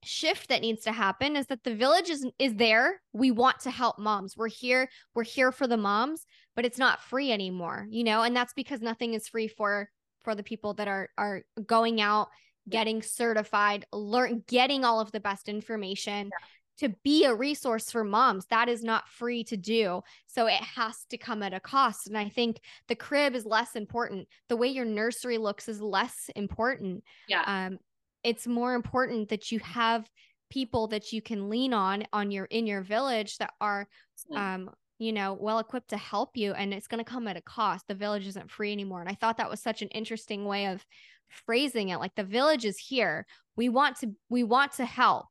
shift 0.06 0.50
that 0.50 0.62
needs 0.62 0.84
to 0.84 0.92
happen 0.92 1.36
is 1.36 1.48
that 1.48 1.64
the 1.64 1.76
village 1.76 2.10
is 2.10 2.26
is 2.40 2.56
there. 2.56 3.02
We 3.14 3.32
want 3.32 3.60
to 3.62 3.72
help 3.72 4.00
moms. 4.00 4.36
We're 4.38 4.48
here. 4.50 4.90
We're 5.16 5.24
here 5.24 5.52
for 5.52 5.68
the 5.68 5.78
moms, 5.78 6.26
but 6.56 6.66
it's 6.66 6.78
not 6.78 7.02
free 7.02 7.32
anymore, 7.32 7.88
you 7.90 8.04
know? 8.04 8.24
And 8.24 8.36
that's 8.36 8.54
because 8.54 8.82
nothing 8.82 9.14
is 9.14 9.28
free 9.28 9.48
for 9.48 9.90
for 10.24 10.36
the 10.36 10.44
people 10.44 10.74
that 10.76 10.88
are 10.88 11.10
are 11.18 11.44
going 11.66 12.02
out, 12.02 12.30
getting 12.70 13.02
certified, 13.02 13.86
learn 13.92 14.44
getting 14.48 14.86
all 14.86 15.00
of 15.00 15.12
the 15.12 15.20
best 15.20 15.50
information. 15.50 16.28
Yeah. 16.28 16.48
To 16.80 16.96
be 17.04 17.26
a 17.26 17.36
resource 17.36 17.92
for 17.92 18.04
moms, 18.04 18.48
that 18.48 18.68
is 18.68 18.84
not 18.84 19.08
free 19.08 19.44
to 19.46 19.56
do. 19.56 20.02
So 20.26 20.48
it 20.48 20.54
has 20.56 21.06
to 21.12 21.20
come 21.20 21.44
at 21.44 21.54
a 21.54 21.60
cost. 21.60 22.08
And 22.08 22.18
I 22.18 22.30
think 22.30 22.60
the 22.88 22.96
crib 22.96 23.36
is 23.36 23.46
less 23.46 23.76
important. 23.76 24.28
The 24.50 24.58
way 24.58 24.70
your 24.70 24.84
nursery 24.84 25.38
looks 25.38 25.70
is 25.70 25.80
less 25.80 26.32
important. 26.36 27.04
Yeah. 27.28 27.44
Um, 27.46 27.78
it's 28.24 28.48
more 28.48 28.74
important 28.74 29.30
that 29.30 29.52
you 29.52 29.60
have 29.60 30.10
people 30.50 30.88
that 30.88 31.12
you 31.12 31.22
can 31.22 31.50
lean 31.50 31.74
on 31.74 32.04
on 32.14 32.30
your 32.30 32.46
in 32.46 32.68
your 32.68 32.82
village 32.82 33.38
that 33.38 33.52
are 33.60 33.88
um 34.36 34.70
you 35.00 35.12
know 35.12 35.34
well 35.34 35.58
equipped 35.60 35.90
to 35.90 35.98
help 35.98 36.38
you 36.38 36.54
and 36.54 36.74
it's 36.74 36.88
going 36.88 37.04
to 37.04 37.10
come 37.10 37.28
at 37.28 37.38
a 37.38 37.42
cost. 37.42 37.88
The 37.88 37.96
village 37.96 38.28
isn't 38.28 38.52
free 38.52 38.72
anymore. 38.72 39.02
And 39.02 39.10
i 39.10 39.16
thought 39.16 39.38
that 39.38 39.50
was 39.50 39.62
such 39.62 39.82
an 39.82 39.88
interesting 39.90 40.46
way 40.46 40.68
of 40.68 40.86
phrasing 41.28 41.90
it 41.90 41.98
like 41.98 42.16
the 42.16 42.24
village 42.24 42.66
is 42.66 42.78
here. 42.78 43.26
We 43.56 43.70
want 43.70 43.98
to 44.00 44.12
we 44.30 44.44
want 44.44 44.74
to 44.74 44.86
help. 44.86 45.26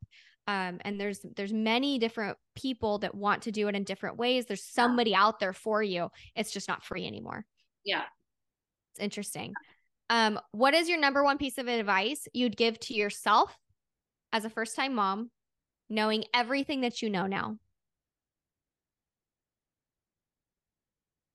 Um, 0.49 0.81
and 0.81 1.01
there's 1.01 1.25
there's 1.37 1.53
many 1.53 2.01
different 2.01 2.37
people 2.57 2.99
that 2.99 3.15
want 3.15 3.43
to 3.43 3.53
do 3.53 3.69
it 3.69 3.77
in 3.77 3.85
different 3.85 4.17
ways. 4.17 4.47
There's 4.47 4.65
somebody 4.65 5.15
out 5.15 5.39
there 5.39 5.53
for 5.53 5.83
you. 5.83 6.11
It's 6.35 6.51
just 6.51 6.69
not 6.69 6.85
free 6.85 7.07
anymore. 7.07 7.47
Yeah. 7.85 8.03
It's 8.93 9.01
interesting 9.01 9.55
um, 10.11 10.39
what 10.53 10.75
is 10.75 10.89
your 10.89 10.99
number 10.99 11.23
one 11.25 11.39
piece 11.39 11.59
of 11.59 11.69
advice 11.69 12.27
you'd 12.33 12.57
give 12.57 12.79
to 12.81 12.95
yourself 12.95 13.57
as 14.33 14.45
a 14.45 14.51
first 14.51 14.77
time 14.77 14.95
mom, 14.95 15.31
knowing 15.89 16.25
everything 16.35 16.83
that 16.83 17.03
you 17.03 17.11
know 17.11 17.27
now? 17.27 17.57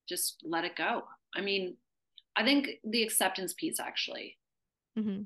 Just 0.07 0.41
let 0.43 0.63
it 0.63 0.75
go. 0.75 1.03
I 1.35 1.41
mean, 1.41 1.75
I 2.35 2.43
think 2.43 2.69
the 2.83 3.03
acceptance 3.03 3.53
piece 3.53 3.79
actually. 3.79 4.37
Mm-hmm. 4.97 5.23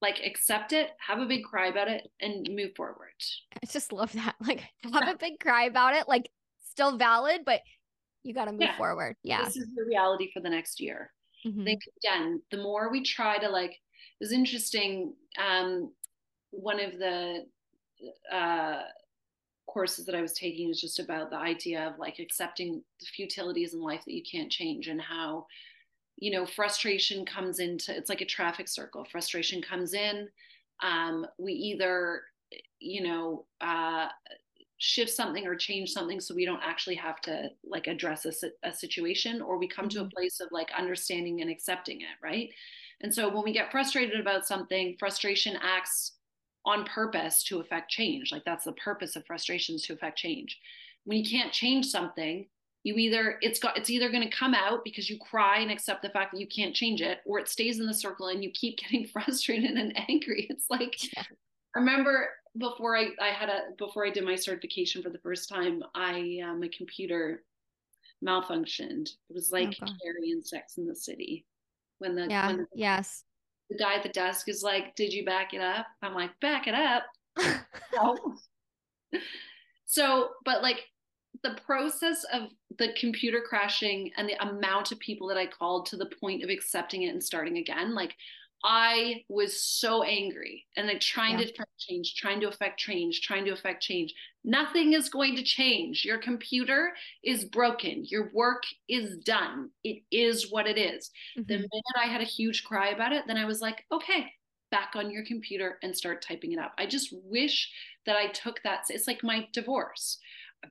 Like 0.00 0.20
accept 0.24 0.72
it, 0.72 0.90
have 1.06 1.20
a 1.20 1.26
big 1.26 1.44
cry 1.44 1.68
about 1.68 1.88
it, 1.88 2.08
and 2.20 2.48
move 2.52 2.72
forward. 2.76 3.12
I 3.54 3.66
just 3.66 3.92
love 3.92 4.12
that. 4.12 4.34
Like 4.46 4.62
have 4.92 5.08
a 5.08 5.16
big 5.16 5.38
cry 5.40 5.64
about 5.64 5.94
it. 5.94 6.08
Like 6.08 6.28
still 6.70 6.98
valid, 6.98 7.42
but 7.46 7.60
you 8.24 8.34
got 8.34 8.46
to 8.46 8.52
move 8.52 8.62
yeah. 8.62 8.76
forward. 8.76 9.16
Yeah. 9.22 9.44
This 9.44 9.56
is 9.56 9.68
the 9.74 9.84
reality 9.84 10.30
for 10.32 10.40
the 10.40 10.50
next 10.50 10.80
year. 10.80 11.12
Mm-hmm. 11.46 11.62
I 11.62 11.64
think 11.64 11.82
again, 12.04 12.42
the 12.50 12.58
more 12.58 12.90
we 12.90 13.02
try 13.02 13.38
to 13.38 13.48
like, 13.48 13.72
it 13.72 14.20
was 14.20 14.32
interesting. 14.32 15.14
Um, 15.38 15.92
one 16.50 16.80
of 16.80 16.98
the 16.98 17.46
uh, 18.32 18.82
courses 19.66 20.06
that 20.06 20.14
I 20.14 20.22
was 20.22 20.32
taking 20.32 20.70
is 20.70 20.80
just 20.80 20.98
about 20.98 21.30
the 21.30 21.36
idea 21.36 21.86
of 21.88 21.98
like 21.98 22.18
accepting 22.18 22.82
the 23.00 23.06
futilities 23.16 23.74
in 23.74 23.80
life 23.80 24.02
that 24.04 24.14
you 24.14 24.22
can't 24.30 24.50
change 24.50 24.88
and 24.88 25.00
how, 25.00 25.46
you 26.18 26.30
know, 26.30 26.46
frustration 26.46 27.24
comes 27.24 27.58
into 27.58 27.96
it's 27.96 28.10
like 28.10 28.20
a 28.20 28.26
traffic 28.26 28.68
circle. 28.68 29.04
Frustration 29.10 29.62
comes 29.62 29.94
in. 29.94 30.28
Um, 30.82 31.26
we 31.38 31.52
either, 31.52 32.22
you 32.80 33.02
know, 33.02 33.46
uh, 33.60 34.08
shift 34.84 35.12
something 35.12 35.46
or 35.46 35.54
change 35.54 35.90
something 35.90 36.18
so 36.18 36.34
we 36.34 36.44
don't 36.44 36.60
actually 36.60 36.96
have 36.96 37.20
to 37.20 37.48
like 37.64 37.86
address 37.86 38.26
a, 38.26 38.32
a 38.64 38.72
situation 38.72 39.40
or 39.40 39.56
we 39.56 39.68
come 39.68 39.84
mm-hmm. 39.84 39.90
to 39.90 40.00
a 40.00 40.02
mm-hmm. 40.02 40.16
place 40.16 40.40
of 40.40 40.48
like 40.50 40.70
understanding 40.76 41.40
and 41.40 41.48
accepting 41.48 42.00
it 42.00 42.20
right 42.20 42.50
and 43.00 43.14
so 43.14 43.32
when 43.32 43.44
we 43.44 43.52
get 43.52 43.70
frustrated 43.70 44.18
about 44.18 44.44
something 44.44 44.96
frustration 44.98 45.56
acts 45.62 46.16
on 46.66 46.84
purpose 46.84 47.44
to 47.44 47.60
affect 47.60 47.92
change 47.92 48.32
like 48.32 48.44
that's 48.44 48.64
the 48.64 48.72
purpose 48.72 49.14
of 49.14 49.24
frustrations 49.24 49.82
to 49.82 49.92
affect 49.92 50.18
change 50.18 50.58
when 51.04 51.16
you 51.16 51.30
can't 51.30 51.52
change 51.52 51.86
something 51.86 52.44
you 52.82 52.96
either 52.96 53.38
it's 53.40 53.60
got 53.60 53.78
it's 53.78 53.88
either 53.88 54.10
going 54.10 54.28
to 54.28 54.36
come 54.36 54.52
out 54.52 54.82
because 54.82 55.08
you 55.08 55.16
cry 55.18 55.60
and 55.60 55.70
accept 55.70 56.02
the 56.02 56.10
fact 56.10 56.32
that 56.32 56.40
you 56.40 56.48
can't 56.48 56.74
change 56.74 57.00
it 57.00 57.20
or 57.24 57.38
it 57.38 57.48
stays 57.48 57.78
in 57.78 57.86
the 57.86 57.94
circle 57.94 58.26
and 58.26 58.42
you 58.42 58.50
keep 58.50 58.76
getting 58.78 59.06
frustrated 59.06 59.76
and 59.76 59.96
angry 60.08 60.48
it's 60.50 60.66
like 60.70 60.96
yeah. 61.14 61.22
i 61.76 61.78
remember 61.78 62.30
before 62.58 62.96
I, 62.96 63.08
I 63.20 63.28
had 63.28 63.48
a 63.48 63.60
before 63.78 64.06
I 64.06 64.10
did 64.10 64.24
my 64.24 64.36
certification 64.36 65.02
for 65.02 65.10
the 65.10 65.18
first 65.18 65.48
time, 65.48 65.82
I 65.94 66.40
uh, 66.44 66.54
my 66.54 66.68
computer 66.76 67.44
malfunctioned. 68.24 69.08
It 69.28 69.34
was 69.34 69.50
like 69.50 69.74
oh, 69.82 69.86
Carrie 70.02 70.30
in 70.30 70.42
Sex 70.42 70.78
in 70.78 70.86
the 70.86 70.94
City 70.94 71.46
when 71.98 72.14
the 72.14 72.26
yeah 72.28 72.48
when 72.48 72.58
the, 72.58 72.66
yes 72.74 73.24
the 73.72 73.78
guy 73.78 73.94
at 73.94 74.02
the 74.02 74.08
desk 74.10 74.48
is 74.48 74.62
like, 74.62 74.94
"Did 74.94 75.12
you 75.12 75.24
back 75.24 75.54
it 75.54 75.60
up?" 75.60 75.86
I'm 76.02 76.14
like, 76.14 76.38
"Back 76.40 76.66
it 76.66 76.74
up." 76.74 77.04
no. 77.94 78.16
so, 79.86 80.30
but 80.44 80.62
like 80.62 80.80
the 81.42 81.58
process 81.66 82.24
of 82.32 82.50
the 82.78 82.92
computer 82.98 83.42
crashing 83.46 84.10
and 84.16 84.28
the 84.28 84.40
amount 84.46 84.92
of 84.92 84.98
people 84.98 85.26
that 85.28 85.36
I 85.36 85.46
called 85.46 85.86
to 85.86 85.96
the 85.96 86.10
point 86.20 86.42
of 86.42 86.50
accepting 86.50 87.02
it 87.02 87.08
and 87.08 87.22
starting 87.22 87.58
again, 87.58 87.94
like 87.94 88.14
I 88.64 89.24
was 89.28 89.60
so 89.60 90.02
angry 90.02 90.66
and 90.76 90.86
like 90.86 91.00
trying 91.00 91.38
yeah. 91.38 91.46
to 91.46 91.52
affect 91.52 91.78
change, 91.78 92.14
trying 92.14 92.40
to 92.40 92.48
affect 92.48 92.78
change, 92.78 93.20
trying 93.22 93.44
to 93.44 93.52
affect 93.52 93.82
change. 93.82 94.14
Nothing 94.44 94.92
is 94.92 95.08
going 95.08 95.36
to 95.36 95.42
change. 95.42 96.04
Your 96.04 96.18
computer 96.18 96.92
is 97.24 97.44
broken. 97.44 98.04
Your 98.04 98.30
work 98.32 98.62
is 98.88 99.16
done. 99.18 99.70
It 99.82 100.02
is 100.12 100.50
what 100.50 100.66
it 100.66 100.78
is. 100.78 101.10
Mm-hmm. 101.36 101.48
The 101.48 101.54
minute 101.56 101.96
I 102.00 102.06
had 102.06 102.20
a 102.20 102.24
huge 102.24 102.64
cry 102.64 102.90
about 102.90 103.12
it, 103.12 103.24
then 103.26 103.36
I 103.36 103.46
was 103.46 103.60
like, 103.60 103.84
okay, 103.90 104.32
back 104.70 104.92
on 104.94 105.10
your 105.10 105.24
computer 105.24 105.78
and 105.82 105.96
start 105.96 106.22
typing 106.22 106.52
it 106.52 106.58
up. 106.58 106.72
I 106.78 106.86
just 106.86 107.14
wish 107.24 107.70
that 108.06 108.16
I 108.16 108.28
took 108.28 108.62
that. 108.62 108.84
It's 108.88 109.06
like 109.06 109.22
my 109.22 109.48
divorce 109.52 110.18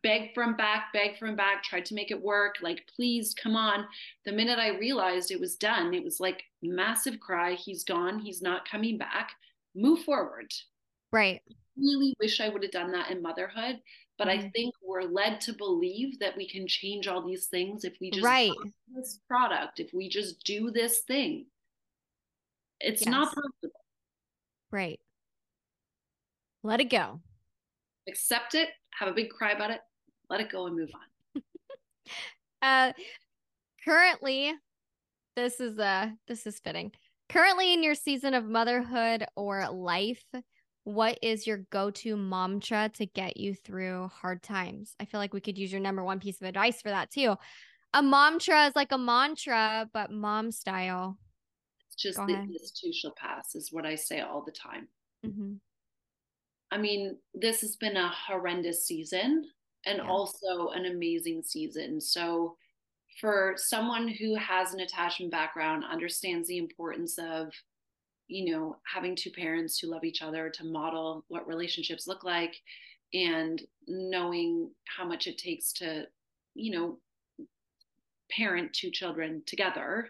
begged 0.04 0.34
from 0.34 0.56
back, 0.56 0.94
begged 0.94 1.18
from 1.18 1.36
back, 1.36 1.64
tried 1.64 1.86
to 1.86 1.94
make 1.94 2.12
it 2.12 2.22
work. 2.22 2.56
Like, 2.62 2.88
please 2.96 3.34
come 3.34 3.56
on. 3.56 3.86
The 4.26 4.32
minute 4.32 4.60
I 4.60 4.78
realized 4.78 5.32
it 5.32 5.40
was 5.40 5.56
done, 5.56 5.94
it 5.94 6.04
was 6.04 6.20
like 6.20 6.44
massive 6.62 7.20
cry. 7.20 7.54
He's 7.54 7.84
gone. 7.84 8.20
He's 8.20 8.42
not 8.42 8.70
coming 8.70 8.98
back. 8.98 9.32
Move 9.76 10.04
forward. 10.04 10.52
Right. 11.12 11.42
I 11.50 11.54
really 11.78 12.14
wish 12.20 12.42
I 12.42 12.50
would 12.50 12.64
have 12.64 12.72
done 12.72 12.92
that 12.92 13.12
in 13.12 13.22
motherhood. 13.22 13.80
But 14.18 14.28
mm-hmm. 14.28 14.48
I 14.48 14.50
think 14.50 14.76
we're 14.84 15.04
led 15.04 15.42
to 15.42 15.54
believe 15.54 16.20
that 16.20 16.38
we 16.38 16.48
can 16.48 16.68
change 16.68 17.08
all 17.08 17.26
these 17.26 17.48
things 17.48 17.84
if 17.84 17.94
we 18.00 18.12
just 18.12 18.26
right. 18.26 18.52
this 18.96 19.20
product, 19.28 19.80
if 19.80 19.94
we 19.94 20.10
just 20.10 20.44
do 20.44 20.70
this 20.70 21.00
thing. 21.00 21.46
It's 22.80 23.02
yes. 23.02 23.10
not 23.10 23.28
possible. 23.28 23.80
Right. 24.72 25.00
Let 26.64 26.82
it 26.82 26.90
go. 26.90 27.20
Accept 28.08 28.56
it 28.56 28.70
have 28.98 29.10
a 29.10 29.14
big 29.14 29.30
cry 29.30 29.52
about 29.52 29.72
it, 29.72 29.82
let 30.30 30.42
it 30.42 30.52
go 30.52 30.68
and 30.68 30.76
move 30.76 30.90
on. 30.94 31.42
uh 32.62 32.94
currently 33.84 34.54
this 35.36 35.60
is 35.60 35.80
uh 35.80 36.10
this 36.28 36.46
is 36.46 36.60
fitting. 36.60 36.92
Currently 37.30 37.74
in 37.74 37.84
your 37.84 37.96
season 37.96 38.34
of 38.34 38.44
motherhood 38.44 39.26
or 39.36 39.70
life, 39.70 40.24
what 40.84 41.18
is 41.22 41.48
your 41.48 41.60
go-to 41.70 42.18
mantra 42.18 42.90
to 42.96 43.06
get 43.06 43.38
you 43.38 43.54
through 43.54 44.10
hard 44.10 44.44
times? 44.44 44.96
I 45.00 45.06
feel 45.06 45.20
like 45.20 45.34
we 45.34 45.42
could 45.42 45.58
use 45.58 45.72
your 45.72 45.82
number 45.82 46.04
one 46.04 46.20
piece 46.20 46.42
of 46.42 46.48
advice 46.48 46.82
for 46.82 46.90
that 46.90 47.12
too. 47.12 47.36
A 47.94 48.02
mantra 48.02 48.66
is 48.66 48.76
like 48.76 48.92
a 48.92 48.98
mantra, 48.98 49.90
but 49.94 50.12
mom 50.12 50.52
style. 50.52 51.18
It's 51.88 52.02
just 52.02 52.20
this 52.28 52.72
too 52.72 52.92
shall 52.94 53.12
pass, 53.12 53.54
is 53.56 53.72
what 53.72 53.86
I 53.86 53.96
say 53.96 54.22
all 54.22 54.44
the 54.44 54.52
time. 54.52 54.88
Mm-hmm. 55.26 55.54
I 56.72 56.78
mean, 56.78 57.18
this 57.34 57.62
has 57.62 57.76
been 57.76 57.98
a 57.98 58.10
horrendous 58.10 58.86
season 58.86 59.46
and 59.86 59.98
yeah. 59.98 60.08
also 60.08 60.70
an 60.70 60.86
amazing 60.86 61.44
season. 61.44 62.00
So, 62.00 62.56
for 63.20 63.56
someone 63.58 64.08
who 64.08 64.36
has 64.36 64.74
an 64.74 64.80
attachment 64.80 65.32
background, 65.32 65.84
understands 65.84 66.48
the 66.48 66.58
importance 66.58 67.20
of, 67.20 67.52
you 68.28 68.52
know, 68.52 68.78
having 68.86 69.16
two 69.16 69.32
parents 69.32 69.78
who 69.78 69.88
love 69.88 70.06
each 70.06 70.22
other 70.22 70.50
to 70.50 70.64
model 70.64 71.26
what 71.28 71.46
relationships 71.46 72.08
look 72.08 72.24
like, 72.24 72.56
and 73.14 73.62
knowing 73.86 74.72
how 74.86 75.06
much 75.06 75.28
it 75.28 75.38
takes 75.38 75.74
to, 75.74 76.08
you 76.56 76.72
know, 76.72 76.98
parent 78.32 78.72
two 78.74 78.90
children 78.90 79.44
together 79.46 80.08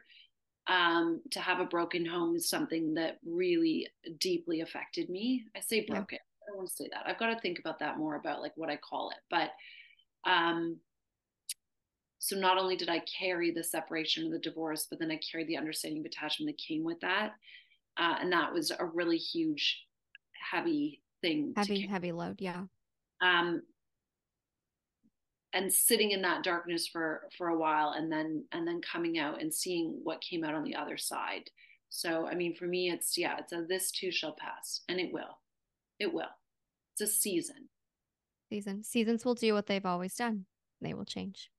um, 0.68 1.22
to 1.32 1.40
have 1.40 1.60
a 1.60 1.66
broken 1.66 2.06
home 2.06 2.36
is 2.36 2.48
something 2.48 2.94
that 2.94 3.18
really 3.26 3.88
deeply 4.20 4.62
affected 4.62 5.10
me. 5.10 5.46
I 5.56 5.60
say 5.60 5.86
broken. 5.86 6.20
Don't 6.52 6.58
want 6.58 6.70
to 6.70 6.76
say 6.76 6.90
that. 6.92 7.04
I've 7.06 7.18
got 7.18 7.34
to 7.34 7.40
think 7.40 7.60
about 7.60 7.80
that 7.80 7.98
more 7.98 8.16
about 8.16 8.42
like 8.42 8.52
what 8.56 8.70
I 8.70 8.76
call 8.76 9.10
it. 9.12 9.18
But 9.30 9.52
um, 10.30 10.78
so 12.20 12.36
not 12.36 12.58
only 12.58 12.76
did 12.76 12.90
I 12.90 13.02
carry 13.20 13.52
the 13.52 13.64
separation 13.64 14.26
of 14.26 14.32
the 14.32 14.40
divorce, 14.40 14.88
but 14.90 15.00
then 15.00 15.12
I 15.12 15.20
carried 15.32 15.48
the 15.48 15.58
understanding 15.58 16.02
of 16.02 16.06
attachment 16.06 16.52
that 16.52 16.62
came 16.62 16.84
with 16.84 17.00
that. 17.00 17.32
Uh, 17.98 18.16
and 18.20 18.32
that 18.34 18.54
was 18.54 18.72
a 18.72 18.86
really 18.86 19.18
huge, 19.18 19.86
heavy 20.52 21.02
thing. 21.22 21.54
Heavy, 21.56 21.88
heavy 21.88 22.12
load. 22.12 22.36
Yeah. 22.40 22.64
Um, 23.22 23.64
and 25.54 25.72
sitting 25.72 26.12
in 26.12 26.22
that 26.22 26.44
darkness 26.44 26.88
for 26.88 27.30
for 27.38 27.50
a 27.50 27.58
while 27.58 27.94
and 27.98 28.12
then 28.12 28.44
and 28.52 28.68
then 28.68 28.82
coming 28.82 29.20
out 29.20 29.42
and 29.42 29.54
seeing 29.54 30.00
what 30.04 30.22
came 30.22 30.44
out 30.44 30.54
on 30.54 30.64
the 30.64 30.76
other 30.76 30.98
side 30.98 31.50
so 31.90 32.26
i 32.26 32.34
mean 32.34 32.56
for 32.56 32.68
me 32.68 32.90
it's 32.90 33.18
yeah 33.18 33.36
it's 33.38 33.52
a 33.52 33.66
this 33.68 33.92
too 33.92 34.12
shall 34.12 34.34
pass 34.40 34.82
and 34.88 34.98
it 34.98 35.12
will 35.12 35.40
it 36.00 36.14
will 36.14 36.30
it's 37.02 37.12
a 37.12 37.14
season. 37.14 37.70
Season. 38.50 38.84
Seasons 38.84 39.26
will 39.26 39.36
do 39.36 39.54
what 39.54 39.68
they've 39.68 39.86
always 39.86 40.16
done. 40.16 40.46
They 40.82 40.94
will 40.94 41.06
change. 41.06 41.50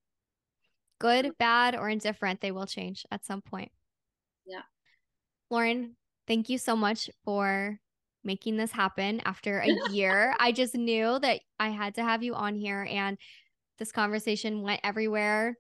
Good 1.01 1.37
bad 1.39 1.75
or 1.75 1.89
indifferent 1.89 2.41
they 2.41 2.53
will 2.53 2.67
change 2.67 3.05
at 3.11 3.25
some 3.25 3.43
point. 3.43 3.73
Yeah. 4.47 4.63
Lauren 5.51 5.97
thank 6.29 6.49
you 6.49 6.59
so 6.59 6.77
much 6.77 7.11
for 7.25 7.79
making 8.25 8.57
this 8.57 8.71
happen 8.71 9.21
after 9.25 9.59
a 9.59 9.69
year. 9.91 10.35
I 10.39 10.53
just 10.53 10.75
knew 10.77 11.19
that 11.19 11.41
I 11.59 11.71
had 11.71 11.97
to 11.97 12.03
have 12.03 12.23
you 12.23 12.35
on 12.35 12.55
here 12.55 12.87
and 12.89 13.19
this 13.79 13.91
conversation 13.91 14.63
went 14.63 14.81
everywhere 14.85 15.57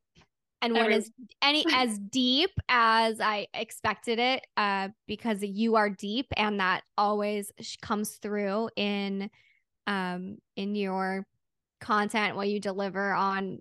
and 0.60 0.74
went 0.74 0.92
as 0.92 1.10
any 1.42 1.64
as 1.74 1.98
deep 1.98 2.50
as 2.68 3.20
I 3.20 3.48
expected 3.52 4.20
it 4.20 4.46
uh, 4.56 4.90
because 5.08 5.42
you 5.42 5.74
are 5.74 5.90
deep 5.90 6.26
and 6.36 6.60
that 6.60 6.82
always 6.96 7.50
comes 7.82 8.18
through 8.22 8.70
in 8.76 9.28
um 9.86 10.36
in 10.56 10.74
your 10.74 11.26
content 11.80 12.36
what 12.36 12.48
you 12.48 12.60
deliver 12.60 13.12
on 13.12 13.58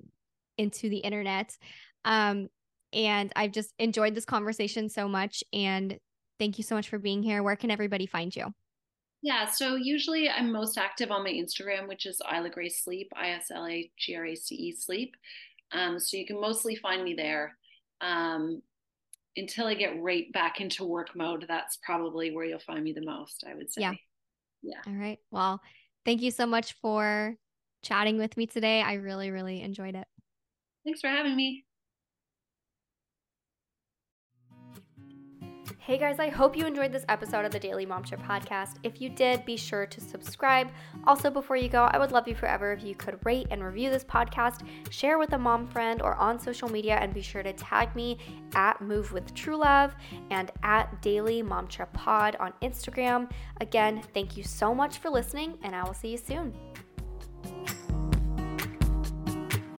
into 0.57 0.89
the 0.89 0.98
internet 0.98 1.57
um 2.06 2.48
and 2.93 3.31
I've 3.35 3.52
just 3.52 3.73
enjoyed 3.80 4.15
this 4.15 4.26
conversation 4.26 4.89
so 4.89 5.07
much 5.07 5.43
and 5.53 5.98
thank 6.39 6.57
you 6.57 6.64
so 6.64 6.76
much 6.76 6.89
for 6.89 6.99
being 6.99 7.23
here 7.23 7.41
where 7.41 7.56
can 7.56 7.72
everybody 7.72 8.06
find 8.06 8.35
you 8.35 8.53
yeah, 9.23 9.49
so 9.52 9.76
usually 9.76 10.30
I'm 10.30 10.52
most 10.52 10.77
active 10.80 11.11
on 11.11 11.23
my 11.23 11.30
Instagram, 11.30 11.88
which 11.88 12.07
is 12.07 12.22
Isla 12.34 12.49
Grace 12.49 12.84
Sleep, 12.84 13.11
I 13.15 13.30
S 13.30 13.52
L 13.53 13.68
A 13.68 13.89
G 13.98 14.15
R 14.15 14.26
A 14.26 14.35
C 14.35 14.56
E 14.56 14.72
Sleep. 14.72 15.15
Um, 15.72 15.99
so 15.99 16.18
you 16.18 16.26
can 16.26 16.41
mostly 16.41 16.76
find 16.76 17.03
me 17.03 17.14
there. 17.14 17.56
Um, 18.02 18.61
until 19.38 19.68
I 19.68 19.76
get 19.76 20.02
right 20.02 20.31
back 20.34 20.60
into 20.60 20.84
work 20.84 21.15
mode, 21.15 21.45
that's 21.48 21.77
probably 21.85 22.35
where 22.35 22.45
you'll 22.45 22.60
find 22.60 22.84
me 22.84 22.93
the 22.93 23.06
most, 23.06 23.43
I 23.48 23.53
would 23.53 23.72
say. 23.72 23.81
Yeah. 23.81 23.93
Yeah. 24.64 24.81
All 24.88 24.93
right. 24.93 25.19
Well, 25.30 25.61
thank 26.06 26.22
you 26.22 26.32
so 26.32 26.45
much 26.45 26.73
for 26.73 27.36
chatting 27.84 28.18
with 28.18 28.38
me 28.38 28.48
today. 28.48 28.82
I 28.82 28.94
really, 28.94 29.32
really 29.32 29.61
enjoyed 29.61 29.95
it. 29.95 30.07
Thanks 30.84 31.02
for 31.02 31.07
having 31.07 31.36
me. 31.36 31.65
Hey 35.91 35.97
guys, 35.97 36.19
I 36.19 36.30
hope 36.30 36.55
you 36.55 36.65
enjoyed 36.65 36.93
this 36.93 37.03
episode 37.09 37.43
of 37.43 37.51
the 37.51 37.59
Daily 37.59 37.85
Mom 37.85 38.01
Trip 38.01 38.22
podcast. 38.22 38.76
If 38.81 39.01
you 39.01 39.09
did, 39.09 39.43
be 39.43 39.57
sure 39.57 39.85
to 39.85 39.99
subscribe. 39.99 40.72
Also, 41.05 41.30
before 41.30 41.57
you 41.57 41.68
go, 41.68 41.84
I 41.91 41.97
would 41.97 42.13
love 42.13 42.30
you 42.30 42.34
forever 42.34 42.72
if 42.72 42.81
you 42.81 42.95
could 42.95 43.19
rate 43.26 43.47
and 43.51 43.61
review 43.61 43.89
this 43.89 44.05
podcast, 44.05 44.65
share 44.89 45.18
with 45.18 45.34
a 45.34 45.38
mom 45.38 45.68
friend 45.68 46.01
or 46.01 46.15
on 46.15 46.39
social 46.39 46.69
media, 46.69 46.95
and 46.95 47.13
be 47.13 47.22
sure 47.22 47.43
to 47.43 47.51
tag 47.51 47.93
me 47.93 48.19
at 48.55 48.80
Move 48.81 49.11
with 49.11 49.34
Truelove 49.34 49.91
and 50.30 50.49
at 50.63 51.01
Daily 51.01 51.41
Mom 51.41 51.68
Trip 51.68 51.91
Pod 51.91 52.38
on 52.39 52.53
Instagram. 52.61 53.30
Again, 53.59 54.01
thank 54.13 54.38
you 54.38 54.45
so 54.45 54.73
much 54.73 54.99
for 54.99 55.09
listening, 55.09 55.57
and 55.61 55.76
I 55.76 55.84
will 55.84 55.93
see 55.93 56.11
you 56.11 56.18
soon. 56.18 56.53